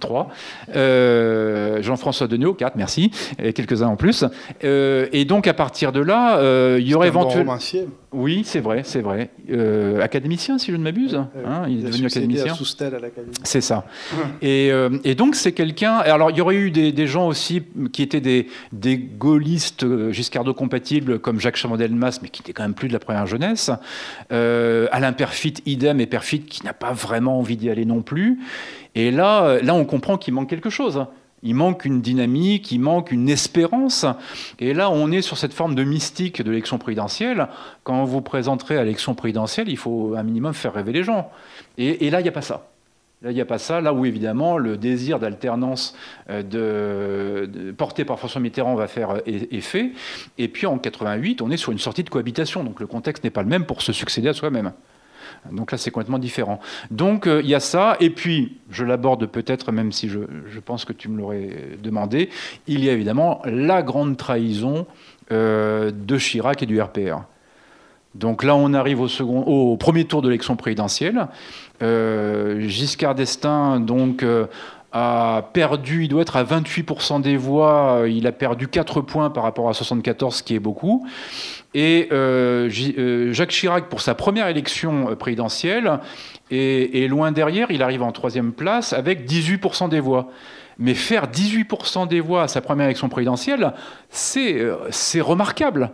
trois. 0.00 0.28
Euh, 0.74 1.82
Jean-François 1.82 2.26
Degnaud, 2.26 2.54
quatre, 2.54 2.76
merci, 2.76 3.10
et 3.38 3.52
quelques-uns 3.52 3.88
en 3.88 3.96
plus. 3.96 4.24
Euh, 4.64 5.06
et 5.12 5.24
donc 5.24 5.46
à 5.46 5.54
partir 5.54 5.92
de 5.92 6.00
là, 6.00 6.38
euh, 6.38 6.78
il 6.80 6.88
y 6.88 6.94
aurait 6.94 7.08
éventuellement. 7.08 7.58
Oui, 8.16 8.42
c'est 8.44 8.60
vrai, 8.60 8.80
c'est 8.82 9.02
vrai. 9.02 9.30
académicien, 10.00 10.56
si 10.56 10.72
je 10.72 10.76
ne 10.76 10.82
m'abuse. 10.82 11.14
Hein, 11.14 11.66
il, 11.68 11.80
est 11.80 11.90
devenu 11.90 12.06
académicien. 12.06 12.54
C'est 13.44 13.60
ça. 13.60 13.84
Et, 14.40 14.72
donc 15.16 15.34
c'est 15.34 15.52
quelqu'un. 15.52 15.96
Alors 15.98 16.30
il 16.30 16.38
y 16.38 16.40
aurait 16.40 16.56
eu 16.56 16.70
des, 16.70 17.06
gens 17.06 17.28
aussi 17.28 17.62
qui 17.92 18.02
étaient 18.02 18.20
des, 18.22 18.48
des 18.72 18.96
gaullistes 18.96 19.86
Giscardo 20.10 20.54
compatibles 20.54 21.18
comme 21.18 21.40
Jacques 21.40 21.56
Chamanel-Mas, 21.56 22.22
mais 22.22 22.28
qui 22.28 22.40
n'étaient 22.40 22.54
quand 22.54 22.62
même 22.62 22.74
plus 22.74 22.88
de 22.88 22.94
la 22.94 22.98
première 22.98 23.26
jeunesse. 23.26 23.70
Alain 24.30 25.12
Perfit, 25.12 25.54
idem, 25.66 26.00
et 26.00 26.06
Perfit 26.06 26.40
qui 26.40 26.64
n'a 26.64 26.72
pas 26.72 26.92
vraiment 26.92 27.38
envie 27.38 27.56
d'y 27.56 27.68
aller 27.68 27.84
non 27.84 28.00
plus. 28.00 28.40
Et 28.94 29.10
là, 29.10 29.58
là 29.62 29.74
on 29.74 29.84
comprend 29.84 30.16
qu'il 30.16 30.32
manque 30.32 30.48
quelque 30.48 30.70
chose. 30.70 31.04
Il 31.46 31.54
manque 31.54 31.84
une 31.84 32.00
dynamique, 32.00 32.72
il 32.72 32.80
manque 32.80 33.12
une 33.12 33.28
espérance. 33.28 34.04
Et 34.58 34.74
là, 34.74 34.90
on 34.90 35.12
est 35.12 35.22
sur 35.22 35.38
cette 35.38 35.54
forme 35.54 35.76
de 35.76 35.84
mystique 35.84 36.42
de 36.42 36.50
l'élection 36.50 36.76
présidentielle. 36.78 37.46
Quand 37.84 38.04
vous 38.04 38.20
présenterez 38.20 38.76
à 38.76 38.82
l'élection 38.82 39.14
présidentielle, 39.14 39.68
il 39.68 39.76
faut 39.76 40.14
un 40.16 40.24
minimum 40.24 40.54
faire 40.54 40.74
rêver 40.74 40.92
les 40.92 41.04
gens. 41.04 41.30
Et, 41.78 42.10
là, 42.10 42.20
il 42.20 42.24
n'y 42.24 42.28
a 42.28 42.32
pas 42.32 42.42
ça. 42.42 42.68
Là, 43.22 43.30
il 43.30 43.34
n'y 43.34 43.40
a 43.40 43.44
pas 43.46 43.58
ça. 43.58 43.80
Là 43.80 43.94
où, 43.94 44.04
évidemment, 44.04 44.58
le 44.58 44.76
désir 44.76 45.20
d'alternance 45.20 45.96
euh, 46.28 47.72
porté 47.76 48.04
par 48.04 48.18
François 48.18 48.40
Mitterrand 48.40 48.74
va 48.74 48.88
faire 48.88 49.20
effet. 49.26 49.92
Et 50.38 50.48
puis, 50.48 50.66
en 50.66 50.78
88, 50.78 51.42
on 51.42 51.50
est 51.52 51.56
sur 51.56 51.70
une 51.70 51.78
sortie 51.78 52.02
de 52.02 52.10
cohabitation. 52.10 52.64
Donc, 52.64 52.80
le 52.80 52.88
contexte 52.88 53.22
n'est 53.22 53.30
pas 53.30 53.42
le 53.42 53.48
même 53.48 53.66
pour 53.66 53.82
se 53.82 53.92
succéder 53.92 54.28
à 54.28 54.34
soi-même. 54.34 54.72
Donc 55.52 55.72
là, 55.72 55.78
c'est 55.78 55.90
complètement 55.90 56.18
différent. 56.18 56.60
Donc 56.90 57.26
euh, 57.26 57.40
il 57.42 57.48
y 57.48 57.54
a 57.54 57.60
ça, 57.60 57.96
et 58.00 58.10
puis, 58.10 58.58
je 58.70 58.84
l'aborde 58.84 59.26
peut-être, 59.26 59.72
même 59.72 59.92
si 59.92 60.08
je, 60.08 60.20
pense 60.64 60.84
que 60.84 60.92
tu 60.92 61.08
me 61.08 61.18
l'aurais 61.18 61.76
demandé, 61.82 62.30
il 62.66 62.84
y 62.84 62.88
a 62.88 62.92
évidemment 62.92 63.40
la 63.44 63.82
grande 63.82 64.16
trahison 64.16 64.86
euh, 65.30 65.90
de 65.94 66.18
Chirac 66.18 66.62
et 66.62 66.66
du 66.66 66.80
RPR. 66.80 67.22
Donc 68.14 68.42
là, 68.42 68.56
on 68.56 68.72
arrive 68.72 69.00
au, 69.00 69.76
premier 69.76 70.06
tour 70.06 70.22
de 70.22 70.28
l'élection 70.28 70.56
présidentielle. 70.56 71.28
Euh, 71.82 72.60
Giscard 72.66 73.14
d'Estaing, 73.14 73.80
donc, 73.80 74.24
a 74.96 75.42
perdu, 75.52 76.04
il 76.04 76.08
doit 76.08 76.22
être 76.22 76.36
à 76.36 76.44
28% 76.44 77.20
des 77.20 77.36
voix, 77.36 78.04
il 78.08 78.26
a 78.26 78.32
perdu 78.32 78.68
4 78.68 79.02
points 79.02 79.30
par 79.30 79.42
rapport 79.42 79.68
à 79.68 79.74
74, 79.74 80.36
ce 80.36 80.42
qui 80.42 80.54
est 80.54 80.58
beaucoup. 80.60 81.06
Et 81.74 82.08
euh, 82.10 82.70
euh, 82.96 83.34
Jacques 83.34 83.50
Chirac, 83.50 83.90
pour 83.90 84.00
sa 84.00 84.14
première 84.14 84.48
élection 84.48 85.10
euh, 85.10 85.14
présidentielle, 85.14 86.00
est, 86.50 87.06
loin 87.08 87.32
derrière, 87.32 87.70
il 87.70 87.82
arrive 87.82 88.02
en 88.02 88.12
troisième 88.12 88.52
place 88.52 88.94
avec 88.94 89.28
18% 89.28 89.90
des 89.90 90.00
voix. 90.00 90.30
Mais 90.78 90.94
faire 90.94 91.26
18% 91.26 92.08
des 92.08 92.20
voix 92.20 92.44
à 92.44 92.48
sa 92.48 92.62
première 92.62 92.86
élection 92.86 93.10
présidentielle, 93.10 93.74
c'est 94.10 95.20
remarquable. 95.20 95.90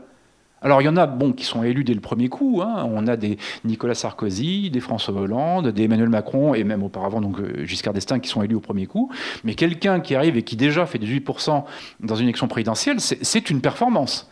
Alors 0.62 0.80
il 0.80 0.84
y 0.84 0.88
en 0.88 0.96
a 0.96 1.06
bon, 1.06 1.32
qui 1.32 1.44
sont 1.44 1.62
élus 1.62 1.84
dès 1.84 1.94
le 1.94 2.00
premier 2.00 2.28
coup. 2.28 2.62
Hein. 2.62 2.88
On 2.88 3.06
a 3.06 3.16
des 3.16 3.38
Nicolas 3.64 3.94
Sarkozy, 3.94 4.70
des 4.70 4.80
François 4.80 5.14
Hollande, 5.14 5.68
des 5.68 5.84
Emmanuel 5.84 6.08
Macron 6.08 6.54
et 6.54 6.64
même 6.64 6.82
auparavant 6.82 7.20
donc 7.20 7.40
euh, 7.40 7.64
Giscard 7.64 7.92
d'Estaing 7.92 8.20
qui 8.20 8.28
sont 8.28 8.42
élus 8.42 8.54
au 8.54 8.60
premier 8.60 8.86
coup. 8.86 9.10
Mais 9.44 9.54
quelqu'un 9.54 10.00
qui 10.00 10.14
arrive 10.14 10.36
et 10.36 10.42
qui 10.42 10.56
déjà 10.56 10.86
fait 10.86 10.98
18% 10.98 11.64
dans 12.00 12.14
une 12.14 12.24
élection 12.24 12.48
présidentielle, 12.48 13.00
c'est 13.00 13.50
une 13.50 13.60
performance. 13.60 14.30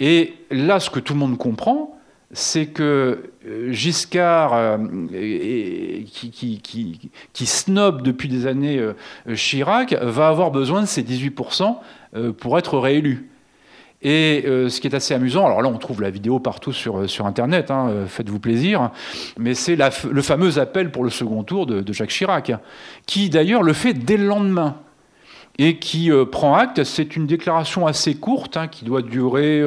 Et 0.00 0.34
là, 0.50 0.80
ce 0.80 0.90
que 0.90 1.00
tout 1.00 1.14
le 1.14 1.18
monde 1.18 1.38
comprend, 1.38 1.98
c'est 2.32 2.66
que 2.66 3.30
euh, 3.46 3.72
Giscard, 3.72 4.54
euh, 4.54 4.78
qui, 6.06 6.60
qui, 7.32 7.46
snob 7.46 8.02
depuis 8.02 8.28
des 8.28 8.46
années 8.46 8.80
Chirac, 9.34 9.94
va 10.00 10.28
avoir 10.28 10.50
besoin 10.50 10.80
de 10.80 10.86
ces 10.86 11.02
18% 11.02 11.76
pour 12.38 12.58
être 12.58 12.78
réélu. 12.78 13.28
Et 14.02 14.42
ce 14.44 14.80
qui 14.80 14.88
est 14.88 14.94
assez 14.94 15.14
amusant, 15.14 15.46
alors 15.46 15.62
là 15.62 15.68
on 15.68 15.78
trouve 15.78 16.02
la 16.02 16.10
vidéo 16.10 16.40
partout 16.40 16.72
sur, 16.72 17.08
sur 17.08 17.24
Internet, 17.26 17.70
hein, 17.70 18.04
faites-vous 18.08 18.40
plaisir, 18.40 18.90
mais 19.38 19.54
c'est 19.54 19.76
le 19.76 20.22
fameux 20.22 20.58
appel 20.58 20.90
pour 20.90 21.04
le 21.04 21.10
second 21.10 21.44
tour 21.44 21.66
de, 21.66 21.92
Jacques 21.92 22.10
Chirac, 22.10 22.52
qui 23.06 23.30
d'ailleurs 23.30 23.62
le 23.62 23.72
fait 23.72 23.94
dès 23.94 24.16
le 24.16 24.26
lendemain 24.26 24.76
et 25.58 25.78
qui 25.78 26.10
prend 26.32 26.56
acte. 26.56 26.82
C'est 26.82 27.14
une 27.14 27.26
déclaration 27.26 27.86
assez 27.86 28.16
courte 28.16 28.56
hein, 28.56 28.66
qui 28.66 28.84
doit 28.84 29.02
durer 29.02 29.62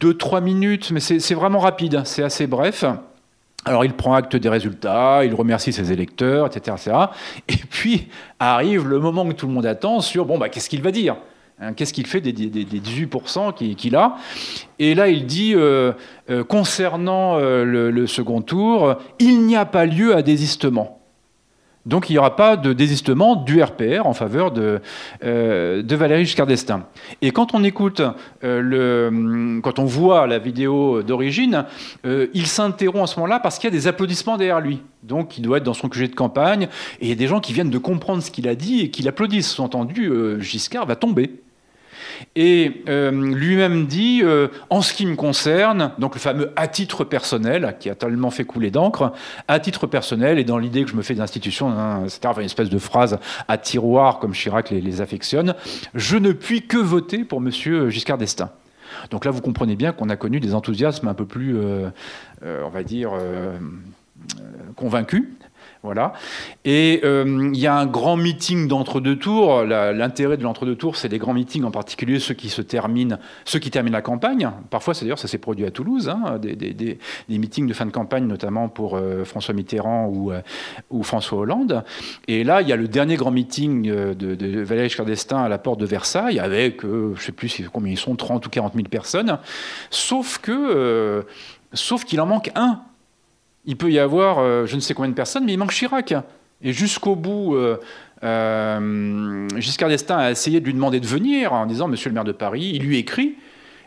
2-3 0.00 0.42
minutes, 0.42 0.92
mais 0.92 1.00
c'est 1.00 1.34
vraiment 1.34 1.58
rapide, 1.58 2.02
c'est 2.04 2.22
assez 2.22 2.46
bref. 2.46 2.84
Alors 3.64 3.84
il 3.84 3.94
prend 3.94 4.14
acte 4.14 4.36
des 4.36 4.48
résultats, 4.48 5.24
il 5.24 5.34
remercie 5.34 5.72
ses 5.72 5.90
électeurs, 5.90 6.46
etc. 6.46 6.76
etc. 6.78 6.96
Et 7.48 7.56
puis 7.56 8.08
arrive 8.38 8.86
le 8.86 9.00
moment 9.00 9.26
que 9.26 9.32
tout 9.32 9.46
le 9.46 9.52
monde 9.52 9.66
attend 9.66 10.00
sur, 10.00 10.26
bon, 10.26 10.38
bah, 10.38 10.48
qu'est-ce 10.48 10.68
qu'il 10.68 10.82
va 10.82 10.90
dire? 10.90 11.14
hein, 11.14 11.33
Qu'est-ce 11.76 11.92
qu'il 11.92 12.06
fait 12.06 12.20
des, 12.20 12.32
18% 12.32 13.54
qu'il 13.76 13.96
a 13.96 14.16
Et 14.80 14.94
là, 14.94 15.08
il 15.08 15.24
dit, 15.24 15.54
euh, 15.54 15.92
euh, 16.28 16.42
concernant 16.42 17.38
euh, 17.38 17.64
le, 17.64 18.06
second 18.08 18.42
tour, 18.42 18.96
il 19.20 19.46
n'y 19.46 19.56
a 19.56 19.64
pas 19.64 19.86
lieu 19.86 20.16
à 20.16 20.22
désistement. 20.22 21.00
Donc 21.86 22.08
il 22.08 22.14
n'y 22.14 22.18
aura 22.18 22.34
pas 22.34 22.56
de 22.56 22.72
désistement 22.72 23.36
du 23.36 23.62
RPR 23.62 24.06
en 24.06 24.14
faveur 24.14 24.52
de, 24.52 24.80
Valéry 25.20 26.24
Giscard 26.24 26.46
d'Estaing. 26.46 26.86
Et 27.20 27.30
quand 27.30 27.54
on 27.54 27.62
écoute, 27.62 28.00
quand 28.40 29.78
on 29.78 29.84
voit 29.84 30.26
la 30.26 30.38
vidéo 30.38 31.02
d'origine, 31.02 31.66
il 32.04 32.46
s'interrompt 32.46 33.02
à 33.02 33.06
ce 33.06 33.20
moment-là 33.20 33.38
parce 33.38 33.58
qu'il 33.58 33.68
y 33.68 33.72
a 33.74 33.78
des 33.78 33.86
applaudissements 33.86 34.38
derrière 34.38 34.62
lui. 34.62 34.80
Donc 35.02 35.36
il 35.36 35.42
doit 35.42 35.58
être 35.58 35.64
dans 35.64 35.74
son 35.74 35.90
QG 35.90 36.08
de 36.08 36.14
campagne 36.14 36.68
et 37.00 37.04
il 37.04 37.08
y 37.10 37.12
a 37.12 37.16
des 37.16 37.26
gens 37.26 37.40
qui 37.40 37.52
viennent 37.52 37.68
de 37.68 37.76
comprendre 37.76 38.22
ce 38.22 38.30
qu'il 38.30 38.48
a 38.48 38.54
dit 38.54 38.80
et 38.80 38.90
qui 38.90 39.02
l'applaudissent. 39.02 39.50
Sous-entendu, 39.50 40.10
Giscard 40.40 40.86
va 40.86 40.96
tomber. 40.96 41.43
Et 42.36 42.82
euh, 42.88 43.10
lui-même 43.10 43.86
dit, 43.86 44.20
euh, 44.22 44.48
en 44.70 44.82
ce 44.82 44.92
qui 44.92 45.06
me 45.06 45.16
concerne, 45.16 45.92
donc 45.98 46.14
le 46.14 46.20
fameux 46.20 46.52
à 46.56 46.68
titre 46.68 47.04
personnel, 47.04 47.76
qui 47.80 47.90
a 47.90 47.94
tellement 47.94 48.30
fait 48.30 48.44
couler 48.44 48.70
d'encre, 48.70 49.12
à 49.48 49.60
titre 49.60 49.86
personnel, 49.86 50.38
et 50.38 50.44
dans 50.44 50.58
l'idée 50.58 50.84
que 50.84 50.90
je 50.90 50.96
me 50.96 51.02
fais 51.02 51.14
d'institution, 51.14 51.70
hein, 51.70 52.04
c'est-à-dire 52.08 52.40
une 52.40 52.46
espèce 52.46 52.70
de 52.70 52.78
phrase 52.78 53.18
à 53.48 53.58
tiroir, 53.58 54.18
comme 54.18 54.32
Chirac 54.32 54.70
les, 54.70 55.00
affectionne, 55.00 55.54
je 55.94 56.16
ne 56.16 56.32
puis 56.32 56.62
que 56.62 56.76
voter 56.76 57.24
pour 57.24 57.40
M. 57.40 57.50
Giscard 57.90 58.18
d'Estaing. 58.18 58.50
Donc 59.10 59.24
là, 59.24 59.30
vous 59.30 59.40
comprenez 59.40 59.76
bien 59.76 59.92
qu'on 59.92 60.08
a 60.08 60.16
connu 60.16 60.40
des 60.40 60.54
enthousiasmes 60.54 61.08
un 61.08 61.14
peu 61.14 61.26
plus, 61.26 61.56
euh, 61.56 61.90
on 62.42 62.68
va 62.68 62.82
dire, 62.82 63.10
convaincus. 64.76 65.24
Voilà. 65.84 66.14
Et 66.64 67.02
euh, 67.04 67.50
il 67.52 67.60
y 67.60 67.66
a 67.66 67.76
un 67.76 67.84
grand 67.84 68.16
meeting 68.16 68.68
d'entre-deux 68.68 69.16
tours. 69.16 69.64
L'intérêt 69.64 70.38
de 70.38 70.42
l'entre-deux 70.42 70.76
tours, 70.76 70.96
c'est 70.96 71.08
les 71.08 71.18
grands 71.18 71.34
meetings, 71.34 71.62
en 71.62 71.70
particulier 71.70 72.18
ceux 72.20 72.32
qui 72.32 72.48
se 72.48 72.62
terminent, 72.62 73.18
ceux 73.44 73.58
qui 73.58 73.70
terminent 73.70 73.94
la 73.94 74.00
campagne. 74.00 74.50
Parfois, 74.70 74.94
d'ailleurs, 74.94 75.18
ça 75.18 75.28
s'est 75.28 75.36
produit 75.36 75.66
à 75.66 75.70
Toulouse, 75.70 76.08
hein, 76.08 76.38
des, 76.38 76.98
meetings 77.28 77.66
de 77.66 77.74
fin 77.74 77.84
de 77.84 77.90
campagne, 77.90 78.26
notamment 78.26 78.70
pour 78.70 78.96
euh, 78.96 79.24
François 79.24 79.52
Mitterrand 79.52 80.10
euh, 80.30 80.40
ou, 80.88 81.02
François 81.02 81.40
Hollande. 81.40 81.84
Et 82.28 82.44
là, 82.44 82.62
il 82.62 82.68
y 82.68 82.72
a 82.72 82.76
le 82.76 82.88
dernier 82.88 83.16
grand 83.16 83.30
meeting 83.30 83.82
de, 83.82 84.34
de 84.34 84.62
Valéry 84.62 84.88
Giscard 84.88 85.06
à 85.38 85.50
la 85.50 85.58
porte 85.58 85.80
de 85.80 85.86
Versailles, 85.86 86.38
avec, 86.38 86.80
je 86.80 87.10
ne 87.10 87.16
sais 87.16 87.32
plus 87.32 87.68
combien 87.70 87.92
ils 87.92 87.98
sont, 87.98 88.16
30 88.16 88.46
ou 88.46 88.48
40 88.48 88.72
000 88.72 88.88
personnes. 88.88 89.38
Sauf 89.90 90.38
que, 90.38 91.26
sauf 91.74 92.04
qu'il 92.04 92.22
en 92.22 92.26
manque 92.26 92.50
un 92.54 92.80
il 93.66 93.76
peut 93.76 93.90
y 93.90 93.98
avoir 93.98 94.38
euh, 94.38 94.66
je 94.66 94.76
ne 94.76 94.80
sais 94.80 94.94
combien 94.94 95.10
de 95.10 95.14
personnes, 95.14 95.44
mais 95.44 95.52
il 95.52 95.58
manque 95.58 95.72
Chirac. 95.72 96.14
Et 96.62 96.72
jusqu'au 96.72 97.14
bout, 97.14 97.54
euh, 97.54 97.78
euh, 98.22 99.48
Giscard 99.58 99.88
d'Estaing 99.88 100.18
a 100.18 100.30
essayé 100.30 100.60
de 100.60 100.66
lui 100.66 100.74
demander 100.74 101.00
de 101.00 101.06
venir 101.06 101.52
en 101.52 101.66
disant 101.66 101.88
Monsieur 101.88 102.10
le 102.10 102.14
maire 102.14 102.24
de 102.24 102.32
Paris, 102.32 102.72
il 102.74 102.82
lui 102.82 102.98
écrit, 102.98 103.36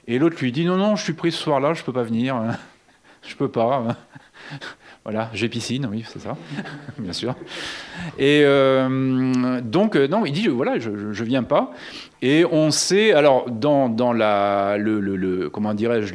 et 0.08 0.20
l'autre 0.20 0.38
lui 0.42 0.52
dit 0.52 0.66
Non, 0.66 0.78
non, 0.78 0.96
je 0.96 1.04
suis 1.04 1.14
pris 1.14 1.32
ce 1.32 1.42
soir-là, 1.42 1.74
je 1.74 1.82
ne 1.82 1.86
peux 1.86 1.94
pas 1.94 2.04
venir, 2.04 2.42
je 3.28 3.36
peux 3.36 3.50
pas. 3.50 3.84
Voilà, 5.04 5.30
j'ai 5.34 5.48
piscine, 5.48 5.88
oui, 5.90 6.04
c'est 6.06 6.20
ça, 6.20 6.36
bien 7.00 7.14
sûr. 7.14 7.34
Et 8.20 8.44
donc, 9.64 9.96
non, 9.96 10.26
il 10.26 10.34
dit, 10.34 10.50
voilà, 10.50 10.80
je 10.80 10.90
ne 10.90 11.24
viens 11.24 11.44
pas. 11.44 11.72
Et 12.22 12.44
on 12.44 12.72
sait, 12.72 13.14
alors, 13.14 13.50
dans, 13.50 13.88
dans 13.88 14.12
la, 14.12 14.76
le, 14.78 15.00
le, 15.00 15.50
comment 15.50 15.74
dirais-je, 15.74 16.14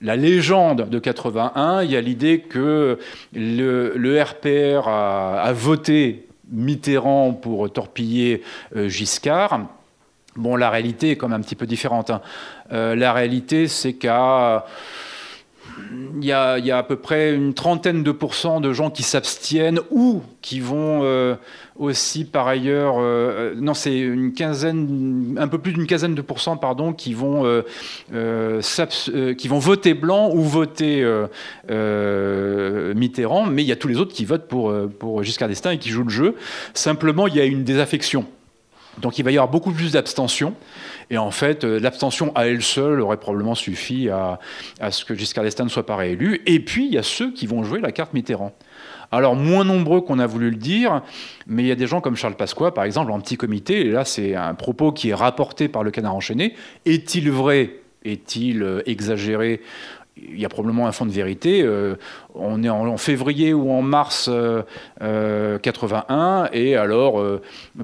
la 0.00 0.16
légende 0.16 0.88
de 0.88 0.98
81, 0.98 1.82
il 1.82 1.90
y 1.90 1.96
a 1.96 2.00
l'idée 2.00 2.40
que 2.40 2.98
le, 3.34 4.22
RPR 4.22 4.88
a, 4.88 5.52
voté 5.52 6.26
Mitterrand 6.50 7.32
pour 7.32 7.70
torpiller 7.70 8.42
euh, 8.76 8.88
Giscard. 8.88 9.60
Bon, 10.36 10.56
la 10.56 10.70
réalité 10.70 11.10
est 11.10 11.16
quand 11.16 11.28
même 11.28 11.40
un 11.40 11.42
petit 11.42 11.56
peu 11.56 11.66
différente. 11.66 12.10
Hein. 12.10 12.22
Euh, 12.72 12.94
la 12.94 13.12
réalité, 13.12 13.66
c'est 13.68 13.94
qu'à 13.94 14.64
il 16.20 16.24
y, 16.24 16.32
a, 16.32 16.76
à 16.76 16.82
peu 16.82 16.96
près 16.96 17.34
une 17.34 17.54
trentaine 17.54 18.02
de 18.02 18.12
pourcents 18.12 18.60
de 18.60 18.72
gens 18.72 18.90
qui 18.90 19.02
s'abstiennent 19.02 19.80
ou 19.90 20.22
qui 20.42 20.60
vont 20.60 21.00
euh, 21.02 21.36
aussi 21.76 22.24
par 22.24 22.48
ailleurs, 22.48 22.96
euh, 22.98 23.54
non 23.56 23.74
c'est 23.74 23.96
une 23.96 24.32
quinzaine, 24.32 25.36
un 25.38 25.48
peu 25.48 25.58
plus 25.58 25.72
d'une 25.72 25.86
quinzaine 25.86 26.14
de 26.14 26.22
pourcents 26.22 26.56
pardon, 26.56 26.92
qui 26.92 27.14
vont, 27.14 27.44
euh, 27.44 28.62
qui 29.34 29.48
vont 29.48 29.58
voter 29.58 29.94
blanc 29.94 30.30
ou 30.32 30.42
voter 30.42 31.04
Mitterrand, 31.68 33.46
mais 33.46 33.62
il 33.62 33.68
y 33.68 33.72
a 33.72 33.76
tous 33.76 33.88
les 33.88 33.98
autres 33.98 34.14
qui 34.14 34.24
votent 34.24 34.48
pour, 34.48 34.74
pour 34.98 35.22
Giscard 35.22 35.48
d'Estaing 35.48 35.72
et 35.72 35.78
qui 35.78 35.90
jouent 35.90 36.04
le 36.04 36.10
jeu. 36.10 36.34
Simplement, 36.74 37.26
il 37.26 37.36
y 37.36 37.40
a 37.40 37.44
une 37.44 37.64
désaffection. 37.64 38.26
Donc 39.00 39.18
il 39.18 39.24
va 39.24 39.30
y 39.30 39.36
avoir 39.36 39.48
beaucoup 39.48 39.72
plus 39.72 39.92
d'abstention. 39.92 40.54
Et 41.10 41.18
en 41.18 41.30
fait, 41.30 41.64
euh, 41.64 41.80
l'abstention 41.80 42.32
à 42.34 42.46
elle 42.46 42.62
seule 42.62 43.00
aurait 43.00 43.16
probablement 43.16 43.54
suffi 43.54 44.08
à, 44.10 44.38
ce 44.90 45.04
que 45.04 45.14
Giscard 45.14 45.44
d'Estaing 45.44 45.64
ne 45.64 45.70
soit 45.70 45.86
pas 45.86 45.96
réélu. 45.96 46.42
Et 46.46 46.60
puis, 46.60 46.86
il 46.86 46.92
y 46.92 46.98
a 46.98 47.02
ceux 47.02 47.32
qui 47.32 47.46
vont 47.46 47.62
jouer 47.62 47.80
la 47.80 47.92
carte 47.92 48.12
Mitterrand. 48.12 48.54
Alors, 49.10 49.34
moins 49.34 49.64
nombreux 49.64 50.02
qu'on 50.02 50.18
a 50.18 50.26
voulu 50.26 50.50
le 50.50 50.56
dire, 50.56 51.02
mais 51.46 51.62
il 51.62 51.66
y 51.66 51.72
a 51.72 51.76
des 51.76 51.86
gens 51.86 52.02
comme 52.02 52.14
Charles 52.14 52.36
Pasqua, 52.36 52.72
par 52.72 52.84
exemple, 52.84 53.10
en 53.10 53.20
petit 53.20 53.38
comité, 53.38 53.86
et 53.86 53.90
là, 53.90 54.04
c'est 54.04 54.34
un 54.34 54.54
propos 54.54 54.92
qui 54.92 55.10
est 55.10 55.14
rapporté 55.14 55.68
par 55.68 55.82
le 55.82 55.90
canard 55.90 56.14
enchaîné. 56.14 56.54
Est-il 56.84 57.30
vrai? 57.30 57.70
Est-il 58.04 58.62
euh, 58.62 58.82
exagéré? 58.86 59.62
Il 60.22 60.40
y 60.40 60.44
a 60.44 60.48
probablement 60.48 60.86
un 60.86 60.92
fond 60.92 61.06
de 61.06 61.10
vérité. 61.10 61.62
Euh, 61.62 61.96
on 62.34 62.62
est 62.62 62.68
en, 62.68 62.96
février 62.96 63.52
ou 63.52 63.70
en 63.70 63.82
mars 63.82 64.30
81, 65.00 65.04
euh, 65.04 66.48
et 66.52 66.76
alors 66.76 67.20
euh, 67.20 67.42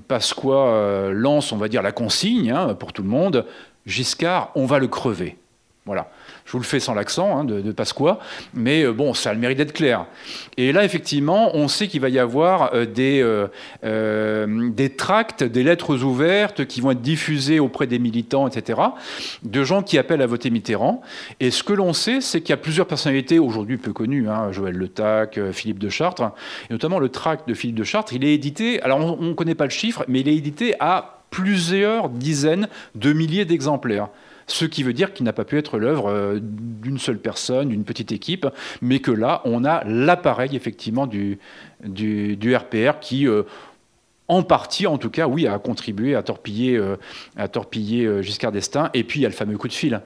Pasqua 0.09 1.11
lance, 1.13 1.53
on 1.53 1.57
va 1.57 1.69
dire, 1.69 1.83
la 1.83 1.93
consigne 1.93 2.51
hein, 2.51 2.75
pour 2.75 2.93
tout 2.93 3.03
le 3.03 3.09
monde. 3.09 3.47
Giscard, 3.87 4.51
on 4.55 4.67
va 4.67 4.79
le 4.79 4.89
crever. 4.89 5.37
Voilà. 5.85 6.09
Je 6.45 6.53
vous 6.53 6.59
le 6.59 6.65
fais 6.65 6.79
sans 6.79 6.93
l'accent 6.93 7.39
hein, 7.39 7.45
de, 7.45 7.73
Pasqua, 7.73 8.19
mais 8.53 8.85
euh, 8.85 8.93
bon, 8.93 9.15
ça 9.15 9.31
a 9.31 9.35
le 9.35 9.41
mérite 9.41 9.57
d'être 9.57 9.73
clair. 9.73 10.07
Et 10.59 10.73
là, 10.73 10.85
effectivement, 10.85 11.57
on 11.57 11.69
sait 11.69 11.89
qu'il 11.89 12.03
va 12.03 12.11
y 12.11 12.19
avoir 12.19 12.75
euh, 12.75 12.85
des, 12.85 13.23
euh, 13.83 14.71
des 14.71 14.91
tracts, 14.91 15.43
des 15.43 15.63
lettres 15.63 16.05
ouvertes 16.05 16.67
qui 16.67 16.83
vont 16.83 16.91
être 16.91 17.01
diffusées 17.01 17.61
auprès 17.61 17.87
des 17.87 17.99
militants, 17.99 18.47
etc., 18.47 18.79
de 19.43 19.65
gens 19.65 19.83
qui 19.83 19.97
appellent 19.97 20.21
à 20.21 20.27
voter 20.27 20.51
Mitterrand. 20.51 21.01
Et 21.41 21.51
ce 21.51 21.63
que 21.63 21.73
l'on 21.73 21.95
sait, 21.95 22.21
c'est 22.21 22.43
qu'il 22.43 22.51
y 22.51 22.53
a 22.53 22.59
plusieurs 22.59 22.87
personnalités 22.87 23.39
aujourd'hui 23.39 23.79
peu 23.79 23.95
connues, 23.95 24.29
hein, 24.29 24.53
Joël 24.53 24.77
Le 24.77 24.89
Tac, 24.89 25.41
Philippe 25.53 25.79
de 25.79 25.89
Chartres, 25.89 26.33
et 26.69 26.73
notamment 26.73 26.99
le 26.99 27.09
tract 27.09 27.49
de 27.49 27.55
Philippe 27.55 27.77
de 27.77 27.85
Chartres. 27.85 28.13
Il 28.13 28.23
est 28.23 28.35
édité, 28.35 28.83
alors 28.83 28.99
on 29.01 29.23
ne 29.23 29.33
connaît 29.33 29.55
pas 29.55 29.65
le 29.65 29.71
chiffre, 29.71 30.05
mais 30.09 30.21
il 30.21 30.29
est 30.29 30.37
édité 30.37 30.75
à 30.79 31.21
plusieurs 31.31 32.11
dizaines 32.11 32.69
de 32.95 33.13
milliers 33.13 33.47
d'exemplaires 33.47 34.09
ce 34.47 34.65
qui 34.65 34.83
veut 34.83 34.93
dire 34.93 35.13
qu'il 35.13 35.25
n'a 35.25 35.33
pas 35.33 35.45
pu 35.45 35.59
être 35.59 35.79
l'œuvre 35.79 36.09
euh, 36.09 36.39
d'une 36.41 36.99
seule 36.99 37.19
personne, 37.19 37.69
d'une 37.69 37.85
petite 37.85 38.13
équipe, 38.13 38.47
mais 38.83 38.99
que 39.01 39.11
là, 39.11 39.43
on 39.45 39.65
a 39.65 39.85
l'appareil 39.85 40.55
effectivement 40.55 41.07
du, 41.07 41.39
RPR 41.85 43.01
qui, 43.01 43.27
euh, 43.27 43.43
en 44.27 44.43
partie, 44.43 44.87
en 44.87 44.97
tout 44.97 45.11
cas, 45.11 45.27
oui, 45.27 45.47
a 45.47 45.59
contribué 45.59 46.15
à 46.15 46.23
torpiller, 46.23 46.77
euh, 46.77 46.97
à 47.37 47.47
torpiller 47.47 48.07
euh, 48.07 48.23
Giscard 48.23 48.53
d'Estaing. 48.53 48.89
Et 48.95 49.05
puis, 49.05 49.21
il 49.21 49.23
y 49.23 49.27
a 49.27 49.29
le 49.29 49.35
fameux 49.35 49.59
coup 49.59 49.69
de 49.69 49.75
fil. 49.75 50.01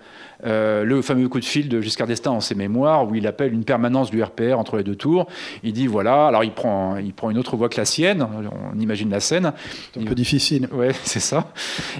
Euh, 0.44 0.82
le 0.84 1.02
fameux 1.02 1.28
coup 1.28 1.38
de 1.38 1.44
fil 1.44 1.68
de 1.68 1.80
Giscard 1.80 2.08
d'Estaing 2.08 2.32
en 2.32 2.40
ses 2.40 2.56
mémoires, 2.56 3.08
où 3.08 3.14
il 3.14 3.28
appelle 3.28 3.52
une 3.52 3.62
permanence 3.62 4.10
du 4.10 4.20
RPR 4.20 4.58
entre 4.58 4.76
les 4.76 4.82
deux 4.82 4.96
tours. 4.96 5.28
Il 5.62 5.72
dit 5.72 5.86
voilà, 5.86 6.26
alors 6.26 6.42
il 6.42 6.50
prend, 6.50 6.96
il 6.96 7.12
prend 7.12 7.30
une 7.30 7.38
autre 7.38 7.56
voix 7.56 7.68
que 7.68 7.76
la 7.76 7.84
sienne, 7.84 8.26
on 8.74 8.78
imagine 8.80 9.10
la 9.10 9.20
scène. 9.20 9.52
C'est 9.94 10.00
un 10.00 10.04
peu 10.04 10.16
difficile. 10.16 10.68
Ouais, 10.72 10.90
c'est 11.04 11.20
ça. 11.20 11.52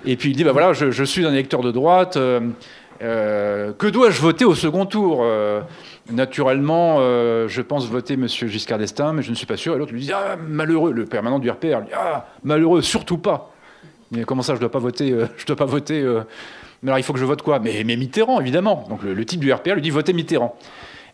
Et 0.04 0.16
puis 0.16 0.30
il 0.30 0.36
dit 0.36 0.42
bah 0.42 0.52
voilà, 0.52 0.72
je, 0.72 0.90
je 0.90 1.04
suis 1.04 1.24
un 1.24 1.32
électeur 1.32 1.62
de 1.62 1.70
droite. 1.70 2.18
Que 3.00 3.90
dois-je 3.90 4.20
voter 4.20 4.44
au 4.44 4.56
second 4.56 4.86
tour 4.86 5.24
Naturellement, 6.10 6.96
euh, 7.00 7.48
je 7.48 7.60
pense 7.60 7.86
voter 7.86 8.14
M. 8.14 8.26
Giscard 8.28 8.78
d'Estaing, 8.78 9.12
mais 9.12 9.22
je 9.22 9.30
ne 9.30 9.34
suis 9.34 9.46
pas 9.46 9.56
sûr. 9.56 9.74
Et 9.74 9.78
l'autre 9.78 9.92
lui 9.92 10.00
dit 10.00 10.12
Ah, 10.12 10.36
malheureux, 10.36 10.92
le 10.92 11.04
permanent 11.04 11.38
du 11.38 11.50
RPR, 11.50 11.80
lui 11.80 11.86
dit, 11.86 11.92
Ah, 11.94 12.26
malheureux, 12.44 12.82
surtout 12.82 13.18
pas. 13.18 13.52
Mais 14.10 14.24
comment 14.24 14.42
ça, 14.42 14.54
je 14.54 14.58
ne 14.58 14.60
dois 14.60 14.70
pas 14.70 14.78
voter 14.78 15.14
Je 15.36 15.46
dois 15.46 15.56
pas 15.56 15.66
voter. 15.66 16.02
Mais 16.82 16.88
alors, 16.90 16.98
il 16.98 17.02
faut 17.02 17.12
que 17.12 17.18
je 17.18 17.24
vote 17.24 17.42
quoi? 17.42 17.58
Mais, 17.58 17.84
Mitterrand, 17.84 18.40
évidemment. 18.40 18.86
Donc, 18.88 19.02
le, 19.02 19.24
type 19.24 19.40
du 19.40 19.52
RPR 19.52 19.74
lui 19.74 19.82
dit 19.82 19.90
Votez 19.90 20.12
Mitterrand. 20.12 20.56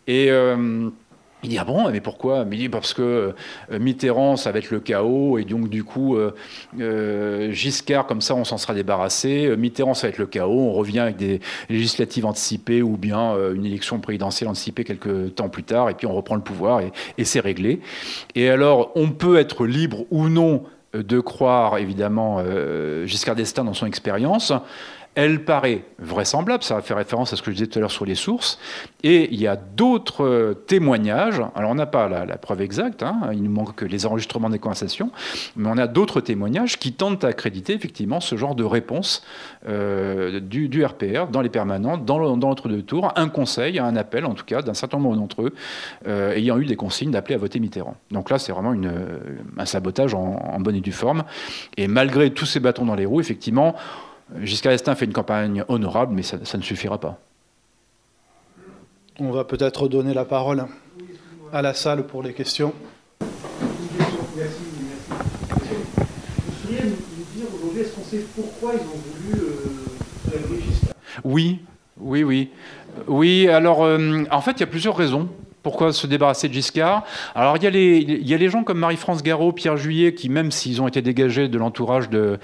Et. 0.07 0.31
Il 1.45 1.51
dit 1.51 1.59
ah 1.59 1.65
bon 1.65 1.91
mais 1.91 2.01
pourquoi? 2.01 2.47
Il 2.51 2.59
dit 2.59 2.69
parce 2.71 2.95
que 2.95 3.35
euh, 3.71 3.79
Mitterrand 3.79 4.37
ça 4.37 4.51
va 4.51 4.59
être 4.59 4.71
le 4.71 4.81
chaos 4.81 5.37
et 5.37 5.45
donc 5.45 5.69
du 5.69 5.85
coup 5.85 6.17
euh, 6.17 6.35
euh, 6.81 7.53
Giscard 7.53 8.07
comme 8.07 8.23
ça 8.23 8.35
on 8.35 8.45
s'en 8.45 8.57
sera 8.57 8.73
débarrassé. 8.73 9.55
Mitterrand 9.57 9.93
ça 9.93 10.07
va 10.07 10.13
être 10.13 10.19
le 10.19 10.27
chaos. 10.27 10.71
On 10.71 10.73
revient 10.73 11.01
avec 11.01 11.17
des 11.17 11.41
législatives 11.69 12.25
anticipées 12.25 12.81
ou 12.81 12.97
bien 12.97 13.35
une 13.55 13.67
élection 13.67 14.01
présidentielle 14.01 14.49
anticipée 14.49 14.85
quelques 14.85 15.35
temps 15.35 15.51
plus 15.51 15.65
tard 15.65 15.91
et 15.91 15.95
puis 15.95 16.07
on 16.07 16.15
reprend 16.15 16.35
le 16.35 16.41
pouvoir 16.41 16.81
et, 16.81 16.93
et 17.19 17.25
c'est 17.27 17.41
réglé. 17.41 17.81
Et 18.35 18.49
alors 18.49 18.93
on 18.95 19.11
peut 19.11 19.37
être 19.37 19.67
libre 19.67 20.07
ou 20.11 20.31
non 20.31 20.63
de 20.95 21.21
croire 21.21 21.77
évidemment 21.77 22.43
Giscard 23.05 23.35
d'Estaing 23.35 23.65
dans 23.65 23.75
son 23.75 23.87
expérience. 23.87 24.53
Elle 25.15 25.45
paraît 25.45 25.85
vraisemblable, 25.99 26.63
ça 26.65 26.81
faire 26.83 26.97
référence 26.97 27.33
à 27.33 27.37
ce 27.37 27.43
que 27.43 27.51
je 27.51 27.57
disais 27.57 27.67
tout 27.69 27.79
à 27.79 27.81
l'heure 27.81 27.91
sur 27.91 28.05
les 28.05 28.15
sources, 28.15 28.59
et 29.03 29.33
il 29.33 29.41
y 29.41 29.47
a 29.47 29.57
d'autres 29.57 30.57
témoignages, 30.67 31.41
alors 31.55 31.71
on 31.71 31.77
n'a 31.77 31.87
pas 31.87 32.09
la, 32.09 32.37
preuve 32.37 32.63
exacte, 32.63 33.03
hein, 33.03 33.31
il 33.33 33.43
nous 33.43 33.51
manque 33.51 33.77
que 33.77 33.85
les 33.85 34.07
enregistrements 34.07 34.51
des 34.51 34.59
conversations, 34.59 35.11
mais 35.57 35.69
on 35.69 35.79
a 35.79 35.87
d'autres 35.87 36.21
témoignages 36.21 36.79
qui 36.79 36.93
tentent 36.93 37.25
à 37.25 37.29
accréditer 37.29 37.75
effectivement 37.75 38.21
ce 38.21 38.37
genre 38.37 38.55
de 38.55 38.65
réponse 38.65 39.25
euh, 39.69 40.41
du, 40.41 40.85
RPR 40.85 41.29
dans 41.31 41.41
les 41.41 41.49
permanents, 41.49 41.97
dans 41.97 42.19
l'entre-deux 42.19 42.83
tours, 42.83 43.13
un 43.17 43.29
conseil, 43.29 43.79
un 43.79 43.97
appel 43.97 44.25
en 44.25 44.35
tout 44.35 44.45
cas 44.45 44.63
d'un 44.63 44.75
certain 44.75 44.99
nombre 44.99 45.17
d'entre 45.17 45.43
eux, 45.43 45.55
euh, 46.09 46.35
ayant 46.35 46.59
eu 46.59 46.67
des 46.67 46.77
consignes 46.77 47.13
d'appeler 47.13 47.37
à 47.37 47.39
voter 47.39 47.61
Mitterrand. 47.61 47.97
Donc 48.11 48.31
là 48.31 48.39
c'est 48.39 48.53
vraiment 48.53 48.75
un 49.57 49.67
sabotage 49.67 50.15
en, 50.15 50.37
en 50.55 50.61
bonne 50.61 50.77
et 50.77 50.81
due 50.81 50.93
forme, 50.93 51.25
et 51.77 51.87
malgré 51.87 52.31
tous 52.31 52.47
ces 52.47 52.61
bâtons 52.61 52.85
dans 52.85 52.97
les 52.97 53.07
roues, 53.07 53.21
effectivement, 53.21 53.77
Giscard 54.43 54.73
d'Estaing 54.73 54.95
fait 54.95 55.05
une 55.05 55.13
campagne 55.13 55.65
honorable, 55.69 56.15
mais 56.15 56.23
ça, 56.23 56.39
ne 56.39 56.63
suffira 56.63 56.99
pas. 56.99 57.19
On 59.19 59.31
va 59.31 59.45
peut-être 59.45 59.89
donner 59.89 60.13
la 60.13 60.25
parole 60.25 60.67
à 61.53 61.63
la 61.63 61.73
salle 61.75 62.07
pour 62.07 62.23
les 62.23 62.33
questions. 62.33 62.73
Merci, 64.37 64.57
Vous 65.09 66.53
pourriez 66.63 66.81
nous 66.83 67.25
dire 67.37 67.47
aujourd'hui, 67.55 67.83
est-ce 67.83 67.93
qu'on 67.95 68.03
sait 68.03 68.25
pourquoi 68.35 68.73
ils 68.75 68.81
ont 68.81 69.33
voulu 69.33 69.45
euh, 69.45 70.61
Giscard 70.69 70.95
Oui, 71.23 71.61
oui, 71.99 72.25
oui. 72.25 72.51
Oui, 73.07 73.49
alors 73.49 73.85
euh, 73.85 74.25
en 74.31 74.41
fait, 74.41 74.53
il 74.53 74.61
y 74.61 74.65
a 74.65 74.67
plusieurs 74.67 74.97
raisons. 74.97 75.29
Pourquoi 75.65 75.95
se 75.95 76.07
débarrasser 76.07 76.49
de 76.49 76.53
Giscard 76.53 77.05
Alors, 77.35 77.57
il 77.57 77.63
y, 77.63 77.67
a 77.67 77.71
les, 78.37 78.49
gens 78.51 78.65
comme 78.65 78.79
Marie-France 78.79 79.23
Garot, 79.23 79.51
Pierre 79.51 79.79
Juillet, 79.79 80.13
qui, 80.13 80.29
même 80.29 80.51
s'ils 80.51 80.83
ont 80.83 80.87
été 80.87 81.01
dégagés 81.01 81.49
de 81.49 81.57
l'entourage 81.57 82.11
de, 82.11 82.39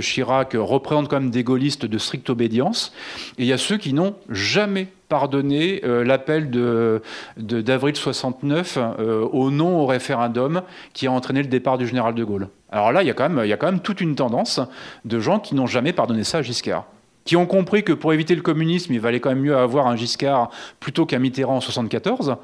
Chirac, 0.00 0.52
représentent 0.54 1.08
quand 1.08 1.18
même 1.18 1.32
des 1.32 1.42
gaullistes 1.42 1.84
de 1.84 1.98
stricte 1.98 2.30
obédience. 2.30 2.92
Et 3.38 3.42
il 3.42 3.46
y 3.46 3.52
a 3.52 3.58
ceux 3.58 3.76
qui 3.76 3.92
n'ont 3.92 4.14
jamais 4.28 4.86
pardonné 5.08 5.80
euh, 5.84 6.04
l'appel 6.04 6.48
d'avril 6.48 7.00
de, 7.38 7.60
d'avril 7.60 7.96
69 7.96 8.78
euh, 8.78 9.26
au 9.32 9.50
non 9.50 9.80
au 9.80 9.86
référendum 9.86 10.62
qui 10.92 11.08
a 11.08 11.12
entraîné 11.12 11.42
le 11.42 11.48
départ 11.48 11.76
du 11.76 11.88
général 11.88 12.14
de 12.14 12.22
Gaulle. 12.22 12.48
Alors 12.70 12.92
là, 12.92 13.02
il 13.02 13.06
y 13.06 13.10
a 13.10 13.14
quand 13.14 13.28
même, 13.28 13.44
il 13.44 13.48
y 13.48 13.52
a 13.52 13.56
quand 13.56 13.66
même 13.66 13.80
toute 13.80 14.00
une 14.00 14.14
tendance 14.14 14.60
de 15.04 15.18
gens 15.18 15.40
qui 15.40 15.56
n'ont 15.56 15.66
jamais 15.66 15.92
pardonné 15.92 16.22
ça 16.22 16.38
à 16.38 16.42
Giscard 16.42 16.86
qui 17.24 17.36
ont 17.36 17.46
compris 17.46 17.82
que 17.82 17.92
pour 17.92 18.12
éviter 18.12 18.34
le 18.34 18.42
communisme, 18.42 18.92
il 18.92 19.00
valait 19.00 19.20
quand 19.20 19.30
même 19.30 19.40
mieux 19.40 19.56
avoir 19.56 19.86
un 19.86 19.96
Giscard 19.96 20.50
plutôt 20.80 21.06
qu'un 21.06 21.18
Mitterrand 21.18 21.56
en 21.56 21.60
1974, 21.60 22.36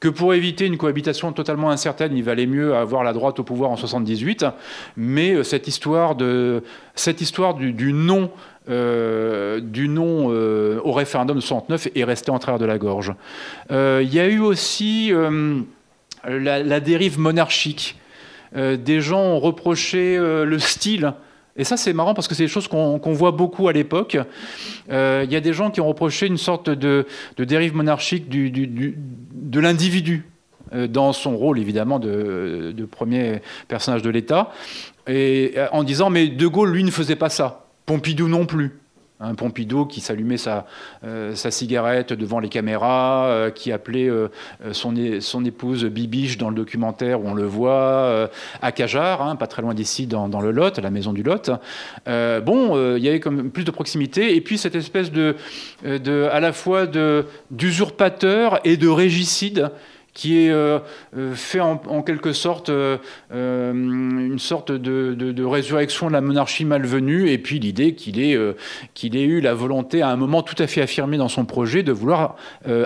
que 0.00 0.08
pour 0.08 0.34
éviter 0.34 0.66
une 0.66 0.76
cohabitation 0.76 1.32
totalement 1.32 1.70
incertaine, 1.70 2.16
il 2.16 2.22
valait 2.22 2.46
mieux 2.46 2.74
avoir 2.74 3.02
la 3.02 3.12
droite 3.12 3.40
au 3.40 3.42
pouvoir 3.42 3.70
en 3.70 3.76
78. 3.76 4.46
Mais 4.96 5.32
euh, 5.32 5.42
cette 5.42 5.66
histoire, 5.66 6.14
de, 6.14 6.62
cette 6.94 7.20
histoire 7.20 7.54
du, 7.54 7.92
non, 7.92 8.30
euh, 8.68 9.60
du 9.60 9.88
non 9.88 10.28
euh, 10.30 10.80
au 10.84 10.92
référendum 10.92 11.36
de 11.36 11.40
69 11.40 11.88
est 11.94 12.04
restée 12.04 12.30
en 12.30 12.38
travers 12.38 12.60
de 12.60 12.66
la 12.66 12.78
gorge. 12.78 13.12
il 13.70 14.14
y 14.14 14.20
a 14.20 14.28
eu 14.28 14.38
aussi 14.40 15.12
la, 16.24 16.80
dérive 16.80 17.18
monarchique. 17.18 17.98
des 18.54 19.00
gens 19.00 19.20
ont 19.20 19.40
reproché 19.40 20.16
le 20.18 20.58
style 20.58 21.14
et 21.58 21.64
ça, 21.64 21.76
c'est 21.76 21.92
marrant 21.92 22.14
parce 22.14 22.28
que 22.28 22.34
c'est 22.34 22.44
des 22.44 22.48
choses 22.48 22.68
qu'on 22.68 23.12
voit 23.12 23.32
beaucoup 23.32 23.68
à 23.68 23.72
l'époque. 23.72 24.16
Euh, 24.90 25.22
il 25.24 25.32
y 25.32 25.36
a 25.36 25.40
des 25.40 25.52
gens 25.52 25.70
qui 25.70 25.80
ont 25.80 25.88
reproché 25.88 26.26
une 26.26 26.38
sorte 26.38 26.70
de, 26.70 27.06
dérive 27.36 27.74
monarchique 27.74 28.28
de 28.28 29.60
l'individu 29.60 30.24
euh, 30.72 30.86
dans 30.86 31.12
son 31.12 31.36
rôle, 31.36 31.58
évidemment, 31.58 31.98
de, 31.98 32.72
de 32.76 32.84
premier 32.84 33.42
personnage 33.66 34.02
de 34.02 34.10
l'État, 34.10 34.52
et 35.08 35.54
en 35.72 35.82
disant, 35.82 36.10
mais 36.10 36.28
De 36.28 36.46
Gaulle, 36.46 36.70
lui, 36.70 36.84
ne 36.84 36.90
faisait 36.90 37.16
pas 37.16 37.30
ça. 37.30 37.66
Pompidou 37.86 38.28
non 38.28 38.46
plus 38.46 38.77
un 39.20 39.34
Pompidou 39.34 39.84
qui 39.84 40.00
s'allumait 40.00 40.36
sa, 40.36 40.66
euh, 41.04 41.34
cigarette 41.34 42.12
devant 42.12 42.38
les 42.38 42.48
caméras, 42.48 43.26
euh, 43.26 43.50
qui 43.50 43.72
appelait 43.72 44.08
euh, 44.08 44.28
son, 44.72 45.44
épouse 45.44 45.84
Bibiche 45.84 46.38
dans 46.38 46.50
le 46.50 46.56
documentaire 46.56 47.20
où 47.20 47.28
on 47.28 47.34
le 47.34 47.46
voit, 47.46 48.28
à 48.62 48.72
Cajar, 48.72 49.22
hein, 49.22 49.36
pas 49.36 49.46
très 49.46 49.62
loin 49.62 49.74
d'ici, 49.74 50.06
dans, 50.06 50.40
le 50.40 50.50
Lot, 50.50 50.78
la 50.78 50.90
maison 50.90 51.12
du 51.12 51.22
Lot. 51.22 51.50
bon, 52.06 52.96
il 52.96 53.02
y 53.02 53.08
avait 53.08 53.20
comme 53.20 53.50
plus 53.50 53.64
de 53.64 53.70
proximité, 53.70 54.36
et 54.36 54.40
puis 54.40 54.58
cette 54.58 54.74
espèce 54.74 55.10
à 55.84 56.40
la 56.40 56.52
fois 56.52 56.86
d'usurpateur 57.50 58.60
et 58.64 58.76
de 58.76 58.88
régicide 58.88 59.70
qui 60.18 60.36
est 60.36 60.50
euh, 60.50 60.80
euh, 61.16 61.32
fait 61.36 61.60
en, 61.60 62.02
quelque 62.02 62.32
sorte 62.32 62.70
euh, 62.70 62.98
une 63.30 64.40
sorte 64.40 64.72
de, 64.72 65.44
résurrection 65.44 66.08
de 66.08 66.12
la 66.12 66.20
monarchie 66.20 66.64
malvenue, 66.64 67.30
et 67.30 67.38
puis 67.38 67.60
l'idée 67.60 67.94
qu'il 67.94 68.18
ait, 68.18 68.34
eu 69.04 69.40
la 69.40 69.54
volonté 69.54 70.02
à 70.02 70.08
un 70.08 70.16
moment 70.16 70.42
tout 70.42 70.60
à 70.60 70.66
fait 70.66 70.82
affirmé 70.82 71.18
dans 71.18 71.28
son 71.28 71.44
projet 71.44 71.84
de 71.84 71.92
vouloir 71.92 72.34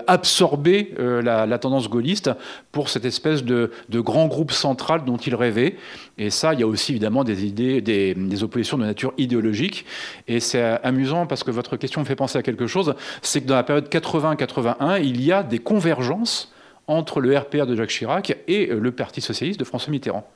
absorber 0.06 0.94
la, 0.98 1.58
tendance 1.58 1.88
gaulliste 1.88 2.30
pour 2.70 2.90
cette 2.90 3.06
espèce 3.06 3.42
de, 3.44 3.70
grand 3.90 4.26
groupe 4.26 4.52
central 4.52 5.04
dont 5.06 5.16
il 5.16 5.34
rêvait. 5.34 5.76
Et 6.18 6.28
ça, 6.28 6.52
il 6.52 6.60
y 6.60 6.62
a 6.62 6.66
aussi 6.66 6.92
évidemment 6.92 7.24
des 7.24 7.46
idées, 7.46 7.80
des 7.80 8.42
oppositions 8.42 8.76
de 8.76 8.84
nature 8.84 9.14
idéologique. 9.16 9.86
Et 10.28 10.38
c'est 10.38 10.62
amusant 10.82 11.26
parce 11.26 11.44
que 11.44 11.50
votre 11.50 11.78
question 11.78 12.02
me 12.02 12.06
fait 12.06 12.14
penser 12.14 12.36
à 12.36 12.42
quelque 12.42 12.66
chose, 12.66 12.94
c'est 13.22 13.40
que 13.40 13.46
dans 13.46 13.56
la 13.56 13.62
période 13.62 13.88
80-81, 13.88 15.02
il 15.02 15.24
y 15.24 15.32
a 15.32 15.42
des 15.42 15.58
convergences 15.58 16.51
entre 16.86 17.20
le 17.20 17.36
RPR 17.36 17.66
de 17.66 17.76
Jacques 17.76 17.90
Chirac 17.90 18.36
et 18.48 18.70
euh, 18.70 18.78
le 18.78 18.92
Parti 18.92 19.20
socialiste 19.20 19.58
de 19.60 19.64
François 19.64 19.90
Mitterrand. 19.90 20.28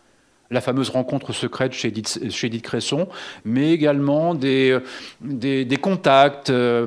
La 0.51 0.61
fameuse 0.61 0.91
rencontre 0.91 1.33
secrète 1.33 1.73
chez 1.73 1.89
Edith, 1.89 2.63
Cresson, 2.63 3.09
mais 3.45 3.73
également 3.73 4.35
des, 4.35 4.79
euh, 5.25 5.77
contacts, 5.81 6.51
euh, 6.51 6.87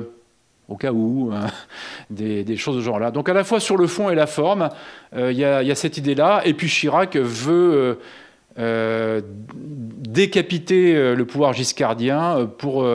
au 0.68 0.76
cas 0.76 0.92
où, 0.92 1.30
hein, 1.34 1.48
des, 2.10 2.56
choses 2.56 2.76
de 2.76 2.80
ce 2.80 2.86
genre-là. 2.86 3.10
Donc 3.10 3.28
à 3.28 3.34
la 3.34 3.44
fois 3.44 3.60
sur 3.60 3.76
le 3.76 3.86
fond 3.86 4.08
et 4.08 4.14
la 4.14 4.26
forme, 4.26 4.70
il 5.14 5.32
y, 5.32 5.44
a 5.44 5.74
cette 5.74 5.98
idée-là. 5.98 6.40
Et 6.46 6.54
puis 6.54 6.68
Chirac 6.68 7.16
veut 7.16 7.98
décapiter 10.10 10.96
euh, 10.96 11.14
le 11.14 11.24
pouvoir 11.24 11.52
giscardien 11.52 12.38
euh, 12.38 12.46
pour 12.46 12.86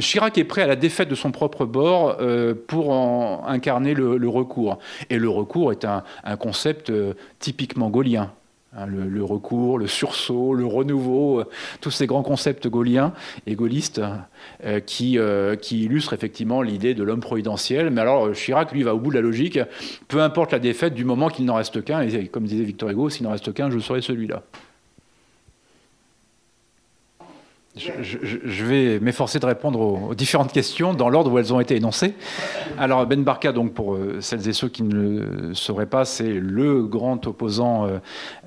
Chirac 0.00 0.38
est 0.38 0.44
prêt 0.44 0.62
à 0.62 0.66
la 0.66 0.76
défaite 0.76 1.08
de 1.08 1.14
son 1.14 1.30
propre 1.30 1.64
bord 1.66 2.16
pour 2.66 2.90
en 2.90 3.44
incarner 3.46 3.94
le, 3.94 4.28
recours. 4.28 4.78
Et 5.10 5.18
le 5.18 5.28
recours 5.28 5.72
est 5.72 5.84
un 5.84 6.36
concept 6.36 6.92
typiquement 7.38 7.90
gaulien 7.90 8.32
Hein, 8.76 8.84
le, 8.84 9.24
recours, 9.24 9.78
le 9.78 9.86
sursaut, 9.86 10.52
le 10.52 10.66
renouveau, 10.66 11.40
euh, 11.40 11.44
tous 11.80 11.90
ces 11.90 12.06
grands 12.06 12.22
concepts 12.22 12.68
gaulliens 12.68 13.14
et 13.46 13.54
gaullistes 13.54 13.98
euh, 13.98 14.78
euh, 14.86 15.56
qui, 15.56 15.84
illustrent 15.84 16.12
effectivement 16.12 16.60
l'idée 16.60 16.92
de 16.92 17.02
l'homme 17.02 17.20
providentiel. 17.20 17.88
Mais 17.88 18.02
alors 18.02 18.30
Chirac, 18.34 18.70
lui, 18.72 18.82
va 18.82 18.94
au 18.94 18.98
bout 18.98 19.08
de 19.08 19.14
la 19.14 19.22
logique, 19.22 19.58
peu 20.06 20.20
importe 20.20 20.52
la 20.52 20.58
défaite 20.58 20.92
du 20.92 21.06
moment 21.06 21.30
qu'il 21.30 21.46
n'en 21.46 21.54
reste 21.54 21.82
qu'un, 21.82 22.02
et 22.02 22.26
comme 22.26 22.44
disait 22.44 22.62
Victor 22.62 22.90
Hugo, 22.90 23.08
s'il 23.08 23.24
n'en 23.24 23.30
reste 23.30 23.54
qu'un, 23.54 23.70
je 23.70 23.78
serai 23.78 24.02
celui-là. 24.02 24.42
Je, 27.78 28.64
vais 28.64 28.98
m'efforcer 29.00 29.38
de 29.38 29.46
répondre 29.46 29.80
aux, 29.80 30.14
différentes 30.14 30.52
questions 30.52 30.94
dans 30.94 31.08
l'ordre 31.08 31.32
où 31.32 31.38
elles 31.38 31.52
ont 31.52 31.60
été 31.60 31.76
énoncées. 31.76 32.14
Alors 32.78 33.06
Ben 33.06 33.22
Barka, 33.22 33.52
donc 33.52 33.72
pour 33.72 33.94
euh, 33.94 34.20
celles 34.20 34.48
et 34.48 34.52
ceux 34.52 34.68
qui 34.68 34.82
ne 34.82 34.94
le 34.94 35.54
sauraient 35.54 35.86
pas, 35.86 36.04
c'est 36.04 36.32
le 36.32 36.82
grand 36.84 37.26
opposant 37.26 37.86
euh, 37.86 37.98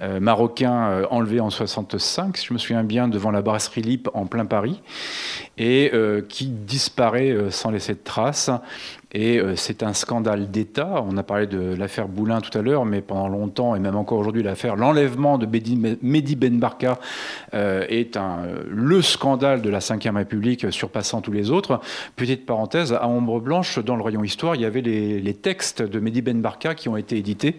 euh, 0.02 0.20
marocain 0.20 1.04
enlevé 1.10 1.40
en 1.40 1.50
65, 1.50 2.38
si 2.38 2.48
je 2.48 2.54
me 2.54 2.60
souviens 2.60 2.84
bien, 2.84 3.08
devant 3.08 3.32
la 3.32 3.42
brasserie 3.42 3.82
Lip 3.82 4.10
en 4.14 4.26
plein 4.26 4.46
Paris, 4.46 4.82
et 5.58 5.92
qui 6.28 6.48
disparaît 6.48 7.36
sans 7.50 7.72
laisser 7.72 7.94
de 7.94 8.00
traces. 8.04 8.50
Et 9.14 9.40
euh, 9.40 9.56
c'est 9.58 9.84
un 9.84 9.94
scandale 9.94 10.52
d'État. 10.52 11.04
On 11.06 11.18
a 11.18 11.24
parlé 11.24 11.46
de 11.46 11.76
l'affaire 11.76 12.08
Boulin 12.08 12.40
tout 12.40 12.58
à 12.58 12.62
l'heure, 12.62 12.86
mais 12.86 13.02
pendant 13.02 13.28
longtemps, 13.28 13.76
et 13.76 13.80
même 13.80 13.98
encore 13.98 14.20
aujourd'hui, 14.20 14.42
l'affaire, 14.42 14.78
l'enlèvement 14.78 15.38
de 15.38 15.46
Mehdi 16.02 16.36
Ben 16.38 16.58
Barka 16.60 16.98
euh, 17.54 17.86
est 17.90 18.16
un, 18.16 18.44
le 18.70 19.02
scandale 19.02 19.62
de 19.62 19.70
la 19.70 19.80
Ve 19.80 20.16
République 20.16 20.72
surpassant 20.72 21.20
tous 21.20 21.34
les 21.34 21.52
autres. 21.52 21.82
Petite 22.16 22.46
parenthèse, 22.46 22.94
à 22.94 23.08
Ombre 23.08 23.42
Blanche, 23.42 23.80
dans 23.80 23.98
le 23.98 24.04
rayon 24.04 24.24
Histoire, 24.24 24.56
il 24.56 24.62
y 24.62 24.66
avait 24.66 24.82
les, 24.82 25.34
textes 25.42 25.82
de 25.82 26.00
Mehdi 26.00 26.22
Ben 26.22 26.40
Barka 26.42 26.76
qui 26.76 26.88
ont 26.88 26.98
été 26.98 27.18
édités. 27.18 27.56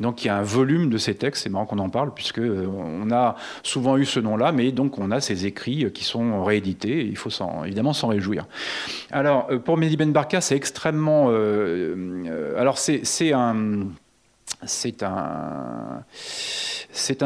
Donc 0.00 0.24
il 0.24 0.28
y 0.28 0.30
a 0.30 0.36
un 0.36 0.42
volume 0.42 0.90
de 0.90 0.96
ces 0.96 1.14
textes, 1.14 1.42
c'est 1.42 1.50
marrant 1.50 1.66
qu'on 1.66 1.78
en 1.78 1.90
parle, 1.90 2.14
puisque 2.14 2.38
euh, 2.38 2.66
on 2.66 3.10
a 3.10 3.36
souvent 3.62 3.96
eu 3.96 4.06
ce 4.06 4.18
nom-là, 4.18 4.52
mais 4.52 4.72
donc 4.72 4.98
on 4.98 5.10
a 5.10 5.20
ces 5.20 5.46
écrits 5.46 5.90
qui 5.92 6.04
sont 6.04 6.42
réédités, 6.42 7.04
il 7.04 7.16
faut 7.16 7.30
évidemment 7.64 7.92
s'en 7.92 8.08
réjouir. 8.08 8.46
Alors, 9.12 9.48
pour 9.64 9.76
Mehdi 9.76 9.96
Ben 9.96 10.10
Barka, 10.10 10.40
c'est 10.40 10.56
extrêmement 10.56 10.95
euh, 10.98 11.94
euh, 12.26 12.60
alors 12.60 12.78
c'est 12.78 13.32
un 13.32 13.86
c'est 14.64 15.02
un, 15.02 16.02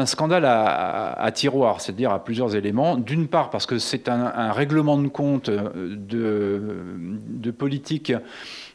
scandale 0.05 0.43
à, 0.45 1.31
tiroir, 1.33 1.79
c'est-à-dire 1.79 2.11
à 2.11 2.23
plusieurs 2.23 2.55
éléments. 2.55 2.97
D'une 2.97 3.27
part, 3.27 3.49
parce 3.49 3.65
que 3.65 3.79
c'est 3.79 4.09
un, 4.09 4.51
règlement 4.51 4.97
de 4.97 5.07
compte 5.07 5.49
de, 5.49 6.61
de 6.61 7.51
politique, 7.51 8.11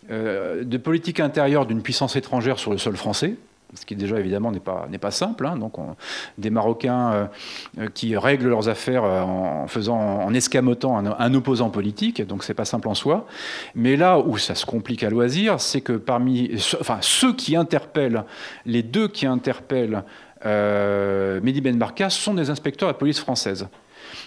de 0.09 0.77
politique 0.79 1.21
intérieure 1.21 1.67
d'une 1.67 1.83
puissance 1.83 2.17
étrangère 2.17 2.59
sur 2.59 2.71
le 2.73 2.79
sol 2.79 2.97
français 2.97 3.37
ce 3.77 3.87
qui 3.87 3.95
déjà 3.95 4.19
évidemment 4.19 4.51
n'est 4.51 4.61
pas, 4.61 4.87
n'est 4.91 4.99
pas 4.99 5.11
simple. 5.11 5.47
Hein. 5.47 5.57
donc 5.57 5.75
des 6.39 6.51
Marocains 6.51 7.13
euh, 7.13 7.27
euh, 7.79 7.89
qui 7.93 8.17
règlent 8.17 8.49
leurs 8.49 8.69
affaires 8.69 9.05
euh, 9.05 9.21
en 9.21 9.67
faisant, 9.67 9.99
en 9.99 10.35
escamotant 10.35 10.97
un, 10.97 11.35
opposant 11.35 11.71
politique, 11.71 12.27
donc 12.27 12.45
c'est 12.45 12.55
pas 12.55 12.65
simple 12.65 12.89
en 12.89 12.95
soi. 12.95 13.27
Mais 13.75 13.97
là 13.97 14.19
où 14.19 14.39
ça 14.39 14.55
se 14.55 14.67
complique 14.67 15.03
à 15.03 15.11
loisir, 15.11 15.61
c'est 15.61 15.81
que 15.81 15.93
parmi, 15.93 16.53
enfin 16.81 16.99
ceux 17.01 17.35
qui 17.35 17.57
interpellent, 17.57 18.25
les 18.65 18.83
deux 18.83 19.09
qui 19.09 19.27
interpellent 19.27 20.05
Mehdi 20.45 21.61
Ben 21.61 21.77
Barka 21.77 22.09
sont 22.09 22.35
des 22.35 22.51
inspecteurs 22.51 22.93
de 22.93 22.97
police 22.97 23.19
française, 23.19 23.67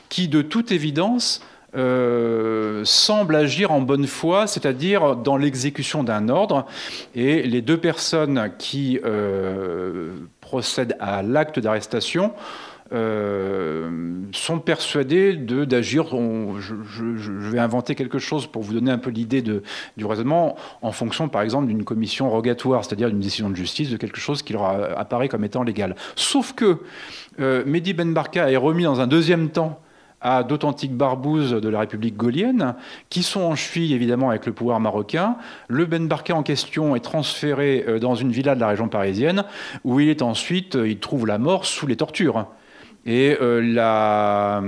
qui 0.09 0.27
de 0.27 0.41
toute 0.41 0.71
évidence 0.71 1.41
euh, 1.75 2.83
semble 2.83 3.35
agir 3.35 3.71
en 3.71 3.81
bonne 3.81 4.07
foi, 4.07 4.47
c'est-à-dire 4.47 5.15
dans 5.15 5.37
l'exécution 5.37 6.03
d'un 6.03 6.29
ordre. 6.29 6.65
Et 7.13 7.43
les 7.43 7.61
deux 7.61 7.77
personnes 7.77 8.51
qui 8.57 8.99
euh, 9.05 10.13
procèdent 10.41 10.95
à 10.99 11.21
l'acte 11.21 11.59
d'arrestation 11.59 12.33
euh, 12.91 14.23
sont 14.31 14.57
persuadées 14.57 15.35
d'agir. 15.35 16.05
Je, 16.59 16.73
je, 16.83 17.31
vais 17.31 17.59
inventer 17.59 17.93
quelque 17.93 18.17
chose 18.17 18.47
pour 18.47 18.63
vous 18.63 18.73
donner 18.73 18.89
un 18.89 18.97
peu 18.97 19.11
l'idée 19.11 19.43
du 19.43 20.05
raisonnement 20.05 20.55
en 20.81 20.91
fonction, 20.91 21.29
par 21.29 21.43
exemple, 21.43 21.67
d'une 21.67 21.83
commission 21.83 22.31
rogatoire, 22.31 22.83
c'est-à-dire 22.83 23.09
d'une 23.09 23.19
décision 23.19 23.51
de 23.51 23.55
justice, 23.55 23.91
de 23.91 23.97
quelque 23.97 24.19
chose 24.19 24.41
qui 24.41 24.53
leur 24.53 24.65
apparaît 24.97 25.29
comme 25.29 25.43
étant 25.43 25.61
légal. 25.61 25.95
Sauf 26.15 26.53
que 26.53 26.79
Mehdi 27.37 27.93
Ben 27.93 28.11
Barka 28.11 28.51
est 28.51 28.57
remis 28.57 28.85
dans 28.85 29.01
un 29.01 29.07
deuxième 29.07 29.49
temps 29.49 29.79
à 30.21 30.43
d'authentiques 30.43 30.95
barbouzes 30.95 31.53
de 31.53 31.69
la 31.69 31.79
République 31.79 32.17
gaulienne, 32.17 32.75
qui 33.09 33.23
sont 33.23 33.41
en 33.41 33.55
cheville 33.55 33.93
évidemment 33.93 34.29
avec 34.29 34.45
le 34.45 34.53
pouvoir 34.53 34.79
marocain. 34.79 35.37
Le 35.67 35.85
Ben 35.85 36.07
Barka 36.07 36.35
en 36.35 36.43
question 36.43 36.95
est 36.95 36.99
transféré 36.99 37.85
euh, 37.87 37.99
dans 37.99 38.15
une 38.15 38.31
villa 38.31 38.55
de 38.55 38.59
la 38.59 38.67
région 38.67 38.87
parisienne, 38.87 39.43
où 39.83 39.99
il 39.99 40.09
est 40.09 40.21
ensuite, 40.21 40.75
euh, 40.75 40.89
il 40.89 40.99
trouve 40.99 41.25
la 41.25 41.37
mort 41.37 41.65
sous 41.65 41.87
les 41.87 41.95
tortures. 41.95 42.47
Et 43.05 43.37
euh, 43.41 43.61
la, 43.61 44.61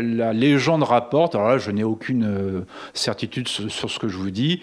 la, 0.00 0.32
légende 0.32 0.82
rapporte, 0.82 1.34
alors 1.34 1.48
là 1.48 1.58
je 1.58 1.70
n'ai 1.70 1.84
aucune 1.84 2.64
certitude 2.94 3.48
sur 3.48 3.90
ce 3.90 3.98
que 3.98 4.08
je 4.08 4.16
vous 4.16 4.30
dis, 4.30 4.62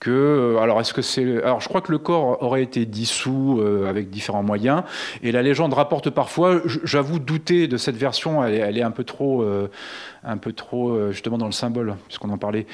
que 0.00 0.10
euh, 0.10 0.58
alors 0.58 0.80
est-ce 0.80 0.94
que 0.94 1.02
c'est 1.02 1.42
alors 1.42 1.60
je 1.60 1.68
crois 1.68 1.80
que 1.80 1.90
le 1.90 1.98
corps 1.98 2.42
aurait 2.42 2.62
été 2.62 2.86
dissous 2.86 3.60
euh, 3.60 3.88
avec 3.88 4.10
différents 4.10 4.42
moyens. 4.42 4.82
Et 5.22 5.32
la 5.32 5.42
légende 5.42 5.74
rapporte 5.74 6.10
parfois 6.10 6.60
j'avoue 6.84 7.18
douter 7.18 7.66
de 7.68 7.76
cette 7.76 7.96
version 7.96 8.44
elle 8.44 8.78
est, 8.78 8.82
un 8.82 8.90
peu 8.90 9.04
trop 9.04 9.42
euh, 9.42 9.68
un 10.24 10.36
peu 10.36 10.52
trop 10.52 11.10
justement 11.10 11.38
dans 11.38 11.46
le 11.46 11.52
symbole 11.52 11.96
puisqu'on 12.06 12.30
en 12.30 12.38
parlait 12.38 12.66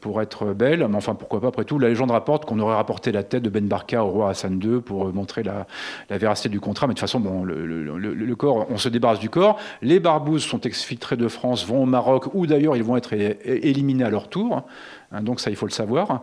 pour 0.00 0.22
être 0.22 0.52
belle. 0.52 0.86
Mais 0.88 0.96
enfin 0.96 1.14
pourquoi 1.14 1.40
pas 1.40 1.48
après 1.48 1.64
tout 1.64 1.78
la 1.78 1.88
légende 1.88 2.10
rapporte 2.10 2.44
qu'on 2.44 2.58
aurait 2.60 2.74
rapporté 2.74 3.12
la 3.12 3.22
tête 3.22 3.42
de 3.42 3.50
Ben 3.50 3.66
Barka 3.66 4.04
au 4.04 4.10
roi 4.10 4.30
Hassan 4.30 4.60
II 4.62 4.80
pour 4.80 5.12
montrer 5.12 5.42
la, 5.42 5.66
la 6.08 6.18
véracité 6.18 6.48
du 6.48 6.60
contrat. 6.60 6.86
Mais 6.86 6.94
de 6.94 6.98
toute 6.98 7.08
façon 7.08 7.20
bon 7.20 7.44
le, 7.44 7.64
le, 7.66 8.36
corps 8.36 8.66
on 8.70 8.76
se 8.76 8.88
débarrasse 8.88 9.18
du 9.18 9.30
corps. 9.30 9.58
Les 9.82 9.98
barbouzes 9.98 10.44
sont 10.44 10.60
exfiltrés 10.60 11.16
de 11.16 11.28
France 11.28 11.66
vont 11.66 11.82
au 11.82 11.86
Maroc 11.86 12.26
ou 12.34 12.46
d'ailleurs 12.46 12.76
ils 12.76 12.84
vont 12.84 12.96
être 12.96 13.12
éliminés 13.12 14.04
à 14.04 14.10
leur 14.10 14.28
tour 14.28 14.64
donc 15.12 15.40
ça, 15.40 15.50
il 15.50 15.56
faut 15.56 15.66
le 15.66 15.72
savoir. 15.72 16.22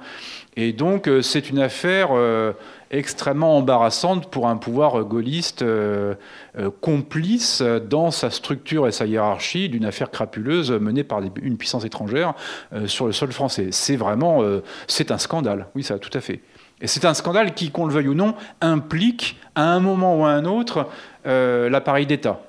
Et 0.55 0.71
donc 0.71 1.07
euh, 1.07 1.21
c'est 1.21 1.49
une 1.49 1.59
affaire 1.59 2.09
euh, 2.11 2.53
extrêmement 2.89 3.57
embarrassante 3.57 4.31
pour 4.31 4.47
un 4.47 4.55
pouvoir 4.55 5.03
gaulliste 5.03 5.61
euh, 5.61 6.15
complice 6.79 7.61
dans 7.61 8.11
sa 8.11 8.29
structure 8.29 8.87
et 8.87 8.93
sa 8.93 9.05
hiérarchie 9.05 9.67
d'une 9.67 9.83
affaire 9.83 10.09
crapuleuse 10.09 10.71
menée 10.71 11.03
par 11.03 11.21
une 11.41 11.57
puissance 11.57 11.83
étrangère 11.83 12.33
sur 12.85 13.07
le 13.07 13.11
sol 13.11 13.31
français. 13.33 13.67
C'est 13.71 13.97
vraiment, 13.97 14.41
c'est 14.87 15.11
un 15.11 15.17
scandale. 15.17 15.67
Oui, 15.75 15.83
ça, 15.83 15.99
tout 15.99 16.15
à 16.17 16.21
fait. 16.21 16.39
Et 16.81 16.87
c'est 16.87 17.05
un 17.05 17.13
scandale 17.13 17.53
qui, 17.53 17.71
qu'on 17.71 17.85
le 17.85 17.93
veuille 17.93 18.07
ou 18.07 18.13
non, 18.13 18.35
implique 18.61 19.37
à 19.55 19.73
un 19.73 19.79
moment 19.79 20.19
ou 20.19 20.25
à 20.25 20.29
un 20.29 20.45
autre 20.45 20.87
l'appareil 21.25 22.05
d'État. 22.05 22.39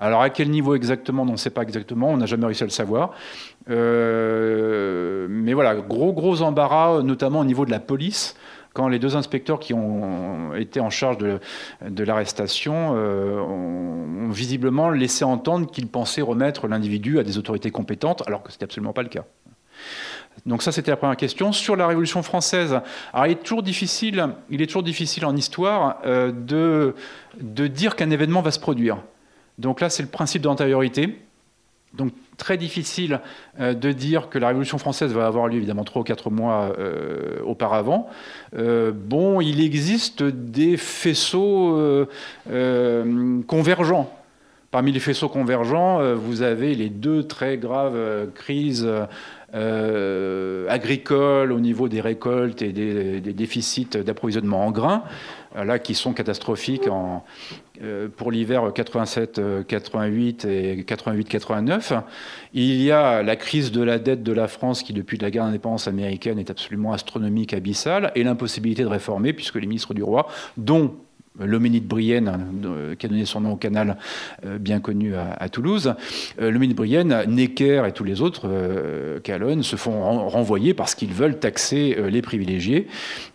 Alors 0.00 0.22
à 0.22 0.30
quel 0.30 0.50
niveau 0.50 0.74
exactement, 0.74 1.22
on 1.22 1.32
ne 1.32 1.36
sait 1.36 1.50
pas 1.50 1.62
exactement, 1.62 2.10
on 2.10 2.16
n'a 2.16 2.26
jamais 2.26 2.46
réussi 2.46 2.62
à 2.62 2.66
le 2.66 2.70
savoir. 2.70 3.12
Euh, 3.70 5.26
mais 5.28 5.52
voilà, 5.52 5.74
gros 5.76 6.12
gros 6.12 6.42
embarras, 6.42 7.02
notamment 7.02 7.40
au 7.40 7.44
niveau 7.44 7.64
de 7.66 7.70
la 7.70 7.80
police, 7.80 8.36
quand 8.72 8.88
les 8.88 8.98
deux 8.98 9.16
inspecteurs 9.16 9.58
qui 9.58 9.74
ont 9.74 10.54
été 10.54 10.80
en 10.80 10.90
charge 10.90 11.18
de, 11.18 12.04
l'arrestation 12.04 12.94
euh, 12.94 13.40
ont, 13.40 14.30
visiblement 14.30 14.90
laissé 14.90 15.24
entendre 15.24 15.70
qu'ils 15.70 15.88
pensaient 15.88 16.22
remettre 16.22 16.68
l'individu 16.68 17.18
à 17.18 17.24
des 17.24 17.38
autorités 17.38 17.70
compétentes, 17.70 18.22
alors 18.26 18.42
que 18.42 18.50
ce 18.50 18.56
n'était 18.56 18.64
absolument 18.64 18.92
pas 18.92 19.02
le 19.02 19.08
cas. 19.08 19.24
Donc 20.46 20.62
ça, 20.62 20.70
c'était 20.70 20.90
la 20.90 20.96
première 20.96 21.16
question. 21.16 21.50
Sur 21.52 21.76
la 21.76 21.86
Révolution 21.86 22.22
française, 22.22 22.80
alors 23.12 23.26
il 23.26 23.32
est 23.32 23.42
toujours 23.42 23.62
difficile, 23.62 24.28
il 24.50 24.62
est 24.62 24.66
toujours 24.66 24.82
difficile 24.82 25.24
en 25.24 25.34
histoire 25.34 25.98
euh, 26.04 26.30
de, 26.30 26.94
de 27.40 27.66
dire 27.66 27.96
qu'un 27.96 28.10
événement 28.10 28.42
va 28.42 28.50
se 28.50 28.60
produire. 28.60 28.98
Donc 29.58 29.80
là, 29.80 29.90
c'est 29.90 30.02
le 30.02 30.08
principe 30.08 30.42
d'antériorité. 30.42 31.20
Donc 31.94 32.12
très 32.38 32.56
difficile 32.56 33.20
euh, 33.60 33.74
de 33.74 33.92
dire 33.92 34.30
que 34.30 34.38
la 34.38 34.48
Révolution 34.48 34.78
française 34.78 35.12
va 35.12 35.26
avoir 35.26 35.48
lieu 35.48 35.56
évidemment 35.56 35.84
trois 35.84 36.00
ou 36.00 36.04
quatre 36.04 36.30
mois 36.30 36.72
euh, 36.78 37.40
auparavant. 37.44 38.08
Euh, 38.56 38.92
bon, 38.94 39.42
il 39.42 39.60
existe 39.60 40.22
des 40.22 40.78
faisceaux 40.78 42.06
convergents. 43.46 44.10
Parmi 44.70 44.92
les 44.92 45.00
faisceaux 45.00 45.28
convergents, 45.28 46.14
vous 46.14 46.42
avez 46.42 46.74
les 46.74 46.90
deux 46.90 47.22
très 47.24 47.56
graves 47.56 48.30
crises 48.34 48.86
agricoles 50.68 51.52
au 51.52 51.60
niveau 51.60 51.88
des 51.88 52.02
récoltes 52.02 52.60
et 52.62 52.72
des, 52.72 53.20
des 53.20 53.32
déficits 53.32 53.98
d'approvisionnement 54.04 54.66
en 54.66 54.70
grains, 54.70 55.04
là 55.56 55.78
qui 55.78 55.94
sont 55.94 56.12
catastrophiques 56.12 56.86
en, 56.86 57.24
pour 58.16 58.30
l'hiver 58.30 58.68
87-88 58.70 60.46
et 60.48 60.82
88-89. 60.82 62.02
Il 62.54 62.82
y 62.82 62.90
a 62.90 63.22
la 63.22 63.36
crise 63.36 63.72
de 63.72 63.82
la 63.82 63.98
dette 63.98 64.22
de 64.22 64.32
la 64.32 64.48
France 64.48 64.82
qui, 64.82 64.92
depuis 64.92 65.18
la 65.18 65.30
guerre 65.30 65.44
d'indépendance 65.44 65.88
américaine, 65.88 66.38
est 66.38 66.50
absolument 66.50 66.92
astronomique, 66.92 67.54
abyssale, 67.54 68.12
et 68.14 68.24
l'impossibilité 68.24 68.82
de 68.82 68.88
réformer, 68.88 69.32
puisque 69.32 69.56
les 69.56 69.66
ministres 69.66 69.94
du 69.94 70.02
roi, 70.02 70.28
dont 70.56 70.96
l'homénide 71.40 71.86
Brienne, 71.86 72.32
euh, 72.64 72.94
qui 72.94 73.06
a 73.06 73.08
donné 73.08 73.24
son 73.24 73.40
nom 73.40 73.52
au 73.52 73.56
canal 73.56 73.96
euh, 74.44 74.58
bien 74.58 74.80
connu 74.80 75.14
à, 75.14 75.48
Toulouse, 75.48 75.94
euh, 76.40 76.50
l'homénide 76.50 76.76
Brienne, 76.76 77.24
Necker 77.28 77.84
et 77.86 77.92
tous 77.92 78.04
les 78.04 78.20
autres, 78.20 78.48
Calonne, 79.22 79.62
se 79.62 79.76
font 79.76 80.28
renvoyer 80.28 80.74
parce 80.74 80.94
qu'ils 80.94 81.12
veulent 81.12 81.38
taxer 81.38 81.96
les 82.10 82.22
privilégiés 82.22 82.86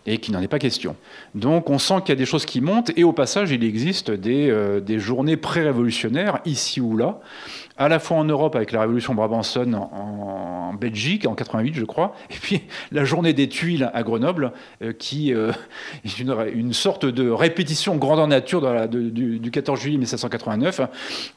et 0.06 0.18
qu'il 0.18 0.34
n'en 0.34 0.42
est 0.42 0.48
pas 0.48 0.58
question. 0.58 0.96
Donc 1.34 1.70
on 1.70 1.78
sent 1.78 1.94
qu'il 2.00 2.10
y 2.10 2.12
a 2.12 2.16
des 2.16 2.26
choses 2.26 2.46
qui 2.46 2.60
montent 2.60 2.92
et 2.96 3.04
au 3.04 3.12
passage 3.12 3.50
il 3.50 3.64
existe 3.64 4.10
des, 4.10 4.54
des 4.84 4.98
journées 4.98 5.36
pré-révolutionnaires 5.36 6.40
ici 6.44 6.80
ou 6.80 6.96
là 6.96 7.20
à 7.76 7.88
la 7.88 7.98
fois 7.98 8.18
en 8.18 8.24
Europe 8.24 8.54
avec 8.54 8.72
la 8.72 8.80
révolution 8.82 9.14
Brabançonne 9.14 9.74
en, 9.74 10.74
Belgique 10.74 11.24
en 11.26 11.34
88 11.34 11.74
je 11.74 11.84
crois, 11.84 12.14
et 12.30 12.34
puis 12.34 12.62
la 12.90 13.04
journée 13.04 13.32
des 13.32 13.48
tuiles 13.48 13.90
à 13.94 14.02
Grenoble 14.02 14.52
euh, 14.82 14.92
qui 14.92 15.32
euh, 15.32 15.52
est 16.04 16.18
une, 16.18 16.72
sorte 16.72 17.06
de 17.06 17.30
répétition 17.30 17.96
grandeur 17.96 18.26
nature 18.26 18.88
du, 18.88 19.50
14 19.52 19.80
juillet 19.80 19.98
1789 19.98 20.80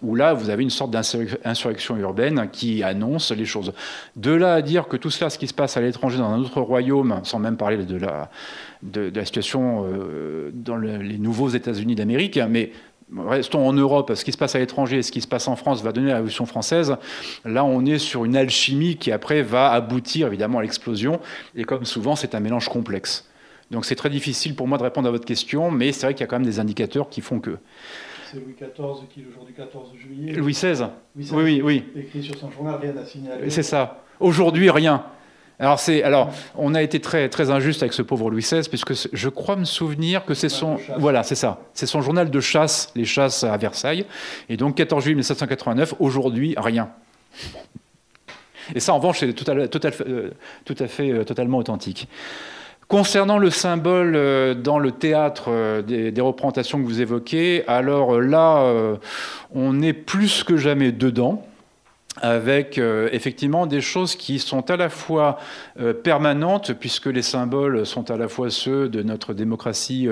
où 0.01 0.15
là 0.15 0.33
vous 0.33 0.49
avez 0.49 0.63
une 0.63 0.71
sorte 0.71 0.91
d'insurrection 0.91 1.97
urbaine 1.97 2.49
qui 2.51 2.81
annonce 2.81 3.31
les 3.31 3.45
choses. 3.45 3.73
De 4.15 4.31
là 4.31 4.55
à 4.55 4.61
dire 4.61 4.87
que 4.87 4.97
tout 4.97 5.11
cela, 5.11 5.29
ce 5.29 5.37
qui 5.37 5.47
se 5.47 5.53
passe 5.53 5.77
à 5.77 5.81
l'étranger 5.81 6.17
dans 6.17 6.29
un 6.29 6.39
autre 6.39 6.61
royaume, 6.61 7.19
sans 7.23 7.39
même 7.39 7.57
parler 7.57 7.77
de 7.77 7.97
la, 7.97 9.25
situation 9.25 9.85
euh, 9.85 10.49
dans 10.53 10.77
les 10.77 11.17
nouveaux 11.17 11.49
États-Unis 11.49 11.95
d'Amérique, 11.95 12.39
mais 12.49 12.71
restons 13.15 13.67
en 13.67 13.73
Europe, 13.73 14.11
ce 14.15 14.25
qui 14.25 14.31
se 14.31 14.37
passe 14.37 14.55
à 14.55 14.59
l'étranger, 14.59 15.01
ce 15.01 15.11
qui 15.11 15.21
se 15.21 15.27
passe 15.27 15.47
en 15.47 15.55
France 15.55 15.81
va 15.81 15.91
donner 15.91 16.07
la 16.09 16.15
Révolution 16.15 16.45
française. 16.45 16.95
Là, 17.45 17.63
on 17.63 17.85
est 17.85 17.99
sur 17.99 18.25
une 18.25 18.35
alchimie 18.35 18.97
qui 18.97 19.11
après 19.11 19.41
va 19.41 19.71
aboutir 19.71 20.27
évidemment 20.27 20.59
à 20.59 20.61
l'explosion. 20.61 21.19
Et 21.55 21.63
comme 21.63 21.85
souvent, 21.85 22.15
c'est 22.15 22.35
un 22.35 22.39
mélange 22.39 22.69
complexe. 22.69 23.29
Donc 23.71 23.85
c'est 23.85 23.95
très 23.95 24.09
difficile 24.09 24.55
pour 24.55 24.67
moi 24.67 24.77
de 24.77 24.83
répondre 24.83 25.07
à 25.07 25.11
votre 25.11 25.25
question, 25.25 25.71
mais 25.71 25.91
c'est 25.91 26.05
vrai 26.05 26.13
qu'il 26.13 26.21
y 26.21 26.23
a 26.23 26.27
quand 26.27 26.39
même 26.39 26.45
des 26.45 26.59
indicateurs 26.59 27.09
qui 27.09 27.21
font 27.21 27.39
que. 27.39 27.57
C'est 28.31 28.37
Louis 28.37 28.55
XIV 28.59 29.07
qui 29.09 29.21
est 29.21 29.25
aujourd'hui 29.29 29.53
14 29.55 29.89
juillet. 29.95 30.33
Louis 30.33 30.53
XVI. 30.53 30.87
Oui, 31.15 31.29
oui, 31.31 31.61
oui. 31.63 31.83
Écrit 31.95 32.23
sur 32.23 32.37
son 32.37 32.51
journal, 32.51 32.77
rien 32.81 32.95
à 32.97 33.05
signaler. 33.05 33.49
C'est 33.49 33.63
ça. 33.63 34.03
Aujourd'hui, 34.19 34.69
rien. 34.69 35.03
Alors, 35.59 36.29
on 36.55 36.75
a 36.75 36.83
été 36.83 36.99
très, 36.99 37.29
très 37.29 37.49
injuste 37.49 37.81
avec 37.81 37.93
ce 37.93 38.03
pauvre 38.03 38.29
Louis 38.29 38.43
XVI, 38.43 38.61
puisque 38.69 38.93
je 39.11 39.29
crois 39.29 39.55
me 39.55 39.65
souvenir 39.65 40.23
que 40.23 40.35
c'est 40.35 40.49
son, 40.49 40.77
voilà, 40.99 41.23
c'est 41.23 41.35
ça, 41.35 41.61
c'est 41.73 41.87
son 41.87 42.01
journal 42.01 42.29
de 42.29 42.39
chasse, 42.39 42.91
les 42.95 43.05
chasses 43.05 43.43
à 43.43 43.57
Versailles, 43.57 44.05
et 44.49 44.57
donc 44.57 44.75
14 44.75 45.03
juillet 45.03 45.15
1789. 45.15 45.95
Aujourd'hui, 45.99 46.53
rien. 46.57 46.89
Et 48.75 48.79
ça, 48.79 48.93
en 48.93 48.97
revanche, 48.97 49.19
c'est 49.19 49.33
tout 49.33 49.49
à, 49.49 49.67
tout 49.67 49.79
à, 49.83 49.91
tout 49.91 50.75
à 50.77 50.87
fait 50.87 51.11
euh, 51.11 51.23
totalement 51.23 51.57
authentique. 51.57 52.07
Concernant 52.87 53.37
le 53.37 53.49
symbole 53.49 54.15
euh, 54.15 54.53
dans 54.53 54.77
le 54.77 54.91
théâtre 54.91 55.45
euh, 55.47 55.81
des, 55.81 56.21
représentations 56.21 56.77
que 56.77 56.83
vous 56.83 57.01
évoquez, 57.01 57.63
alors 57.67 58.19
là, 58.21 58.71
on 59.55 59.81
est 59.81 59.93
plus 59.93 60.43
que 60.43 60.57
jamais 60.57 60.91
dedans 60.91 61.46
avec 62.21 62.77
euh, 62.77 63.09
effectivement 63.11 63.65
des 63.65 63.81
choses 63.81 64.15
qui 64.15 64.39
sont 64.39 64.69
à 64.69 64.77
la 64.77 64.89
fois 64.89 65.39
euh, 65.79 65.93
permanentes, 65.93 66.73
puisque 66.73 67.07
les 67.07 67.21
symboles 67.21 67.85
sont 67.85 68.09
à 68.11 68.17
la 68.17 68.27
fois 68.27 68.49
ceux 68.49 68.89
de 68.89 69.03
notre 69.03 69.33
démocratie 69.33 70.07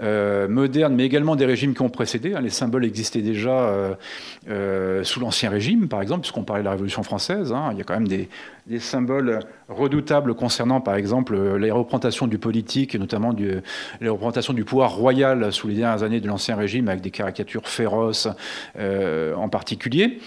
euh, 0.00 0.48
moderne, 0.48 0.94
mais 0.94 1.04
également 1.04 1.36
des 1.36 1.46
régimes 1.46 1.74
qui 1.74 1.82
ont 1.82 1.88
précédé. 1.88 2.34
Hein. 2.34 2.40
Les 2.40 2.50
symboles 2.50 2.84
existaient 2.84 3.22
déjà 3.22 3.96
sous 5.02 5.20
l'Ancien 5.20 5.50
Régime, 5.50 5.88
par 5.88 6.02
exemple, 6.02 6.22
puisqu'on 6.22 6.44
parlait 6.44 6.62
de 6.62 6.66
la 6.66 6.72
Révolution 6.72 7.02
française. 7.02 7.52
Hein. 7.52 7.70
Il 7.72 7.78
y 7.78 7.80
a 7.80 7.84
quand 7.84 7.94
même 7.94 8.08
des, 8.08 8.28
des, 8.66 8.78
symboles 8.78 9.40
redoutables 9.68 10.34
concernant, 10.34 10.80
par 10.80 10.96
exemple, 10.96 11.56
les 11.56 11.70
représentations 11.70 12.26
du 12.26 12.38
politique, 12.38 12.94
et 12.94 12.98
notamment 12.98 13.32
du, 13.32 13.62
les 14.00 14.08
représentations 14.08 14.52
du 14.52 14.64
pouvoir 14.64 14.94
royal 14.94 15.52
sous 15.52 15.68
les 15.68 15.74
dernières 15.74 16.02
années 16.02 16.20
de 16.20 16.26
l'Ancien 16.26 16.56
Régime, 16.56 16.88
avec 16.88 17.00
des 17.00 17.10
caricatures 17.10 17.68
féroces 17.68 18.28
en 18.76 19.48
particulier. 19.48 20.20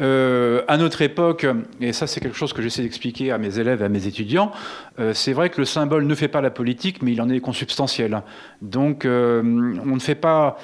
Euh, 0.00 0.62
à 0.66 0.78
notre 0.78 1.02
époque, 1.02 1.46
et 1.80 1.92
ça 1.92 2.06
c'est 2.06 2.20
quelque 2.20 2.36
chose 2.36 2.54
que 2.54 2.62
j'essaie 2.62 2.82
d'expliquer 2.82 3.32
à 3.32 3.38
mes 3.38 3.58
élèves 3.58 3.82
à 3.82 3.90
mes 3.90 4.06
étudiants, 4.06 4.50
euh, 4.98 5.12
c'est 5.12 5.34
vrai 5.34 5.50
que 5.50 5.60
le 5.60 5.66
symbole 5.66 6.06
ne 6.06 6.14
fait 6.14 6.28
pas 6.28 6.40
la 6.40 6.50
politique, 6.50 7.02
mais 7.02 7.12
il 7.12 7.20
en 7.20 7.28
est 7.28 7.40
consubstantiel. 7.40 8.22
Donc 8.62 9.04
euh, 9.04 9.42
on 9.42 9.94
ne 9.94 10.00
fait 10.00 10.14
pas 10.14 10.56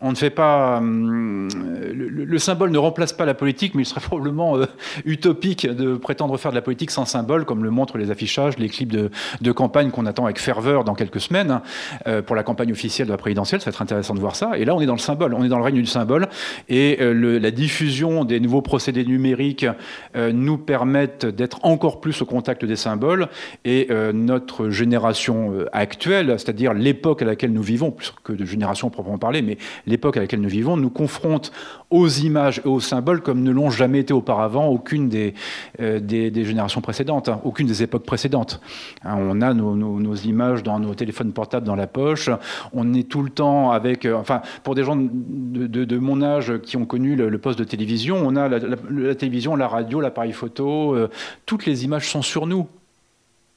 on 0.00 0.10
ne 0.10 0.16
fait 0.16 0.30
pas. 0.30 0.78
Hum, 0.78 1.48
le, 1.92 2.38
symbole 2.38 2.70
ne 2.70 2.78
remplace 2.78 3.12
pas 3.12 3.24
la 3.24 3.34
politique, 3.34 3.74
mais 3.74 3.82
il 3.82 3.86
serait 3.86 4.00
probablement 4.04 4.56
euh, 4.56 4.66
utopique 5.04 5.66
de 5.66 5.96
prétendre 5.96 6.36
faire 6.36 6.52
de 6.52 6.56
la 6.56 6.62
politique 6.62 6.90
sans 6.90 7.04
symbole, 7.04 7.44
comme 7.44 7.64
le 7.64 7.70
montrent 7.70 7.98
les 7.98 8.10
affichages, 8.10 8.58
les 8.58 8.68
clips 8.68 8.90
de, 8.92 9.52
campagne 9.52 9.90
qu'on 9.90 10.06
attend 10.06 10.24
avec 10.24 10.38
ferveur 10.38 10.84
dans 10.84 10.94
quelques 10.94 11.20
semaines 11.20 11.60
euh, 12.06 12.22
pour 12.22 12.36
la 12.36 12.44
campagne 12.44 12.70
officielle 12.70 13.08
de 13.08 13.12
la 13.12 13.18
présidentielle. 13.18 13.60
Ça 13.60 13.70
va 13.70 13.74
être 13.74 13.82
intéressant 13.82 14.14
de 14.14 14.20
voir 14.20 14.36
ça. 14.36 14.56
Et 14.56 14.64
là, 14.64 14.74
on 14.74 14.80
est 14.80 14.86
dans 14.86 14.92
le 14.92 14.98
symbole, 14.98 15.34
on 15.34 15.42
est 15.42 15.48
dans 15.48 15.58
le 15.58 15.64
règne 15.64 15.76
du 15.76 15.86
symbole. 15.86 16.28
Et 16.68 16.98
euh, 17.00 17.38
la 17.40 17.50
diffusion 17.50 18.24
des 18.24 18.38
nouveaux 18.38 18.62
procédés 18.62 19.04
numériques 19.04 19.66
nous 20.14 20.58
permettent 20.58 21.26
d'être 21.26 21.58
encore 21.64 22.00
plus 22.00 22.22
au 22.22 22.26
contact 22.26 22.64
des 22.64 22.76
symboles. 22.76 23.28
Et 23.64 23.88
notre 24.12 24.70
génération 24.70 25.52
actuelle, 25.72 26.34
c'est-à-dire 26.38 26.74
l'époque 26.74 27.22
à 27.22 27.24
laquelle 27.24 27.52
nous 27.52 27.62
vivons, 27.62 27.90
plus 27.90 28.12
que 28.22 28.32
de 28.32 28.44
génération 28.44 28.90
proprement 28.90 29.18
parler, 29.18 29.42
mais 29.42 29.58
l'époque 29.88 30.16
à 30.16 30.20
laquelle 30.20 30.40
nous 30.40 30.48
vivons 30.48 30.76
nous 30.76 30.90
confronte 30.90 31.52
aux 31.90 32.08
images 32.08 32.60
et 32.64 32.68
aux 32.68 32.80
symboles 32.80 33.22
comme 33.22 33.42
ne 33.42 33.50
l'ont 33.50 33.70
jamais 33.70 34.00
été 34.00 34.12
auparavant 34.12 34.66
aucune 34.66 35.08
des, 35.08 35.34
euh, 35.80 36.00
des, 36.00 36.44
générations 36.44 36.80
précédentes, 36.80 37.28
hein, 37.28 37.40
aucune 37.44 37.66
des 37.66 37.82
époques 37.82 38.04
précédentes. 38.04 38.60
Hein, 39.04 39.16
on 39.18 39.40
a 39.40 39.54
nos, 39.54 40.14
images 40.14 40.62
dans 40.62 40.78
nos 40.78 40.94
téléphones 40.94 41.32
portables 41.32 41.66
dans 41.66 41.76
la 41.76 41.86
poche, 41.86 42.30
on 42.72 42.92
est 42.94 43.08
tout 43.08 43.22
le 43.22 43.30
temps 43.30 43.70
avec, 43.70 44.04
euh, 44.04 44.14
enfin, 44.14 44.42
pour 44.62 44.74
des 44.74 44.84
gens 44.84 44.96
de, 44.96 45.98
mon 45.98 46.22
âge 46.22 46.58
qui 46.58 46.76
ont 46.76 46.86
connu 46.86 47.16
le, 47.16 47.38
poste 47.38 47.58
de 47.58 47.64
télévision, 47.64 48.16
on 48.16 48.36
a 48.36 48.48
la, 48.48 49.14
télévision, 49.14 49.56
la 49.56 49.68
radio, 49.68 50.00
l'appareil 50.00 50.32
photo, 50.32 50.94
euh, 50.94 51.08
toutes 51.46 51.66
les 51.66 51.84
images 51.84 52.08
sont 52.10 52.22
sur 52.22 52.46
nous. 52.46 52.66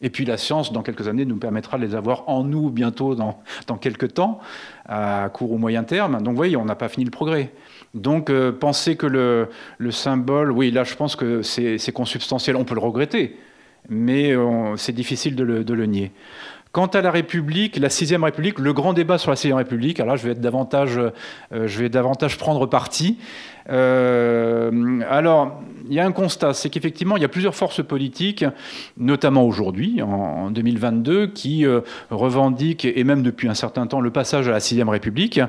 Et 0.02 0.10
puis 0.10 0.26
la 0.26 0.38
science, 0.38 0.74
dans 0.74 0.82
quelques 0.82 1.08
années, 1.08 1.26
nous 1.26 1.38
permettra 1.38 1.78
de 1.78 1.86
les 1.86 1.96
avoir 1.96 2.28
en 2.28 2.44
nous 2.44 2.70
bientôt, 2.70 3.16
dans, 3.16 3.40
dans 3.68 3.78
quelques 3.78 4.14
temps, 4.14 4.40
à 4.88 5.30
court 5.32 5.52
ou 5.52 5.58
moyen 5.58 5.84
terme. 5.84 6.18
Donc 6.22 6.30
vous 6.30 6.36
voyez, 6.36 6.58
on 6.58 6.66
n'a 6.66 6.76
pas 6.76 6.90
fini 6.90 7.06
le 7.06 7.12
progrès. 7.12 7.52
Donc 7.94 8.30
euh, 8.30 8.52
penser 8.52 8.96
que 8.96 9.06
le, 9.06 9.50
le, 9.78 9.92
symbole, 9.92 10.52
oui, 10.52 10.72
là 10.72 10.84
je 10.84 10.96
pense 10.96 11.16
que 11.16 11.42
c'est 11.42 11.92
consubstantiel, 11.94 12.56
on 12.56 12.64
peut 12.64 12.76
le 12.76 12.82
regretter, 12.82 13.38
mais 13.90 14.32
euh, 14.32 14.76
c'est 14.78 14.94
difficile 14.94 15.36
de 15.36 15.44
le, 15.44 15.64
de 15.64 15.74
le, 15.74 15.86
nier. 15.86 16.12
Quant 16.72 16.88
à 16.88 17.02
la 17.02 17.12
République, 17.12 17.76
la 17.76 17.90
sixième 17.90 18.24
République, 18.24 18.60
le 18.60 18.72
grand 18.72 18.94
débat 18.94 19.18
sur 19.18 19.30
la 19.30 19.36
sixième 19.36 19.58
République, 19.58 20.00
alors 20.00 20.14
là 20.14 20.22
je 20.22 20.26
vais, 20.26 20.32
être 20.32 20.40
davantage, 20.40 20.98
euh, 20.98 21.12
je 21.52 21.80
vais 21.80 21.90
davantage 21.90 22.38
prendre 22.38 22.66
parti. 22.66 23.18
Euh, 23.70 25.02
alors, 25.10 25.62
il 25.88 25.94
y 25.94 26.00
a 26.00 26.06
un 26.06 26.12
constat, 26.12 26.54
c'est 26.54 26.70
qu'effectivement, 26.70 27.18
il 27.18 27.22
y 27.22 27.26
a 27.26 27.30
plusieurs 27.30 27.56
forces 27.56 27.84
politiques, 27.84 28.46
notamment 28.98 29.44
aujourd'hui, 29.44 30.02
en, 30.02 30.50
2022, 30.52 31.28
qui 31.28 31.66
euh, 31.66 31.82
revendiquent, 32.10 32.86
et 32.86 33.04
même 33.04 33.24
depuis 33.24 33.50
un 33.50 33.54
certain 33.54 33.88
temps, 33.88 34.00
le 34.00 34.12
passage 34.12 34.48
à 34.48 34.52
la 34.52 34.60
Sixième 34.60 34.90
République. 34.90 35.42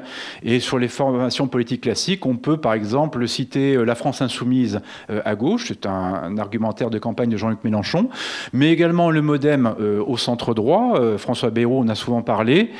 Et 0.42 0.60
sur 0.60 0.78
les 0.78 0.88
formations 0.88 1.46
politiques 1.46 1.82
classiques, 1.82 2.26
on 2.26 2.36
peut 2.36 2.56
par 2.56 2.74
exemple 2.74 3.26
citer 3.28 3.74
euh, 3.74 3.84
la 3.84 3.94
France 3.94 4.22
insoumise 4.22 4.80
à 5.24 5.34
gauche, 5.34 5.66
c'est 5.68 5.86
un, 5.86 6.36
argumentaire 6.38 6.90
de 6.90 6.98
campagne 6.98 7.30
de 7.30 7.36
Jean-Luc 7.36 7.62
Mélenchon, 7.64 8.08
mais 8.52 8.72
également 8.72 9.10
le 9.10 9.22
Modem 9.22 9.74
au 10.06 10.16
centre 10.16 10.54
droit, 10.54 10.98
François 11.18 11.50
Bayrou 11.50 11.80
en 11.80 11.88
a 11.88 11.94
souvent 11.94 12.22
parlé, 12.22 12.70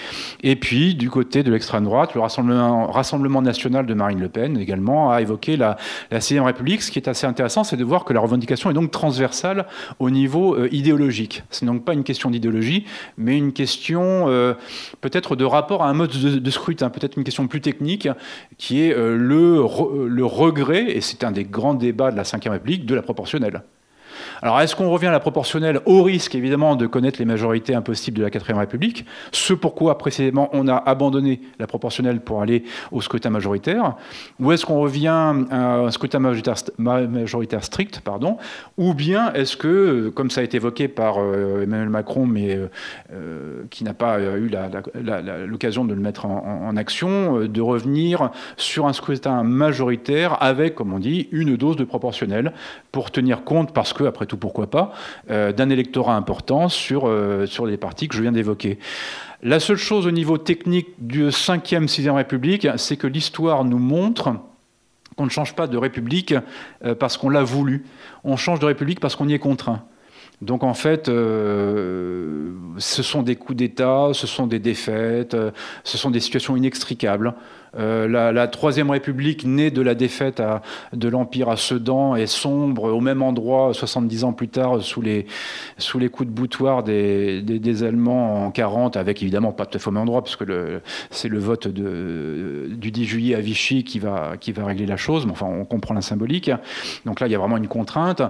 et 0.43 0.57
puis 0.57 0.95
du 0.95 1.11
côté 1.11 1.43
de 1.43 1.51
l'extrême 1.51 1.85
droite, 1.85 2.15
le 2.15 2.21
Rassemblement, 2.21 2.87
Rassemblement 2.87 3.43
national 3.43 3.87
de 3.87 3.95
Marine 3.95 4.21
Le 4.21 4.29
Pen 4.29 4.59
également 4.59 5.11
a 5.11 5.22
évoqué 5.23 5.57
la, 5.57 5.77
la 6.11 6.21
Sixième 6.21 6.45
République. 6.45 6.83
Ce 6.83 6.91
qui 6.91 6.99
est 6.99 7.09
assez 7.09 7.27
intéressant, 7.27 7.65
c'est 7.65 7.77
de 7.77 7.85
voir 7.85 8.05
que 8.05 8.13
la 8.13 8.21
revendication 8.21 8.71
est 8.71 8.75
donc 8.75 8.91
transversale 8.91 9.67
au 9.99 10.11
niveau 10.11 10.55
euh, 10.55 10.69
idéologique. 10.73 11.43
Ce 11.51 11.65
n'est 11.65 11.71
donc 11.71 11.85
pas 11.85 11.95
une 11.95 12.05
question 12.05 12.31
d'idéologie, 12.31 12.85
mais 13.17 13.37
une 13.37 13.53
question 13.53 14.29
euh, 14.29 14.55
peut-être 15.01 15.37
de 15.37 15.45
rapport 15.45 15.83
à 15.83 15.89
un 15.89 15.95
mode 15.95 16.11
de, 16.11 16.51
scrutin, 16.51 16.91
peut-être 16.91 17.17
une 17.17 17.25
question 17.25 17.47
plus 17.49 17.61
technique, 17.61 18.09
qui 18.59 18.83
est 18.83 18.95
euh, 18.95 19.17
le, 19.17 19.65
le 20.09 20.25
regret, 20.25 20.91
et 20.97 21.01
c'est 21.01 21.25
un 21.25 21.33
des 21.33 21.45
grands 21.45 21.75
débats 21.75 22.11
de 22.11 22.17
la 22.17 22.23
Ve 22.23 22.51
République, 22.51 22.87
de 22.87 22.95
la 22.95 23.03
proportionnelle. 23.03 23.63
Alors, 24.45 24.61
est-ce 24.61 24.75
qu'on 24.75 24.91
revient 24.91 25.07
à 25.07 25.13
la 25.13 25.21
proportionnelle 25.21 25.79
au 25.87 26.03
risque, 26.03 26.35
évidemment, 26.35 26.75
de 26.75 26.89
connaître 26.89 27.21
les 27.21 27.25
majorités 27.25 27.77
impossibles 27.77 28.19
de 28.19 28.25
la 28.25 28.31
4 28.31 28.55
République? 28.55 29.07
Ce 29.31 29.55
pourquoi, 29.55 29.97
précisément, 29.99 30.51
on 30.53 30.67
a 30.67 30.75
abandonné 30.75 31.41
la 31.61 31.69
proportionnelle 31.69 32.21
pour 32.21 32.43
aller 32.43 32.65
au 32.91 33.01
scrutin 33.01 33.31
majoritaire? 33.31 33.95
Ou 34.41 34.51
est-ce 34.51 34.67
qu'on 34.67 34.81
revient 34.81 35.07
à 35.51 35.77
un 35.77 35.91
scrutin 35.93 36.19
majoritaire, 36.19 37.63
strict 37.63 38.01
pardon? 38.01 38.37
Ou 38.79 38.95
bien 38.95 39.33
est-ce 39.35 39.57
que, 39.57 40.09
comme 40.09 40.29
ça 40.29 40.41
a 40.41 40.45
été 40.45 40.57
évoqué 40.57 40.89
par 40.89 41.19
euh, 41.19 41.63
Emmanuel 41.63 41.91
Macron, 41.91 42.27
mais 42.27 42.57
euh, 42.57 42.69
euh, 43.13 43.63
qui 43.71 43.85
n'a 43.85 43.95
pas 43.95 44.21
eu 44.21 44.51
l'occasion 45.47 45.85
de 45.85 45.95
le 45.95 46.01
mettre 46.01 46.27
en, 46.27 46.67
en 46.67 46.77
action, 46.77 47.47
de 47.47 47.61
revenir 47.61 48.33
sur 48.57 48.87
un 48.89 48.93
scrutin 48.93 49.45
majoritaire 49.45 50.43
avec, 50.43 50.75
comme 50.75 50.93
on 50.93 50.99
dit, 50.99 51.29
une 51.31 51.57
dose 51.57 51.77
de 51.77 51.85
proportionnelle 51.85 52.53
pour 52.91 53.13
tenir 53.13 53.45
compte, 53.45 53.73
parce 53.73 53.93
que, 53.93 54.03
après 54.03 54.27
tout, 54.27 54.32
pourquoi 54.37 54.69
pas, 54.69 54.93
euh, 55.31 55.53
d'un 55.53 55.71
électorat 55.71 56.17
important 56.17 56.69
sur, 56.69 57.07
euh, 57.07 57.47
sur 57.47 57.67
les 57.67 57.77
partis 57.77 58.09
que 58.09 58.15
je 58.15 58.23
viens 58.23 58.33
d'évoquer. 58.33 58.79
La 59.43 59.61
seule 59.61 59.77
chose 59.77 60.07
au 60.07 60.11
niveau 60.11 60.39
technique 60.39 60.89
du 60.99 61.31
5e, 61.31 61.89
6e 61.89 62.15
République, 62.15 62.69
c'est 62.77 62.97
que 62.97 63.07
l'histoire 63.07 63.65
nous 63.65 63.79
montre 63.79 64.35
qu'on 65.17 65.25
ne 65.25 65.31
change 65.31 65.55
pas 65.55 65.67
de 65.67 65.77
République 65.77 66.35
euh, 66.85 66.95
parce 66.95 67.17
qu'on 67.17 67.29
l'a 67.29 67.43
voulu. 67.43 67.85
On 68.25 68.37
change 68.37 68.61
de 68.61 68.67
République 68.67 69.01
parce 69.01 69.17
qu'on 69.17 69.29
y 69.29 69.35
est 69.35 69.39
contraint. 69.39 69.85
Donc 70.41 70.65
en 70.65 70.75
fait, 70.75 71.07
ce 71.07 72.53
sont 72.79 73.23
des 73.23 73.37
coups 73.37 73.57
d'État, 73.57 74.09
ce 74.13 74.27
sont 74.27 74.49
des 74.49 74.59
défaites, 74.59 75.37
ce 75.85 75.99
sont 75.99 76.11
des 76.11 76.19
situations 76.19 76.57
inextricables. 76.57 77.35
Euh, 77.79 78.07
la, 78.33 78.49
Troisième 78.49 78.91
République, 78.91 79.45
née 79.45 79.71
de 79.71 79.81
la 79.81 79.95
défaite 79.95 80.43
de 80.93 81.09
l'Empire 81.09 81.49
à 81.49 81.57
Sedan, 81.57 82.17
est 82.17 82.27
sombre 82.27 82.93
au 82.93 83.01
même 83.01 83.23
endroit 83.23 83.73
70 83.73 84.25
ans 84.25 84.33
plus 84.33 84.49
tard 84.49 84.83
sous 84.83 85.01
les, 85.01 85.27
coups 86.11 86.29
de 86.29 86.35
boutoir 86.35 86.83
des, 86.83 87.83
Allemands 87.83 88.47
en 88.47 88.51
40, 88.51 88.97
avec 88.97 89.23
évidemment 89.23 89.53
pas 89.53 89.67
tout 89.67 89.77
à 89.77 89.81
fait 89.81 89.89
au 89.89 89.93
même 89.93 90.03
endroit, 90.03 90.23
puisque 90.23 90.45
c'est 91.11 91.29
le 91.29 91.39
vote 91.39 91.69
du 91.69 92.91
10 92.91 93.05
juillet 93.05 93.35
à 93.35 93.41
Vichy 93.41 93.85
qui 93.85 93.99
va, 93.99 94.35
régler 94.59 94.87
la 94.87 94.97
chose, 94.97 95.25
mais 95.25 95.33
enfin 95.33 95.47
on 95.47 95.65
comprend 95.65 95.95
la 95.95 96.03
symbolique. 96.03 96.51
Donc 97.07 97.21
là, 97.21 97.27
il 97.27 97.31
y 97.31 97.35
a 97.35 97.39
vraiment 97.39 97.57
une 97.57 97.69
contrainte. 97.69 98.23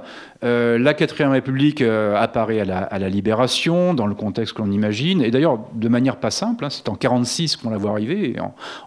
Euh, 0.45 0.79
la 0.79 0.95
Quatrième 0.95 1.31
République 1.31 1.83
euh, 1.83 2.17
apparaît 2.17 2.61
à 2.61 2.65
la, 2.99 3.09
Libération, 3.09 3.93
dans 3.95 4.07
le 4.07 4.15
contexte 4.15 4.55
que 4.55 4.63
l'on 4.63 4.71
imagine, 4.71 5.21
et 5.21 5.31
d'ailleurs 5.31 5.59
de 5.75 5.89
manière 5.89 6.17
pas 6.17 6.31
simple, 6.31 6.65
hein, 6.65 6.71
c'est 6.71 6.89
en 6.89 6.95
46 6.95 7.57
qu'on 7.57 7.71
la 7.71 7.77
voit 7.77 7.91
arriver, 7.91 8.37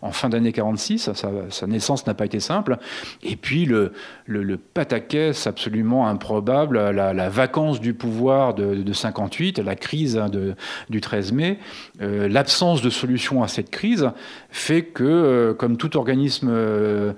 en 0.01 0.11
fin 0.11 0.29
d'année 0.29 0.44
46, 0.51 1.11
sa, 1.13 1.67
naissance 1.67 2.07
n'a 2.07 2.13
pas 2.13 2.25
été 2.25 2.39
simple. 2.39 2.77
Et 3.23 3.35
puis 3.35 3.65
le, 3.65 3.93
le, 4.25 4.57
pataquès 4.57 5.47
absolument 5.47 6.07
improbable, 6.07 6.77
la, 6.91 7.29
vacance 7.29 7.79
du 7.79 7.93
pouvoir 7.93 8.53
de, 8.53 8.93
58, 8.93 9.59
la 9.59 9.75
crise 9.75 10.17
hein, 10.17 10.29
de, 10.29 10.55
du 10.89 11.01
13 11.01 11.31
mai, 11.31 11.59
euh, 12.01 12.27
l'absence 12.27 12.81
de 12.81 12.89
solution 12.89 13.43
à 13.43 13.47
cette 13.47 13.69
crise 13.69 14.09
fait 14.49 14.83
que, 14.83 15.03
euh, 15.03 15.53
comme 15.53 15.77
tout 15.77 15.97
organisme 15.97 16.49
euh, 16.51 17.13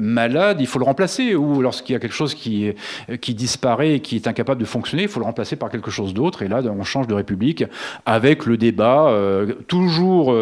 malade, 0.00 0.58
il 0.60 0.66
faut 0.66 0.78
le 0.78 0.84
remplacer. 0.84 1.34
Ou 1.34 1.60
lorsqu'il 1.60 1.92
y 1.92 1.96
a 1.96 1.98
quelque 1.98 2.14
chose 2.14 2.34
qui, 2.34 2.72
qui 3.20 3.34
disparaît 3.34 3.94
et 3.94 4.00
qui 4.00 4.16
est 4.16 4.26
incapable 4.26 4.60
de 4.60 4.66
fonctionner, 4.66 5.04
il 5.04 5.08
faut 5.08 5.20
le 5.20 5.26
remplacer 5.26 5.56
par 5.56 5.70
quelque 5.70 5.90
chose 5.90 6.14
d'autre. 6.14 6.42
Et 6.42 6.48
là, 6.48 6.62
on 6.64 6.84
change 6.84 7.06
de 7.06 7.14
république 7.14 7.64
avec 8.06 8.46
le 8.46 8.56
débat 8.56 9.14
toujours, 9.66 10.34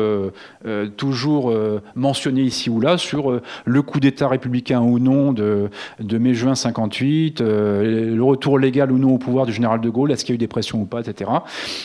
toujours 0.97 1.53
mentionné 1.95 2.43
ici 2.43 2.71
ou 2.71 2.81
là 2.81 2.99
sur 2.99 3.31
euh, 3.31 3.43
le 3.65 3.83
coup 3.83 4.01
d'État 4.01 4.29
républicain 4.29 4.81
ou 4.81 4.99
non 4.99 5.33
de, 5.33 5.71
mai-juin 6.01 6.55
58, 6.55 7.41
le 7.41 8.21
retour 8.21 8.59
légal 8.59 8.93
ou 8.93 8.99
non 8.99 9.15
au 9.15 9.19
pouvoir 9.19 9.47
du 9.47 9.53
général 9.53 9.81
de 9.81 9.91
Gaulle, 9.91 10.13
est-ce 10.13 10.25
qu'il 10.25 10.33
y 10.33 10.35
a 10.35 10.37
eu 10.37 10.39
des 10.39 10.49
pressions 10.49 10.81
ou 10.81 10.85
pas, 10.85 11.01
etc. 11.01 11.31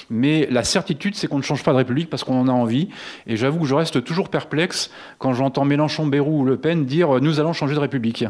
Mais 0.09 0.47
la 0.49 0.63
certitude, 0.63 1.15
c'est 1.15 1.27
qu'on 1.27 1.37
ne 1.37 1.43
change 1.43 1.63
pas 1.63 1.71
de 1.71 1.77
République 1.77 2.09
parce 2.09 2.23
qu'on 2.23 2.39
en 2.39 2.47
a 2.47 2.51
envie. 2.51 2.89
Et 3.27 3.37
j'avoue 3.37 3.59
que 3.59 3.65
je 3.65 3.75
reste 3.75 4.03
toujours 4.03 4.29
perplexe 4.29 4.91
quand 5.17 5.33
j'entends 5.33 5.65
Mélenchon, 5.65 6.07
Bérou 6.07 6.41
ou 6.41 6.45
Le 6.45 6.57
Pen 6.57 6.85
dire 6.85 7.21
nous 7.21 7.39
allons 7.39 7.53
changer 7.53 7.75
de 7.75 7.79
République. 7.79 8.25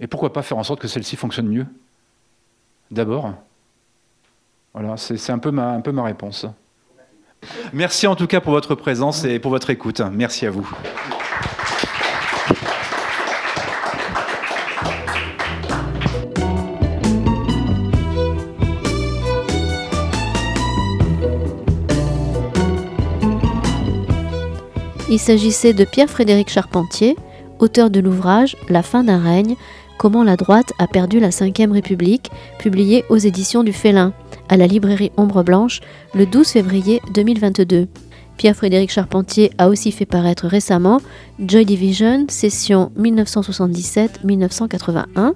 Et 0.00 0.06
pourquoi 0.06 0.32
pas 0.32 0.42
faire 0.42 0.58
en 0.58 0.64
sorte 0.64 0.80
que 0.80 0.88
celle-ci 0.88 1.16
fonctionne 1.16 1.48
mieux? 1.48 1.66
D'abord. 2.90 3.32
Voilà, 4.72 4.96
c'est 4.96 5.30
un 5.30 5.38
peu 5.38 5.50
ma 5.50 6.02
réponse. 6.02 6.46
Merci 7.72 8.06
en 8.06 8.16
tout 8.16 8.26
cas 8.26 8.40
pour 8.40 8.52
votre 8.52 8.74
présence 8.74 9.24
et 9.24 9.38
pour 9.38 9.50
votre 9.50 9.70
écoute. 9.70 10.00
Merci 10.12 10.46
à 10.46 10.50
vous. 10.50 10.68
Il 25.14 25.20
s'agissait 25.20 25.74
de 25.74 25.84
Pierre-Frédéric 25.84 26.50
Charpentier, 26.50 27.16
auteur 27.60 27.88
de 27.88 28.00
l'ouvrage 28.00 28.56
La 28.68 28.82
fin 28.82 29.04
d'un 29.04 29.22
règne, 29.22 29.54
comment 29.98 30.24
la 30.24 30.36
droite 30.36 30.72
a 30.78 30.86
perdu 30.86 31.20
la 31.20 31.30
Ve 31.30 31.72
République, 31.72 32.30
publié 32.58 33.04
aux 33.08 33.16
éditions 33.16 33.62
du 33.62 33.72
Félin, 33.72 34.12
à 34.48 34.56
la 34.56 34.66
librairie 34.66 35.12
Ombre 35.16 35.42
Blanche, 35.42 35.80
le 36.14 36.26
12 36.26 36.48
février 36.48 37.00
2022. 37.12 37.88
Pierre-Frédéric 38.36 38.90
Charpentier 38.90 39.52
a 39.58 39.68
aussi 39.68 39.92
fait 39.92 40.06
paraître 40.06 40.46
récemment 40.46 41.00
Joy 41.38 41.64
Division, 41.64 42.26
session 42.28 42.90
1977-1981, 42.98 45.34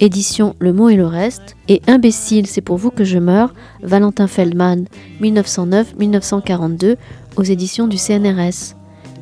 édition 0.00 0.56
Le 0.58 0.72
mot 0.72 0.88
et 0.88 0.96
le 0.96 1.06
reste, 1.06 1.56
et 1.68 1.82
Imbécile, 1.86 2.46
c'est 2.46 2.62
pour 2.62 2.78
vous 2.78 2.90
que 2.90 3.04
je 3.04 3.18
meurs, 3.18 3.52
Valentin 3.82 4.26
Feldman, 4.26 4.86
1909-1942, 5.20 6.96
aux 7.36 7.42
éditions 7.42 7.86
du 7.86 7.98
CNRS. 7.98 8.74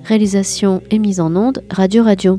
Réalisation 0.05 0.81
et 0.91 0.99
mise 0.99 1.21
en 1.21 1.37
onde, 1.37 1.63
Radio 1.71 2.05
Radio. 2.05 2.39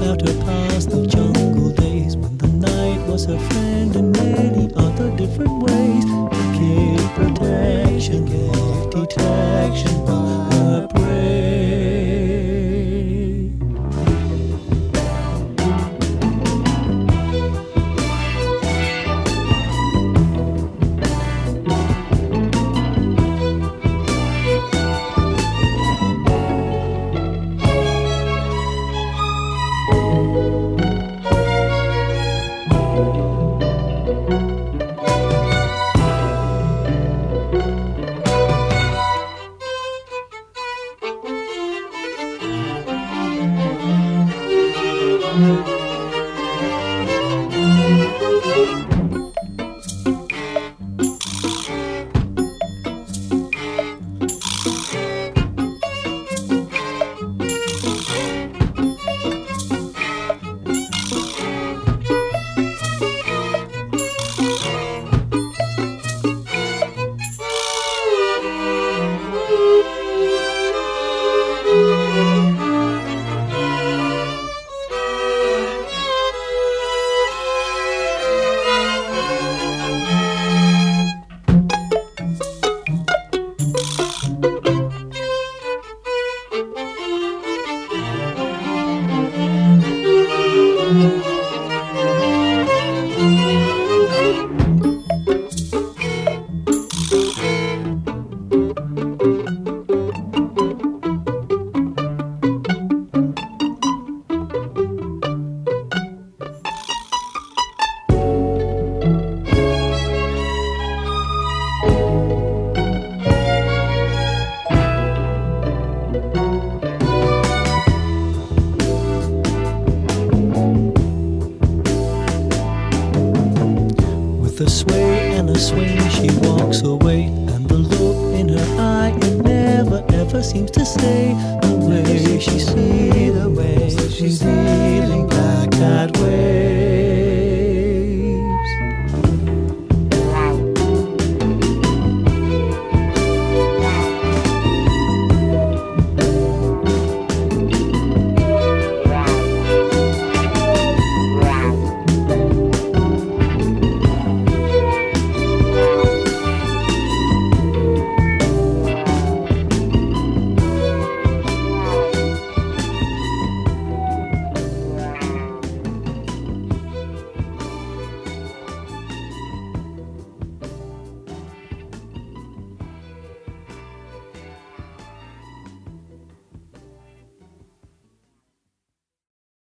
Out 0.00 0.20
her 0.20 0.44
past 0.44 0.92
of 0.92 1.08
jungle 1.08 1.70
days 1.70 2.16
when 2.16 2.36
the 2.38 2.48
night 2.48 3.06
was 3.08 3.24
her 3.24 3.38
friend 3.38 3.96
in 3.96 4.12
many 4.12 4.70
other 4.76 5.10
different 5.16 5.62
ways. 5.62 6.04
Gave 6.58 7.10
protection, 7.14 8.24
gave 8.26 8.90
detection, 8.90 10.06
her 10.06 10.88